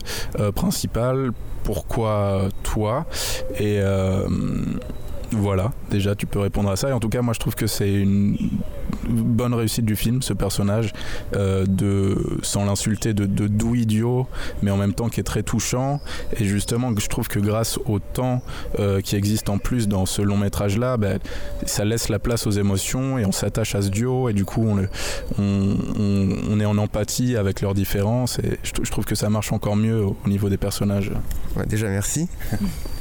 principal? 0.54 1.32
Pourquoi 1.64 2.48
toi? 2.62 3.06
Et 3.58 3.80
voilà, 5.40 5.72
déjà 5.90 6.14
tu 6.14 6.26
peux 6.26 6.38
répondre 6.40 6.70
à 6.70 6.76
ça. 6.76 6.88
Et 6.88 6.92
en 6.92 7.00
tout 7.00 7.08
cas, 7.08 7.22
moi 7.22 7.34
je 7.34 7.40
trouve 7.40 7.54
que 7.54 7.66
c'est 7.66 7.92
une 7.92 8.36
bonne 9.08 9.54
réussite 9.54 9.84
du 9.84 9.96
film, 9.96 10.22
ce 10.22 10.32
personnage, 10.32 10.92
euh, 11.34 11.64
de, 11.66 12.38
sans 12.42 12.64
l'insulter, 12.64 13.14
de, 13.14 13.26
de 13.26 13.46
doux 13.46 13.74
idiot, 13.74 14.26
mais 14.62 14.70
en 14.70 14.76
même 14.76 14.94
temps 14.94 15.08
qui 15.08 15.20
est 15.20 15.24
très 15.24 15.42
touchant. 15.42 16.00
Et 16.38 16.44
justement, 16.44 16.92
je 16.98 17.06
trouve 17.08 17.28
que 17.28 17.38
grâce 17.38 17.78
au 17.86 17.98
temps 17.98 18.42
euh, 18.78 19.00
qui 19.00 19.16
existe 19.16 19.48
en 19.48 19.58
plus 19.58 19.88
dans 19.88 20.06
ce 20.06 20.22
long 20.22 20.36
métrage 20.38 20.76
là, 20.78 20.96
ben, 20.96 21.18
ça 21.66 21.84
laisse 21.84 22.08
la 22.08 22.18
place 22.18 22.46
aux 22.46 22.50
émotions 22.52 23.18
et 23.18 23.24
on 23.26 23.32
s'attache 23.32 23.74
à 23.74 23.82
ce 23.82 23.88
duo 23.88 24.28
et 24.28 24.32
du 24.32 24.44
coup 24.44 24.62
on, 24.66 24.74
le- 24.76 24.88
on, 25.38 25.76
on- 25.98 26.36
on 26.50 26.60
est 26.60 26.64
en 26.64 26.78
empathie 26.78 27.36
avec 27.36 27.60
leurs 27.60 27.74
différences 27.74 28.38
et 28.40 28.58
je, 28.62 28.72
je 28.82 28.90
trouve 28.90 29.04
que 29.04 29.14
ça 29.14 29.30
marche 29.30 29.52
encore 29.52 29.76
mieux 29.76 30.02
au, 30.04 30.16
au 30.24 30.28
niveau 30.28 30.48
des 30.48 30.56
personnages. 30.56 31.10
Ouais, 31.56 31.66
déjà, 31.66 31.88
merci. 31.88 32.28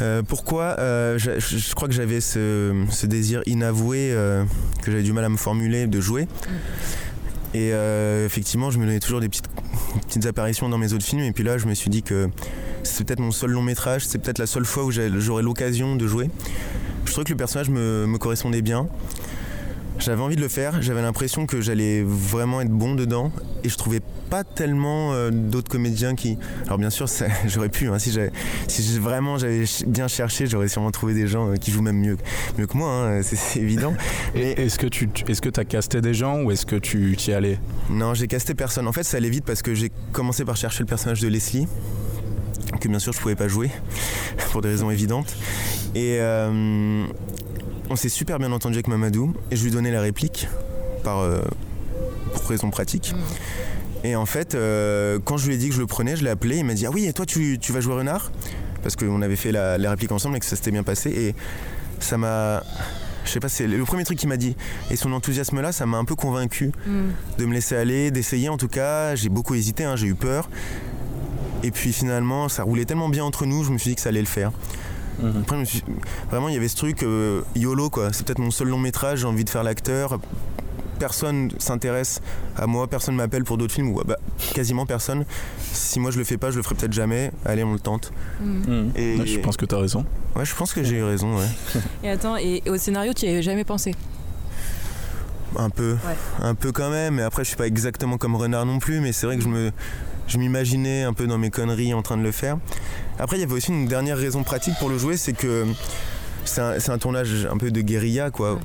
Euh, 0.00 0.22
pourquoi 0.26 0.76
euh, 0.78 1.18
je, 1.18 1.74
crois 1.74 1.88
que 1.88 1.94
j'avais 1.94 2.20
ce, 2.20 2.84
ce 2.90 3.06
désir 3.06 3.42
inavoué 3.46 4.10
euh, 4.12 4.44
que 4.82 4.90
j'avais 4.90 5.02
du 5.02 5.12
mal 5.12 5.24
à 5.24 5.28
me 5.28 5.36
formuler 5.36 5.86
de 5.86 6.00
jouer. 6.00 6.26
Et 7.54 7.72
euh, 7.72 8.24
effectivement, 8.24 8.70
je 8.70 8.78
me 8.78 8.86
donnais 8.86 9.00
toujours 9.00 9.20
des 9.20 9.28
petites, 9.28 9.48
petites 10.06 10.26
apparitions 10.26 10.68
dans 10.68 10.78
mes 10.78 10.92
autres 10.92 11.04
films. 11.04 11.22
Et 11.22 11.32
puis 11.32 11.44
là, 11.44 11.58
je 11.58 11.66
me 11.66 11.74
suis 11.74 11.90
dit 11.90 12.02
que 12.02 12.30
c'est 12.82 13.04
peut-être 13.04 13.20
mon 13.20 13.30
seul 13.30 13.50
long 13.50 13.62
métrage, 13.62 14.06
c'est 14.06 14.18
peut-être 14.18 14.38
la 14.38 14.46
seule 14.46 14.64
fois 14.64 14.84
où 14.84 14.90
j'aurai 14.90 15.42
l'occasion 15.42 15.96
de 15.96 16.06
jouer. 16.06 16.30
Je 17.04 17.10
trouvais 17.10 17.24
que 17.24 17.30
le 17.30 17.36
personnage 17.36 17.68
me, 17.68 18.06
me 18.06 18.18
correspondait 18.18 18.62
bien. 18.62 18.88
J'avais 19.98 20.22
envie 20.22 20.36
de 20.36 20.40
le 20.40 20.48
faire, 20.48 20.80
j'avais 20.80 21.02
l'impression 21.02 21.46
que 21.46 21.60
j'allais 21.60 22.02
vraiment 22.04 22.60
être 22.60 22.70
bon 22.70 22.94
dedans 22.94 23.30
et 23.62 23.68
je 23.68 23.76
trouvais 23.76 24.00
pas 24.32 24.44
tellement 24.44 25.12
euh, 25.12 25.30
d'autres 25.30 25.68
comédiens 25.70 26.14
qui. 26.14 26.38
Alors 26.64 26.78
bien 26.78 26.88
sûr, 26.88 27.06
ça- 27.06 27.26
j'aurais 27.46 27.68
pu, 27.68 27.88
hein, 27.88 27.98
si, 27.98 28.10
j'avais- 28.12 28.32
si 28.66 28.98
vraiment 28.98 29.36
j'avais 29.36 29.64
bien 29.86 30.08
cherché, 30.08 30.46
j'aurais 30.46 30.68
sûrement 30.68 30.90
trouvé 30.90 31.12
des 31.12 31.26
gens 31.26 31.50
euh, 31.50 31.56
qui 31.56 31.70
jouent 31.70 31.82
même 31.82 31.98
mieux, 31.98 32.16
mieux 32.56 32.66
que 32.66 32.74
moi, 32.78 32.88
hein, 32.90 33.20
c'est 33.22 33.36
c'est 33.36 33.60
évident. 33.60 33.92
Et 34.34 34.52
est-ce 34.62 34.78
que 34.78 34.86
tu 34.86 35.10
est-ce 35.28 35.42
que 35.42 35.50
as 35.60 35.66
casté 35.66 36.00
des 36.00 36.14
gens 36.14 36.40
ou 36.40 36.50
est-ce 36.50 36.64
que 36.64 36.76
tu 36.76 37.14
y 37.14 37.32
allais 37.32 37.58
Non, 37.90 38.14
j'ai 38.14 38.26
casté 38.26 38.54
personne. 38.54 38.88
En 38.88 38.92
fait, 38.92 39.02
ça 39.02 39.18
allait 39.18 39.28
vite 39.28 39.44
parce 39.44 39.60
que 39.60 39.74
j'ai 39.74 39.92
commencé 40.12 40.46
par 40.46 40.56
chercher 40.56 40.80
le 40.80 40.86
personnage 40.86 41.20
de 41.20 41.28
Leslie, 41.28 41.68
que 42.80 42.88
bien 42.88 42.98
sûr 43.00 43.12
je 43.12 43.20
pouvais 43.20 43.36
pas 43.36 43.48
jouer, 43.48 43.70
pour 44.50 44.62
des 44.62 44.70
raisons 44.70 44.90
évidentes. 44.90 45.36
Et 45.94 46.16
euh, 46.20 47.04
on 47.90 47.96
s'est 47.96 48.08
super 48.08 48.38
bien 48.38 48.50
entendu 48.50 48.76
avec 48.76 48.88
Mamadou, 48.88 49.34
et 49.50 49.56
je 49.56 49.62
lui 49.64 49.70
donnais 49.70 49.90
la 49.90 50.00
réplique, 50.00 50.48
par, 51.04 51.18
euh, 51.18 51.42
pour 52.32 52.48
raison 52.48 52.70
pratique. 52.70 53.12
Et 54.04 54.16
en 54.16 54.26
fait, 54.26 54.54
euh, 54.54 55.18
quand 55.24 55.36
je 55.36 55.46
lui 55.46 55.54
ai 55.54 55.58
dit 55.58 55.68
que 55.68 55.74
je 55.74 55.80
le 55.80 55.86
prenais, 55.86 56.16
je 56.16 56.24
l'ai 56.24 56.30
appelé, 56.30 56.56
il 56.58 56.64
m'a 56.64 56.74
dit 56.74 56.86
Ah 56.86 56.90
oui, 56.92 57.06
et 57.06 57.12
toi 57.12 57.24
tu, 57.26 57.58
tu 57.60 57.72
vas 57.72 57.80
jouer 57.80 57.94
Renard? 57.94 58.32
Parce 58.82 58.96
qu'on 58.96 59.22
avait 59.22 59.36
fait 59.36 59.52
la, 59.52 59.78
la 59.78 59.90
réplique 59.90 60.10
ensemble 60.12 60.36
et 60.36 60.40
que 60.40 60.46
ça 60.46 60.56
s'était 60.56 60.72
bien 60.72 60.82
passé. 60.82 61.10
Et 61.10 61.34
ça 62.00 62.18
m'a. 62.18 62.62
Je 63.24 63.30
sais 63.30 63.38
pas, 63.38 63.48
c'est 63.48 63.68
le 63.68 63.84
premier 63.84 64.02
truc 64.04 64.18
qu'il 64.18 64.28
m'a 64.28 64.36
dit. 64.36 64.56
Et 64.90 64.96
son 64.96 65.12
enthousiasme 65.12 65.60
là, 65.60 65.70
ça 65.70 65.86
m'a 65.86 65.98
un 65.98 66.04
peu 66.04 66.16
convaincu 66.16 66.72
de 67.38 67.46
me 67.46 67.54
laisser 67.54 67.76
aller, 67.76 68.10
d'essayer 68.10 68.48
en 68.48 68.56
tout 68.56 68.66
cas. 68.66 69.14
J'ai 69.14 69.28
beaucoup 69.28 69.54
hésité, 69.54 69.84
hein, 69.84 69.94
j'ai 69.94 70.08
eu 70.08 70.16
peur. 70.16 70.50
Et 71.62 71.70
puis 71.70 71.92
finalement, 71.92 72.48
ça 72.48 72.64
roulait 72.64 72.84
tellement 72.84 73.08
bien 73.08 73.22
entre 73.24 73.46
nous, 73.46 73.62
je 73.62 73.70
me 73.70 73.78
suis 73.78 73.90
dit 73.90 73.94
que 73.94 74.00
ça 74.02 74.08
allait 74.08 74.18
le 74.20 74.26
faire. 74.26 74.50
Après, 75.42 75.54
je 75.54 75.60
me 75.60 75.64
suis- 75.64 75.84
vraiment, 76.28 76.48
il 76.48 76.54
y 76.54 76.56
avait 76.56 76.66
ce 76.66 76.74
truc 76.74 77.04
euh, 77.04 77.42
YOLO, 77.54 77.88
quoi. 77.90 78.12
C'est 78.12 78.26
peut-être 78.26 78.40
mon 78.40 78.50
seul 78.50 78.66
long 78.66 78.78
métrage, 78.78 79.20
j'ai 79.20 79.26
envie 79.26 79.44
de 79.44 79.50
faire 79.50 79.62
l'acteur. 79.62 80.18
Personne 81.02 81.50
s'intéresse 81.58 82.20
à 82.56 82.68
moi, 82.68 82.86
personne 82.86 83.16
m'appelle 83.16 83.42
pour 83.42 83.58
d'autres 83.58 83.74
films, 83.74 83.88
ou 83.88 84.00
bah, 84.04 84.18
quasiment 84.54 84.86
personne. 84.86 85.24
Si 85.72 85.98
moi 85.98 86.12
je 86.12 86.18
le 86.18 86.22
fais 86.22 86.36
pas, 86.36 86.52
je 86.52 86.58
le 86.58 86.62
ferai 86.62 86.76
peut-être 86.76 86.92
jamais. 86.92 87.32
Allez, 87.44 87.64
on 87.64 87.72
le 87.72 87.80
tente. 87.80 88.12
Et 88.94 89.16
Ouais, 89.18 89.26
Je 89.26 89.40
pense 89.40 89.56
que 89.56 89.66
tu 89.66 89.74
as 89.74 89.78
raison. 89.78 90.04
ouais, 90.36 90.44
je 90.44 90.54
pense 90.54 90.72
que 90.72 90.84
j'ai 90.84 90.98
eu 90.98 91.02
raison, 91.02 91.36
ouais. 91.36 91.48
Et 92.04 92.08
attends, 92.08 92.36
et 92.36 92.62
au 92.68 92.76
scénario, 92.76 93.12
tu 93.14 93.26
y 93.26 93.30
avais 93.30 93.42
jamais 93.42 93.64
pensé? 93.64 93.96
Un 95.58 95.70
peu, 95.70 95.96
un 96.40 96.54
peu 96.54 96.70
quand 96.70 96.90
même. 96.90 97.16
Mais 97.16 97.22
après, 97.22 97.42
je 97.42 97.48
suis 97.48 97.56
pas 97.56 97.66
exactement 97.66 98.16
comme 98.16 98.36
Renard 98.36 98.64
non 98.64 98.78
plus. 98.78 99.00
Mais 99.00 99.10
c'est 99.10 99.26
vrai 99.26 99.36
que 99.36 99.42
je 99.42 99.48
me, 99.48 99.72
je 100.28 100.38
m'imaginais 100.38 101.02
un 101.02 101.14
peu 101.14 101.26
dans 101.26 101.36
mes 101.36 101.50
conneries 101.50 101.94
en 101.94 102.02
train 102.02 102.16
de 102.16 102.22
le 102.22 102.30
faire. 102.30 102.58
Après, 103.18 103.38
il 103.38 103.40
y 103.40 103.42
avait 103.42 103.54
aussi 103.54 103.72
une 103.72 103.86
dernière 103.88 104.18
raison 104.18 104.44
pratique 104.44 104.74
pour 104.78 104.88
le 104.88 104.98
jouer, 104.98 105.16
c'est 105.16 105.32
que 105.32 105.66
c'est 106.44 106.60
un, 106.60 106.74
un 106.94 106.98
tournage 106.98 107.46
un 107.50 107.56
peu 107.56 107.70
de 107.70 107.80
guérilla, 107.80 108.30
quoi. 108.30 108.58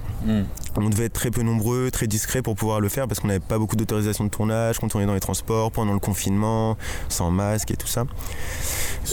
On 0.80 0.90
devait 0.90 1.06
être 1.06 1.14
très 1.14 1.32
peu 1.32 1.42
nombreux, 1.42 1.90
très 1.92 2.08
discret 2.08 2.42
pour 2.42 2.56
pouvoir 2.56 2.80
le 2.82 2.90
faire 2.90 3.08
parce 3.08 3.20
qu'on 3.20 3.28
n'avait 3.28 3.40
pas 3.40 3.58
beaucoup 3.58 3.76
d'autorisation 3.76 4.24
de 4.26 4.30
tournage, 4.30 4.80
quand 4.80 4.96
on 4.96 5.00
est 5.00 5.06
dans 5.06 5.14
les 5.14 5.20
transports, 5.20 5.72
pendant 5.72 5.94
le 5.94 6.00
confinement, 6.00 6.78
sans 7.10 7.32
masque 7.32 7.72
et 7.72 7.76
tout 7.78 7.88
ça. 7.88 8.06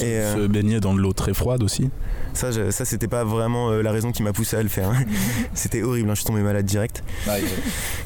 Et, 0.01 0.05
euh, 0.05 0.35
Se 0.43 0.47
baigner 0.47 0.81
dans 0.81 0.93
de 0.95 0.99
l'eau 1.01 1.13
très 1.13 1.33
froide 1.35 1.63
aussi. 1.63 1.89
ça, 2.33 2.51
je- 2.51 2.71
ça 2.71 2.85
c'était 2.85 3.07
pas 3.09 3.23
vraiment 3.25 3.71
euh, 3.71 3.81
la 3.83 3.93
raison 3.93 4.11
qui 4.13 4.23
m'a 4.23 4.33
poussé 4.33 4.57
à 4.57 4.63
le 4.63 4.69
faire. 4.69 4.91
hein. 4.91 5.05
c'était 5.55 5.83
horrible, 5.83 6.11
hein, 6.11 6.15
je 6.15 6.21
suis 6.21 6.27
tombé 6.27 6.41
malade 6.43 6.67
direct. 6.67 7.03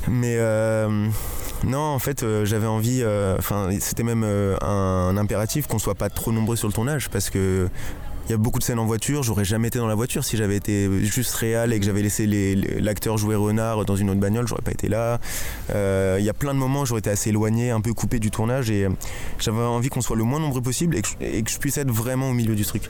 Mais 0.09 0.37
euh, 0.39 1.09
non, 1.65 1.79
en 1.81 1.99
fait, 1.99 2.23
euh, 2.23 2.45
j'avais 2.45 2.67
envie. 2.67 3.01
euh, 3.03 3.37
Enfin, 3.39 3.69
c'était 3.81 4.03
même 4.03 4.23
euh, 4.25 4.57
un, 4.61 5.17
impératif 5.17 5.67
qu'on 5.67 5.79
soit 5.79 5.95
pas 5.95 6.11
trop 6.11 6.31
nombreux 6.31 6.57
sur 6.57 6.69
le 6.69 6.75
tournage 6.75 7.09
parce 7.09 7.31
que. 7.31 7.69
Il 8.29 8.33
y 8.33 8.35
a 8.35 8.37
beaucoup 8.37 8.59
de 8.59 8.65
scènes 8.65 8.79
en 8.79 8.85
voiture, 8.85 9.23
j'aurais 9.23 9.47
jamais 9.47 9.69
été 9.69 9.79
dans 9.79 9.87
la 9.87 9.95
voiture 9.95 10.23
si 10.23 10.37
j'avais 10.37 10.57
été 10.57 10.87
juste 11.07 11.35
réel 11.35 11.73
et 11.73 11.81
que 11.81 11.87
j'avais 11.87 12.03
laissé 12.03 12.27
l'acteur 12.79 13.17
jouer 13.17 13.35
renard 13.37 13.87
dans 13.87 13.97
une 13.97 14.11
autre 14.11 14.21
bagnole, 14.21 14.47
j'aurais 14.47 14.61
pas 14.61 14.73
été 14.73 14.89
là. 14.89 15.19
Euh, 15.75 16.17
Il 16.19 16.25
y 16.27 16.29
a 16.29 16.35
plein 16.35 16.53
de 16.53 16.59
moments 16.59 16.83
où 16.83 16.87
j'aurais 16.87 16.99
été 16.99 17.09
assez 17.09 17.31
éloigné, 17.31 17.71
un 17.71 17.81
peu 17.81 17.95
coupé 17.95 18.19
du 18.19 18.31
tournage 18.31 18.71
et 18.71 18.85
euh, 18.85 18.91
j'avais 19.39 19.59
envie 19.63 19.89
qu'on 19.89 20.03
soit 20.03 20.17
le 20.17 20.25
moins 20.25 20.41
nombreux 20.41 20.61
possible 20.61 20.97
et 20.97 21.01
que, 21.03 21.09
je- 21.51 21.59
puisse 21.59 21.79
être 21.79 21.91
vraiment 21.91 22.29
au 22.29 22.35
milieu 22.35 22.55
du 22.55 22.67
truc. 22.67 22.83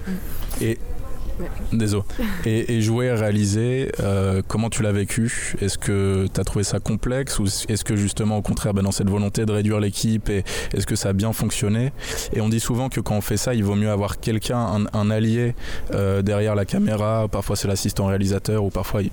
Désolé. 1.72 2.03
Et, 2.45 2.74
et 2.76 2.82
jouer, 2.82 3.12
réaliser, 3.12 3.91
euh, 4.01 4.43
comment 4.47 4.70
tu 4.70 4.82
l'as 4.82 4.93
vécu? 4.93 5.55
Est-ce 5.61 5.78
que 5.78 6.26
tu 6.32 6.41
as 6.41 6.45
trouvé 6.45 6.64
ça 6.64 6.80
complexe 6.80 7.39
ou 7.39 7.45
est-ce 7.47 7.84
que 7.84 7.97
justement 7.97 8.36
au 8.39 8.43
contraire, 8.43 8.74
ben, 8.74 8.82
dans 8.82 8.93
cette 8.93 9.09
volonté 9.09 9.47
de 9.47 9.53
réduire 9.53 9.80
l'équipe, 9.80 10.28
et 10.28 10.45
est-ce 10.74 10.86
que 10.86 10.97
ça 10.97 11.11
a 11.11 11.12
bien 11.12 11.32
fonctionné? 11.32 11.93
Et 12.32 12.41
on 12.41 12.49
dit 12.49 12.61
souvent 12.61 12.89
que 12.89 13.01
quand 13.01 13.16
on 13.16 13.20
fait 13.20 13.36
ça, 13.36 13.55
il 13.55 13.64
vaut 13.64 13.76
mieux 13.76 13.91
avoir 13.91 14.20
quelqu'un, 14.20 14.59
un, 14.59 14.86
un 14.93 15.11
allié 15.11 15.55
euh, 15.95 16.22
derrière 16.22 16.55
la 16.55 16.64
caméra. 16.64 17.26
Parfois 17.30 17.57
c'est 17.57 17.68
l'assistant 17.68 18.07
réalisateur 18.07 18.64
ou 18.64 18.70
parfois, 18.70 19.03
il- 19.03 19.11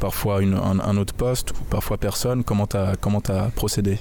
parfois 0.00 0.42
une- 0.42 0.54
un, 0.54 0.80
un 0.80 0.96
autre 0.96 1.14
poste 1.14 1.52
ou 1.52 1.64
parfois 1.70 1.96
personne. 1.96 2.44
Comment 2.44 2.66
tu 2.66 2.76
as, 2.76 2.94
comment 3.00 3.20
procédé? 3.54 3.98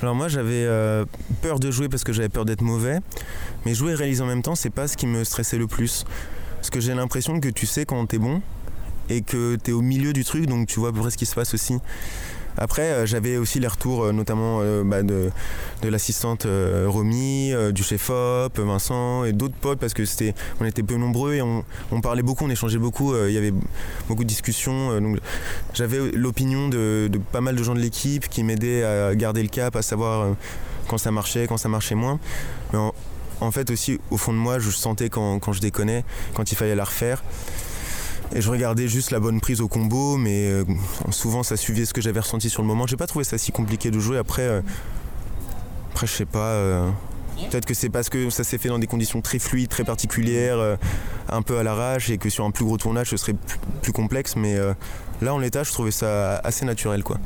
Alors 0.00 0.14
moi 0.14 0.28
j'avais 0.28 0.64
euh, 0.66 1.04
peur 1.42 1.58
de 1.58 1.70
jouer 1.70 1.88
parce 1.88 2.04
que 2.04 2.12
j'avais 2.12 2.28
peur 2.28 2.44
d'être 2.44 2.62
mauvais, 2.62 2.98
mais 3.66 3.74
jouer 3.74 3.92
et 3.92 3.94
réaliser 3.96 4.22
en 4.22 4.26
même 4.26 4.42
temps 4.42 4.54
c'est 4.54 4.70
pas 4.70 4.86
ce 4.86 4.96
qui 4.96 5.06
me 5.08 5.24
stressait 5.24 5.58
le 5.58 5.66
plus. 5.66 6.04
Parce 6.60 6.68
que 6.68 6.80
j'ai 6.80 6.92
l'impression 6.92 7.40
que 7.40 7.48
tu 7.48 7.64
sais 7.64 7.86
quand 7.86 8.04
t'es 8.04 8.18
bon 8.18 8.42
et 9.08 9.22
que 9.22 9.56
t'es 9.56 9.72
au 9.72 9.80
milieu 9.80 10.12
du 10.12 10.24
truc 10.24 10.44
donc 10.44 10.68
tu 10.68 10.78
vois 10.78 10.90
à 10.90 10.92
peu 10.92 11.00
près 11.00 11.10
ce 11.10 11.16
qui 11.16 11.24
se 11.24 11.34
passe 11.34 11.54
aussi. 11.54 11.78
Après 12.58 12.82
euh, 12.82 13.06
j'avais 13.06 13.38
aussi 13.38 13.60
les 13.60 13.66
retours 13.66 14.04
euh, 14.04 14.12
notamment 14.12 14.58
euh, 14.60 14.82
bah, 14.84 15.02
de, 15.02 15.30
de 15.80 15.88
l'assistante 15.88 16.46
Romy, 16.86 17.54
du 17.72 17.82
chef 17.82 18.10
op, 18.10 18.58
Vincent 18.58 19.24
et 19.24 19.32
d'autres 19.32 19.54
potes 19.54 19.78
parce 19.78 19.94
que 19.94 20.04
c'était 20.04 20.34
on 20.60 20.66
était 20.66 20.82
peu 20.82 20.96
nombreux 20.96 21.32
et 21.32 21.40
on, 21.40 21.64
on 21.92 22.02
parlait 22.02 22.22
beaucoup, 22.22 22.44
on 22.44 22.50
échangeait 22.50 22.78
beaucoup, 22.78 23.16
il 23.16 23.32
y 23.32 23.38
avait 23.38 23.54
beaucoup 24.06 24.24
de 24.24 24.28
discussions. 24.28 25.00
donc 25.00 25.18
j'avais 25.72 26.10
l'opinion 26.12 26.68
de, 26.68 27.10
pas 27.32 27.40
mal 27.40 27.56
de 27.56 27.62
gens 27.62 27.74
de 27.74 27.80
l'équipe 27.80 28.28
qui 28.28 28.44
m'aidaient 28.44 28.84
à 28.84 29.14
garder 29.14 29.42
le 29.42 29.48
cap, 29.48 29.76
à 29.76 29.82
savoir 29.82 30.36
quand 30.88 30.98
ça 30.98 31.10
marchait, 31.10 31.46
quand 31.46 31.56
ça 31.56 31.70
marchait 31.70 31.94
moins. 31.94 32.20
En 33.40 33.50
fait 33.50 33.70
aussi, 33.70 33.98
au 34.10 34.16
fond 34.16 34.32
de 34.32 34.38
moi, 34.38 34.58
je 34.58 34.70
sentais 34.70 35.08
quand, 35.08 35.38
quand 35.38 35.52
je 35.52 35.60
déconnais, 35.60 36.04
quand 36.34 36.52
il 36.52 36.54
fallait 36.56 36.74
la 36.74 36.84
refaire. 36.84 37.22
Et 38.32 38.40
je 38.40 38.48
regardais 38.50 38.86
juste 38.86 39.10
la 39.10 39.18
bonne 39.18 39.40
prise 39.40 39.60
au 39.60 39.66
combo, 39.66 40.16
mais 40.16 40.46
euh, 40.50 40.64
souvent 41.10 41.42
ça 41.42 41.56
suivait 41.56 41.84
ce 41.84 41.92
que 41.92 42.00
j'avais 42.00 42.20
ressenti 42.20 42.48
sur 42.48 42.62
le 42.62 42.68
moment. 42.68 42.86
J'ai 42.86 42.96
pas 42.96 43.08
trouvé 43.08 43.24
ça 43.24 43.38
si 43.38 43.50
compliqué 43.50 43.90
de 43.90 43.98
jouer. 43.98 44.18
Après, 44.18 44.42
euh, 44.42 44.60
après 45.92 46.06
je 46.06 46.12
sais 46.12 46.26
pas. 46.26 46.38
euh, 46.38 46.88
Peut-être 47.50 47.64
que 47.64 47.72
c'est 47.72 47.88
parce 47.88 48.10
que 48.10 48.28
ça 48.28 48.44
s'est 48.44 48.58
fait 48.58 48.68
dans 48.68 48.78
des 48.78 48.86
conditions 48.86 49.22
très 49.22 49.38
fluides, 49.38 49.70
très 49.70 49.82
particulières, 49.82 50.58
euh, 50.58 50.76
un 51.30 51.40
peu 51.40 51.56
à 51.58 51.62
l'arrache, 51.62 52.10
et 52.10 52.18
que 52.18 52.28
sur 52.28 52.44
un 52.44 52.50
plus 52.50 52.66
gros 52.66 52.76
tournage, 52.76 53.08
ce 53.08 53.16
serait 53.16 53.32
plus, 53.32 53.58
plus 53.80 53.92
complexe. 53.92 54.36
Mais 54.36 54.56
euh, 54.56 54.74
là, 55.22 55.32
en 55.32 55.38
l'état, 55.38 55.62
je 55.62 55.72
trouvais 55.72 55.90
ça 55.90 56.36
assez 56.44 56.66
naturel, 56.66 57.02
quoi. 57.02 57.16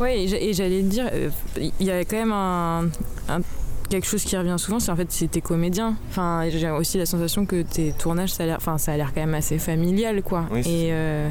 Ouais, 0.00 0.22
et 0.24 0.28
j'a- 0.28 0.38
et 0.40 0.54
j'allais 0.54 0.80
te 0.80 0.86
dire, 0.86 1.10
euh, 1.12 1.28
il 1.58 1.86
y 1.86 1.90
a 1.90 2.00
quand 2.06 2.16
même 2.16 2.32
un, 2.32 2.88
un- 3.28 3.40
quelque 3.88 4.06
chose 4.06 4.22
qui 4.24 4.36
revient 4.36 4.56
souvent, 4.58 4.80
c'est 4.80 4.90
en 4.90 4.96
fait 4.96 5.10
si 5.10 5.28
t'es 5.28 5.40
comédien. 5.40 5.96
Enfin, 6.10 6.44
j'ai 6.50 6.70
aussi 6.70 6.98
la 6.98 7.06
sensation 7.06 7.46
que 7.46 7.62
tes 7.62 7.92
tournages, 7.92 8.30
ça 8.32 8.42
a 8.42 8.46
l'air, 8.46 8.56
enfin, 8.58 8.78
ça 8.78 8.92
a 8.92 8.96
l'air 8.96 9.12
quand 9.14 9.20
même 9.20 9.34
assez 9.34 9.58
familial, 9.58 10.22
quoi. 10.22 10.46
Oui, 10.50 10.60
et 10.60 10.88
euh, 10.92 11.30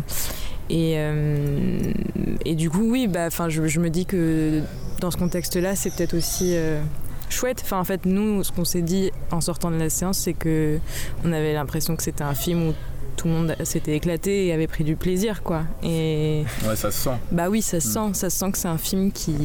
et 0.70 0.96
euh, 0.98 1.80
et 2.46 2.56
du 2.56 2.70
coup, 2.70 2.90
oui, 2.92 3.08
bah, 3.08 3.26
enfin, 3.28 3.50
je, 3.50 3.68
je 3.68 3.80
me 3.80 3.90
dis 3.90 4.06
que 4.06 4.62
dans 5.00 5.12
ce 5.12 5.18
contexte-là, 5.18 5.76
c'est 5.76 5.94
peut-être 5.96 6.16
aussi 6.16 6.56
euh, 6.56 6.82
chouette. 7.30 7.62
Enfin, 7.64 7.80
en 7.80 7.84
fait, 7.84 8.06
nous, 8.06 8.44
ce 8.44 8.52
qu'on 8.52 8.66
s'est 8.66 8.82
dit 8.82 9.12
en 9.32 9.42
sortant 9.42 9.70
de 9.72 9.78
la 9.78 9.90
séance, 9.90 10.18
c'est 10.18 10.34
que 10.34 10.80
on 11.24 11.32
avait 11.32 11.54
l'impression 11.54 11.96
que 11.96 12.04
c'était 12.04 12.24
un 12.24 12.34
film 12.34 12.70
où 12.70 12.74
tout 13.16 13.28
le 13.28 13.34
monde 13.34 13.56
s'était 13.64 13.96
éclaté 13.96 14.48
et 14.48 14.54
avait 14.54 14.68
pris 14.68 14.84
du 14.84 14.96
plaisir, 14.96 15.42
quoi. 15.42 15.64
Et 15.84 16.44
Ouais, 16.68 16.76
ça 16.76 16.92
se 16.92 17.02
sent. 17.04 17.18
bah 17.32 17.50
oui, 17.50 17.62
ça 17.62 17.80
se 17.80 17.88
sent, 17.90 18.14
ça 18.14 18.30
se 18.30 18.38
sent 18.38 18.52
que 18.52 18.58
c'est 18.58 18.68
un 18.68 18.78
film 18.78 19.12
qui 19.12 19.36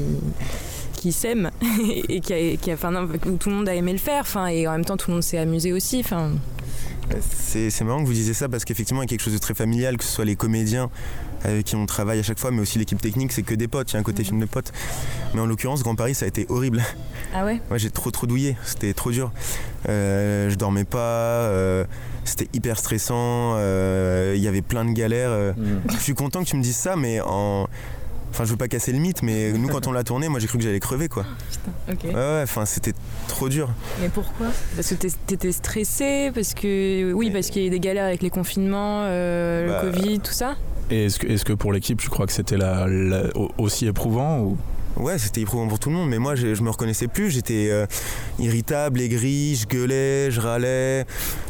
qui 1.02 1.12
s'aime 1.12 1.50
et 2.08 2.20
qui 2.20 2.32
a, 2.32 2.56
qui 2.56 2.70
a- 2.70 2.74
enfin, 2.74 2.90
non, 2.92 3.08
où 3.26 3.36
tout 3.36 3.50
le 3.50 3.56
monde 3.56 3.68
a 3.68 3.74
aimé 3.74 3.92
le 3.92 3.98
faire, 3.98 4.20
enfin, 4.22 4.46
et 4.46 4.66
en 4.68 4.72
même 4.72 4.84
temps 4.84 4.96
tout 4.96 5.10
le 5.10 5.14
monde 5.14 5.22
s'est 5.22 5.38
amusé 5.38 5.72
aussi, 5.72 6.00
enfin. 6.00 6.30
C'est 7.20 7.68
c'est 7.68 7.84
marrant 7.84 8.00
que 8.02 8.06
vous 8.06 8.12
disiez 8.14 8.32
ça 8.32 8.48
parce 8.48 8.64
qu'effectivement, 8.64 9.02
il 9.02 9.04
y 9.04 9.08
a 9.08 9.10
quelque 9.10 9.20
chose 9.22 9.34
de 9.34 9.38
très 9.38 9.52
familial, 9.54 9.96
que 9.98 10.04
ce 10.04 10.10
soit 10.10 10.24
les 10.24 10.36
comédiens 10.36 10.88
avec 11.44 11.66
qui 11.66 11.74
on 11.76 11.84
travaille 11.86 12.20
à 12.20 12.22
chaque 12.22 12.38
fois, 12.38 12.52
mais 12.52 12.60
aussi 12.60 12.78
l'équipe 12.78 13.00
technique, 13.02 13.32
c'est 13.32 13.42
que 13.42 13.54
des 13.56 13.66
potes, 13.68 13.90
il 13.90 13.94
y 13.94 13.96
a 13.96 14.00
un 14.00 14.04
côté 14.04 14.22
film 14.22 14.38
de 14.40 14.46
potes. 14.46 14.72
Mais 15.34 15.40
en 15.40 15.46
l'occurrence, 15.46 15.82
Grand 15.82 15.96
Paris, 15.96 16.14
ça 16.14 16.24
a 16.24 16.28
été 16.28 16.46
horrible. 16.48 16.80
Ah 17.34 17.44
ouais? 17.44 17.60
Moi, 17.68 17.78
j'ai 17.78 17.90
trop 17.90 18.10
trop 18.12 18.26
douillé, 18.28 18.56
c'était 18.64 18.94
trop 18.94 19.10
dur. 19.10 19.32
Euh, 19.88 20.48
je 20.48 20.54
dormais 20.54 20.84
pas, 20.84 20.98
euh, 21.00 21.84
c'était 22.24 22.48
hyper 22.54 22.78
stressant, 22.78 23.54
euh, 23.56 24.34
il 24.36 24.42
y 24.42 24.46
avait 24.48 24.62
plein 24.62 24.84
de 24.84 24.92
galères. 24.92 25.30
euh. 25.32 25.52
Je 25.92 25.96
suis 25.98 26.14
content 26.14 26.44
que 26.44 26.48
tu 26.48 26.56
me 26.56 26.62
dises 26.62 26.76
ça, 26.76 26.94
mais 26.96 27.20
en. 27.20 27.66
Enfin, 28.34 28.44
je 28.46 28.50
veux 28.50 28.56
pas 28.56 28.68
casser 28.68 28.92
le 28.92 28.98
mythe, 28.98 29.22
mais 29.22 29.52
nous, 29.52 29.68
quand 29.68 29.86
on 29.86 29.92
l'a 29.92 30.04
tourné, 30.04 30.28
moi, 30.28 30.40
j'ai 30.40 30.46
cru 30.46 30.56
que 30.58 30.64
j'allais 30.64 30.80
crever, 30.80 31.08
quoi. 31.08 31.24
Ok. 31.90 31.98
Ouais, 32.04 32.14
ouais, 32.14 32.40
enfin, 32.42 32.64
c'était 32.64 32.94
trop 33.28 33.48
dur. 33.50 33.68
Mais 34.00 34.08
pourquoi? 34.08 34.46
Parce 34.74 34.88
que 34.88 34.94
t'étais 35.26 35.52
stressé, 35.52 36.30
parce 36.34 36.54
que 36.54 37.12
oui, 37.12 37.30
parce 37.30 37.48
qu'il 37.50 37.60
y 37.62 37.64
a 37.64 37.68
eu 37.68 37.70
des 37.70 37.80
galères 37.80 38.06
avec 38.06 38.22
les 38.22 38.30
confinements, 38.30 39.02
euh, 39.04 39.68
Bah, 39.68 39.82
le 39.84 39.90
Covid, 39.92 40.20
tout 40.20 40.32
ça? 40.32 40.56
Et 40.90 41.04
est-ce 41.06 41.18
que, 41.18 41.26
est-ce 41.26 41.44
que 41.44 41.52
pour 41.52 41.72
l'équipe, 41.72 42.00
je 42.00 42.08
crois 42.10 42.26
que 42.26 42.32
c'était 42.32 42.56
la, 42.56 42.86
la- 42.88 43.36
au- 43.36 43.50
aussi 43.58 43.86
éprouvant 43.86 44.40
ou... 44.40 44.56
Ouais, 44.96 45.18
c'était 45.18 45.40
éprouvant 45.40 45.66
pour 45.68 45.78
tout 45.78 45.88
le 45.88 45.96
monde, 45.96 46.10
mais 46.10 46.18
moi 46.18 46.34
je, 46.34 46.62
me 46.62 46.70
reconnaissais 46.70 47.08
plus. 47.08 47.30
J'étais 47.30 47.68
euh, 47.70 47.86
irritable, 48.38 49.00
aigri, 49.00 49.56
je 49.56 49.66
gueulais, 49.66 50.30
je 50.30 50.40
râlais. 50.40 51.06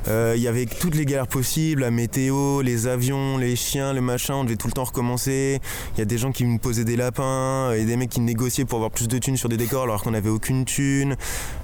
Euh, 0.08 0.34
Il 0.36 0.42
y 0.42 0.46
avait 0.46 0.66
toutes 0.66 0.94
les 0.94 1.04
galères 1.04 1.26
possibles 1.26 1.82
la 1.82 1.90
météo, 1.90 2.62
les 2.62 2.86
avions, 2.86 3.38
les 3.38 3.56
chiens, 3.56 3.92
le 3.92 4.00
machin. 4.00 4.34
On 4.36 4.44
devait 4.44 4.56
tout 4.56 4.68
le 4.68 4.72
temps 4.72 4.84
recommencer. 4.84 5.60
Il 5.94 5.98
y 5.98 6.02
a 6.02 6.04
des 6.04 6.18
gens 6.18 6.30
qui 6.30 6.44
me 6.44 6.58
posaient 6.58 6.84
des 6.84 6.96
lapins 6.96 7.72
et 7.72 7.84
des 7.84 7.96
mecs 7.96 8.10
qui 8.10 8.20
négociaient 8.20 8.64
pour 8.64 8.76
avoir 8.76 8.92
plus 8.92 9.08
de 9.08 9.18
thunes 9.18 9.36
sur 9.36 9.48
des 9.48 9.56
décors 9.56 9.82
alors 9.82 10.02
qu'on 10.04 10.12
n'avait 10.12 10.30
aucune 10.30 10.64
thune. 10.64 11.16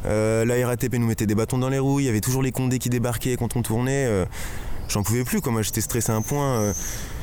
Euh, 0.05 0.45
la 0.45 0.67
RATP 0.67 0.95
nous 0.95 1.07
mettait 1.07 1.27
des 1.27 1.37
bâtons 1.37 1.59
dans 1.59 1.69
les 1.69 1.79
roues. 1.79 2.01
Il 2.01 2.07
y 2.07 2.09
avait 2.09 2.21
toujours 2.21 2.43
les 2.43 2.53
condés 2.53 2.81
qui 2.81 2.91
débarquaient 2.91 3.37
quand 3.37 3.55
on 3.57 3.63
tournait. 3.63 4.09
J'en 4.89 5.03
pouvais 5.03 5.23
plus, 5.23 5.41
quoi. 5.41 5.53
Moi 5.53 5.63
j'étais 5.63 5.81
stressé 5.81 6.11
à 6.11 6.17
un 6.17 6.23
point. 6.23 6.73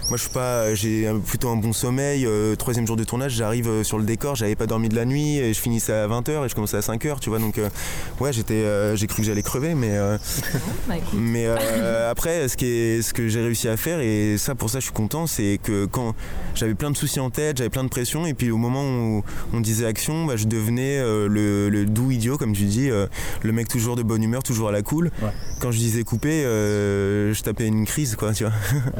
Euh, 0.06 0.10
moi, 0.10 0.18
je 0.18 0.22
suis 0.24 0.32
pas, 0.32 0.74
j'ai 0.76 1.08
un- 1.08 1.20
plutôt 1.20 1.50
un 1.50 1.56
bon 1.56 1.74
sommeil. 1.74 2.26
euh, 2.26 2.56
troisième 2.56 2.86
jour 2.88 2.96
de 2.96 3.04
tournage, 3.04 3.34
j'arrive 3.34 3.68
euh, 3.68 3.84
sur 3.84 3.98
le 3.98 4.04
décor, 4.06 4.36
j'avais 4.36 4.56
pas 4.56 4.68
dormi 4.68 4.90
de 4.90 4.96
la 4.96 5.06
nuit, 5.06 5.38
et 5.38 5.54
je 5.54 5.60
finissais 5.60 5.94
à 5.94 6.08
20h 6.08 6.46
et 6.46 6.50
je 6.50 6.56
commençais 6.56 6.78
à 6.78 6.82
5h, 6.82 7.20
tu 7.20 7.30
vois. 7.30 7.40
Donc, 7.40 7.58
euh, 7.58 7.70
ouais, 8.20 8.32
j'étais, 8.34 8.54
euh, 8.54 8.96
j'ai 8.96 9.08
cru 9.08 9.22
que 9.22 9.28
j'allais 9.28 9.42
crever, 9.44 9.76
mais, 9.76 9.92
euh, 9.98 10.18
Bah, 10.88 10.96
mais 11.14 11.46
euh, 11.48 12.10
après, 12.12 12.48
ce, 12.48 12.58
qui 12.58 12.66
est, 12.66 13.02
ce 13.02 13.14
que 13.14 13.28
j'ai 13.28 13.42
réussi 13.42 13.68
à 13.68 13.78
faire, 13.78 14.00
et 14.00 14.38
ça, 14.38 14.56
pour 14.56 14.70
ça, 14.70 14.80
je 14.80 14.86
suis 14.86 14.94
content, 14.94 15.28
c'est 15.28 15.60
que 15.62 15.86
quand 15.86 16.14
j'avais 16.54 16.76
plein 16.76 16.92
de 16.92 16.98
soucis 16.98 17.20
en 17.20 17.30
tête, 17.30 17.58
j'avais 17.58 17.70
plein 17.70 17.84
de 17.84 17.90
pression, 17.90 18.26
et 18.26 18.34
puis 18.34 18.52
au 18.52 18.58
moment 18.58 18.84
où 18.84 19.24
on 19.54 19.60
disait 19.60 19.86
action, 19.86 20.26
bah, 20.26 20.36
je 20.38 20.46
devenais 20.46 20.98
euh, 21.00 21.28
le, 21.28 21.70
le 21.70 21.86
doux 21.86 22.12
idiot, 22.12 22.38
comme 22.38 22.54
tu 22.54 22.64
dis, 22.66 22.90
euh, 22.90 23.08
le 23.44 23.52
mec 23.52 23.68
toujours 23.68 23.96
de 23.96 24.04
bonne 24.04 24.24
humeur, 24.24 24.44
toujours 24.44 24.70
à 24.70 24.72
la 24.72 24.82
cool. 24.82 25.12
Ouais. 25.22 25.30
Quand 25.60 25.72
je 25.72 25.78
disais 25.78 26.04
couper, 26.04 26.44
euh, 26.46 27.34
je 27.34 27.42
tapais 27.42 27.68
une 27.68 27.86
crise, 27.86 28.16
quoi, 28.16 28.34
tu 28.34 28.44
vois. 28.44 28.54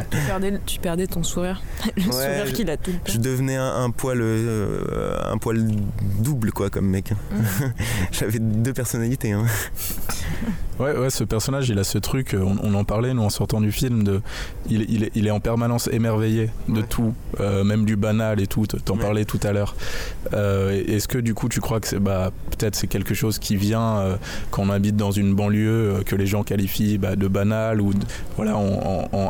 Tu 0.10 0.18
perdais, 0.26 0.54
tu 0.66 0.80
perdais 0.80 0.95
ton 1.04 1.22
sourire. 1.24 1.62
Le 1.98 2.04
Ouais, 2.04 2.12
sourire 2.12 2.46
je- 2.48 2.54
qu'il 2.54 2.70
a 2.70 2.78
tout 2.78 2.92
le 2.92 2.98
temps. 2.98 3.04
Je 3.14 3.18
devenais 3.20 3.56
un, 3.58 3.84
un 3.84 3.90
poil 3.92 4.20
euh, 4.22 5.18
un 5.26 5.38
poil 5.38 5.66
double 6.20 6.52
quoi 6.52 6.70
comme 6.70 6.88
mec. 6.88 7.12
J'avais 8.12 8.40
deux 8.40 8.74
personnalités. 8.74 9.32
hein. 9.34 9.46
Ouais, 10.78 10.92
ouais, 10.98 11.10
ce 11.10 11.24
personnage, 11.24 11.70
il 11.70 11.80
a 11.80 11.86
ce 11.86 11.98
truc, 11.98 12.34
euh, 12.34 12.40
on, 12.44 12.58
on 12.62 12.74
en 12.74 12.84
parlait, 12.84 13.14
nous, 13.14 13.22
en 13.24 13.30
sortant 13.30 13.62
du 13.62 13.72
film, 13.72 14.04
de, 14.04 14.22
il, 14.70 14.86
il 14.90 15.04
est, 15.06 15.12
il 15.16 15.26
est 15.26 15.32
en 15.32 15.40
permanence 15.40 15.88
émerveillé 15.92 16.50
de 16.68 16.82
Ouais. 16.82 16.86
tout, 16.90 17.14
euh, 17.40 17.64
même 17.64 17.86
du 17.86 17.96
banal 17.96 18.42
et 18.42 18.48
tout, 18.48 18.66
t'en 18.68 18.96
Ouais. 18.96 19.00
parlais 19.00 19.24
tout 19.26 19.40
à 19.44 19.54
l'heure. 19.54 19.74
Euh, 20.34 20.84
Est-ce 20.88 21.08
que, 21.08 21.18
du 21.18 21.34
coup, 21.34 21.48
tu 21.48 21.62
crois 21.62 21.80
que 21.80 21.88
c'est, 21.88 22.00
bah, 22.00 22.32
peut-être 22.58 22.76
c'est 22.76 22.88
quelque 22.88 23.14
chose 23.14 23.40
qui 23.40 23.56
vient 23.56 23.98
euh, 24.00 24.16
quand 24.52 24.64
on 24.64 24.70
habite 24.70 24.98
dans 24.98 25.12
une 25.12 25.34
banlieue, 25.34 26.04
que 26.06 26.16
les 26.18 26.26
gens 26.28 26.44
qualifient 26.44 26.98
bah, 26.98 27.16
de 27.16 27.28
banal, 27.30 27.80
ou 27.80 27.94
de- 27.94 28.06
voilà, 28.36 28.56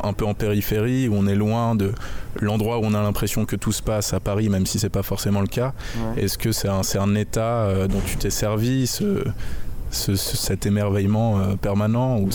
un 0.03 0.13
peu 0.13 0.25
en 0.25 0.33
périphérie, 0.33 1.07
où 1.09 1.15
on 1.15 1.27
est 1.27 1.35
loin 1.35 1.75
de 1.75 1.91
l'endroit 2.41 2.79
où 2.79 2.81
on 2.85 2.93
a 2.95 3.01
l'impression 3.03 3.45
que 3.45 3.55
tout 3.55 3.71
se 3.71 3.83
passe 3.83 4.13
à 4.13 4.19
Paris, 4.19 4.49
même 4.49 4.65
si 4.65 4.79
c'est 4.79 4.89
pas 4.89 5.03
forcément 5.03 5.41
le 5.41 5.47
cas? 5.47 5.73
Est-ce 6.17 6.37
que 6.39 6.51
c'est 6.51 6.67
un, 6.69 6.81
un 6.99 7.15
état 7.15 7.87
dont 7.87 8.01
tu 8.05 8.17
t'es 8.17 8.29
servi, 8.31 8.87
ce, 8.87 9.23
ce- 9.95 10.15
ce- 10.15 10.37
cet 10.37 10.65
émerveillement 10.65 11.39
euh, 11.39 11.55
permanent 11.55 12.19
ou 12.19 12.29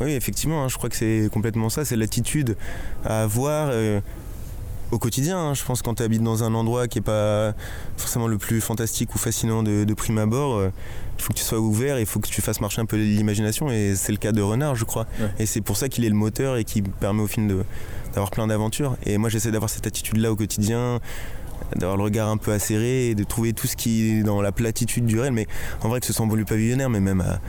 Oui 0.00 0.12
effectivement, 0.12 0.64
hein, 0.64 0.68
je 0.68 0.76
crois 0.76 0.88
que 0.88 0.96
c'est 0.96 1.28
complètement 1.32 1.68
ça. 1.68 1.84
C'est 1.84 1.96
l'attitude 1.96 2.56
à 3.04 3.22
avoir 3.24 3.68
euh, 3.72 4.00
au 4.90 4.98
quotidien. 4.98 5.38
hein. 5.38 5.54
Je 5.54 5.64
pense 5.64 5.82
quand 5.82 5.94
tu 5.96 6.02
habites 6.02 6.22
dans 6.22 6.44
un 6.44 6.54
endroit 6.54 6.86
qui 6.88 6.98
est 6.98 7.02
pas 7.02 7.52
forcément 7.96 8.26
le 8.28 8.38
plus 8.38 8.60
fantastique 8.60 9.14
ou 9.14 9.18
fascinant 9.18 9.62
de, 9.62 9.84
de 9.84 9.94
prime 9.94 10.18
abord. 10.18 10.54
euh, 10.56 10.70
il 11.18 11.22
faut 11.24 11.32
que 11.32 11.38
tu 11.38 11.44
sois 11.44 11.58
ouvert, 11.58 11.98
il 11.98 12.06
faut 12.06 12.20
que 12.20 12.28
tu 12.28 12.40
fasses 12.40 12.60
marcher 12.60 12.80
un 12.80 12.86
peu 12.86 12.96
l'imagination 12.96 13.70
et 13.72 13.94
c'est 13.96 14.12
le 14.12 14.18
cas 14.18 14.30
de 14.30 14.40
Renard 14.40 14.76
je 14.76 14.84
crois. 14.84 15.06
Ouais. 15.20 15.30
Et 15.40 15.46
c'est 15.46 15.60
pour 15.60 15.76
ça 15.76 15.88
qu'il 15.88 16.04
est 16.04 16.08
le 16.08 16.14
moteur 16.14 16.56
et 16.56 16.64
qui 16.64 16.80
permet 16.80 17.22
au 17.22 17.26
film 17.26 17.64
d'avoir 18.14 18.30
plein 18.30 18.46
d'aventures. 18.46 18.96
Et 19.04 19.18
moi 19.18 19.28
j'essaie 19.28 19.50
d'avoir 19.50 19.68
cette 19.68 19.86
attitude 19.88 20.18
là 20.18 20.30
au 20.30 20.36
quotidien, 20.36 21.00
d'avoir 21.76 21.96
le 21.96 22.02
regard 22.04 22.28
un 22.28 22.36
peu 22.36 22.52
acéré 22.52 23.10
et 23.10 23.14
de 23.14 23.24
trouver 23.24 23.52
tout 23.52 23.66
ce 23.66 23.76
qui 23.76 24.10
est 24.10 24.22
dans 24.22 24.40
la 24.40 24.52
platitude 24.52 25.06
du 25.06 25.18
réel. 25.20 25.32
Mais 25.32 25.46
en 25.82 25.88
vrai 25.88 26.00
que 26.00 26.06
ce 26.06 26.12
soit 26.12 26.24
en 26.24 26.28
banlieue 26.28 26.44
pavillonnaire, 26.44 26.90
mais 26.90 27.00
même 27.00 27.20
à 27.20 27.40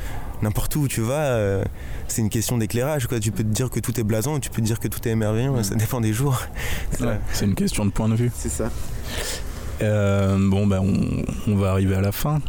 n'importe 0.41 0.75
où 0.75 0.87
tu 0.87 1.01
vas, 1.01 1.33
euh, 1.33 1.63
c'est 2.07 2.21
une 2.21 2.29
question 2.29 2.57
d'éclairage. 2.57 3.07
quoi. 3.07 3.19
Tu 3.19 3.31
peux 3.31 3.43
te 3.43 3.49
dire 3.49 3.69
que 3.69 3.79
tout 3.79 3.99
est 3.99 4.03
blason 4.03 4.35
ou 4.35 4.39
tu 4.39 4.49
peux 4.49 4.61
te 4.61 4.67
dire 4.67 4.79
que 4.79 4.87
tout 4.87 5.05
est 5.07 5.11
émerveillant, 5.11 5.61
ça 5.63 5.75
dépend 5.75 6.01
des 6.01 6.13
jours. 6.13 6.41
C'est 6.91 7.03
Ouais, 7.03 7.19
c'est 7.33 7.45
une 7.45 7.55
question 7.55 7.85
de 7.85 7.91
point 7.91 8.09
de 8.09 8.15
vue. 8.15 8.31
C'est 8.35 8.49
ça. 8.49 8.69
Euh, 9.81 10.37
bon, 10.39 10.67
ben, 10.67 10.79
on, 10.81 11.51
on 11.51 11.55
va 11.55 11.71
arriver 11.71 11.95
à 11.95 12.01
la 12.01 12.11
fin. 12.11 12.39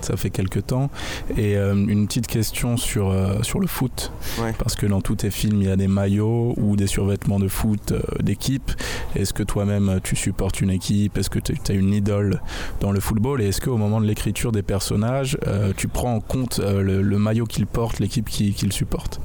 Ça 0.00 0.16
fait 0.16 0.30
quelques 0.30 0.66
temps. 0.66 0.90
Et 1.36 1.56
euh, 1.56 1.74
une 1.74 2.08
petite 2.08 2.26
question 2.26 2.76
sur, 2.76 3.10
euh, 3.10 3.40
sur 3.42 3.60
le 3.60 3.68
foot. 3.68 4.10
Ouais. 4.40 4.52
Parce 4.58 4.74
que 4.74 4.86
dans 4.86 5.00
tous 5.00 5.14
tes 5.14 5.30
films, 5.30 5.62
il 5.62 5.68
y 5.68 5.70
a 5.70 5.76
des 5.76 5.86
maillots 5.86 6.54
ou 6.56 6.74
des 6.74 6.88
survêtements 6.88 7.38
de 7.38 7.46
foot 7.46 7.92
d'équipe. 8.20 8.72
Est-ce 9.14 9.32
que 9.32 9.44
toi-même, 9.44 10.00
tu 10.02 10.16
supportes 10.16 10.60
une 10.60 10.70
équipe? 10.70 11.18
Est-ce 11.18 11.30
que 11.30 11.38
tu 11.38 11.54
as 11.68 11.74
une 11.74 11.92
idole 11.94 12.40
dans 12.80 12.90
le 12.90 12.98
football? 12.98 13.40
Et 13.42 13.48
est-ce 13.48 13.60
qu'au 13.60 13.76
moment 13.76 14.00
de 14.00 14.06
l'écriture 14.06 14.50
des 14.50 14.62
personnages, 14.62 15.38
tu 15.76 15.86
prends 15.86 16.14
en 16.14 16.20
compte 16.20 16.58
le, 16.58 17.00
le 17.00 17.18
maillot 17.18 17.44
qu'ils 17.46 17.68
portent, 17.68 18.00
l'équipe 18.00 18.28
qui- 18.28 18.54
qu'ils 18.54 18.72
supportent? 18.72 19.20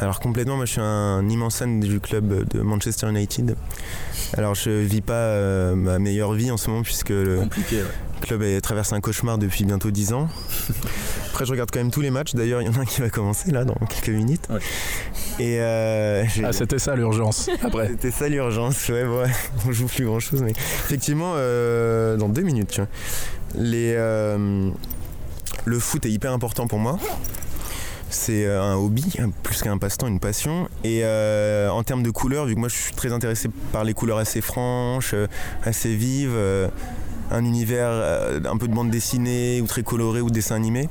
Alors 0.00 0.20
complètement, 0.20 0.56
moi 0.56 0.66
je 0.66 0.72
suis 0.72 0.80
un 0.80 1.26
immense 1.28 1.56
fan 1.56 1.80
du 1.80 2.00
club 2.00 2.46
de 2.48 2.60
Manchester 2.60 3.08
United. 3.08 3.56
Alors 4.36 4.54
je 4.54 4.70
vis 4.70 5.00
pas 5.00 5.14
euh, 5.14 5.74
ma 5.74 5.98
meilleure 5.98 6.32
vie 6.34 6.50
en 6.50 6.56
ce 6.56 6.68
moment 6.70 6.82
puisque 6.82 7.10
le 7.10 7.38
Compliqué, 7.40 7.80
club 8.20 8.42
a 8.42 8.60
traversé 8.60 8.94
un 8.94 9.00
cauchemar 9.00 9.38
depuis 9.38 9.64
bientôt 9.64 9.90
10 9.90 10.12
ans. 10.12 10.28
Après 11.32 11.46
je 11.46 11.50
regarde 11.50 11.70
quand 11.70 11.78
même 11.80 11.90
tous 11.90 12.02
les 12.02 12.10
matchs, 12.10 12.34
d'ailleurs 12.34 12.60
il 12.60 12.66
y 12.66 12.68
en 12.68 12.74
a 12.74 12.80
un 12.80 12.84
qui 12.84 13.00
va 13.00 13.08
commencer 13.08 13.50
là 13.52 13.64
dans 13.64 13.74
quelques 13.74 14.14
minutes. 14.14 14.46
Ouais. 14.50 14.60
Et 15.38 15.60
euh, 15.60 16.24
Ah, 16.44 16.52
c'était 16.52 16.78
ça 16.78 16.94
l'urgence. 16.94 17.48
Après. 17.62 17.88
C'était 17.88 18.10
ça 18.10 18.28
l'urgence, 18.28 18.88
ouais, 18.88 19.04
ouais. 19.04 19.30
On 19.66 19.72
joue 19.72 19.86
plus 19.86 20.04
grand 20.04 20.20
chose, 20.20 20.42
mais 20.42 20.52
effectivement, 20.52 21.34
euh, 21.36 22.16
dans 22.16 22.28
deux 22.28 22.42
minutes, 22.42 22.70
tu 22.70 22.80
vois. 22.80 22.88
Les, 23.54 23.94
euh, 23.96 24.70
le 25.64 25.78
foot 25.78 26.04
est 26.06 26.10
hyper 26.10 26.32
important 26.32 26.66
pour 26.66 26.78
moi. 26.78 26.98
C'est 28.10 28.46
euh, 28.46 28.62
un 28.62 28.76
hobby, 28.76 29.16
plus 29.42 29.62
qu'un 29.62 29.78
passe-temps, 29.78 30.06
une 30.06 30.20
passion. 30.20 30.68
Et 30.84 31.00
euh, 31.02 31.68
en 31.70 31.82
termes 31.82 32.02
de 32.02 32.10
couleurs, 32.10 32.46
vu 32.46 32.54
que 32.54 32.60
moi 32.60 32.68
je 32.68 32.76
suis 32.76 32.94
très 32.94 33.12
intéressé 33.12 33.48
par 33.72 33.84
les 33.84 33.94
couleurs 33.94 34.18
assez 34.18 34.40
franches, 34.40 35.12
euh, 35.14 35.26
assez 35.64 35.94
vives, 35.94 36.36
un 37.32 37.44
univers 37.44 37.90
un 38.44 38.56
peu 38.56 38.68
de 38.68 38.74
bande 38.74 38.90
dessinée 38.90 39.60
ou 39.60 39.66
très 39.66 39.82
coloré 39.82 40.20
ou 40.20 40.28
de 40.28 40.34
dessin 40.34 40.54
animé, 40.54 40.88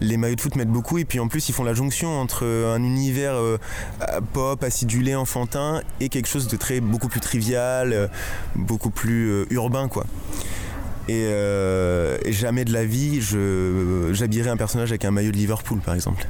les 0.00 0.16
maillots 0.16 0.34
de 0.34 0.40
foot 0.40 0.56
m'aident 0.56 0.68
beaucoup. 0.68 0.98
Et 0.98 1.04
puis 1.04 1.20
en 1.20 1.28
plus, 1.28 1.48
ils 1.48 1.52
font 1.52 1.62
la 1.62 1.74
jonction 1.74 2.20
entre 2.20 2.44
un 2.44 2.82
univers 2.82 3.36
pop, 4.32 4.62
acidulé, 4.64 5.14
enfantin 5.14 5.82
et 6.00 6.08
quelque 6.08 6.28
chose 6.28 6.48
de 6.48 6.56
très 6.56 6.80
beaucoup 6.80 7.08
plus 7.08 7.20
trivial, 7.20 8.10
beaucoup 8.56 8.90
plus 8.90 9.46
urbain 9.50 9.86
quoi. 9.86 10.04
Et, 11.08 11.24
euh, 11.30 12.18
et 12.22 12.32
jamais 12.32 12.66
de 12.66 12.72
la 12.72 12.84
vie, 12.84 13.22
je, 13.22 14.10
j'habillerai 14.12 14.50
un 14.50 14.58
personnage 14.58 14.90
avec 14.90 15.06
un 15.06 15.10
maillot 15.10 15.32
de 15.32 15.36
Liverpool 15.36 15.80
par 15.80 15.94
exemple. 15.94 16.26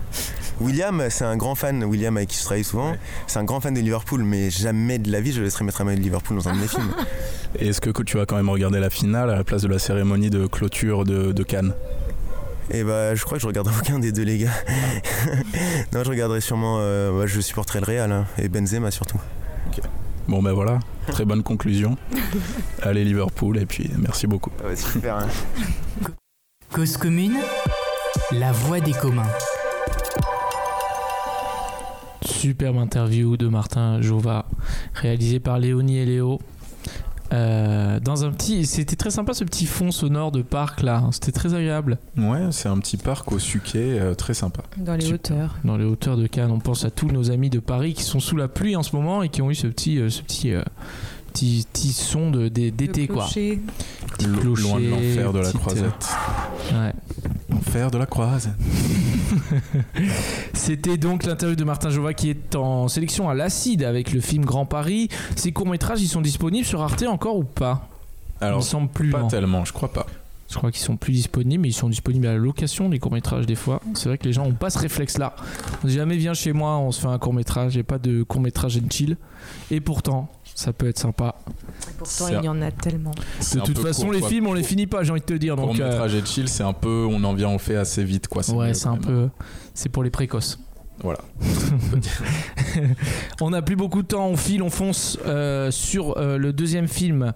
William, 0.61 1.05
c'est 1.11 1.24
un 1.24 1.37
grand 1.37 1.57
fan, 1.57 1.83
William 1.85 2.16
avec 2.16 2.29
qui 2.29 2.39
je 2.39 2.45
travaille 2.45 2.64
souvent, 2.64 2.95
c'est 3.26 3.39
un 3.39 3.45
grand 3.45 3.61
fan 3.61 3.74
de 3.74 3.81
Liverpool, 3.81 4.22
mais 4.22 4.51
jamais 4.51 4.99
de 4.99 5.11
la 5.11 5.20
vie 5.20 5.33
je 5.33 5.43
laisserai 5.43 5.64
mettre 5.64 5.81
un 5.81 5.85
maillot 5.85 5.99
de 5.99 6.05
Liverpool 6.05 6.37
dans 6.37 6.49
un 6.49 6.55
de 6.55 6.61
mes 6.61 6.68
films. 6.68 6.95
Et 7.59 7.68
est-ce 7.68 7.81
que 7.81 7.91
tu 8.03 8.16
vas 8.16 8.26
quand 8.26 8.37
même 8.37 8.51
regarder 8.51 8.79
la 8.79 8.91
finale 8.91 9.31
à 9.31 9.37
la 9.37 9.45
place 9.45 9.62
de 9.62 9.68
la 9.68 9.79
cérémonie 9.81 10.31
de 10.31 10.47
clôture 10.47 11.05
de, 11.05 11.33
de 11.33 11.43
Cannes 11.43 11.74
Et 12.70 12.85
bah 12.85 13.16
je 13.16 13.24
crois 13.24 13.39
que 13.39 13.43
je 13.43 13.49
regarderai 13.49 13.74
aucun 13.81 13.99
des 13.99 14.12
deux 14.12 14.22
les 14.22 14.39
gars. 14.39 14.55
non 15.93 16.05
je 16.05 16.09
regarderai 16.09 16.41
sûrement, 16.41 16.76
euh, 16.79 17.26
je 17.26 17.41
supporterai 17.41 17.81
le 17.81 17.87
Real 17.87 18.12
hein, 18.12 18.26
et 18.39 18.49
Benzema 18.49 18.93
surtout. 18.93 19.18
Bon 20.29 20.43
ben 20.43 20.53
voilà, 20.53 20.79
très 21.07 21.24
bonne 21.24 21.43
conclusion. 21.43 21.97
Allez 22.83 23.05
Liverpool 23.05 23.57
et 23.59 23.66
puis 23.66 23.91
merci 23.99 24.26
beaucoup. 24.26 24.51
Ouais, 24.62 24.76
super. 24.76 25.16
hein. 25.16 25.29
Cause 26.72 26.99
commune, 26.99 27.39
la 28.33 28.53
voix 28.53 28.81
des 28.81 28.93
communs. 28.93 29.26
superbe 32.24 32.76
interview 32.76 33.37
de 33.37 33.49
Martin 33.49 34.01
Jova, 34.01 34.47
réalisée 34.95 35.41
par 35.41 35.59
Léonie 35.59 35.99
et 35.99 36.05
Léo. 36.07 36.39
Euh, 37.33 38.01
dans 38.01 38.24
un 38.24 38.31
petit, 38.31 38.64
c'était 38.64 38.97
très 38.97 39.11
sympa 39.11 39.35
ce 39.35 39.45
petit 39.45 39.66
fond 39.66 39.91
sonore 39.91 40.33
de 40.33 40.43
parc 40.43 40.83
là, 40.83 41.05
c'était 41.12 41.33
très 41.33 41.55
agréable. 41.55 41.99
Ouais, 42.16 42.49
c'est 42.51 42.68
un 42.68 42.79
petit 42.79 42.97
parc 42.97 43.31
au 43.33 43.39
Suquet, 43.39 43.99
euh, 44.01 44.14
très 44.14 44.35
sympa. 44.35 44.62
Dans 44.79 44.95
les 44.95 45.03
Super. 45.03 45.14
hauteurs. 45.14 45.57
Dans 45.64 45.76
les 45.76 45.85
hauteurs 45.85 46.16
de 46.16 46.26
Cannes, 46.26 46.51
on 46.51 46.59
pense 46.59 46.85
à 46.85 46.90
tous 46.90 47.09
nos 47.09 47.31
amis 47.31 47.51
de 47.51 47.59
Paris 47.59 47.94
qui 47.94 48.02
sont 48.02 48.20
sous 48.20 48.36
la 48.36 48.48
pluie 48.48 48.77
en 48.77 48.82
ce 48.82 48.97
moment 48.97 49.23
et 49.23 49.28
qui 49.28 49.43
ont 49.43 49.51
eu 49.51 49.55
ce 49.55 49.66
petit, 49.66 49.98
euh, 49.98 50.09
ce 50.09 50.23
petit, 50.23 50.52
euh, 51.44 51.62
petit, 51.62 51.66
petit 51.73 51.93
son 51.93 52.31
de- 52.31 52.48
d'é- 52.48 52.70
d'été 52.70 53.06
quoi. 53.06 53.24
clocher. 53.24 53.60
Petit 54.16 54.27
Lo- 54.27 54.39
clocher, 54.40 54.62
Loin 54.62 54.81
de 54.81 54.89
l'enfer 54.89 55.32
de 55.32 55.39
la 55.39 55.44
petite, 55.44 55.60
croisette. 55.60 56.09
euh, 56.73 56.86
ouais. 56.86 56.93
L'enfer 57.51 57.90
de 57.90 57.98
la 57.98 58.06
croisette. 58.06 58.52
C'était 60.55 60.97
donc 60.97 61.24
l'interview 61.24 61.56
de 61.56 61.65
Martin 61.65 61.90
Jova 61.90 62.15
qui 62.15 62.31
est 62.31 62.55
en 62.56 62.89
sélection 62.89 63.28
à 63.28 63.35
l'Acide 63.35 63.82
avec 63.85 64.12
le 64.12 64.20
film 64.20 64.44
Grand 64.44 64.66
Paris. 64.66 65.09
Ces 65.36 65.52
courts-métrages, 65.52 66.02
ils 66.02 66.09
sont 66.09 66.20
disponibles 66.20 66.66
sur 66.66 66.82
Arte 66.82 67.02
encore 67.05 67.36
ou 67.36 67.44
pas? 67.44 67.89
Il 68.40 68.44
Alors, 68.47 68.59
me 68.59 68.65
semble 68.65 68.89
plus. 68.89 69.10
pas 69.10 69.20
non. 69.20 69.28
tellement, 69.28 69.65
je 69.65 69.73
crois 69.73 69.93
pas. 69.93 70.06
Je 70.51 70.56
crois 70.56 70.70
qu'ils 70.70 70.81
sont 70.82 70.97
plus 70.97 71.12
disponibles, 71.12 71.60
mais 71.62 71.69
ils 71.69 71.73
sont 71.74 71.90
disponibles 71.90 72.27
à 72.27 72.32
la 72.32 72.39
location, 72.39 72.89
les 72.89 72.98
courts-métrages, 72.98 73.44
des 73.44 73.55
fois. 73.55 73.82
C'est 73.93 74.09
vrai 74.09 74.16
que 74.16 74.24
les 74.24 74.32
gens 74.32 74.47
ont 74.47 74.55
pas 74.55 74.70
ce 74.70 74.78
réflexe-là. 74.78 75.36
On 75.85 75.86
dit 75.86 75.93
jamais, 75.93 76.16
viens 76.16 76.32
chez 76.32 76.55
moi, 76.55 76.78
on 76.78 76.90
se 76.90 77.02
fait 77.02 77.06
un 77.09 77.19
court-métrage. 77.19 77.73
J'ai 77.73 77.82
pas 77.82 77.98
de 77.98 78.23
court-métrage 78.23 78.78
and 78.78 78.89
chill. 78.90 79.19
Et 79.70 79.81
pourtant, 79.82 80.31
ça 80.59 80.72
peut 80.72 80.89
être 80.89 80.98
sympa. 80.98 81.36
Pourtant, 81.98 82.26
C'est 82.26 82.35
il 82.35 82.44
y 82.44 82.48
en 82.48 82.60
a 82.62 82.72
tellement. 82.72 83.12
De 83.12 83.60
toute 83.60 83.78
façon, 83.78 84.02
court, 84.02 84.12
les 84.12 84.18
quoi. 84.18 84.28
films, 84.28 84.48
on 84.48 84.55
les 84.55 84.64
finit 84.64 84.89
pas, 84.89 85.05
j'ai 85.05 85.12
envie 85.12 85.20
de 85.20 85.24
te 85.24 85.35
dire. 85.35 85.55
Court 85.55 85.68
Donc, 85.68 85.78
euh, 85.78 85.89
métrage 85.89 86.14
et 86.16 86.24
chill, 86.26 86.48
c'est 86.48 86.64
un 86.64 86.72
peu, 86.72 87.06
on 87.09 87.22
en 87.22 87.32
vient, 87.32 87.48
on 87.48 87.59
fait 87.59 87.76
assez 87.76 88.02
vite, 88.02 88.26
quoi. 88.26 88.43
ouais, 88.51 88.74
c'est 88.74 88.89
un 88.89 88.97
peu. 88.97 89.28
C'est 89.72 89.89
pour 89.89 90.02
les 90.02 90.10
précoces. 90.10 90.59
Voilà. 91.01 91.20
on 93.40 93.51
n'a 93.51 93.62
plus 93.62 93.76
beaucoup 93.76 94.02
de 94.02 94.09
temps, 94.09 94.26
on 94.26 94.36
file, 94.36 94.64
on 94.64 94.68
fonce 94.68 95.16
euh, 95.24 95.70
sur 95.70 96.18
euh, 96.18 96.39
le 96.39 96.52
deuxième 96.52 96.89
film, 96.89 97.35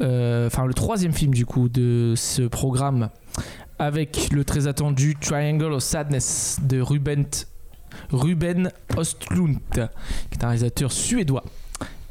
euh, 0.00 0.48
enfin 0.48 0.66
le 0.66 0.74
troisième 0.74 1.12
film 1.12 1.32
du 1.32 1.46
coup 1.46 1.68
de 1.68 2.14
ce 2.16 2.42
programme, 2.42 3.10
avec 3.78 4.30
le 4.32 4.44
très 4.44 4.66
attendu 4.66 5.14
Triangle 5.14 5.74
of 5.74 5.82
Sadness 5.84 6.58
de 6.64 6.80
Ruben, 6.80 7.24
Ruben 8.10 8.72
Östlund, 8.98 9.60
qui 9.70 9.78
est 9.78 10.42
un 10.42 10.48
réalisateur 10.48 10.90
suédois. 10.90 11.44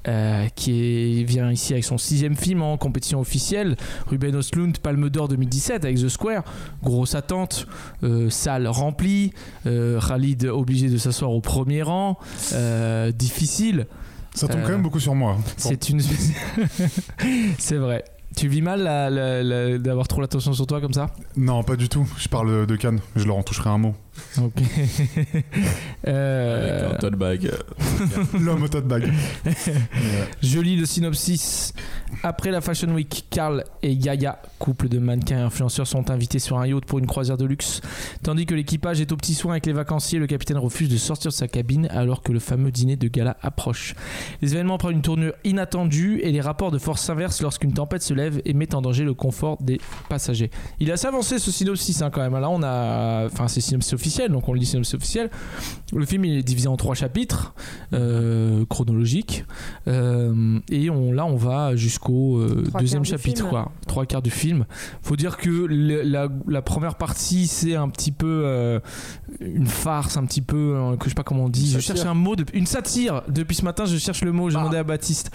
Euh, 0.08 0.48
qui 0.56 1.24
vient 1.24 1.50
ici 1.52 1.72
avec 1.72 1.86
son 1.86 1.98
sixième 1.98 2.36
film 2.36 2.62
en 2.62 2.78
compétition 2.78 3.20
officielle. 3.22 3.78
Ruben 4.08 4.36
Östlund, 4.36 4.78
Palme 4.80 5.10
d'Or 5.10 5.30
2017 5.30 5.86
avec 5.86 5.98
The 5.98 6.10
Square. 6.10 6.44
Grosse 6.84 7.16
attente, 7.16 7.68
euh, 8.04 8.30
salle 8.30 8.68
remplie, 8.68 9.32
euh, 9.66 10.02
Khalid 10.02 10.46
obligé 10.46 10.90
de 10.90 10.98
s'asseoir 10.98 11.32
au 11.32 11.40
premier 11.40 11.84
rang, 11.84 12.18
difficile. 13.16 13.88
Ça 14.36 14.48
tombe 14.48 14.62
quand 14.64 14.70
même 14.70 14.82
beaucoup 14.82 15.00
sur 15.00 15.16
moi. 15.16 15.36
Bon. 15.36 15.44
C'est 15.58 15.90
une. 15.90 16.02
c'est 17.60 17.78
vrai. 17.78 18.04
Tu 18.36 18.48
vis 18.48 18.64
mal 18.64 18.84
d'avoir 19.80 20.08
trop 20.08 20.20
l'attention 20.20 20.54
sur 20.54 20.66
toi 20.66 20.82
comme 20.82 20.94
ça? 20.94 21.12
Non, 21.38 21.64
pas 21.64 21.76
du 21.76 21.88
tout. 21.88 22.08
Je 22.18 22.28
parle 22.28 22.66
de 22.66 22.76
Cannes. 22.76 23.00
Je 23.16 23.26
leur 23.26 23.38
en 23.38 23.44
toucherai 23.44 23.70
un 23.70 23.78
mot. 23.78 23.96
Ok. 24.38 24.54
Euh, 26.06 26.90
Avec 26.90 26.96
un 26.96 26.98
tote 26.98 27.16
bag. 27.16 27.50
L'homme 28.42 28.64
au 28.64 28.68
tote 28.68 28.86
bag. 28.86 29.10
Je 30.44 30.60
lis 30.60 30.76
le 30.76 30.86
synopsis. 30.86 31.72
Après 32.24 32.52
la 32.52 32.60
Fashion 32.60 32.94
Week, 32.94 33.26
Carl 33.30 33.64
et 33.82 33.94
Yaya, 33.94 34.42
couple 34.60 34.90
de 34.90 35.00
mannequins 35.00 35.38
et 35.38 35.42
influenceurs, 35.42 35.88
sont 35.88 36.12
invités 36.12 36.40
sur 36.40 36.58
un 36.58 36.68
yacht 36.68 36.84
pour 36.84 37.00
une 37.00 37.08
croisière 37.08 37.38
de 37.38 37.46
luxe. 37.46 37.80
Tandis 38.22 38.46
que 38.46 38.54
l'équipage 38.54 39.00
est 39.00 39.14
au 39.14 39.16
petit 39.16 39.34
soin 39.34 39.54
avec 39.54 39.66
les 39.66 39.72
vacanciers, 39.72 40.20
le 40.20 40.28
capitaine 40.28 40.58
refuse 40.58 40.90
de 40.90 40.98
sortir 40.98 41.32
de 41.32 41.36
sa 41.36 41.48
cabine 41.48 41.88
alors 41.90 42.22
que 42.22 42.34
le 42.34 42.40
fameux 42.40 42.70
dîner 42.70 42.98
de 42.98 43.08
gala 43.08 43.38
approche. 43.42 43.96
Les 44.42 44.54
événements 44.54 44.78
prennent 44.78 44.98
une 44.98 45.02
tournure 45.02 45.34
inattendue 45.46 46.20
et 46.22 46.34
les 46.34 46.42
rapports 46.42 46.72
de 46.72 46.80
force 46.80 47.02
s'inversent 47.02 47.42
lorsqu'une 47.42 47.72
tempête 47.72 48.04
se 48.04 48.14
lève 48.14 48.42
et 48.44 48.54
met 48.54 48.76
en 48.76 48.82
danger 48.82 49.06
le 49.06 49.14
confort 49.14 49.58
des 49.62 49.80
passagers. 50.10 50.52
Il 50.82 50.90
est 50.90 50.94
assez 50.94 51.08
avancé 51.08 51.40
ce 51.40 51.50
synopsis 51.50 52.02
hein, 52.02 52.10
quand 52.10 52.22
même. 52.22 52.34
Là, 52.34 52.50
on 52.50 52.62
a. 52.62 53.26
Enfin, 53.28 53.48
c'est 53.48 53.62
synopsis 53.62 53.94
officiel, 54.04 54.32
donc 54.32 54.48
on 54.50 54.54
le 54.54 54.60
dit 54.60 54.66
synopsis 54.66 54.94
officiel. 54.96 55.30
Le 55.96 56.06
film 56.06 56.26
il 56.26 56.38
est 56.40 56.44
divisé 56.44 56.68
en 56.68 56.76
trois 56.76 56.96
chapitres 56.96 57.54
euh, 57.94 58.66
chronologiques. 58.66 59.46
Euh, 59.88 60.60
et 60.70 60.90
on, 60.90 61.12
là, 61.12 61.26
on 61.26 61.36
va 61.36 61.76
jusqu'au 61.76 62.38
euh, 62.40 62.64
deuxième 62.80 63.06
chapitre, 63.06 63.48
quoi. 63.50 63.72
Trois 63.88 64.06
quarts 64.06 64.22
du 64.22 64.32
film. 64.32 64.66
Faut 65.02 65.16
dire 65.16 65.38
que 65.38 65.50
le- 65.50 66.02
la, 66.02 66.28
la 66.48 66.62
première 66.62 66.96
partie, 66.96 67.48
c'est 67.48 67.76
un 67.76 67.90
petit 67.90 68.12
peu 68.12 68.42
euh, 68.46 68.80
une 69.40 69.68
farce, 69.68 70.18
un 70.18 70.26
petit 70.26 70.42
peu, 70.42 70.76
euh, 70.76 70.98
que 70.98 71.06
je 71.06 71.10
sais 71.10 71.16
pas 71.16 71.24
comment 71.24 71.46
on 71.46 71.50
dit. 71.50 71.72
Je 71.72 71.80
cherche 71.80 72.06
un 72.06 72.14
mot, 72.14 72.36
de- 72.36 72.46
une 72.54 72.66
satire. 72.66 73.22
Depuis 73.30 73.56
ce 73.56 73.64
matin, 73.64 73.86
je 73.86 73.98
cherche 73.98 74.24
le 74.24 74.32
mot. 74.32 74.50
J'ai 74.50 74.58
demandé 74.58 74.78
à 74.78 74.84
Baptiste. 74.84 75.32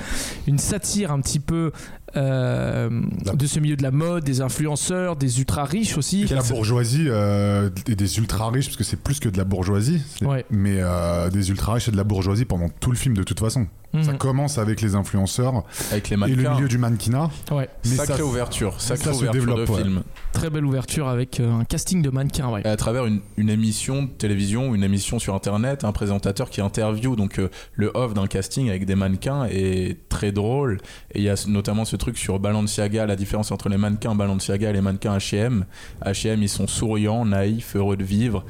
Une 0.47 0.59
satire 0.59 1.13
un 1.13 1.21
petit 1.21 1.41
peu 1.41 1.73
euh, 2.17 2.89
de 3.35 3.47
ce 3.47 3.61
milieu 3.61 3.77
de 3.77 3.83
la 3.83 3.91
mode, 3.91 4.25
des 4.25 4.41
influenceurs, 4.41 5.17
des 5.17 5.39
ultra 5.41 5.65
riches 5.65 5.97
aussi. 5.99 6.23
Est 6.23 6.35
la 6.35 6.43
bourgeoisie 6.43 7.07
euh, 7.09 7.71
et 7.87 7.95
des 7.95 8.19
ultra 8.19 8.51
riches, 8.51 8.67
parce 8.67 8.77
que 8.77 8.85
c'est 8.85 9.01
plus 9.01 9.21
que 9.21 9.29
de 9.29 9.37
la 9.39 9.45
bourgeoisie. 9.45 10.03
Ouais. 10.23 10.45
Mais 10.51 10.77
euh, 10.79 11.31
des 11.31 11.51
ultra 11.51 11.75
riches 11.75 11.89
et 11.89 11.93
de 11.93 11.97
la 11.97 12.05
bourgeoisie 12.05 12.45
pendant 12.45 12.69
tout 12.81 12.91
le 12.91 12.97
film, 12.97 13.15
de 13.17 13.23
toute 13.23 13.41
façon. 13.41 13.67
Ça 14.03 14.13
Mhm. 14.13 14.19
commence 14.19 14.59
avec 14.59 14.83
les 14.83 14.95
influenceurs 14.95 15.65
Avec 15.93 16.11
les 16.11 16.17
et 16.17 16.35
le 16.37 16.51
milieu 16.51 16.69
du 16.69 16.77
mannequinat. 16.77 17.31
Ouais. 17.51 17.71
Mais 17.87 17.97
Sacrée 17.97 18.19
ça- 18.19 18.25
ouverture, 18.27 18.79
sacrée 18.79 19.05
ça 19.05 19.13
se 19.15 19.19
ouverture 19.21 19.41
développe, 19.47 19.67
de 19.67 19.73
ouais. 19.73 19.83
film. 19.83 20.03
Très 20.35 20.51
belle 20.51 20.67
ouverture 20.67 21.09
avec 21.09 21.41
un 21.41 21.65
casting 21.65 22.03
de 22.03 22.11
mannequins. 22.11 22.51
Ouais. 22.51 22.61
Et 22.67 22.69
à 22.69 22.77
travers 22.77 23.07
une, 23.07 23.21
une 23.39 23.49
émission 23.49 24.03
de 24.03 24.09
télévision, 24.09 24.75
une 24.75 24.85
émission 24.85 25.19
sur 25.19 25.35
internet, 25.35 25.85
un 25.85 25.93
présentateur 25.93 26.51
qui 26.51 26.61
interview 26.61 27.17
donc 27.17 27.39
euh, 27.39 27.49
le 27.73 27.91
off 27.95 28.13
d'un 28.13 28.27
casting 28.27 28.69
avec 28.69 28.85
des 28.85 28.95
mannequins 28.95 29.47
est 29.51 29.97
très 30.11 30.33
drôle. 30.33 30.77
Et 31.15 31.21
il 31.21 31.25
y 31.25 31.31
a 31.31 31.43
notamment 31.49 31.87
ce 31.87 31.97
truc 31.99 32.17
sur 32.17 32.39
Balenciaga, 32.41 33.05
la 33.07 33.17
différence 33.17 33.51
entre 33.53 33.69
les 33.69 33.77
mannequins 33.77 34.15
Balenciaga 34.15 34.71
et 34.71 34.73
les 34.73 34.81
mannequins 34.81 35.17
H&M. 35.19 35.65
H&M 36.05 36.43
ils 36.43 36.49
sont 36.49 36.67
souriants, 36.67 37.25
naïfs, 37.27 37.77
heureux 37.77 37.97
de 37.97 38.05
vivre. 38.05 38.45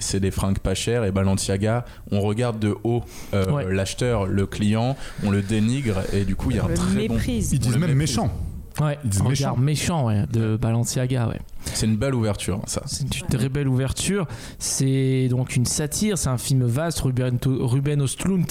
C'est 0.00 0.20
des 0.20 0.30
fringues 0.30 0.58
pas 0.60 0.74
chères 0.74 1.04
et 1.04 1.10
Balenciaga, 1.10 1.84
on 2.12 2.20
regarde 2.20 2.58
de 2.60 2.74
haut 2.84 3.02
euh, 3.34 3.50
Ouais. 3.50 3.72
l'acheteur, 3.74 4.26
le 4.26 4.46
client, 4.46 4.96
on 5.24 5.30
le 5.30 5.42
dénigre 5.42 5.96
et 6.12 6.24
du 6.24 6.36
coup 6.36 6.50
il 6.50 6.56
y 6.58 6.60
a 6.60 6.64
un 6.64 6.68
le 6.68 6.74
très 6.74 7.08
bon. 7.08 7.14
méprise. 7.14 7.52
Ils 7.52 7.56
On 7.56 7.62
disent 7.62 7.72
même 7.72 7.80
méprise. 7.80 7.96
méchant. 7.96 8.30
Ouais, 8.80 8.96
Ils 9.02 9.10
disent 9.10 9.22
un 9.22 9.24
regard 9.24 9.58
méchant 9.58 10.06
ouais, 10.06 10.24
de 10.32 10.56
Balenciaga. 10.56 11.26
Ouais. 11.26 11.40
C'est 11.64 11.86
une 11.86 11.96
belle 11.96 12.14
ouverture 12.14 12.60
ça. 12.66 12.82
C'est 12.86 13.02
une 13.18 13.26
très 13.26 13.48
belle 13.48 13.66
ouverture. 13.66 14.28
C'est 14.60 15.26
donc 15.28 15.56
une 15.56 15.66
satire, 15.66 16.16
c'est 16.16 16.28
un 16.28 16.38
film 16.38 16.64
vaste. 16.64 17.00
Ruben, 17.00 17.38
Ruben 17.44 18.00
Östlund, 18.02 18.46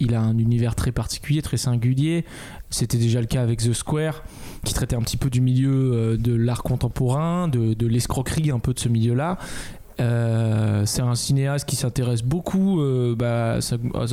il 0.00 0.14
a 0.14 0.20
un 0.20 0.38
univers 0.38 0.74
très 0.74 0.92
particulier, 0.92 1.42
très 1.42 1.56
singulier. 1.56 2.24
C'était 2.70 2.98
déjà 2.98 3.20
le 3.20 3.26
cas 3.26 3.42
avec 3.42 3.60
The 3.60 3.72
Square, 3.72 4.22
qui 4.64 4.74
traitait 4.74 4.96
un 4.96 5.02
petit 5.02 5.16
peu 5.16 5.30
du 5.30 5.40
milieu 5.40 5.92
euh, 5.92 6.16
de 6.16 6.34
l'art 6.34 6.62
contemporain, 6.62 7.48
de, 7.48 7.74
de 7.74 7.86
l'escroquerie 7.86 8.50
un 8.50 8.58
peu 8.58 8.74
de 8.74 8.80
ce 8.80 8.88
milieu-là. 8.88 9.38
Euh, 10.00 10.84
c'est 10.86 11.02
un 11.02 11.14
cinéaste 11.14 11.68
qui 11.68 11.76
s'intéresse 11.76 12.22
beaucoup 12.22 12.80
euh, 12.80 13.14
bah, 13.14 13.58
à 13.58 14.06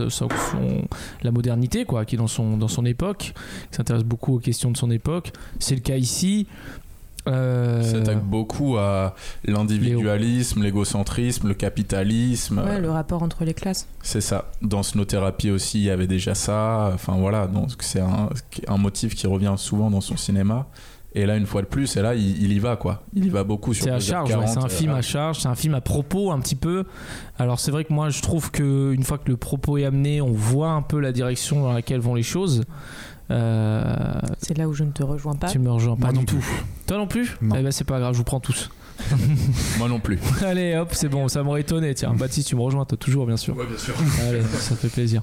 la 1.23 1.31
modernité, 1.31 1.85
quoi, 1.85 2.05
qui 2.05 2.15
est 2.15 2.17
dans 2.17 2.27
son, 2.27 2.57
dans 2.57 2.67
son 2.67 2.85
époque, 2.85 3.33
qui 3.71 3.77
s'intéresse 3.77 4.03
beaucoup 4.03 4.35
aux 4.35 4.39
questions 4.39 4.71
de 4.71 4.77
son 4.77 4.91
époque. 4.91 5.31
C'est 5.59 5.75
le 5.75 5.81
cas 5.81 5.97
ici. 5.97 6.47
Euh, 7.27 7.81
Il 7.83 7.89
s'attaque 7.89 8.23
beaucoup 8.23 8.77
à 8.77 9.13
l'individualisme, 9.45 10.63
l'égocentrisme, 10.63 11.47
le 11.47 11.53
capitalisme. 11.53 12.59
Ouais, 12.65 12.79
le 12.79 12.89
rapport 12.89 13.23
entre 13.23 13.43
les 13.45 13.53
classes. 13.53 13.87
C'est 14.01 14.21
ça. 14.21 14.51
Dans 14.61 14.83
Snothérapie 14.83 15.51
aussi, 15.51 15.79
il 15.79 15.83
y 15.85 15.89
avait 15.89 16.07
déjà 16.07 16.35
ça. 16.35 16.91
Enfin 16.93 17.15
voilà, 17.17 17.47
donc 17.47 17.69
c'est 17.79 18.01
un, 18.01 18.29
un 18.67 18.77
motif 18.77 19.15
qui 19.15 19.27
revient 19.27 19.53
souvent 19.57 19.89
dans 19.91 20.01
son 20.01 20.17
cinéma. 20.17 20.67
Et 21.13 21.25
là, 21.25 21.35
une 21.35 21.45
fois 21.45 21.61
de 21.61 21.67
plus, 21.67 21.97
et 21.97 22.01
là, 22.01 22.15
il, 22.15 22.41
il 22.41 22.53
y 22.53 22.59
va 22.59 22.77
quoi. 22.77 23.03
Il 23.13 23.25
y 23.25 23.29
va 23.29 23.43
beaucoup 23.43 23.73
sur 23.73 23.83
C'est 23.83 23.91
à 23.91 23.97
2h40, 23.97 24.01
charge, 24.07 24.35
ouais, 24.37 24.47
c'est 24.47 24.57
un 24.63 24.69
film 24.69 24.93
à 24.93 25.01
charge, 25.01 25.39
c'est 25.41 25.49
un 25.49 25.55
film 25.55 25.73
à 25.75 25.81
propos 25.81 26.31
un 26.31 26.39
petit 26.39 26.55
peu. 26.55 26.85
Alors 27.37 27.59
c'est 27.59 27.69
vrai 27.71 27.83
que 27.83 27.91
moi 27.91 28.09
je 28.09 28.21
trouve 28.21 28.49
que 28.49 28.93
une 28.93 29.03
fois 29.03 29.17
que 29.17 29.29
le 29.29 29.35
propos 29.35 29.77
est 29.77 29.83
amené, 29.83 30.21
on 30.21 30.31
voit 30.31 30.69
un 30.71 30.81
peu 30.81 31.01
la 31.01 31.11
direction 31.11 31.63
dans 31.63 31.73
laquelle 31.73 31.99
vont 31.99 32.15
les 32.15 32.23
choses. 32.23 32.63
Euh, 33.31 34.19
C'est 34.41 34.57
là 34.57 34.67
où 34.67 34.73
je 34.73 34.83
ne 34.83 34.91
te 34.91 35.03
rejoins 35.03 35.35
pas. 35.35 35.47
tu 35.49 35.59
me 35.59 35.71
rejoins 35.71 35.95
pas 35.95 36.07
Moi 36.07 36.11
du 36.13 36.19
non 36.19 36.25
tout. 36.25 36.37
plus. 36.37 36.63
Toi 36.87 36.97
non 36.97 37.07
plus 37.07 37.37
Non. 37.41 37.55
Eh 37.57 37.63
ben 37.63 37.71
c'est 37.71 37.83
pas 37.85 37.99
grave, 37.99 38.13
je 38.13 38.17
vous 38.17 38.23
prends 38.23 38.39
tous. 38.39 38.69
Moi 39.79 39.87
non 39.89 39.99
plus. 39.99 40.19
Allez 40.45 40.75
hop, 40.75 40.89
c'est 40.91 41.09
bon, 41.09 41.27
ça 41.27 41.41
m'aurait 41.43 41.61
étonné. 41.61 41.93
Tiens, 41.95 42.13
Baptiste, 42.13 42.49
tu 42.49 42.55
me 42.55 42.61
rejoins 42.61 42.85
toi 42.85 42.97
toujours 42.97 43.25
bien 43.25 43.37
sûr. 43.37 43.55
Ouais, 43.57 43.65
bien 43.65 43.77
sûr. 43.77 43.95
Allez, 44.27 44.41
ça 44.43 44.75
fait 44.75 44.89
plaisir. 44.89 45.21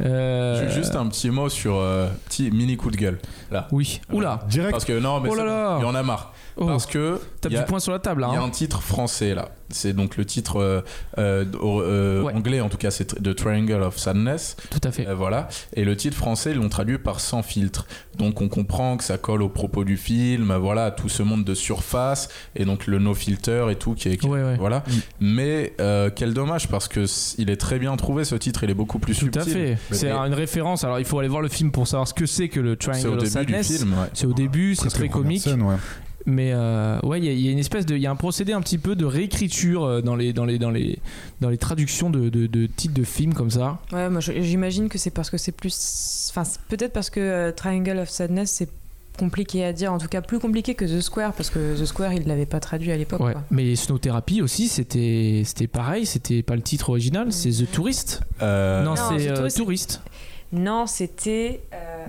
Euh, 0.00 0.68
Ju- 0.68 0.74
Juste 0.76 0.96
un 0.96 1.06
petit 1.06 1.30
mot 1.30 1.48
sur 1.48 1.76
euh, 1.76 2.08
petit 2.28 2.50
mini 2.50 2.76
coup 2.76 2.90
de 2.90 2.96
gueule. 2.96 3.18
Là. 3.50 3.68
Oui. 3.72 4.00
Oula. 4.12 4.40
Direct. 4.48 4.72
Parce 4.72 4.84
que 4.84 4.98
non, 4.98 5.20
mais 5.20 5.28
Oh 5.30 5.34
là 5.34 5.44
là. 5.44 5.76
il 5.78 5.82
y 5.82 5.86
en 5.86 5.94
a 5.94 6.02
marre. 6.02 6.32
Oh, 6.58 6.66
Parce 6.66 6.86
que 6.86 7.20
Tape 7.42 7.52
il 7.52 7.54
y, 7.54 7.58
du 7.58 7.62
a- 7.62 7.66
poing 7.66 7.78
sur 7.80 7.92
la 7.92 7.98
table 7.98 8.22
là. 8.22 8.28
il 8.30 8.34
y 8.34 8.36
a 8.38 8.40
hein. 8.40 8.46
un 8.46 8.50
titre 8.50 8.80
français 8.80 9.34
là. 9.34 9.50
C'est 9.68 9.92
donc 9.92 10.16
le 10.16 10.24
titre 10.24 10.60
euh, 10.60 10.80
euh, 11.18 11.44
euh, 11.62 12.22
Ouais. 12.22 12.32
anglais, 12.32 12.60
en 12.60 12.68
tout 12.68 12.76
cas, 12.78 12.90
c'est 12.92 13.20
The 13.20 13.34
Triangle 13.34 13.82
of 13.82 13.98
Sadness. 13.98 14.56
Tout 14.70 14.80
à 14.84 14.92
fait. 14.92 15.06
Euh, 15.08 15.14
voilà. 15.14 15.48
Et 15.74 15.84
le 15.84 15.96
titre 15.96 16.16
français, 16.16 16.52
ils 16.52 16.56
l'ont 16.56 16.68
traduit 16.68 16.98
par 16.98 17.18
Sans 17.20 17.42
filtre. 17.42 17.86
Donc 18.16 18.40
on 18.40 18.48
comprend 18.48 18.96
que 18.96 19.02
ça 19.04 19.18
colle 19.18 19.42
au 19.42 19.48
propos 19.48 19.84
du 19.84 19.96
film, 19.96 20.54
voilà, 20.54 20.92
tout 20.92 21.08
ce 21.10 21.22
monde 21.22 21.44
de 21.44 21.52
surface, 21.54 22.28
et 22.54 22.64
donc 22.64 22.86
le 22.86 22.98
no 23.00 23.12
filter 23.12 23.66
et 23.70 23.74
tout, 23.76 23.94
qui 23.94 24.08
est. 24.08 24.16
qui 24.16 24.26
est- 24.26 24.30
Ouais, 24.30 24.42
ouais. 24.42 24.56
Voilà. 24.56 24.82
Mais 25.20 25.74
euh, 25.80 26.10
quel 26.14 26.32
dommage, 26.32 26.68
parce 26.68 26.88
que 26.88 27.04
il 27.38 27.50
est 27.50 27.56
très 27.56 27.78
bien 27.78 27.94
trouvé 27.96 28.24
ce 28.24 28.34
titre, 28.36 28.62
il 28.64 28.70
est 28.70 28.74
beaucoup 28.74 28.98
plus 28.98 29.14
Tout 29.14 29.20
subtil. 29.26 29.40
à 29.42 29.44
fait. 29.44 29.78
C'est 29.90 30.10
une 30.10 30.34
référence. 30.34 30.84
Alors 30.84 30.98
il 30.98 31.04
faut 31.04 31.18
aller 31.18 31.28
voir 31.28 31.42
le 31.42 31.48
film 31.48 31.70
pour 31.70 31.86
savoir 31.86 32.06
ce 32.08 32.14
que 32.14 32.26
c'est 32.26 32.48
que 32.48 32.60
le 32.60 32.76
C'est 32.80 32.90
Triangle 32.90 33.08
au 33.08 33.12
of 33.12 33.18
début 33.18 33.26
du 33.26 33.30
Sadness. 33.52 33.78
film, 33.78 33.92
ouais. 33.92 34.06
C'est 34.14 34.26
au 34.26 34.32
début, 34.32 34.74
c'est 34.74 34.88
très 34.88 35.08
comique. 35.08 35.46
ouais. 35.46 35.76
Mais 36.28 36.50
euh, 36.52 36.98
ouais, 37.04 37.20
il 37.20 37.24
y, 37.24 37.28
a- 37.28 37.32
il 37.32 37.40
y 37.40 37.48
a 37.48 37.52
une 37.52 37.60
espèce 37.60 37.86
de, 37.86 37.94
il 37.94 38.02
y 38.02 38.06
a 38.08 38.10
un 38.10 38.16
procédé 38.16 38.52
un 38.52 38.60
petit 38.60 38.78
peu 38.78 38.96
de 38.96 39.04
réécriture 39.04 39.84
euh, 39.84 40.00
dans 40.02 40.16
les 40.16 40.32
dans 40.32 40.44
les 40.44 40.58
dans 40.58 40.70
les 40.70 40.98
dans 41.40 41.48
les 41.50 41.56
traductions 41.56 42.10
de, 42.10 42.28
de, 42.30 42.48
de 42.48 42.66
titres 42.66 42.94
de 42.94 43.04
films 43.04 43.32
comme 43.32 43.50
ça. 43.52 43.78
Ouais, 43.92 44.10
moi 44.10 44.18
j'imagine 44.20 44.88
que 44.88 44.98
c'est 44.98 45.10
parce 45.12 45.30
que 45.30 45.36
c'est 45.38 45.52
plus. 45.52 46.32
Enfin, 46.34 46.42
peut-être 46.68 46.92
parce 46.92 47.10
que 47.10 47.20
euh, 47.20 47.52
Triangle 47.52 47.98
of 48.00 48.10
Sadness, 48.10 48.50
c'est 48.50 48.68
compliqué 49.16 49.64
à 49.64 49.72
dire, 49.72 49.92
en 49.92 49.98
tout 49.98 50.08
cas 50.08 50.20
plus 50.20 50.38
compliqué 50.38 50.74
que 50.74 50.84
The 50.84 51.00
Square, 51.00 51.32
parce 51.32 51.50
que 51.50 51.80
The 51.80 51.84
Square, 51.84 52.12
il 52.12 52.26
l'avait 52.26 52.46
pas 52.46 52.60
traduit 52.60 52.92
à 52.92 52.96
l'époque. 52.96 53.20
Ouais. 53.20 53.34
Mais 53.50 53.74
Snow 53.76 53.98
Therapy 53.98 54.42
aussi, 54.42 54.68
c'était 54.68 55.42
c'était 55.44 55.66
pareil. 55.66 56.06
C'était 56.06 56.42
pas 56.42 56.54
le 56.56 56.62
titre 56.62 56.90
original, 56.90 57.32
c'est 57.32 57.50
The 57.50 57.70
Tourist. 57.70 58.20
Euh, 58.42 58.82
non, 58.84 58.94
Non, 58.94 59.18
c'est 59.18 59.28
euh, 59.28 59.48
Tourist. 59.50 60.00
Non, 60.52 60.86
c'était. 60.86 61.62
euh, 61.74 62.06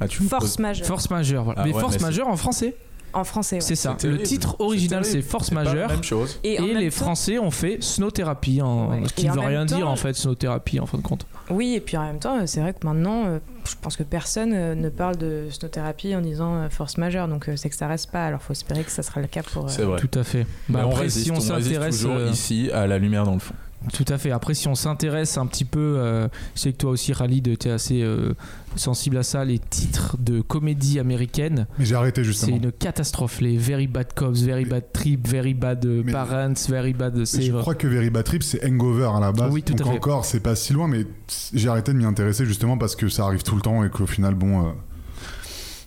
ah, 0.00 0.04
me 0.04 0.28
Force 0.28 0.58
majeure. 0.58 0.86
Force 0.86 1.10
majeure. 1.10 1.44
Voilà. 1.44 1.60
Ah 1.62 1.66
mais 1.66 1.74
ouais, 1.74 1.80
Force 1.80 2.00
majeure 2.00 2.28
en 2.28 2.36
français, 2.36 2.76
En 3.12 3.24
français, 3.24 3.56
ouais. 3.56 3.60
c'est 3.60 3.74
ça. 3.74 3.96
Le 4.04 4.18
titre 4.22 4.56
original, 4.60 5.04
c'est. 5.04 5.22
Force 5.22 5.50
majeure. 5.52 5.88
même 5.88 6.02
chose. 6.04 6.38
Et, 6.44 6.58
en 6.60 6.64
Et 6.64 6.68
même 6.74 6.78
les 6.78 6.90
temps- 6.90 6.96
Français 7.04 7.38
ont 7.38 7.50
fait 7.50 7.82
Snow 7.82 8.10
Therapy, 8.10 8.60
en, 8.62 8.90
Ouais. 8.90 9.02
ce 9.08 9.12
qui 9.14 9.26
ne 9.26 9.32
veut 9.32 9.40
rien 9.40 9.64
dire 9.64 9.88
en 9.88 9.96
fait, 9.96 10.14
Snow 10.14 10.34
Therapy 10.34 10.78
en 10.80 10.86
fin 10.86 10.98
de 10.98 11.02
compte. 11.02 11.26
Oui, 11.50 11.74
et 11.74 11.80
puis 11.80 11.96
en 11.96 12.04
même 12.04 12.18
temps, 12.18 12.46
c'est 12.46 12.60
vrai 12.60 12.74
que 12.74 12.86
maintenant, 12.86 13.24
euh, 13.26 13.38
je 13.64 13.74
pense 13.80 13.96
que 13.96 14.02
personne 14.02 14.52
euh, 14.54 14.74
ne 14.74 14.88
parle 14.90 15.16
de 15.16 15.46
snow-thérapie 15.50 16.14
en 16.14 16.20
disant 16.20 16.54
euh, 16.56 16.68
force 16.68 16.98
majeure, 16.98 17.26
donc 17.28 17.48
c'est 17.56 17.70
que 17.70 17.76
ça 17.76 17.86
reste 17.86 18.10
pas. 18.10 18.26
Alors 18.26 18.42
faut 18.42 18.52
espérer 18.52 18.84
que 18.84 18.90
ça 18.90 19.02
sera 19.02 19.20
le 19.22 19.26
cas 19.28 19.42
pour. 19.42 19.68
C'est 19.70 19.82
vrai. 19.82 19.98
Tout 19.98 20.10
à 20.18 20.24
fait. 20.24 20.46
Mais 20.68 20.74
Bah, 20.74 20.80
on 20.86 20.90
après, 20.90 21.02
résiste, 21.04 21.24
si 21.24 21.30
on 21.32 21.36
on 21.36 21.40
s'intéresse, 21.40 21.96
toujours 22.02 22.16
euh, 22.16 22.30
ici 22.30 22.70
à 22.72 22.86
la 22.86 22.98
lumière 22.98 23.24
dans 23.24 23.32
le 23.34 23.38
fond. 23.40 23.54
Tout 23.92 24.04
à 24.08 24.18
fait. 24.18 24.30
Après, 24.30 24.54
si 24.54 24.68
on 24.68 24.74
s'intéresse 24.74 25.38
un 25.38 25.46
petit 25.46 25.64
peu, 25.64 25.96
euh, 25.98 26.28
je 26.54 26.60
sais 26.60 26.72
que 26.72 26.78
toi 26.78 26.90
aussi, 26.90 27.12
Khalid, 27.12 27.58
tu 27.58 27.68
es 27.68 27.70
assez 27.70 28.02
euh, 28.02 28.34
sensible 28.76 29.16
à 29.18 29.22
ça, 29.22 29.44
les 29.44 29.58
titres 29.58 30.16
de 30.18 30.40
comédie 30.40 30.98
américaine, 30.98 31.66
Mais 31.78 31.84
j'ai 31.84 31.94
arrêté 31.94 32.22
c'est 32.22 32.26
justement. 32.26 32.56
une 32.56 32.72
catastrophe. 32.72 33.40
Les 33.40 33.56
Very 33.56 33.86
Bad 33.86 34.12
Cops, 34.14 34.40
Very 34.42 34.64
Mais- 34.64 34.70
Bad 34.70 34.92
Trip, 34.92 35.26
Very 35.28 35.54
Bad 35.54 35.84
euh, 35.86 36.02
Mais- 36.04 36.12
Parents, 36.12 36.54
Very 36.68 36.92
Bad. 36.92 37.24
C'est 37.24 37.42
Je 37.42 37.52
crois 37.52 37.74
que 37.74 37.86
Very 37.86 38.10
Bad 38.10 38.24
Trip, 38.24 38.42
c'est 38.42 38.64
Hangover 38.64 39.10
à 39.16 39.20
la 39.20 39.32
base. 39.32 39.52
Oui, 39.52 39.62
tout 39.62 39.74
à 39.74 39.76
Donc 39.76 39.88
fait. 39.88 39.96
encore, 39.96 40.24
c'est 40.24 40.40
pas 40.40 40.56
si 40.56 40.72
loin, 40.72 40.88
mais 40.88 41.06
j'ai 41.54 41.68
arrêté 41.68 41.92
de 41.92 41.98
m'y 41.98 42.04
intéresser 42.04 42.44
justement 42.44 42.76
parce 42.78 42.96
que 42.96 43.08
ça 43.08 43.24
arrive 43.24 43.42
tout 43.42 43.54
le 43.54 43.60
temps 43.62 43.84
et 43.84 43.90
qu'au 43.90 44.06
final, 44.06 44.34
bon, 44.34 44.60
euh, 44.66 44.70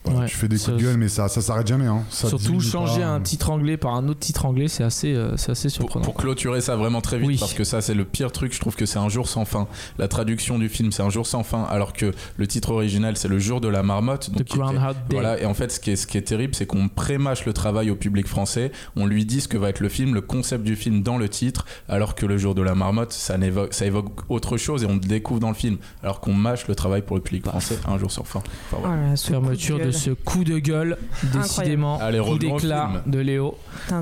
voilà, 0.03 0.21
Ouais, 0.21 0.25
tu 0.25 0.35
fais 0.35 0.47
des 0.47 0.57
coups 0.57 0.77
de 0.77 0.81
gueule, 0.81 0.97
mais 0.97 1.07
ça, 1.09 1.27
ça 1.27 1.41
s'arrête 1.41 1.67
jamais. 1.67 1.85
Hein. 1.85 2.03
Ça 2.09 2.27
Surtout 2.27 2.59
changer 2.59 3.01
pas. 3.01 3.07
un 3.07 3.21
titre 3.21 3.51
anglais 3.51 3.77
par 3.77 3.93
un 3.93 4.07
autre 4.07 4.19
titre 4.19 4.45
anglais, 4.45 4.67
c'est 4.67 4.83
assez, 4.83 5.13
euh, 5.13 5.37
c'est 5.37 5.51
assez 5.51 5.69
surprenant. 5.69 6.03
pour 6.05 6.15
clôturer 6.15 6.59
ça 6.61 6.75
vraiment 6.75 7.01
très 7.01 7.19
vite, 7.19 7.27
Oui. 7.27 7.37
parce 7.39 7.53
que 7.53 7.63
ça 7.63 7.81
c'est 7.81 7.93
le 7.93 8.03
pire 8.03 8.31
truc, 8.31 8.53
je 8.53 8.59
trouve 8.59 8.75
que 8.75 8.85
c'est 8.87 8.97
un 8.99 9.09
jour 9.09 9.27
sans 9.29 9.45
fin. 9.45 9.67
La 9.99 10.07
traduction 10.07 10.57
du 10.57 10.69
film 10.69 10.91
c'est 10.91 11.03
un 11.03 11.09
jour 11.11 11.27
sans 11.27 11.43
fin, 11.43 11.63
alors 11.65 11.93
que 11.93 12.13
le 12.37 12.47
titre 12.47 12.71
original 12.71 13.15
c'est 13.15 13.27
le 13.27 13.37
jour 13.37 13.61
de 13.61 13.67
la 13.67 13.83
marmotte. 13.83 14.27
The 14.27 14.31
Donc, 14.31 14.41
était- 14.41 14.57
Groundhog 14.57 14.95
Day. 15.07 15.15
Voilà, 15.15 15.39
et 15.39 15.45
en 15.45 15.53
fait, 15.53 15.71
ce 15.71 15.79
qui 15.79 15.91
est, 15.91 15.95
ce 15.95 16.07
qui 16.07 16.17
est 16.17 16.21
terrible, 16.23 16.55
c'est 16.55 16.65
qu'on 16.65 16.87
prémâche 16.89 17.45
le 17.45 17.53
travail 17.53 17.91
au 17.91 17.95
public 17.95 18.27
français. 18.27 18.71
On 18.95 19.05
lui 19.05 19.25
dit 19.25 19.41
ce 19.41 19.47
que 19.47 19.57
va 19.57 19.69
être 19.69 19.81
le 19.81 19.89
film, 19.89 20.15
le 20.15 20.21
concept 20.21 20.63
du 20.63 20.75
film 20.75 21.03
dans 21.03 21.17
le 21.17 21.29
titre, 21.29 21.65
alors 21.87 22.15
que 22.15 22.25
le 22.25 22.37
jour 22.39 22.55
de 22.55 22.61
la 22.63 22.73
marmotte, 22.73 23.13
ça, 23.13 23.37
n'évoque- 23.37 23.73
ça 23.73 23.85
évoque 23.85 24.09
autre 24.29 24.57
chose 24.57 24.83
et 24.83 24.87
on 24.87 24.93
le 24.93 24.99
découvre 24.99 25.39
dans 25.39 25.49
le 25.49 25.53
film. 25.55 25.77
Alors 26.03 26.21
qu'on 26.21 26.33
mâche 26.33 26.67
le 26.67 26.73
travail 26.75 27.03
pour 27.03 27.15
le 27.17 27.21
public 27.21 27.45
français 27.45 27.77
un 27.87 27.97
jour 27.99 28.11
sans 28.11 28.23
fin. 28.23 28.41
Enfin, 28.71 28.81
voilà. 28.81 29.15
Fermeture 29.15 29.77
de 29.77 29.90
ce 29.91 30.11
coup 30.11 30.43
de 30.43 30.59
gueule, 30.59 30.97
décidément, 31.33 31.99
Allez, 31.99 32.19
coup 32.19 32.37
d'éclat 32.37 32.89
film. 32.89 33.01
de 33.07 33.19
Léo. 33.19 33.57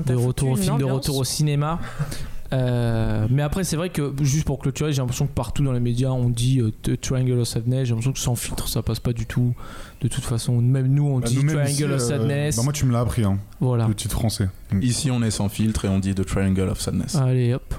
De 0.06 0.14
retour 0.14 0.50
au 0.50 0.56
film, 0.56 0.78
de 0.78 0.84
retour 0.84 1.16
au 1.18 1.24
cinéma. 1.24 1.78
Euh, 2.52 3.28
mais 3.30 3.42
après, 3.42 3.62
c'est 3.62 3.76
vrai 3.76 3.90
que 3.90 4.12
juste 4.22 4.44
pour 4.44 4.58
clôturer, 4.58 4.92
j'ai 4.92 5.00
l'impression 5.00 5.28
que 5.28 5.32
partout 5.32 5.62
dans 5.62 5.70
les 5.70 5.78
médias 5.78 6.10
on 6.10 6.28
dit 6.28 6.58
euh, 6.60 6.72
The 6.82 7.00
Triangle 7.00 7.38
of 7.38 7.46
Sadness. 7.46 7.84
J'ai 7.84 7.90
l'impression 7.90 8.12
que 8.12 8.18
sans 8.18 8.34
filtre 8.34 8.66
ça 8.68 8.82
passe 8.82 8.98
pas 8.98 9.12
du 9.12 9.24
tout. 9.26 9.54
De 10.00 10.08
toute 10.08 10.24
façon, 10.24 10.60
même 10.60 10.88
nous 10.88 11.06
on 11.06 11.20
Bah, 11.20 11.28
dit 11.28 11.36
Triangle 11.46 11.68
ici, 11.70 11.84
of 11.84 11.90
euh, 11.92 11.98
Sadness. 11.98 12.56
bah, 12.56 12.62
moi, 12.64 12.72
tu 12.72 12.86
me 12.86 12.92
l'as 12.92 13.00
appris, 13.00 13.22
hein, 13.22 13.38
voilà. 13.60 13.86
le 13.86 13.94
titre 13.94 14.16
français. 14.16 14.48
Ici, 14.82 15.12
on 15.12 15.22
est 15.22 15.30
sans 15.30 15.48
filtre 15.48 15.84
et 15.84 15.88
on 15.88 16.00
dit 16.00 16.12
The 16.12 16.26
Triangle 16.26 16.68
of 16.70 16.80
Sadness. 16.80 17.14
Allez 17.14 17.54
hop. 17.54 17.72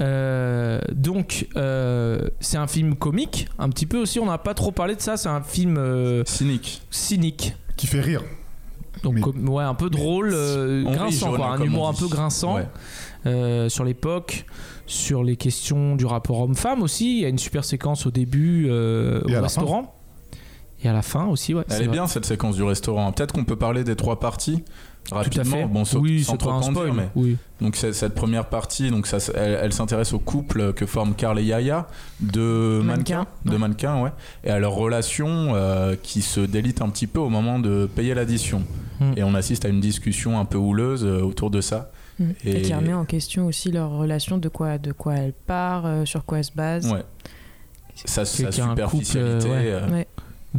Euh, 0.00 0.80
donc, 0.92 1.48
euh, 1.56 2.28
c'est 2.40 2.56
un 2.58 2.66
film 2.66 2.94
comique, 2.94 3.48
un 3.58 3.68
petit 3.70 3.86
peu 3.86 3.98
aussi. 3.98 4.18
On 4.20 4.26
n'a 4.26 4.38
pas 4.38 4.54
trop 4.54 4.70
parlé 4.70 4.94
de 4.94 5.00
ça. 5.00 5.16
C'est 5.16 5.28
un 5.28 5.42
film 5.42 5.76
euh, 5.78 6.22
Cynique. 6.26 6.82
cynique. 6.90 7.54
Qui 7.76 7.86
fait 7.86 8.00
rire. 8.00 8.22
Donc, 9.02 9.14
Mais- 9.34 9.48
ouais, 9.50 9.62
un 9.64 9.74
peu 9.74 9.90
drôle, 9.90 10.30
euh, 10.34 10.82
grinçant, 10.84 11.32
quoi. 11.34 11.52
Un 11.52 11.62
humour 11.62 11.84
on 11.84 11.88
un 11.90 11.94
peu 11.94 12.08
grinçant. 12.08 12.56
Ouais. 12.56 12.66
euh, 13.26 13.68
sur 13.68 13.84
l'époque, 13.84 14.44
sur 14.86 15.22
les 15.22 15.36
questions 15.36 15.94
du 15.96 16.04
rapport 16.06 16.40
homme-femme 16.40 16.82
aussi. 16.82 17.18
Il 17.18 17.22
y 17.22 17.24
a 17.24 17.28
une 17.28 17.38
super 17.38 17.64
séquence 17.64 18.06
au 18.06 18.10
début 18.10 18.66
euh, 18.68 19.20
au 19.22 19.40
restaurant. 19.42 19.94
Et 20.82 20.88
à 20.88 20.92
la 20.92 21.02
fin 21.02 21.26
aussi, 21.26 21.54
ouais. 21.54 21.64
Elle 21.70 21.76
c'est 21.76 21.84
est 21.84 21.88
bien 21.88 22.06
cette 22.06 22.24
séquence 22.24 22.54
du 22.56 22.62
restaurant. 22.62 23.10
Peut-être 23.12 23.32
qu'on 23.32 23.44
peut 23.44 23.56
parler 23.56 23.82
des 23.82 23.96
trois 23.96 24.20
parties 24.20 24.62
Tout 25.08 25.14
à 25.14 25.18
rapidement. 25.18 25.56
fait. 25.56 25.64
Bon, 25.66 25.84
sans, 25.84 25.98
oui, 25.98 26.22
sans 26.22 26.36
trop 26.36 26.50
un 26.50 26.60
en 26.60 26.70
dire, 26.72 26.94
mais 26.94 27.08
Oui. 27.16 27.36
donc 27.60 27.74
c'est- 27.74 27.92
cette 27.92 28.14
première 28.14 28.46
partie, 28.46 28.90
donc 28.90 29.06
ça, 29.08 29.18
elle, 29.34 29.58
elle 29.62 29.72
s'intéresse 29.72 30.12
au 30.12 30.20
couple 30.20 30.72
que 30.74 30.86
forment 30.86 31.14
Carl 31.14 31.36
et 31.40 31.42
Yaya, 31.44 31.88
de 32.20 32.80
mannequins, 32.84 33.16
Mannequins, 33.18 33.26
de 33.44 33.50
ouais. 33.50 33.58
mannequins, 33.58 34.02
ouais, 34.02 34.10
et 34.44 34.50
à 34.50 34.58
leur 34.60 34.72
relation 34.72 35.54
euh, 35.56 35.96
qui 36.00 36.22
se 36.22 36.38
délite 36.40 36.80
un 36.80 36.90
petit 36.90 37.08
peu 37.08 37.18
au 37.18 37.28
moment 37.28 37.58
de 37.58 37.86
payer 37.92 38.14
l'addition. 38.14 38.62
Hmm. 39.00 39.12
Et 39.16 39.24
on 39.24 39.34
assiste 39.34 39.64
à 39.64 39.68
une 39.68 39.80
discussion 39.80 40.38
un 40.38 40.44
peu 40.44 40.58
houleuse 40.58 41.04
euh, 41.04 41.22
autour 41.22 41.50
de 41.50 41.60
ça. 41.60 41.90
Mm. 42.20 42.24
Et- 42.44 42.50
Et... 42.58 42.62
qui 42.62 42.74
remet 42.74 42.92
en 42.94 43.04
question 43.04 43.46
aussi 43.46 43.70
leur 43.70 43.90
relation, 43.90 44.38
de 44.38 44.48
quoi, 44.48 44.78
de 44.78 44.90
quoi 44.92 45.14
elle 45.14 45.32
part, 45.32 45.86
euh, 45.86 46.04
sur 46.04 46.24
quoi 46.24 46.38
elle 46.38 46.44
se 46.44 46.52
base. 46.52 46.92
Ouais. 46.92 47.02
Sa, 48.04 48.24
sa 48.24 48.46
un 48.46 48.46
couple, 48.46 48.58
superficialité. 48.70 49.48
euh, 49.50 49.88
ouais. 49.90 50.06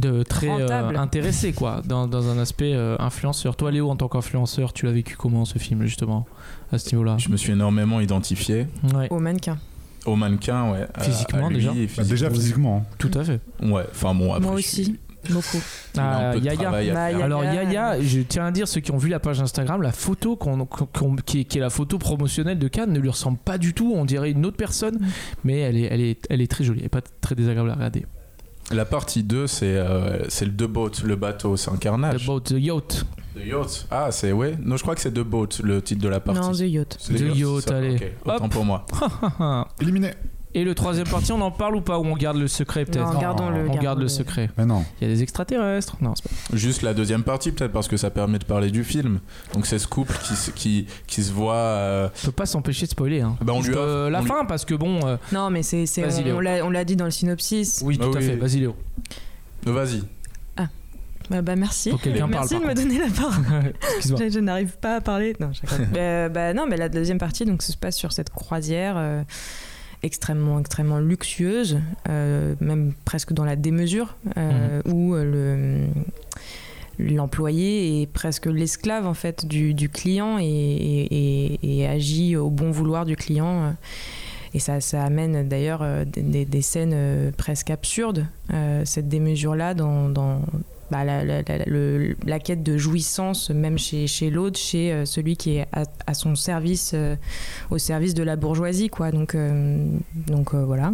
Euh. 0.04 0.18
De 0.18 0.22
très 0.22 0.48
euh, 0.48 0.96
intéressé, 0.98 1.52
quoi, 1.52 1.82
dans, 1.84 2.06
dans 2.06 2.28
un 2.28 2.38
aspect 2.38 2.72
euh, 2.74 2.96
influenceur. 2.98 3.56
Toi, 3.56 3.70
Léo, 3.70 3.90
en 3.90 3.96
tant 3.96 4.08
qu'influenceur, 4.08 4.72
tu 4.72 4.86
l'as 4.86 4.92
vécu 4.92 5.16
comment 5.16 5.44
ce 5.44 5.58
film, 5.58 5.82
justement, 5.82 6.26
à 6.72 6.78
ce 6.78 6.90
niveau-là? 6.94 7.16
Je 7.18 7.28
me 7.28 7.36
suis 7.36 7.52
énormément 7.52 8.00
identifié 8.00 8.66
Ouais, 8.94 9.08
Au 9.10 9.18
mannequin. 9.18 9.58
au 10.06 10.16
mannequin, 10.16 10.70
ouais. 10.72 10.86
à- 10.94 11.00
Physiquement, 11.04 11.46
à 11.46 11.50
lui 11.50 11.56
déjà 11.56 11.72
Bah, 11.96 12.04
déjà 12.04 12.30
physiquement. 12.30 12.84
hein. 12.86 12.94
tout 12.98 13.10
à 13.14 13.24
fait. 13.24 13.40
Ouais, 13.62 13.84
enfin 13.90 14.14
bon, 14.14 14.32
après. 14.32 14.46
Moi 14.46 14.54
aussi, 14.56 14.84
suis- 14.84 14.98
beaucoup. 15.30 15.58
Ah, 15.98 16.34
Yaya. 16.36 16.70
Bah. 16.70 16.82
Yaya. 16.82 17.24
Alors 17.24 17.44
Yaya, 17.44 18.00
je 18.00 18.20
tiens 18.20 18.46
à 18.46 18.50
dire 18.52 18.66
ceux 18.68 18.80
qui 18.80 18.92
ont 18.92 18.96
vu 18.96 19.08
la 19.10 19.18
page 19.20 19.40
Instagram, 19.40 19.82
la 19.82 19.90
photo 19.92 20.36
qu'on- 20.36 20.64
qu'on- 20.64 21.16
qui, 21.16 21.40
est, 21.40 21.44
qui 21.44 21.58
est 21.58 21.60
la 21.60 21.68
photo 21.68 21.98
promotionnelle 21.98 22.58
de 22.58 22.68
Cannes 22.68 22.92
ne 22.92 22.98
lui 23.00 23.10
ressemble 23.10 23.36
pas 23.36 23.58
du 23.58 23.74
tout. 23.74 23.92
On 23.94 24.04
dirait 24.04 24.30
une 24.30 24.46
autre 24.46 24.56
personne, 24.56 24.94
Mm. 24.94 25.06
mais 25.44 25.58
elle 25.58 25.76
est, 25.76 25.88
elle 25.90 26.00
est, 26.00 26.26
elle 26.30 26.40
est 26.40 26.50
très 26.50 26.64
jolie. 26.64 26.78
Elle 26.80 26.86
est 26.86 26.88
pas 26.90 27.02
très 27.20 27.34
désagréable 27.34 27.70
à 27.70 27.74
regarder. 27.74 28.06
La 28.72 28.84
partie 28.84 29.24
2, 29.24 29.46
c'est 29.48 29.76
euh, 29.76 30.28
c'est 30.28 30.44
le 30.44 30.52
The 30.54 30.64
Boat, 30.64 30.90
le 31.04 31.16
bateau, 31.16 31.56
c'est 31.56 31.70
un 31.70 31.76
The 31.76 31.80
carnage. 31.80 32.24
Boat, 32.26 32.40
The 32.42 32.52
Yacht. 32.52 33.04
The 33.34 33.44
Yacht. 33.46 33.86
Ah, 33.90 34.08
c'est, 34.12 34.30
ouais. 34.32 34.56
Non, 34.60 34.76
je 34.76 34.82
crois 34.82 34.94
que 34.94 35.00
c'est 35.00 35.10
The 35.12 35.20
Boat, 35.20 35.48
le 35.64 35.82
titre 35.82 36.00
de 36.02 36.08
la 36.08 36.20
partie. 36.20 36.40
Non, 36.40 36.52
The 36.52 36.60
Yacht. 36.60 36.98
The 37.08 37.20
Yacht, 37.36 37.70
allez. 37.72 37.94
Ok, 37.96 38.12
Autant 38.26 38.44
Hop. 38.44 38.52
pour 38.52 38.64
moi. 38.64 38.86
Éliminé. 39.80 40.12
Et 40.52 40.64
le 40.64 40.74
troisième 40.74 41.06
partie, 41.06 41.30
on 41.30 41.40
en 41.40 41.52
parle 41.52 41.76
ou 41.76 41.80
pas 41.80 41.98
Ou 42.00 42.04
on 42.04 42.16
garde 42.16 42.36
le 42.36 42.48
secret 42.48 42.84
peut-être? 42.84 43.12
Non, 43.12 43.20
gardons-le. 43.20 43.60
On 43.62 43.66
garde 43.68 43.82
gardons-le. 43.82 44.04
le 44.04 44.08
secret. 44.08 44.50
Mais 44.58 44.66
non. 44.66 44.84
Il 45.00 45.06
y 45.06 45.10
a 45.10 45.14
des 45.14 45.22
extraterrestres 45.22 45.96
Non, 46.00 46.14
c'est 46.16 46.24
pas. 46.28 46.56
Juste 46.56 46.82
la 46.82 46.92
deuxième 46.92 47.22
partie, 47.22 47.52
peut-être, 47.52 47.70
parce 47.70 47.86
que 47.86 47.96
ça 47.96 48.10
permet 48.10 48.40
de 48.40 48.44
parler 48.44 48.72
du 48.72 48.82
film. 48.82 49.20
Donc, 49.54 49.66
c'est 49.66 49.78
ce 49.78 49.86
couple 49.86 50.16
qui, 50.24 50.34
se- 50.34 50.50
qui, 50.50 50.86
qui 51.06 51.22
se 51.22 51.32
voit. 51.32 51.54
euh, 51.54 52.08
On 52.22 52.26
peut 52.26 52.32
pas 52.32 52.46
s'empêcher 52.46 52.86
de 52.86 52.90
spoiler. 52.90 53.20
Hein. 53.20 53.36
Bah, 53.42 53.52
on 53.54 53.62
lui 53.62 53.70
offre- 53.74 54.08
la 54.08 54.18
on 54.18 54.22
lui- 54.22 54.28
fin, 54.28 54.44
parce 54.44 54.64
que 54.64 54.74
bon. 54.74 55.06
euh, 55.06 55.16
Non, 55.32 55.50
mais 55.50 55.62
c'est, 55.62 55.86
c'est- 55.86 56.02
Vas-y, 56.02 56.22
on, 56.22 56.24
Léo. 56.24 56.36
on 56.36 56.40
l'a, 56.40 56.64
on 56.66 56.70
l'a 56.70 56.84
dit 56.84 56.96
dans 56.96 57.04
le 57.04 57.10
synopsis. 57.12 57.82
oui, 57.84 57.96
tout 57.96 58.10
Ah 58.12 58.16
à 58.16 58.18
oui, 58.18 58.26
fait. 58.26 58.36
Vas-y, 58.36 58.58
Léo. 58.60 58.74
euh, 59.68 59.72
Vas-y. 59.72 60.02
Bah, 61.30 61.42
bah, 61.42 61.54
merci. 61.54 61.90
Faut 61.90 61.96
que 61.96 62.02
quelqu'un 62.02 62.26
merci 62.26 62.54
parle, 62.54 62.64
de 62.64 62.68
me 62.70 62.74
donner 62.74 62.98
la 62.98 63.06
parole. 63.08 63.72
Excuse-moi. 63.98 64.20
Je, 64.24 64.30
je 64.34 64.40
n'arrive 64.40 64.76
pas 64.78 64.96
à 64.96 65.00
parler. 65.00 65.36
Non, 65.38 65.52
je. 65.52 65.60
Euh, 65.96 66.28
bah, 66.28 66.52
non, 66.54 66.66
mais 66.68 66.76
la 66.76 66.88
deuxième 66.88 67.18
partie, 67.18 67.44
donc, 67.44 67.62
ça 67.62 67.72
se 67.72 67.76
passe 67.78 67.94
sur 67.96 68.10
cette 68.10 68.30
croisière 68.30 68.94
euh, 68.96 69.22
extrêmement, 70.02 70.58
extrêmement 70.60 70.98
luxueuse, 70.98 71.78
euh, 72.08 72.54
même 72.60 72.92
presque 73.04 73.32
dans 73.32 73.44
la 73.44 73.56
démesure, 73.56 74.16
euh, 74.36 74.80
où 74.86 75.14
euh, 75.14 75.86
le 76.98 77.14
l'employé 77.14 78.02
est 78.02 78.06
presque 78.06 78.44
l'esclave 78.44 79.06
en 79.06 79.14
fait 79.14 79.46
du, 79.46 79.72
du 79.72 79.88
client 79.88 80.36
et, 80.38 80.44
et- 80.44 81.86
agit 81.86 82.36
au 82.36 82.50
bon 82.50 82.70
vouloir 82.70 83.06
du 83.06 83.16
client. 83.16 83.74
Et 84.52 84.58
ça, 84.58 84.80
ça 84.82 85.04
amène 85.04 85.48
d'ailleurs 85.48 85.82
des, 86.04 86.20
des- 86.22 86.44
des 86.44 86.60
scènes 86.62 87.32
presque 87.38 87.70
absurdes, 87.70 88.26
cette 88.84 89.08
démesure-là, 89.08 89.72
dans, 89.72 90.10
dans, 90.10 90.42
bah, 90.90 91.04
la, 91.04 92.38
quête 92.40 92.62
de 92.62 92.76
jouissance, 92.76 93.50
même 93.50 93.78
chez, 93.78 94.30
l'autre, 94.30 94.58
chez 94.58 94.92
euh, 94.92 95.04
celui 95.04 95.36
qui 95.36 95.56
est 95.56 95.66
à, 95.72 96.14
son 96.14 96.34
service, 96.34 96.92
euh, 96.94 97.16
au 97.70 97.78
service 97.78 98.14
de 98.14 98.22
la 98.22 98.36
bourgeoisie, 98.36 98.88
quoi. 98.88 99.10
Donc, 99.12 99.34
euh, 99.34 99.86
voilà. 100.52 100.92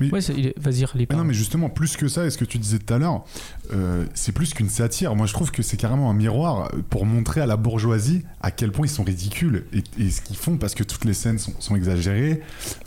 Ouais, 0.00 0.20
c'est- 0.20 0.34
il 0.36 0.46
est- 0.48 0.58
vas-y, 0.58 1.06
pas. 1.06 1.16
non, 1.16 1.24
mais 1.24 1.34
justement, 1.34 1.68
plus 1.68 1.96
que 1.96 2.08
ça, 2.08 2.24
et 2.26 2.30
ce 2.30 2.38
que 2.38 2.44
tu 2.44 2.58
disais 2.58 2.78
tout 2.78 2.92
à 2.94 2.98
l'heure, 2.98 3.24
euh, 3.72 4.04
c'est 4.14 4.32
plus 4.32 4.54
qu'une 4.54 4.68
satire. 4.68 5.14
Moi, 5.16 5.26
je 5.26 5.32
trouve 5.32 5.50
que 5.50 5.62
c'est 5.62 5.76
carrément 5.76 6.10
un 6.10 6.14
miroir 6.14 6.70
pour 6.90 7.06
montrer 7.06 7.40
à 7.40 7.46
la 7.46 7.56
bourgeoisie 7.56 8.22
à 8.40 8.50
quel 8.50 8.72
point 8.72 8.86
ils 8.86 8.90
sont 8.90 9.02
ridicules 9.04 9.64
et, 9.72 9.82
et 10.02 10.10
ce 10.10 10.20
qu'ils 10.20 10.36
font, 10.36 10.56
parce 10.56 10.74
que 10.74 10.84
toutes 10.84 11.04
les 11.04 11.14
scènes 11.14 11.38
sont, 11.38 11.52
sont 11.58 11.76
exagérées, 11.76 12.40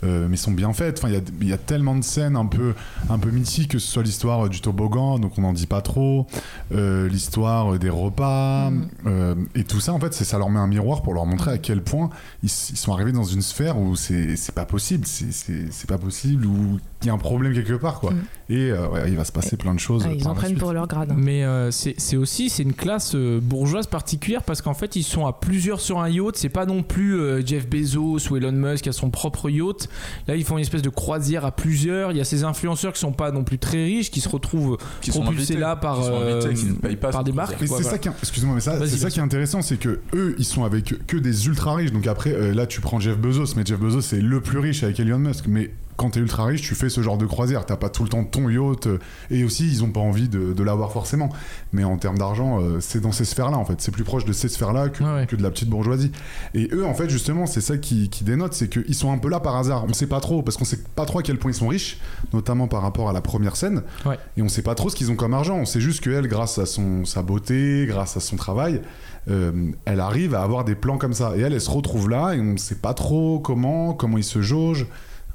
euh, 0.04 0.26
mais 0.28 0.36
sont 0.36 0.52
bien 0.52 0.72
faites. 0.72 0.98
Enfin, 0.98 1.08
il 1.08 1.14
y 1.14 1.18
a- 1.18 1.20
il 1.40 1.48
y, 1.48 1.52
a 1.52 1.58
tellement 1.58 1.94
de 1.96 2.02
scènes 2.04 2.36
un 2.36 2.46
peu, 2.46 2.74
un 3.08 3.18
peu 3.18 3.30
mythiques, 3.30 3.72
que 3.72 3.78
ce 3.78 3.86
soit 3.90 4.02
l'histoire 4.02 4.48
du 4.48 4.60
toboggan, 4.60 5.18
donc 5.18 5.32
on 5.38 5.42
n'en 5.42 5.52
dit 5.52 5.66
pas 5.66 5.82
trop, 5.82 6.26
euh, 6.72 7.08
l'histoire 7.08 7.78
des 7.78 7.90
repas, 7.90 8.70
Mm. 8.70 8.88
euh, 9.06 9.34
et 9.54 9.64
tout 9.64 9.80
ça, 9.80 9.92
en 9.92 10.00
fait, 10.00 10.14
c'est 10.14 10.24
ça 10.24 10.38
leur 10.38 10.48
met 10.50 10.58
un 10.58 10.66
miroir 10.66 11.02
pour 11.02 11.14
leur 11.14 11.26
montrer 11.26 11.50
à 11.52 11.58
quel 11.58 11.82
point 11.82 12.10
ils, 12.42 12.48
sont 12.48 12.92
arrivés 12.92 13.12
dans 13.12 13.24
une 13.24 13.42
sphère 13.42 13.78
où 13.78 13.96
c'est 13.96 14.36
c'est 14.36 14.54
pas 14.54 14.64
possible, 14.64 15.06
c'est- 15.06 15.86
pas 15.86 15.98
possible, 15.98 16.46
où 16.46 16.78
il 17.02 17.06
y 17.06 17.10
a 17.10 17.14
un 17.14 17.18
problème 17.18 17.54
quelque 17.54 17.72
part, 17.74 17.98
quoi. 18.00 18.10
Mm. 18.12 18.22
Et 18.50 18.70
euh, 18.70 18.88
ouais, 18.88 19.08
il 19.08 19.16
va 19.16 19.24
se 19.24 19.32
passer 19.32 19.56
plein 19.56 19.74
de 19.74 19.80
choses. 19.80 20.04
ah, 20.06 20.12
ils 20.12 20.26
en 20.28 20.34
prennent 20.34 20.50
suite. 20.50 20.58
pour 20.60 20.72
leur 20.72 20.86
grade. 20.86 21.14
Mais 21.16 21.44
euh, 21.44 21.70
c'est 21.70 22.16
aussi 22.16 22.50
c'est 22.50 22.62
une 22.62 22.74
classe 22.74 23.14
euh, 23.14 23.40
bourgeoise 23.40 23.86
particulière 23.86 24.42
parce 24.42 24.60
qu'en 24.60 24.74
fait 24.74 24.96
ils 24.96 25.02
sont 25.02 25.26
à 25.26 25.32
plusieurs 25.32 25.80
sur 25.80 26.00
un 26.00 26.08
yacht. 26.10 26.36
C'est 26.36 26.48
pas 26.50 26.66
non 26.66 26.82
plus 26.82 27.18
euh, 27.18 27.46
Jeff 27.46 27.68
Bezos 27.68 28.28
ou 28.30 28.36
Elon 28.36 28.52
Musk 28.52 28.82
qui 28.84 28.88
a 28.90 28.92
son 28.92 29.08
propre 29.10 29.48
yacht. 29.48 29.88
Là 30.28 30.36
ils 30.36 30.44
font 30.44 30.58
une 30.58 30.62
espèce 30.62 30.82
de 30.82 30.90
croisière 30.90 31.44
à 31.46 31.52
plusieurs. 31.52 32.10
Il 32.10 32.18
y 32.18 32.20
a 32.20 32.24
ces 32.24 32.44
influenceurs 32.44 32.92
qui 32.92 33.00
sont 33.00 33.12
pas 33.12 33.30
non 33.30 33.44
plus 33.44 33.58
très 33.58 33.84
riches 33.84 34.10
qui 34.10 34.20
se 34.20 34.28
retrouvent 34.28 34.76
Qui 35.00 35.10
propulsés 35.10 35.56
là 35.56 35.76
par 35.76 35.98
Qui 35.98 36.04
sont 36.04 36.12
euh, 36.12 36.42
invités, 36.42 36.54
qui 36.54 36.66
ne 36.66 36.74
payent 36.74 36.96
pas 36.96 37.10
par 37.10 37.24
des 37.24 37.32
marques. 37.32 37.56
Mais 37.60 37.66
quoi, 37.66 37.78
c'est 37.78 37.84
voilà. 37.84 37.96
ça 37.96 37.98
qui, 37.98 38.08
est- 38.08 38.12
excuse-moi, 38.20 38.56
mais 38.56 38.60
ça, 38.60 38.78
c'est 38.86 38.98
ça 38.98 39.10
qui 39.10 39.20
est 39.20 39.22
intéressant, 39.22 39.62
c'est 39.62 39.78
que 39.78 40.00
eux, 40.12 40.34
ils 40.38 40.44
sont 40.44 40.64
avec 40.64 41.06
que 41.06 41.16
des 41.16 41.46
ultra 41.46 41.76
riches. 41.76 41.92
Donc 41.92 42.06
après, 42.06 42.32
euh, 42.32 42.52
là, 42.52 42.66
tu 42.66 42.80
prends 42.80 43.00
Jeff 43.00 43.16
Bezos, 43.16 43.54
mais 43.56 43.62
Jeff 43.64 43.78
Bezos 43.78 44.02
c'est 44.02 44.20
le 44.20 44.40
plus 44.40 44.58
riche 44.58 44.82
avec 44.82 45.00
Elon 45.00 45.18
Musk. 45.18 45.46
Mais 45.48 45.70
quand 46.00 46.10
t'es 46.10 46.20
ultra 46.20 46.46
riche, 46.46 46.62
tu 46.62 46.74
fais 46.74 46.88
ce 46.88 47.02
genre 47.02 47.18
de 47.18 47.26
croisière. 47.26 47.66
T'as 47.66 47.76
pas 47.76 47.90
tout 47.90 48.02
le 48.02 48.08
temps 48.08 48.24
ton 48.24 48.48
yacht. 48.48 48.86
euh, 48.86 48.98
et 49.30 49.44
aussi, 49.44 49.68
ils 49.68 49.84
ont 49.84 49.90
pas 49.90 50.00
envie 50.00 50.30
de, 50.30 50.54
de 50.54 50.62
l'avoir 50.62 50.92
forcément. 50.92 51.28
Mais 51.74 51.84
en 51.84 51.98
termes 51.98 52.16
d'argent, 52.16 52.58
euh, 52.62 52.78
c'est 52.80 53.00
dans 53.00 53.12
ces 53.12 53.26
sphères-là, 53.26 53.58
en 53.58 53.66
fait. 53.66 53.74
C'est 53.82 53.90
plus 53.92 54.02
proche 54.04 54.24
de 54.24 54.32
ces 54.32 54.48
sphères-là 54.48 54.88
que, 54.88 55.04
Ouais, 55.04 55.12
ouais. 55.12 55.26
que 55.26 55.36
de 55.36 55.42
la 55.42 55.50
petite 55.50 55.68
bourgeoisie. 55.68 56.10
Et 56.54 56.68
eux, 56.72 56.86
en 56.86 56.94
fait, 56.94 57.10
justement, 57.10 57.44
c'est 57.44 57.60
ça 57.60 57.76
qui, 57.76 58.08
qui 58.08 58.24
dénote, 58.24 58.54
c'est 58.54 58.68
qu'ils 58.70 58.94
sont 58.94 59.12
un 59.12 59.18
peu 59.18 59.28
là 59.28 59.40
par 59.40 59.56
hasard. 59.56 59.84
On 59.86 59.92
sait 59.92 60.06
pas 60.06 60.20
trop, 60.20 60.42
parce 60.42 60.56
qu'on 60.56 60.64
sait 60.64 60.80
pas 60.96 61.04
trop 61.04 61.18
à 61.18 61.22
quel 61.22 61.36
point 61.38 61.50
ils 61.50 61.54
sont 61.54 61.68
riches, 61.68 61.98
notamment 62.32 62.66
par 62.66 62.80
rapport 62.80 63.10
à 63.10 63.12
la 63.12 63.20
première 63.20 63.56
scène. 63.56 63.82
Ouais. 64.06 64.18
Et 64.38 64.42
on 64.42 64.48
sait 64.48 64.62
pas 64.62 64.74
trop 64.74 64.88
ce 64.88 64.96
qu'ils 64.96 65.10
ont 65.10 65.16
comme 65.16 65.34
argent. 65.34 65.56
On 65.58 65.66
sait 65.66 65.82
juste 65.82 66.02
qu'elle, 66.02 66.28
grâce 66.28 66.58
à 66.58 66.64
son, 66.64 67.04
sa 67.04 67.20
beauté, 67.22 67.84
grâce 67.86 68.16
à 68.16 68.20
son 68.20 68.36
travail, 68.36 68.80
euh, 69.28 69.70
elle 69.84 70.00
arrive 70.00 70.34
à 70.34 70.42
avoir 70.42 70.64
des 70.64 70.74
plans 70.74 70.96
comme 70.96 71.12
ça. 71.12 71.34
Et 71.36 71.40
elle, 71.40 71.52
elle 71.52 71.60
se 71.60 71.70
retrouve 71.70 72.08
là, 72.08 72.32
et 72.32 72.40
on 72.40 72.56
sait 72.56 72.76
pas 72.76 72.94
trop 72.94 73.38
comment, 73.38 73.92
comment 73.92 74.16
ils 74.16 74.24
se 74.24 74.40
jaugent 74.40 74.86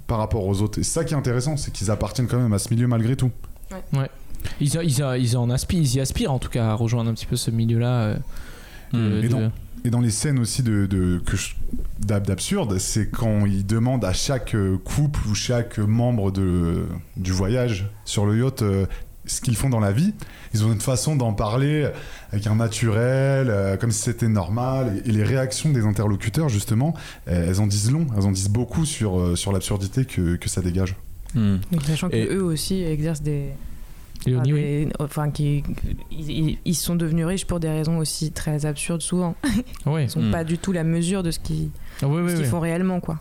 par 0.08 0.18
rapport 0.20 0.46
aux 0.46 0.62
autres. 0.62 0.80
Et 0.80 0.84
c'est 0.84 0.94
ça 1.00 1.04
qui 1.04 1.14
est 1.14 1.18
intéressant, 1.18 1.58
c'est 1.58 1.72
qu'ils 1.72 1.92
appartiennent 1.92 2.28
quand 2.28 2.40
même 2.40 2.54
à 2.54 2.60
ce 2.60 2.70
milieu 2.70 2.88
malgré 2.88 3.16
tout. 3.16 3.32
Ils, 4.62 4.76
ils, 4.76 5.04
ils 5.20 5.38
en 5.38 5.50
aspirent, 5.50 5.80
ils 5.82 5.96
y 5.96 6.00
aspirent 6.00 6.32
en 6.32 6.40
tout 6.40 6.50
cas 6.50 6.68
à 6.70 6.74
rejoindre 6.76 7.10
un 7.10 7.14
petit 7.14 7.26
peu 7.26 7.36
ce 7.36 7.52
milieu-là. 7.52 8.02
euh, 8.02 8.18
Hmm. 8.94 9.18
Et 9.18 9.22
de- 9.24 9.28
donc- 9.30 9.52
Et 9.84 9.90
dans 9.90 10.00
les 10.00 10.12
scènes 10.12 10.40
aussi 10.40 10.62
de, 10.64 10.86
de- 10.86 11.20
que 11.26 11.36
je- 11.36 11.56
d'ab- 12.00 12.26
d'absurde, 12.26 12.78
c'est 12.78 13.10
quand 13.10 13.46
ils 13.48 13.66
demandent 13.66 14.06
à 14.06 14.14
chaque 14.14 14.54
euh, 14.56 14.78
couple 14.78 15.20
ou 15.28 15.34
chaque 15.36 15.80
membre 15.80 16.32
de, 16.32 16.86
du 17.18 17.32
voyage 17.32 17.88
sur 18.06 18.26
le 18.28 18.38
yacht 18.44 18.62
euh, 18.62 18.86
ce 19.28 19.42
qu'ils 19.42 19.56
font 19.56 19.70
dans 19.70 19.80
la 19.80 19.92
vie. 19.92 20.14
Ils 20.54 20.64
ont 20.66 20.72
une 20.72 20.82
façon 20.82 21.16
d'en 21.16 21.34
parler 21.34 21.90
avec 22.32 22.48
un 22.48 22.56
naturel, 22.56 23.50
euh, 23.50 23.78
comme 23.78 23.92
si 23.92 24.02
c'était 24.02 24.28
normal. 24.28 25.02
Et, 25.06 25.10
et 25.10 25.12
les 25.12 25.24
réactions 25.24 25.72
des 25.72 25.86
interlocuteurs, 25.86 26.50
justement, 26.50 26.94
euh, 27.28 27.48
elles 27.50 27.60
en 27.62 27.68
disent 27.68 27.92
long, 27.92 28.08
elles 28.18 28.26
en 28.26 28.32
disent 28.32 28.50
beaucoup 28.50 28.86
sur, 28.86 29.20
euh, 29.20 29.36
sur 29.36 29.52
l'absurdité 29.52 30.06
que, 30.06 30.36
que 30.36 30.50
ça 30.50 30.62
dégage. 30.62 30.96
Hmm. 31.34 31.58
Mais 31.72 31.80
Sachant 31.86 32.10
que 32.10 32.16
Et- 32.16 32.28
eux 32.34 32.44
aussi 32.44 32.82
exercent 32.84 33.22
des. 33.22 33.50
Enfin, 34.28 34.42
oui. 34.46 34.54
des- 34.54 34.90
enfin, 35.00 35.30
qui, 35.30 35.62
ils, 36.12 36.76
sont 36.76 36.96
devenus 36.96 37.26
riches 37.28 37.46
pour 37.46 37.60
des 37.60 37.70
raisons 37.70 37.98
aussi 38.00 38.32
très 38.32 38.66
absurdes 38.66 39.02
souvent. 39.02 39.36
Ouais. 39.86 40.06
Ils 40.06 40.10
sont 40.10 40.22
Mm. 40.22 40.32
pas 40.32 40.44
du 40.44 40.58
tout 40.58 40.72
la 40.72 40.84
mesure 40.84 41.22
de 41.22 41.30
ce 41.32 41.38
qu'ils 41.40 41.70
Ah 42.02 42.08
qu'ils 42.36 42.46
font 42.46 42.60
réellement, 42.60 43.00
quoi. 43.02 43.20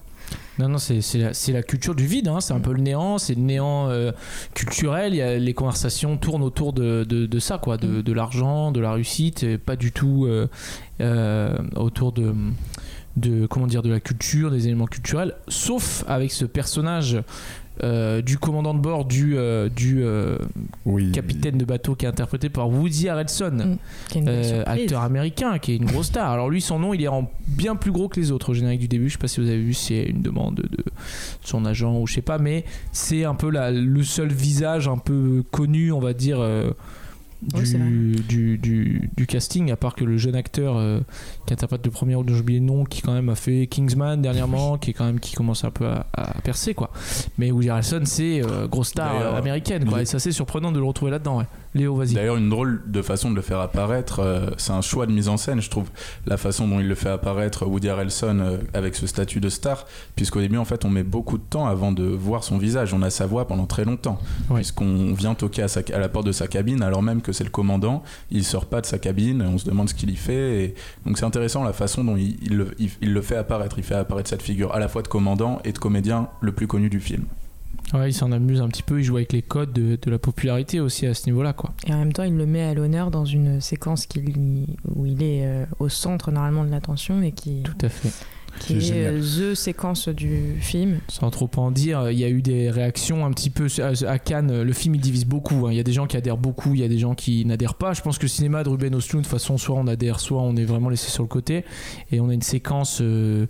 Non, 0.59 0.69
non, 0.69 0.79
c'est 0.79 1.01
la, 1.15 1.33
la 1.49 1.63
culture 1.63 1.95
du 1.95 2.07
vide, 2.07 2.29
hein, 2.29 2.41
c'est 2.41 2.53
un 2.53 2.61
peu 2.61 2.73
le 2.73 2.81
néant, 2.81 3.19
c'est 3.19 3.35
le 3.35 3.41
néant 3.41 3.89
euh, 3.89 4.13
culturel. 4.55 5.13
Les 5.43 5.55
conversations 5.55 6.17
tournent 6.17 6.43
autour 6.43 6.73
de, 6.73 7.39
ça, 7.41 7.59
quoi, 7.59 7.77
de, 7.77 8.13
l'argent, 8.13 8.71
de 8.71 8.81
la 8.81 8.93
réussite, 8.93 9.57
pas 9.59 9.75
du 9.77 9.91
tout 9.91 10.27
euh, 10.27 10.47
euh, 11.01 11.57
autour 11.75 12.13
de, 12.13 12.33
de, 13.17 13.47
comment 13.47 13.67
dire, 13.67 13.83
de 13.83 13.91
la 13.91 14.01
culture, 14.01 14.53
des 14.53 14.67
éléments 14.67 14.87
culturels, 14.87 15.35
sauf 15.49 16.05
avec 16.07 16.31
ce 16.31 16.45
personnage. 16.45 17.19
Euh, 17.83 18.23
du 18.23 18.39
commandant 18.39 18.73
de 18.73 18.79
bord 18.79 19.05
du, 19.05 19.37
euh, 19.37 19.69
du 19.69 20.05
euh, 20.05 20.39
Oui. 20.85 21.11
capitaine 21.11 21.59
de 21.59 21.65
bateau 21.65 21.95
qui 21.97 22.05
est 22.05 22.09
interprété 22.09 22.49
par 22.49 22.69
Woody 22.69 23.09
Harrelson, 23.09 23.77
Mm. 24.15 24.25
Euh, 24.29 24.63
acteur 24.67 25.03
américain 25.03 25.59
qui 25.59 25.73
est 25.73 25.77
une 25.77 25.87
grosse 25.87 26.07
star. 26.07 26.31
Alors 26.31 26.49
lui, 26.51 26.61
son 26.61 26.79
nom, 26.79 26.95
il 26.95 27.03
est 27.03 27.09
en 27.09 27.29
bien 27.49 27.75
plus 27.75 27.91
gros 27.91 28.09
que 28.09 28.21
les 28.21 28.31
autres 28.31 28.51
au 28.51 28.55
générique 28.55 28.81
du 28.81 28.89
début. 28.89 29.09
Je 29.09 29.15
sais 29.15 29.19
pas 29.19 29.27
si 29.29 29.41
vous 29.41 29.49
avez 29.49 29.61
vu, 29.61 29.75
c'est 29.75 30.05
une 30.05 30.23
demande 30.23 30.57
de 30.57 30.85
son 31.43 31.65
agent 31.65 31.99
ou 31.99 32.07
je 32.07 32.15
sais 32.15 32.23
pas, 32.23 32.39
mais 32.39 32.65
c'est 32.93 33.25
un 33.25 33.35
peu 33.35 33.51
la, 33.51 33.71
le 33.73 34.03
seul 34.05 34.29
visage 34.33 34.87
un 34.89 34.99
peu 34.99 35.43
connu, 35.51 35.91
on 35.91 36.01
va 36.01 36.13
dire. 36.13 36.39
Oui, 37.55 37.63
du, 37.63 38.17
du, 38.29 38.59
du, 38.59 39.11
du 39.17 39.27
casting, 39.27 39.71
à 39.71 39.77
part 39.77 39.95
que 39.95 40.05
le 40.05 40.17
jeune 40.17 40.35
acteur 40.35 40.77
euh, 40.77 41.01
qui 41.47 41.53
interprète 41.53 41.85
le 41.85 41.91
premier 41.91 42.15
rôle 42.15 42.27
dont 42.27 42.35
j'ai 42.35 42.41
oublié 42.41 42.61
le 42.61 42.65
nom, 42.67 42.85
qui 42.85 43.03
quand 43.03 43.13
même 43.13 43.29
a 43.29 43.35
fait 43.35 43.67
Kingsman 43.67 44.23
dernièrement, 44.23 44.79
qui 44.79 44.91
est 44.91 44.93
quand 44.95 45.05
même 45.05 45.21
qui 45.21 45.35
commence 45.35 45.65
un 45.65 45.71
peu 45.71 45.87
à, 45.87 46.07
à 46.15 46.41
percer 46.41 46.75
quoi. 46.75 46.91
Mais 47.39 47.51
Woody 47.51 47.71
Harrelson, 47.71 48.03
c'est 48.05 48.43
euh, 48.43 48.67
grosse 48.67 48.89
star 48.89 49.15
euh, 49.21 49.39
américaine 49.39 49.85
quoi, 49.85 50.03
et 50.03 50.05
c'est 50.05 50.17
assez 50.17 50.33
surprenant 50.33 50.73
de 50.73 50.79
le 50.79 50.85
retrouver 50.85 51.11
là-dedans. 51.11 51.39
Ouais. 51.39 51.45
Léo, 51.75 51.97
vas-y. 51.97 52.15
D'ailleurs, 52.15 52.37
une 52.37 52.49
drôle 52.51 52.83
de 52.87 53.03
façon 53.03 53.31
de 53.31 53.35
le 53.37 53.43
faire 53.43 53.59
apparaître, 53.59 54.21
euh, 54.21 54.51
c'est 54.59 54.71
un 54.73 54.81
choix 54.81 55.07
de 55.07 55.13
mise 55.13 55.29
en 55.29 55.37
scène, 55.37 55.61
je 55.61 55.69
trouve, 55.69 55.89
la 56.25 56.37
façon 56.37 56.69
dont 56.69 56.79
il 56.79 56.87
le 56.87 56.95
fait 56.95 57.09
apparaître 57.09 57.67
Woody 57.67 57.89
Harrelson 57.89 58.39
euh, 58.41 58.59
avec 58.75 58.95
ce 58.95 59.09
statut 59.09 59.41
de 59.41 59.49
star, 59.49 59.85
puisqu'au 60.15 60.41
début, 60.41 60.57
en 60.57 60.65
fait, 60.65 60.85
on 60.85 60.91
met 60.91 61.03
beaucoup 61.03 61.37
de 61.37 61.43
temps 61.43 61.67
avant 61.67 61.91
de 61.91 62.05
voir 62.05 62.45
son 62.45 62.59
visage. 62.59 62.95
On 62.95 63.03
a 63.03 63.11
sa 63.11 63.27
voix 63.27 63.49
pendant 63.49 63.67
très 63.67 63.85
longtemps, 63.85 64.19
Ouais. 64.51 64.57
puisqu'on 64.57 65.15
vient 65.15 65.35
toquer 65.35 65.63
à, 65.63 65.69
sa- 65.69 65.81
à 65.93 65.99
la 65.99 66.09
porte 66.09 66.27
de 66.27 66.33
sa 66.33 66.47
cabine, 66.47 66.81
alors 66.83 67.03
même 67.03 67.23
que 67.23 67.33
c'est 67.33 67.45
le 67.45 67.51
commandant, 67.51 68.05
il 68.31 68.45
sort 68.45 68.67
pas 68.67 68.81
de 68.81 68.87
sa 68.87 68.99
cabine, 68.99 69.43
on 69.43 69.59
se 69.59 69.65
demande 69.65 69.89
ce 69.89 69.95
qu'il 69.95 70.11
y 70.11 70.17
fait. 70.17 70.65
Et... 70.65 70.75
Donc 71.07 71.19
c'est 71.19 71.25
intéressant 71.27 71.65
la 71.65 71.73
façon 71.73 72.05
dont 72.05 72.17
il, 72.17 72.37
il 72.43 72.57
le, 72.57 72.71
il- 72.79 72.91
il 73.03 73.13
le 73.13 73.21
fait 73.21 73.37
apparaître. 73.37 73.79
Il 73.79 73.85
fait 73.85 73.95
apparaître 73.97 74.31
cette 74.31 74.43
figure 74.43 74.73
à 74.73 74.79
la 74.79 74.87
fois 74.87 75.03
de 75.03 75.09
commandant 75.09 75.61
et 75.65 75.73
de 75.73 75.79
comédien 75.79 76.29
le 76.41 76.53
plus 76.53 76.69
connu 76.69 76.89
du 76.89 77.01
film. 77.01 77.25
Ouais, 77.93 78.11
il 78.11 78.15
s'en 78.15 78.33
amuse 78.33 78.61
un 78.61 78.69
petit 78.69 78.83
peu, 78.83 78.99
il 79.01 79.05
joue 79.05 79.17
avec 79.17 79.33
les 79.33 79.43
codes 79.43 79.73
de, 79.73 79.99
de 80.01 80.11
la 80.11 80.19
popularité 80.19 80.81
aussi 80.81 81.07
à 81.07 81.15
ce 81.15 81.27
niveau-là 81.27 81.53
quoi. 81.53 81.75
Et 81.87 81.93
en 81.93 81.99
même 81.99 82.13
temps, 82.13 82.25
il 82.25 82.37
le 82.37 82.47
met 82.47 82.63
à 82.63 82.75
l'honneur 82.75 83.11
dans 83.11 83.25
une 83.25 83.61
séquence 83.61 84.07
qui 84.07 84.21
où 84.95 85.07
il 85.07 85.23
est 85.23 85.45
euh, 85.47 85.65
au 85.79 85.89
centre 85.89 86.31
normalement 86.33 86.65
de 86.65 86.71
l'attention 86.71 87.23
et 87.23 87.31
qui, 87.33 87.63
Tout 87.63 87.77
à 87.83 87.89
fait. 87.89 88.11
qui 88.59 88.79
est 88.91 89.05
euh, 89.07 89.21
the 89.53 89.55
séquence 89.55 90.09
du 90.09 90.57
film. 90.61 90.99
Sans 91.09 91.31
trop 91.31 91.51
en 91.57 91.71
dire, 91.71 92.11
il 92.11 92.19
y 92.19 92.25
a 92.25 92.29
eu 92.31 92.41
des 92.43 92.71
réactions 92.71 93.27
un 93.27 93.31
petit 93.33 93.51
peu 93.51 93.67
à 93.81 94.11
à 94.11 94.19
Cannes. 94.19 94.63
Le 94.63 94.73
film 94.73 94.95
il 94.97 95.01
divise 95.01 95.27
beaucoup. 95.27 95.67
hein. 95.67 95.71
Il 95.73 95.77
y 95.77 95.81
a 95.81 95.85
des 95.85 95.93
gens 95.93 96.07
qui 96.07 96.17
adhèrent 96.17 96.37
beaucoup, 96.39 96.75
il 96.75 96.81
y 96.81 96.85
a 96.85 96.89
des 96.89 96.99
gens 96.99 97.15
qui 97.15 97.45
n'adhèrent 97.45 97.75
pas. 97.75 97.93
Je 97.93 98.01
pense 98.01 98.17
que 98.19 98.23
le 98.25 98.29
cinéma 98.29 98.65
de 98.65 98.71
Ruben 98.71 98.95
Östlund, 98.95 99.23
de 99.25 99.29
toute 99.29 99.39
façon, 99.39 99.57
soit 99.59 99.77
on 99.77 99.87
adhère, 99.87 100.19
soit 100.21 100.41
on 100.43 100.57
est 100.57 100.65
vraiment 100.65 100.89
laissé 100.89 101.11
sur 101.11 101.23
le 101.23 101.29
côté. 101.29 101.65
Et 102.11 102.19
on 102.21 102.29
a 102.31 102.35
une 102.35 102.43
séquence 102.43 102.99
euh, 103.03 103.47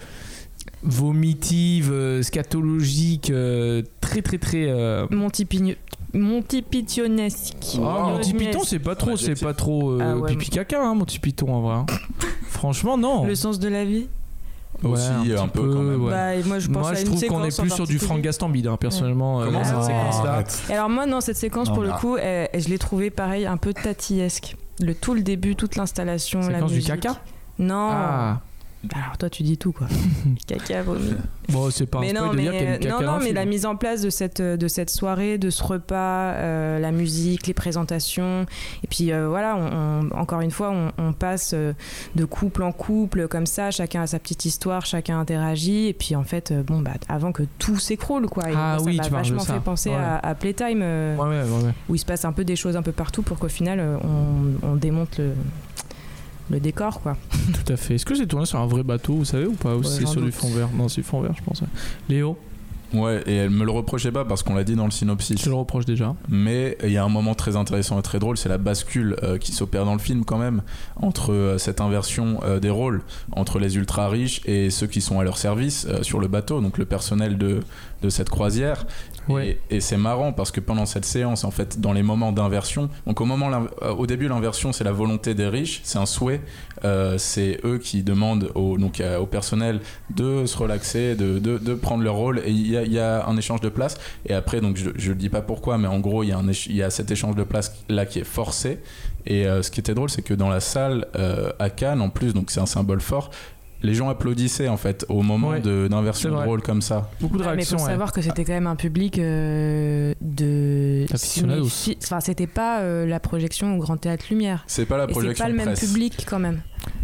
vomitive, 0.85 1.91
euh, 1.93 2.23
scatologique, 2.23 3.31
euh, 3.31 3.83
très 4.01 4.23
très 4.23 4.39
très. 4.39 4.67
euh, 4.69 5.07
Monty, 5.11 6.63
Pythionesque. 6.63 7.79
Ah, 7.83 8.11
Monty 8.13 8.35
Python, 8.35 8.61
c'est 8.65 8.79
pas 8.79 8.95
trop, 8.95 9.17
c'est 9.17 9.41
pas 9.41 9.55
trop 9.55 9.91
euh, 9.93 9.99
Ah 10.01 10.17
ouais, 10.17 10.31
pipi 10.31 10.51
caca, 10.51 10.81
hein, 10.81 10.95
Monty 10.95 11.19
Python 11.19 11.53
en 11.55 11.61
vrai. 11.61 11.75
hein. 11.75 11.87
Franchement, 12.49 12.97
non. 12.97 13.25
Le 13.25 13.35
sens 13.35 13.59
de 13.59 13.69
la 13.69 13.85
vie 13.85 14.07
Ouais, 14.83 14.91
Aussi, 14.91 15.33
un 15.39 15.49
peu, 15.49 15.63
quand 15.73 15.83
même. 15.83 16.03
ouais. 16.05 16.11
Bah, 16.11 16.47
moi, 16.47 16.59
je 16.59 16.67
pense 16.69 16.77
Moi, 16.83 16.91
à 16.91 16.95
je 16.95 17.01
une 17.01 17.07
trouve 17.07 17.25
qu'on 17.27 17.45
est 17.45 17.59
plus 17.59 17.71
sur 17.71 17.87
du. 17.87 17.99
Frank 17.99 18.21
Gastambide, 18.21 18.67
hein, 18.67 18.77
personnellement. 18.77 19.43
Comment 19.45 19.65
ça 19.65 19.83
cette 19.83 19.95
Ah, 19.95 20.13
séquence-là. 20.45 20.45
Et 20.71 20.77
alors 20.77 20.91
moi, 20.91 21.07
non, 21.07 21.21
cette 21.21 21.37
séquence, 21.37 21.69
Non, 21.69 21.75
pour 21.75 21.85
le 21.85 21.93
coup, 21.93 22.17
elle- 22.17 22.49
je 22.61 22.69
l'ai 22.69 22.79
trouvée 22.79 23.11
pareil, 23.11 23.47
un 23.47 23.57
peu 23.57 23.73
tatiesque. 23.73 24.57
Le 24.81 24.95
tout 24.95 25.15
le 25.15 25.23
début, 25.23 25.55
toute 25.57 25.77
l'installation, 25.77 26.41
la 26.41 26.55
Séquence 26.57 26.71
du 26.71 26.77
musique. 26.77 26.91
caca 27.01 27.21
Non, 27.59 27.89
Ah, 27.93 28.41
Alors 28.95 29.17
toi, 29.19 29.31
tu 29.31 29.43
dis 29.43 29.57
tout 29.57 29.73
quoi. 29.73 29.87
Caca, 30.47 30.83
vomi. 30.83 31.15
Bon, 31.49 31.71
c'est 31.71 31.87
pas 31.87 31.99
un 31.99 32.01
mais 32.03 32.11
spoil 32.11 32.25
non, 32.27 32.31
de 32.33 32.37
mais, 32.37 32.43
dire 32.43 32.53
qu'il 32.53 32.63
y 32.63 32.67
a 32.67 32.79
du 32.79 32.87
caca 32.89 33.01
non, 33.01 33.13
non, 33.13 33.19
mais 33.19 33.25
film. 33.27 33.35
la 33.37 33.45
mise 33.45 33.67
en 33.67 33.77
place 33.77 34.01
de 34.03 34.11
cette, 34.11 34.41
de 34.43 34.69
cette 34.69 34.91
soirée, 34.91 35.39
de 35.39 35.51
ce 35.51 35.63
repas, 35.63 36.33
euh, 36.35 36.79
la 36.79 36.91
musique, 36.93 37.47
les 37.47 37.55
présentations. 37.55 38.47
Et 38.83 38.87
puis 38.89 39.13
euh, 39.13 39.29
voilà, 39.29 39.57
on- 39.57 40.11
on- 40.13 40.19
encore 40.19 40.41
une 40.41 40.51
fois, 40.51 40.71
on, 40.71 40.93
on 40.99 41.13
passe 41.13 41.53
euh, 41.55 41.73
de 42.17 42.25
couple 42.25 42.63
en 42.63 42.73
couple, 42.73 43.29
comme 43.29 43.47
ça, 43.47 43.71
chacun 43.71 44.03
a 44.03 44.07
sa 44.07 44.19
petite 44.19 44.45
histoire, 44.45 44.87
chacun 44.87 45.19
interagit. 45.21 45.89
Et 45.89 45.93
puis 45.93 46.17
en 46.17 46.25
fait, 46.25 46.51
euh, 46.51 46.63
bon, 46.63 46.81
bah, 46.81 46.93
avant 47.09 47.33
que 47.33 47.43
tout 47.59 47.77
s'écroule, 47.79 48.27
quoi. 48.29 48.51
Et 48.51 48.55
Ah 48.57 48.77
moi, 48.79 48.87
oui, 48.87 48.97
ça 48.97 49.05
tu 49.05 49.11
m'a 49.11 49.19
vachement 49.19 49.41
fait 49.45 49.61
penser 49.61 49.91
Ouais. 49.91 49.97
à, 49.97 50.17
à 50.19 50.35
Playtime, 50.35 50.81
euh, 50.83 51.17
Ouais, 51.17 51.29
ouais, 51.65 51.73
où 51.89 51.95
il 51.95 51.99
se 51.99 52.07
passe 52.07 52.25
un 52.25 52.33
peu 52.33 52.45
des 52.45 52.57
choses 52.57 52.77
un 52.77 52.83
peu 52.83 52.93
partout 52.93 53.23
pour 53.23 53.39
qu'au 53.39 53.49
final, 53.49 53.79
euh, 53.81 53.97
on, 54.03 54.67
on 54.67 54.77
démonte 54.77 55.19
le, 55.19 55.33
le 56.51 56.61
décor, 56.61 57.01
quoi. 57.01 57.17
Tout 57.65 57.73
à 57.73 57.77
fait. 57.77 57.95
Est-ce 57.97 58.05
que 58.07 58.15
c'est 58.15 58.27
tourné 58.27 58.47
sur 58.47 58.59
un 58.61 58.67
vrai 58.67 58.83
bateau, 58.83 59.15
vous 59.15 59.25
savez, 59.25 59.47
ou 59.47 59.53
pas 59.55 59.75
Ou 59.75 59.79
Ouais, 59.81 59.87
c'est 59.87 60.03
j'en 60.03 60.13
sur 60.13 60.23
du 60.23 60.33
fond 60.33 60.49
vert 60.51 60.69
Non, 60.75 60.89
c'est 60.89 61.01
du 61.03 61.07
fond 61.07 61.21
vert, 61.21 61.33
je 61.37 61.43
pense. 61.43 61.61
ouais. 61.61 61.69
Léo, 62.09 62.37
Ouais, 62.93 63.25
et 63.27 63.35
elle 63.35 63.51
me 63.51 63.65
le 63.65 63.73
reprochait 63.73 64.13
pas 64.13 64.25
parce 64.25 64.45
qu'on 64.45 64.55
l'a 64.55 64.63
dit 64.63 64.77
dans 64.77 64.85
le 64.85 64.93
synopsis. 64.93 65.43
je 65.43 65.49
le 65.51 65.57
reproche 65.57 65.85
déjà. 65.85 66.15
Mais 66.29 66.79
il 66.85 66.93
y 66.93 66.97
a 66.97 67.03
un 67.03 67.09
moment 67.09 67.35
très 67.35 67.57
intéressant 67.57 67.99
et 67.99 68.03
très 68.03 68.21
drôle, 68.21 68.37
c'est 68.37 68.49
la 68.49 68.59
bascule 68.59 69.17
euh, 69.25 69.37
qui 69.37 69.51
s'opère 69.51 69.85
dans 69.85 69.95
le 69.95 69.99
film 69.99 70.25
quand 70.25 70.39
même, 70.39 70.63
entre 70.95 71.33
euh, 71.33 71.59
cette 71.59 71.81
inversion 71.81 72.39
euh, 72.45 72.61
des 72.61 72.71
rôles, 72.71 73.03
entre 73.33 73.59
les 73.59 73.75
ultra 73.77 74.09
riches 74.09 74.43
et 74.45 74.71
ceux 74.71 74.87
qui 74.87 75.01
sont 75.01 75.19
à 75.19 75.25
leur 75.25 75.39
service 75.39 75.89
euh, 75.91 76.05
sur 76.05 76.21
le 76.21 76.29
bateau, 76.29 76.61
donc 76.61 76.79
le 76.79 76.85
personnel 76.85 77.37
de, 77.37 77.61
de 78.03 78.09
cette 78.11 78.31
croisière. 78.31 78.87
Et, 79.71 79.81
c'est 79.81 79.97
marrant 79.97 80.33
parce 80.33 80.51
que 80.51 80.61
pendant 80.61 80.87
cette 80.87 81.05
séance, 81.05 81.45
en 81.45 81.51
fait, 81.51 81.81
dans 81.81 81.93
les 81.93 82.03
moments 82.03 82.33
d'inversion, 82.33 82.89
donc 83.07 83.21
au, 83.21 83.25
moment, 83.25 83.51
euh, 83.83 83.93
au 83.93 84.07
début, 84.07 84.29
l'inversion, 84.29 84.73
c'est 84.73 84.85
la 84.85 84.93
volonté 84.93 85.35
des 85.35 85.49
riches, 85.49 85.81
c'est 85.85 85.99
un 85.99 86.07
souhait, 86.07 86.41
euh, 86.85 87.19
c'est 87.19 87.61
eux 87.65 87.79
qui 87.79 88.03
demandent 88.03 88.51
au, 88.55 88.79
donc, 88.79 89.01
euh, 89.01 89.19
au 89.19 89.27
personnel 89.27 89.81
de 90.15 90.47
se 90.47 90.57
relaxer, 90.57 91.15
de, 91.15 91.39
de, 91.39 91.75
prendre 91.75 92.03
leur 92.03 92.15
rôle, 92.15 92.41
et 92.45 92.51
il 92.51 92.69
y 92.69 92.99
a, 92.99 93.27
un 93.27 93.37
échange 93.37 93.61
de 93.61 93.69
place. 93.69 93.97
Et 94.27 94.35
après, 94.35 94.61
donc 94.61 94.77
je 94.77 95.11
ne 95.11 95.15
dis 95.15 95.29
pas 95.29 95.43
pourquoi, 95.43 95.79
mais 95.79 95.89
en 95.89 96.01
gros, 96.01 96.23
il 96.23 96.29
y, 96.29 96.73
y 96.75 96.83
a 96.83 96.91
cet 96.91 97.11
échange 97.11 97.37
de 97.37 97.45
place 97.45 97.85
là 97.89 98.07
qui 98.07 98.19
est 98.19 98.25
forcé. 98.25 98.81
Et 99.27 99.45
ce 99.45 99.71
qui 99.71 99.81
était 99.81 99.95
drôle, 99.95 100.11
c'est 100.11 100.21
que 100.21 100.35
dans 100.35 100.51
la 100.51 100.61
salle 100.61 101.07
à 101.59 101.71
Cannes, 101.71 102.03
en 102.03 102.11
plus, 102.11 102.35
donc 102.35 102.51
c'est 102.51 102.61
un 102.61 102.67
symbole 102.67 103.01
fort, 103.01 103.31
les 103.85 103.95
gens 103.95 104.09
applaudissaient 104.09 104.69
en 104.69 104.77
fait 104.77 105.05
au 105.09 105.23
moment 105.23 105.51
Ouais, 105.51 105.61
d'inversion 105.61 106.31
de 106.31 106.35
rôle 106.37 106.63
comme 106.63 106.83
ça. 106.83 107.11
Beaucoup 107.21 107.37
de 107.37 107.43
Ouais, 107.43 107.49
mais 107.51 107.55
réactions. 107.57 107.79
faut 107.79 107.85
ouais. 107.85 107.91
savoir 107.91 108.13
que 108.13 108.23
c'était 108.23 108.45
quand 108.45 108.53
même 108.55 108.67
un 108.67 108.77
public 108.77 109.19
euh, 109.19 110.15
de 110.21 111.05
Enfin, 112.03 112.21
c'était 112.21 112.47
pas 112.47 112.81
euh, 112.81 113.07
la 113.07 113.21
projection 113.21 113.77
au 113.77 113.81
Grand 113.81 113.97
Théâtre 113.97 114.25
Lumière. 114.31 114.65
C'est 114.67 114.87
pas 114.87 114.97
la 114.97 115.05
Et 115.05 115.07
c'est 115.09 115.13
projection 115.13 115.45
pas 115.45 115.49
le 115.51 115.57
même 115.57 115.67
presse. 115.67 115.81
public 115.87 116.27
quand 116.29 116.39
même. 116.39 116.61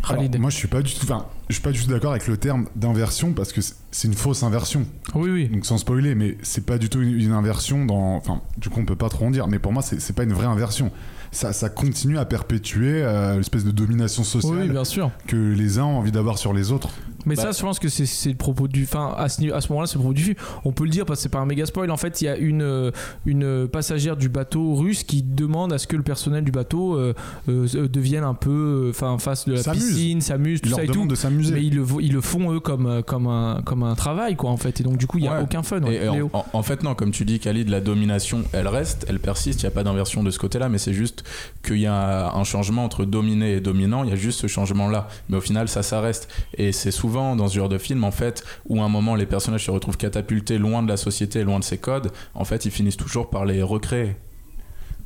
Alors, 0.08 0.24
moi, 0.38 0.50
je 0.50 0.56
suis 0.56 0.68
pas 0.68 0.82
du 0.82 0.92
tout. 0.92 1.00
Enfin, 1.04 1.26
je 1.48 1.54
suis 1.54 1.62
pas 1.62 1.72
du 1.72 1.82
tout 1.82 1.88
d'accord 1.90 2.10
avec 2.12 2.26
le 2.26 2.36
terme 2.36 2.66
d'inversion 2.76 3.32
parce 3.32 3.52
que 3.52 3.60
c'est- 3.60 4.06
une 4.06 4.14
fausse 4.14 4.42
inversion. 4.42 4.86
Oui, 5.14 5.30
oui. 5.30 5.48
Donc 5.48 5.64
sans 5.66 5.78
spoiler, 5.78 6.14
mais 6.14 6.36
c'est 6.42 6.64
pas 6.66 6.78
du 6.78 6.88
tout 6.88 7.00
une, 7.02 7.18
une 7.20 7.32
inversion 7.32 7.84
dans. 7.84 8.16
Enfin, 8.16 8.40
du 8.58 8.68
coup, 8.70 8.80
on 8.80 8.84
peut 8.84 8.96
pas 8.96 9.08
trop 9.08 9.26
en 9.26 9.30
dire. 9.30 9.46
Mais 9.48 9.58
pour 9.58 9.72
moi, 9.72 9.82
c'est 9.82 10.14
pas 10.14 10.22
une 10.24 10.32
vraie 10.32 10.46
inversion. 10.46 10.90
Ça, 11.32 11.52
ça 11.52 11.68
continue 11.68 12.18
à 12.18 12.24
perpétuer 12.24 13.02
euh, 13.02 13.36
l'espèce 13.36 13.64
de 13.64 13.70
domination 13.70 14.24
sociale 14.24 14.58
Oui, 14.62 14.68
bien 14.68 14.84
sûr. 14.84 15.10
que 15.28 15.36
les 15.36 15.78
uns 15.78 15.84
ont 15.84 15.98
envie 15.98 16.10
d'avoir 16.12 16.38
sur 16.38 16.52
les 16.52 16.72
autres. 16.72 16.88
Mais 17.26 17.34
Bah- 17.34 17.42
ça, 17.42 17.52
je 17.52 17.60
pense 17.60 17.78
que 17.78 17.88
c'est 17.88 18.06
c'est 18.06 18.30
le 18.30 18.36
propos 18.36 18.66
du. 18.68 18.84
Enfin, 18.84 19.14
à 19.16 19.28
ce, 19.28 19.50
à 19.52 19.60
ce 19.60 19.68
moment-là, 19.68 19.86
c'est 19.86 19.94
le 19.96 20.00
propos 20.00 20.14
du 20.14 20.22
film. 20.22 20.36
On 20.64 20.72
peut 20.72 20.84
le 20.84 20.90
dire 20.90 21.04
parce 21.06 21.18
que 21.18 21.22
c'est 21.24 21.28
pas 21.28 21.38
un 21.40 21.46
méga 21.46 21.66
spoil. 21.66 21.90
En 21.90 21.96
fait, 21.96 22.20
il 22.22 22.24
y 22.24 22.28
a 22.28 22.36
une, 22.36 22.62
euh, 22.62 22.90
une 23.26 23.68
passagère 23.68 24.16
du 24.16 24.28
bateau 24.28 24.74
russe 24.74 25.02
qui 25.04 25.22
demande 25.22 25.72
à 25.72 25.78
ce 25.78 25.86
que 25.86 25.96
le 25.96 26.02
personnel 26.02 26.44
du 26.44 26.50
bateau 26.50 26.96
euh, 26.96 27.14
euh, 27.48 27.88
devienne 27.88 28.24
un 28.24 28.34
peu. 28.34 28.88
Enfin, 28.90 29.18
fasse 29.18 29.46
de 29.46 29.54
la 29.54 29.62
piscine, 29.72 30.20
s'amuse, 30.20 30.60
tout 30.60 30.68
Ils 30.68 30.74
ça 30.74 30.82
leur 30.82 30.90
et 30.90 30.92
tout. 30.92 31.06
de 31.06 31.14
s'amuser. 31.14 31.54
Mais 31.54 31.64
ils 31.64 31.74
le, 31.76 31.84
ils 32.00 32.12
le 32.12 32.20
font 32.20 32.52
eux 32.52 32.60
comme, 32.60 33.02
comme, 33.02 33.26
un, 33.26 33.60
comme 33.64 33.82
un 33.82 33.94
travail, 33.94 34.36
quoi, 34.36 34.50
en 34.50 34.56
fait. 34.56 34.80
Et 34.80 34.82
donc, 34.84 34.96
du 34.96 35.06
coup, 35.06 35.18
il 35.18 35.22
n'y 35.22 35.28
a 35.28 35.36
Ouais. 35.36 35.42
aucun 35.42 35.62
fun. 35.62 35.82
ouais. 35.82 35.96
Et 36.04 36.08
en, 36.08 36.14
Léo. 36.14 36.30
en- 36.32 36.44
en 36.52 36.62
fait, 36.62 36.82
non, 36.82 36.94
comme 36.94 37.10
tu 37.10 37.24
dis, 37.24 37.38
Khalid, 37.38 37.68
la 37.68 37.80
domination, 37.80 38.44
elle 38.52 38.68
reste, 38.68 39.04
elle 39.08 39.18
persiste, 39.20 39.60
il 39.62 39.66
n'y 39.66 39.68
a 39.68 39.72
pas 39.72 39.84
d'inversion 39.84 40.22
de 40.22 40.30
ce 40.30 40.38
côté-là, 40.38 40.68
mais 40.68 40.78
c'est 40.78 40.94
juste 40.94 41.22
qu'il 41.62 41.78
y 41.80 41.86
a 41.86 42.32
un 42.34 42.44
changement 42.44 42.84
entre 42.84 43.04
dominé 43.04 43.54
et 43.56 43.60
dominant, 43.60 44.04
il 44.04 44.10
y 44.10 44.12
a 44.12 44.16
juste 44.16 44.40
ce 44.40 44.46
changement-là. 44.46 45.08
Mais 45.28 45.36
au 45.36 45.40
final, 45.40 45.68
ça, 45.68 45.82
ça 45.82 46.00
reste. 46.00 46.28
Et 46.56 46.72
c'est 46.72 46.90
souvent 46.90 47.09
dans 47.10 47.48
ce 47.48 47.54
genre 47.56 47.68
de 47.68 47.78
film, 47.78 48.04
en 48.04 48.10
fait, 48.10 48.44
où 48.68 48.80
à 48.80 48.84
un 48.84 48.88
moment, 48.88 49.14
les 49.14 49.26
personnages 49.26 49.64
se 49.66 49.70
retrouvent 49.70 49.96
catapultés 49.96 50.58
loin 50.58 50.82
de 50.82 50.88
la 50.88 50.96
société, 50.96 51.44
loin 51.44 51.58
de 51.58 51.64
ses 51.64 51.78
codes, 51.78 52.10
en 52.34 52.44
fait, 52.44 52.64
ils 52.64 52.70
finissent 52.70 52.96
toujours 52.96 53.30
par 53.30 53.44
les 53.44 53.62
recréer. 53.62 54.16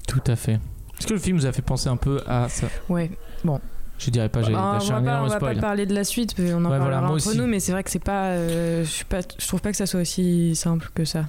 Tout 0.06 0.22
à 0.26 0.36
fait. 0.36 0.60
Est-ce 0.98 1.06
que 1.06 1.14
le 1.14 1.18
film 1.20 1.38
vous 1.38 1.46
a 1.46 1.52
fait 1.52 1.62
penser 1.62 1.88
un 1.88 1.96
peu 1.96 2.20
à 2.26 2.48
ça? 2.48 2.68
Ouais. 2.88 3.10
Je 3.98 4.10
dirais 4.10 4.28
pas, 4.28 4.42
j'ai 4.42 4.52
Ah, 4.54 4.78
on 4.80 4.86
va 4.86 4.96
un 4.96 5.02
pas, 5.02 5.22
on 5.22 5.26
va 5.28 5.38
pas 5.40 5.54
parler 5.54 5.86
de 5.86 5.94
la 5.94 6.04
suite, 6.04 6.34
mais 6.38 6.52
on 6.52 6.58
en 6.58 6.64
Ouais, 6.64 6.70
parlera 6.78 7.00
voilà, 7.00 7.02
entre 7.12 7.28
aussi. 7.28 7.38
nous, 7.38 7.46
mais 7.46 7.60
c'est 7.60 7.72
vrai 7.72 7.82
que 7.84 7.90
c'est 7.90 8.02
pas, 8.02 8.26
euh, 8.30 8.84
je 8.84 8.90
suis 8.90 9.04
pas, 9.04 9.20
je 9.38 9.46
trouve 9.46 9.60
pas 9.60 9.70
que 9.70 9.76
ça 9.76 9.86
soit 9.86 10.00
aussi 10.00 10.54
simple 10.56 10.90
que 10.94 11.04
ça. 11.04 11.26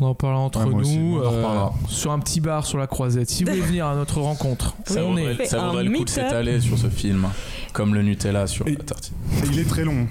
On 0.00 0.06
en 0.06 0.14
parlera 0.14 0.40
entre 0.40 0.60
Ouais, 0.64 0.70
moi 0.70 0.80
aussi, 0.80 0.98
nous, 0.98 1.16
on 1.16 1.20
en 1.20 1.22
euh, 1.24 1.28
reparlera. 1.28 1.74
sur 1.88 2.10
un 2.12 2.18
petit 2.20 2.40
bar 2.40 2.64
sur 2.64 2.78
la 2.78 2.86
croisette. 2.86 3.28
Si 3.28 3.44
vous 3.44 3.50
voulez 3.50 3.62
venir 3.62 3.86
à 3.86 3.94
notre 3.94 4.20
rencontre, 4.20 4.74
Ça 4.86 5.04
on 5.04 5.14
vaudrait, 5.14 5.36
est. 5.42 5.44
ça 5.46 5.60
vaudrait 5.66 5.84
le 5.84 5.90
coup 5.96 6.04
de 6.04 6.08
s'étaler 6.10 6.60
sur 6.60 6.78
ce 6.78 6.88
film, 6.88 7.26
comme 7.72 7.94
le 7.94 8.02
Nutella 8.02 8.46
sur 8.46 8.66
Et- 8.66 8.72
la 8.76 8.84
tartine. 8.84 9.14
Et 9.44 9.48
il 9.52 9.58
est 9.58 9.68
très 9.68 9.84
long. 9.84 10.06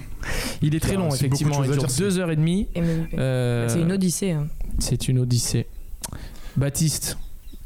Il 0.62 0.74
est 0.74 0.80
très 0.80 0.94
long, 0.94 1.12
effectivement. 1.12 1.64
Il 1.64 1.70
dure 1.72 1.86
deux 1.98 2.18
heures 2.18 2.30
et 2.30 2.36
demie. 2.36 2.68
Euh, 3.18 3.68
C'est 3.68 3.80
une 3.80 3.92
odyssée. 3.92 4.30
hein. 4.32 4.46
C'est 4.78 5.08
une 5.08 5.18
odyssée. 5.18 5.66
Baptiste, 6.56 7.18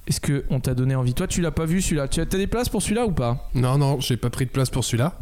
est-ce 0.07 0.21
que 0.21 0.45
on 0.51 0.61
t'a 0.61 0.75
donné 0.75 0.95
envie? 0.95 1.15
Toi, 1.15 1.27
tu 1.27 1.41
l'as 1.43 1.51
pas 1.51 1.65
vu 1.67 1.83
celui-là. 1.83 2.09
Tu 2.09 2.21
as 2.21 2.25
des 2.25 2.47
places 2.47 2.69
pour 2.69 2.81
celui-là 2.83 3.07
ou 3.07 3.13
pas? 3.13 3.49
Non, 3.55 3.77
non, 3.79 4.01
j'ai 4.01 4.17
pas 4.17 4.31
pris 4.31 4.47
de 4.47 4.51
place 4.51 4.71
pour 4.71 4.85
celui-là. 4.85 5.19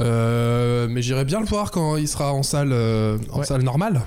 Euh, 0.00 0.86
mais 0.90 1.02
j'irai 1.02 1.24
bien 1.24 1.40
le 1.40 1.46
voir 1.46 1.70
quand 1.70 1.96
il 1.96 2.06
sera 2.08 2.32
en 2.32 2.42
salle, 2.42 2.70
euh, 2.72 3.18
en 3.32 3.40
Ouais. 3.40 3.44
salle 3.46 3.62
normale, 3.62 4.02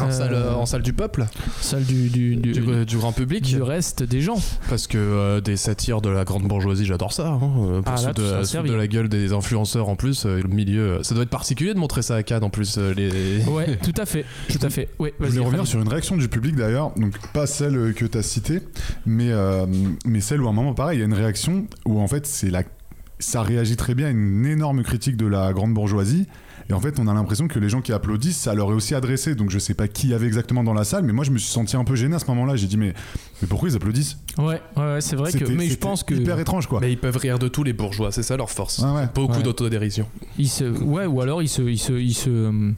en, 0.00 0.06
Euh, 0.06 0.10
salle, 0.10 0.34
euh, 0.34 0.54
en 0.54 0.66
salle 0.66 0.82
du 0.82 0.92
peuple, 0.92 1.26
Celle 1.60 1.84
du, 1.84 2.08
du, 2.08 2.36
du, 2.36 2.52
du, 2.52 2.84
du 2.86 2.96
grand 2.98 3.12
public. 3.12 3.42
du 3.44 3.60
reste 3.62 4.02
des 4.02 4.20
gens. 4.20 4.36
Parce 4.68 4.86
que 4.86 4.98
euh, 4.98 5.40
des 5.40 5.56
satires 5.56 6.00
de 6.00 6.08
la 6.08 6.24
grande 6.24 6.44
bourgeoisie, 6.44 6.84
j'adore 6.84 7.12
ça. 7.12 7.28
hein. 7.28 7.40
Euh, 7.42 7.82
Pour 7.82 7.94
Ah, 7.96 8.02
là, 8.02 8.12
de, 8.12 8.42
servi. 8.44 8.70
de 8.70 8.74
la 8.74 8.86
gueule 8.86 9.08
des 9.08 9.32
influenceurs 9.32 9.88
en 9.88 9.96
plus, 9.96 10.26
euh, 10.26 10.40
le 10.42 10.48
milieu. 10.48 11.02
Ça 11.02 11.14
doit 11.14 11.24
être 11.24 11.30
particulier 11.30 11.74
de 11.74 11.78
montrer 11.78 12.02
ça 12.02 12.14
à 12.16 12.22
Cannes 12.22 12.44
en 12.44 12.50
plus. 12.50 12.76
euh, 12.78 12.94
les... 12.94 13.42
Ouais, 13.50 13.76
tout 13.82 13.94
à 14.00 14.06
fait. 14.06 14.24
Tout 14.48 14.58
à 14.62 14.70
fait. 14.70 14.88
Ouais, 14.98 15.12
Je 15.20 15.26
voulais 15.26 15.40
revenir 15.44 15.66
sur 15.66 15.80
une 15.80 15.88
réaction 15.88 16.16
du 16.16 16.28
public 16.28 16.56
d'ailleurs, 16.56 16.92
donc 16.96 17.14
pas 17.32 17.46
celle 17.46 17.94
que 17.94 18.04
tu 18.04 18.18
as 18.18 18.22
citée, 18.22 18.60
mais, 19.06 19.30
euh, 19.30 19.66
mais 20.06 20.20
celle 20.20 20.40
où 20.40 20.46
à 20.46 20.50
un 20.50 20.54
moment 20.54 20.74
pareil, 20.74 20.98
il 20.98 21.00
y 21.00 21.02
a 21.02 21.06
une 21.06 21.14
réaction 21.14 21.66
où 21.84 22.00
en 22.00 22.06
fait 22.08 22.26
c'est 22.26 22.50
la, 22.50 22.62
ça 23.18 23.42
réagit 23.42 23.76
très 23.76 23.94
bien 23.94 24.06
à 24.06 24.10
une 24.10 24.46
énorme 24.46 24.82
critique 24.82 25.16
de 25.16 25.26
la 25.26 25.52
grande 25.52 25.74
bourgeoisie. 25.74 26.26
Et 26.70 26.72
en 26.72 26.80
fait, 26.80 26.98
on 26.98 27.06
a 27.08 27.14
l'impression 27.14 27.46
que 27.48 27.58
les 27.58 27.68
gens 27.68 27.80
qui 27.82 27.92
applaudissent, 27.92 28.38
ça 28.38 28.54
leur 28.54 28.70
est 28.70 28.74
aussi 28.74 28.94
adressé. 28.94 29.34
Donc 29.34 29.50
je 29.50 29.58
sais 29.58 29.74
pas 29.74 29.86
qui 29.88 30.08
y 30.08 30.14
avait 30.14 30.26
exactement 30.26 30.64
dans 30.64 30.72
la 30.74 30.84
salle, 30.84 31.04
mais 31.04 31.12
moi 31.12 31.24
je 31.24 31.30
me 31.30 31.38
suis 31.38 31.50
senti 31.50 31.76
un 31.76 31.84
peu 31.84 31.94
gêné 31.96 32.14
à 32.16 32.18
ce 32.18 32.26
moment-là. 32.28 32.56
J'ai 32.56 32.66
dit 32.66 32.76
mais, 32.76 32.94
mais 33.42 33.48
pourquoi 33.48 33.68
ils 33.68 33.76
applaudissent? 33.76 34.16
Ouais, 34.38 34.60
ouais, 34.76 34.82
ouais, 34.82 35.00
c'est 35.00 35.16
vrai 35.16 35.32
que. 35.32 35.44
Mais 35.52 35.68
je 35.68 35.76
pense 35.76 36.02
que. 36.02 36.14
hyper 36.14 36.38
étrange 36.38 36.66
quoi. 36.66 36.80
Mais 36.80 36.90
ils 36.92 36.98
peuvent 36.98 37.16
rire 37.16 37.38
de 37.38 37.48
tous 37.48 37.62
les 37.64 37.72
bourgeois, 37.72 38.12
c'est 38.12 38.22
ça 38.22 38.36
leur 38.36 38.50
force. 38.50 38.78
Ouais. 38.80 39.08
Beaucoup 39.14 39.34
Ouais. 39.36 39.42
d'autodérision. 39.42 40.06
Ils 40.38 40.48
se, 40.48 40.64
ouais, 40.64 41.06
ou 41.06 41.20
alors 41.20 41.42
ils 41.42 41.48
se, 41.48 41.62
ils 41.62 41.78
se, 41.78 41.92
ils 41.92 42.14
se, 42.14 42.30
euh, 42.30 42.70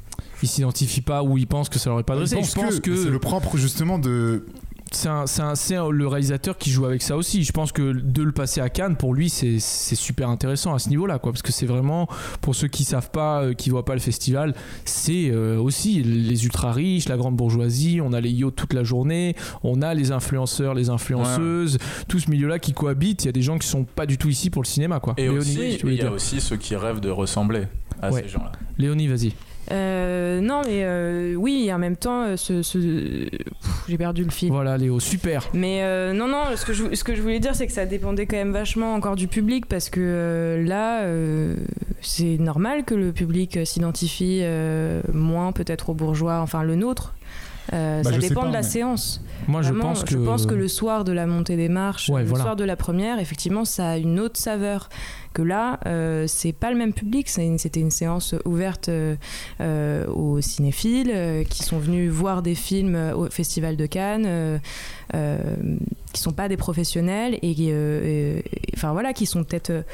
ils 0.43 0.49
s'identifient 0.49 1.01
pas 1.03 1.23
ou 1.23 1.39
ils 1.39 1.47
pensent 1.47 1.69
que 1.69 1.79
ça 1.79 1.91
leur 1.91 2.01
est 2.01 2.03
pas 2.05 2.15
adressé. 2.15 2.37
Je 2.43 2.55
pense 2.55 2.81
que, 2.81 2.91
que 2.91 2.97
c'est 2.97 3.11
le 3.11 3.19
propre 3.19 3.57
justement 3.57 3.99
de 3.99 4.47
c'est 4.93 5.09
un- 5.09 5.25
un- 5.41 5.91
le 5.91 6.07
réalisateur 6.07 6.57
qui 6.59 6.71
joue 6.71 6.85
avec 6.87 7.03
ça 7.03 7.17
aussi. 7.17 7.43
Je 7.45 7.53
pense 7.53 7.73
que 7.73 7.93
de 7.93 8.23
le 8.23 8.33
passer 8.33 8.61
à 8.61 8.69
Cannes, 8.69 8.97
pour 8.97 9.15
lui, 9.15 9.29
c'est 9.29 9.59
super 9.59 10.29
intéressant 10.29 10.75
à 10.75 10.79
ce 10.79 10.89
niveau-là, 10.89 11.19
quoi. 11.19 11.33
Parce 11.33 11.43
que 11.43 11.53
c'est 11.53 11.67
vraiment, 11.67 12.09
pour 12.41 12.55
ceux 12.55 12.69
qui 12.69 12.85
savent 12.85 13.11
pas, 13.11 13.43
euh, 13.43 13.53
qui 13.55 13.71
voient 13.71 13.85
pas 13.85 13.95
le 13.95 14.01
festival, 14.01 14.55
c'est 14.85 15.31
euh, 15.31 15.59
aussi 15.59 16.03
les 16.03 16.45
ultra 16.45 16.73
riches, 16.73 17.09
la 17.09 17.17
grande 17.17 17.37
bourgeoisie. 17.37 18.01
On 18.03 18.13
a 18.13 18.21
les 18.21 18.31
yachts 18.31 18.55
toute 18.57 18.73
la 18.73 18.85
journée, 18.85 19.35
on 19.63 19.83
a 19.83 19.93
les 19.95 20.13
influenceurs, 20.13 20.75
les 20.75 20.89
influenceuses, 20.91 21.79
tout 22.09 22.19
ce 22.19 22.31
milieu-là 22.31 22.59
qui 22.59 22.73
cohabite. 22.73 23.25
Il 23.25 23.27
y 23.27 23.31
a 23.31 23.33
des 23.33 23.43
gens 23.43 23.59
qui 23.59 23.67
sont 23.69 23.85
pas 23.85 24.07
du 24.07 24.19
tout 24.19 24.29
ici 24.29 24.51
pour 24.51 24.63
le 24.63 24.67
cinéma, 24.69 25.01
quoi. 25.01 25.15
Et 25.17 25.23
Léonie, 25.23 25.39
aussi, 25.39 25.79
il 25.85 25.95
y 25.95 26.03
a 26.03 26.11
aussi 26.13 26.41
ceux 26.41 26.57
qui 26.57 26.77
rêvent 26.77 27.01
de 27.01 27.11
ressembler 27.11 27.65
à 28.01 28.11
Ouais. 28.11 28.23
ces 28.23 28.29
gens-là. 28.29 28.53
Léonie, 28.79 29.09
vas-y. 29.09 29.33
Euh, 29.73 30.41
non, 30.41 30.63
mais 30.65 30.85
euh, 30.85 31.35
oui, 31.35 31.71
en 31.73 31.79
même 31.79 31.97
temps, 31.97 32.23
euh, 32.23 32.37
ce, 32.37 32.63
ce- 32.63 33.29
Pff, 33.29 33.85
j'ai 33.89 33.99
perdu 33.99 34.25
le 34.25 34.31
fil. 34.31 34.51
Voilà, 34.51 34.77
Léo, 34.79 35.01
super. 35.01 35.49
Mais 35.55 35.83
euh, 35.83 36.13
non, 36.13 36.29
non, 36.29 36.45
ce 36.55 36.65
que, 36.65 36.73
je, 36.73 36.95
ce 36.95 37.03
que 37.05 37.15
je 37.15 37.23
voulais 37.23 37.41
dire, 37.41 37.55
c'est 37.55 37.67
que 37.67 37.73
ça 37.73 37.85
dépendait 37.87 38.27
quand 38.27 38.37
même 38.37 38.53
vachement 38.53 38.95
encore 38.95 39.17
du 39.17 39.27
public 39.29 39.67
parce 39.67 39.91
que 39.91 40.63
là, 40.67 41.03
c'est 42.01 42.39
normal 42.39 42.85
que 42.85 42.95
le 42.95 43.13
public 43.13 43.59
s'identifie 43.65 44.43
moins 45.13 45.53
peut-être 45.53 45.91
aux 45.91 45.95
bourgeois, 45.95 46.41
enfin 46.41 46.63
le 46.63 46.77
nôtre. 46.77 47.15
Euh, 47.73 48.03
Bah, 48.03 48.11
ça 48.13 48.19
dépend 48.19 48.43
pas, 48.43 48.49
de 48.49 48.53
la 48.53 48.59
mais- 48.61 48.67
séance. 48.69 49.21
Moi, 49.49 49.63
je 49.63 49.73
pense 49.73 50.03
que. 50.05 50.55
le 50.55 50.69
soir 50.69 51.05
de 51.05 51.13
la 51.13 51.27
montée 51.27 51.57
des 51.57 51.69
marches, 51.69 52.09
Ouais, 52.09 52.23
le 52.23 52.29
voilà. 52.29 52.45
soir 52.45 52.57
de 52.57 52.65
la 52.65 52.77
première, 52.77 53.19
effectivement, 53.21 53.65
ça 53.65 53.91
a 53.91 53.97
une 53.97 54.19
autre 54.21 54.39
saveur. 54.41 54.89
Que 55.35 55.43
là, 55.43 55.79
euh, 55.87 56.25
c'est 56.27 56.53
pas 56.55 56.71
le 56.71 56.77
même 56.79 56.93
public. 56.95 57.29
une- 57.37 57.59
C'était 57.59 57.81
une 57.81 57.91
séance 57.91 58.35
ouverte 58.47 58.89
euh, 58.89 59.17
euh, 59.61 60.07
aux 60.07 60.41
cinéphiles 60.41 61.45
qui 61.51 61.63
sont 61.63 61.79
venus 61.79 62.11
voir 62.11 62.41
des 62.43 62.55
films 62.55 62.97
au 63.15 63.27
Festival 63.27 63.77
de 63.77 63.85
Cannes, 63.87 64.61
qui 66.13 66.21
sont 66.23 66.33
pas 66.33 66.49
des 66.49 66.57
professionnels 66.57 67.39
et, 67.43 67.55
qui, 67.55 67.69
et- 67.69 68.39
et- 68.39 68.45
enfin 68.75 68.93
voilà, 68.93 69.13
qui 69.13 69.27
sont 69.27 69.45
peut-être 69.45 69.85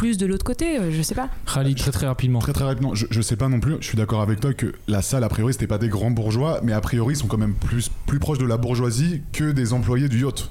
plus 0.00 0.16
de 0.16 0.24
l'autre 0.24 0.44
côté, 0.46 0.78
euh, 0.78 0.90
je 0.90 1.02
sais 1.02 1.14
pas. 1.14 1.28
Très 1.44 1.74
très 1.92 2.06
rapidement. 2.06 2.38
Très 2.38 2.54
très 2.54 2.64
rapidement, 2.64 2.94
je, 2.94 3.04
je 3.10 3.20
sais 3.20 3.36
pas 3.36 3.48
non 3.48 3.60
plus, 3.60 3.76
je 3.80 3.86
suis 3.86 3.98
d'accord 3.98 4.22
avec 4.22 4.40
toi 4.40 4.54
que 4.54 4.72
la 4.88 5.02
salle, 5.02 5.24
a 5.24 5.28
priori, 5.28 5.52
c'était 5.52 5.66
pas 5.66 5.76
des 5.76 5.90
grands 5.90 6.10
bourgeois, 6.10 6.60
mais 6.62 6.72
a 6.72 6.80
priori, 6.80 7.12
ils 7.12 7.18
sont 7.18 7.26
quand 7.26 7.36
même 7.36 7.52
plus, 7.52 7.90
plus 8.06 8.18
proches 8.18 8.38
de 8.38 8.46
la 8.46 8.56
bourgeoisie 8.56 9.20
que 9.32 9.52
des 9.52 9.74
employés 9.74 10.08
du 10.08 10.24
yacht. 10.24 10.50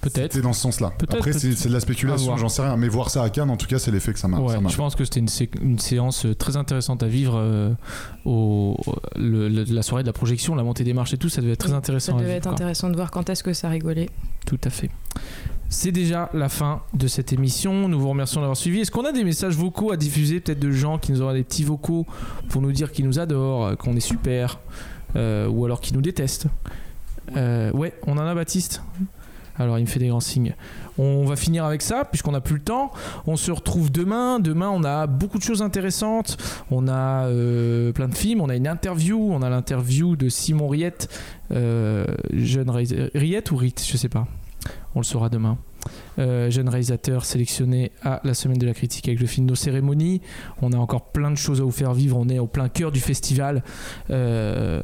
Peut-être. 0.00 0.32
C'est 0.32 0.42
dans 0.42 0.52
ce 0.52 0.60
sens-là. 0.60 0.92
Après, 1.10 1.32
c'est 1.32 1.68
de 1.68 1.72
la 1.72 1.80
spéculation, 1.80 2.36
j'en 2.36 2.48
sais 2.48 2.62
rien. 2.62 2.76
Mais 2.76 2.88
voir 2.88 3.10
ça 3.10 3.22
à 3.24 3.30
Cannes, 3.30 3.50
en 3.50 3.56
tout 3.56 3.66
cas, 3.66 3.78
c'est 3.80 3.90
l'effet 3.92 4.12
que 4.12 4.18
ça 4.20 4.26
m'a. 4.28 4.38
Ouais, 4.38 4.54
ça 4.54 4.60
je 4.68 4.76
pense 4.76 4.94
que 4.96 5.04
c'était 5.04 5.20
une, 5.20 5.28
sé- 5.28 5.48
une 5.60 5.78
séance 5.80 6.26
euh, 6.26 6.34
très 6.34 6.56
intéressante 6.56 7.02
à 7.04 7.06
vivre 7.08 7.34
euh, 7.36 7.70
au 8.24 8.76
le- 9.16 9.48
le- 9.48 9.62
la 9.64 9.82
soirée 9.82 10.02
de 10.02 10.08
la 10.08 10.12
projection, 10.12 10.54
la 10.56 10.64
montée 10.64 10.82
des 10.84 10.92
marches 10.92 11.14
et 11.14 11.18
tout, 11.18 11.28
ça 11.28 11.40
devait 11.40 11.52
être 11.52 11.60
très 11.60 11.68
Ça 11.70 11.76
intéressant. 11.76 12.12
à 12.16 12.20
devait 12.20 12.24
vivre, 12.26 12.36
être 12.38 12.42
quoi. 12.44 12.52
intéressant 12.52 12.90
de 12.90 12.96
voir 12.96 13.10
quand 13.12 13.28
est-ce 13.30 13.44
que 13.44 13.52
ça 13.52 13.68
rigolait. 13.68 14.08
Tout 14.44 14.58
à 14.64 14.70
fait. 14.70 14.90
C'est 15.72 15.90
déjà 15.90 16.28
la 16.34 16.50
fin 16.50 16.82
de 16.92 17.06
cette 17.06 17.32
émission. 17.32 17.88
Nous 17.88 17.98
vous 17.98 18.10
remercions 18.10 18.42
d'avoir 18.42 18.58
suivi. 18.58 18.80
Est-ce 18.80 18.90
qu'on 18.90 19.06
a 19.06 19.10
des 19.10 19.24
messages 19.24 19.56
vocaux 19.56 19.90
à 19.90 19.96
diffuser, 19.96 20.38
peut-être 20.38 20.58
de 20.58 20.70
gens 20.70 20.98
qui 20.98 21.12
nous 21.12 21.22
auraient 21.22 21.32
des 21.32 21.44
petits 21.44 21.64
vocaux 21.64 22.06
pour 22.50 22.60
nous 22.60 22.72
dire 22.72 22.92
qu'ils 22.92 23.06
nous 23.06 23.18
adorent, 23.18 23.64
euh, 23.64 23.74
qu'on 23.74 23.96
est 23.96 24.00
super, 24.00 24.60
euh, 25.16 25.48
ou 25.48 25.64
alors 25.64 25.80
qu'ils 25.80 25.96
nous 25.96 26.02
détestent 26.02 26.46
Euh, 27.38 27.70
Ouais, 27.72 27.94
on 28.06 28.18
en 28.18 28.26
a 28.26 28.34
Baptiste? 28.34 28.82
Alors 29.58 29.78
il 29.78 29.82
me 29.82 29.86
fait 29.86 29.98
des 29.98 30.08
grands 30.08 30.20
signes. 30.20 30.54
On 30.98 31.24
va 31.24 31.36
finir 31.36 31.64
avec 31.64 31.80
ça 31.80 32.04
puisqu'on 32.04 32.32
n'a 32.32 32.42
plus 32.42 32.56
le 32.56 32.62
temps. 32.62 32.90
On 33.26 33.36
se 33.36 33.50
retrouve 33.50 33.90
demain. 33.90 34.40
Demain 34.40 34.68
on 34.68 34.84
a 34.84 35.06
beaucoup 35.06 35.38
de 35.38 35.42
choses 35.42 35.62
intéressantes. 35.62 36.36
On 36.70 36.86
a 36.86 37.26
euh, 37.28 37.92
plein 37.92 38.08
de 38.08 38.14
films. 38.14 38.42
On 38.42 38.50
a 38.50 38.56
une 38.56 38.68
interview. 38.68 39.18
On 39.18 39.40
a 39.40 39.48
l'interview 39.48 40.16
de 40.16 40.28
Simon 40.28 40.68
Riette, 40.68 41.08
euh, 41.50 42.04
jeune. 42.34 42.68
Riette 42.68 43.50
ou 43.50 43.56
Riette, 43.56 43.82
je 43.86 43.96
sais 43.96 44.10
pas. 44.10 44.26
On 44.94 45.00
le 45.00 45.04
saura 45.04 45.28
demain. 45.28 45.56
Euh, 46.18 46.50
jeune 46.50 46.68
réalisateur 46.68 47.24
sélectionné 47.24 47.90
à 48.02 48.20
la 48.24 48.34
semaine 48.34 48.58
de 48.58 48.66
la 48.66 48.74
critique 48.74 49.08
avec 49.08 49.20
le 49.20 49.26
film 49.26 49.46
Nos 49.46 49.54
cérémonies. 49.54 50.20
On 50.60 50.72
a 50.72 50.76
encore 50.76 51.06
plein 51.10 51.30
de 51.30 51.36
choses 51.36 51.60
à 51.60 51.64
vous 51.64 51.70
faire 51.72 51.92
vivre. 51.94 52.16
On 52.18 52.28
est 52.28 52.38
au 52.38 52.46
plein 52.46 52.68
cœur 52.68 52.92
du 52.92 53.00
festival 53.00 53.64
euh, 54.10 54.80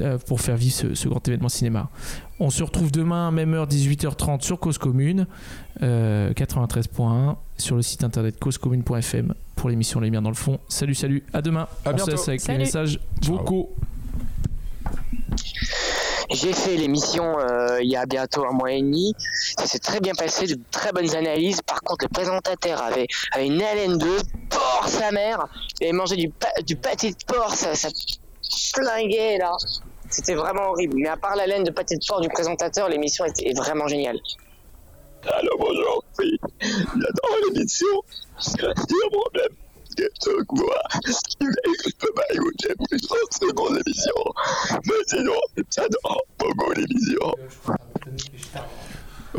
euh, 0.00 0.18
pour 0.26 0.40
faire 0.40 0.56
vivre 0.56 0.74
ce, 0.74 0.94
ce 0.94 1.08
grand 1.08 1.26
événement 1.26 1.48
cinéma. 1.48 1.88
On 2.38 2.50
se 2.50 2.62
retrouve 2.62 2.92
demain, 2.92 3.30
même 3.30 3.54
heure, 3.54 3.66
18h30 3.66 4.42
sur 4.42 4.58
Cause 4.60 4.78
Commune, 4.78 5.26
euh, 5.82 6.32
93.1, 6.32 7.36
sur 7.56 7.76
le 7.76 7.82
site 7.82 8.04
internet 8.04 8.38
causecommune.fm 8.38 9.34
pour 9.56 9.68
l'émission 9.68 10.00
Les 10.00 10.06
Lumières 10.06 10.22
dans 10.22 10.30
le 10.30 10.34
fond. 10.34 10.58
Salut, 10.68 10.94
salut, 10.94 11.22
à 11.32 11.42
demain. 11.42 11.66
À 11.84 11.88
On 11.88 11.90
se 11.90 11.96
bientôt. 11.96 12.10
laisse 12.12 12.28
avec 12.28 12.40
Salut. 12.40 12.58
les 12.58 12.64
messages 12.64 13.00
vocaux. 13.22 13.70
J'ai 16.30 16.52
fait 16.52 16.76
l'émission 16.76 17.38
euh, 17.40 17.82
il 17.82 17.90
y 17.90 17.96
a 17.96 18.06
bientôt 18.06 18.44
un 18.46 18.52
mois 18.52 18.70
et 18.70 18.80
demi. 18.80 19.14
Ça 19.58 19.66
s'est 19.66 19.80
très 19.80 19.98
bien 20.00 20.14
passé, 20.14 20.46
de 20.46 20.58
très 20.70 20.92
bonnes 20.92 21.14
analyses. 21.16 21.60
Par 21.62 21.80
contre, 21.80 22.04
le 22.04 22.08
présentateur 22.08 22.80
avait, 22.82 23.08
une 23.38 23.60
haleine 23.60 23.98
de 23.98 24.16
porc, 24.48 24.86
sa 24.88 25.10
mère. 25.10 25.46
Il 25.80 25.86
avait 25.86 25.92
mangé 25.92 26.16
du, 26.16 26.32
du 26.64 26.76
pâté 26.76 27.10
de 27.10 27.24
porc, 27.26 27.54
ça, 27.54 27.74
ça 27.74 27.88
flinguait 28.72 29.38
là. 29.38 29.56
C'était 30.08 30.34
vraiment 30.34 30.70
horrible. 30.70 30.94
Mais 30.96 31.08
à 31.08 31.16
part 31.16 31.34
la 31.34 31.46
de 31.46 31.70
pâté 31.70 31.96
de 31.96 32.04
porc 32.06 32.20
du 32.20 32.28
présentateur, 32.28 32.88
l'émission 32.88 33.24
est 33.24 33.56
vraiment 33.56 33.88
géniale. 33.88 34.18
Alors 35.26 35.58
bonjour, 35.58 36.04
oui, 36.18 36.38
j'adore 36.60 37.36
l'émission. 37.52 37.86
C'est 38.38 38.64
un 38.64 38.72
problème. 39.10 39.52
Que 39.96 40.44
moi, 40.54 40.82
peux 41.98 42.12
pas 42.14 42.22
écouter 42.32 42.74
plus 42.88 43.00
de 43.00 43.06
30 43.06 43.18
secondes 43.32 43.76
l'émission. 43.76 44.14
Mais 44.86 44.94
sinon, 45.06 45.40
j'adore 45.70 46.22
beaucoup 46.38 46.72
l'émission. 46.72 47.34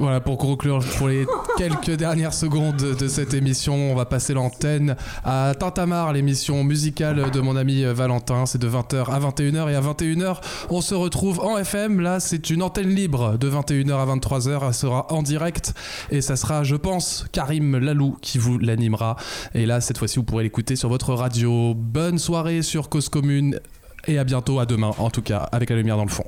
Voilà, 0.02 0.20
pour 0.20 0.40
conclure, 0.40 0.84
pour 0.98 1.10
les 1.10 1.28
quelques 1.60 1.92
dernières 1.92 2.34
secondes 2.34 2.76
de 2.76 3.08
cette 3.08 3.36
émission, 3.36 3.92
on 3.92 3.94
va 3.94 4.06
passer 4.06 4.34
l'antenne 4.34 4.96
à 5.24 5.54
Tintamarre, 5.54 6.12
l'émission 6.12 6.64
musicale 6.64 7.30
de 7.30 7.40
mon 7.40 7.56
ami 7.56 7.84
Valentin. 7.84 8.48
C'est 8.48 8.58
de 8.58 8.68
20h 8.68 9.12
à 9.12 9.20
21h 9.20 9.70
et 9.70 9.76
à 9.76 9.82
21h, 9.82 10.38
on 10.72 10.82
se 10.82 10.96
retrouve 10.96 11.40
en 11.42 11.56
FM. 11.60 12.00
Là, 12.00 12.20
c'est 12.20 12.50
une 12.50 12.64
antenne 12.64 12.90
libre 12.90 13.38
de 13.38 13.48
21h 13.48 13.94
à 13.94 14.16
23h. 14.16 14.62
Elle 14.70 14.74
sera 14.74 15.06
en 15.14 15.22
direct 15.22 15.76
et 16.10 16.22
ça 16.22 16.36
sera, 16.36 16.64
je 16.64 16.78
pense, 16.78 17.28
Karim 17.32 17.78
Lalou 17.78 18.18
qui 18.24 18.40
vous 18.40 18.58
l'animera. 18.58 19.18
Et 19.54 19.68
là, 19.68 19.82
cette 19.82 20.00
fois-ci, 20.00 20.18
vous 20.18 20.24
pourrez 20.24 20.46
l'écouter 20.46 20.76
sur 20.76 20.90
votre 20.90 21.14
radio. 21.14 21.76
Bonne 21.76 22.18
soirée 22.18 22.64
sur 22.64 22.90
Cause 22.90 23.08
Commune 23.08 23.60
et 24.08 24.18
à 24.18 24.24
bientôt, 24.24 24.58
à 24.58 24.66
demain 24.66 24.94
en 24.98 25.12
tout 25.12 25.22
cas, 25.22 25.48
avec 25.52 25.70
la 25.70 25.76
lumière 25.76 25.98
dans 25.98 26.06
le 26.06 26.10
fond. 26.10 26.26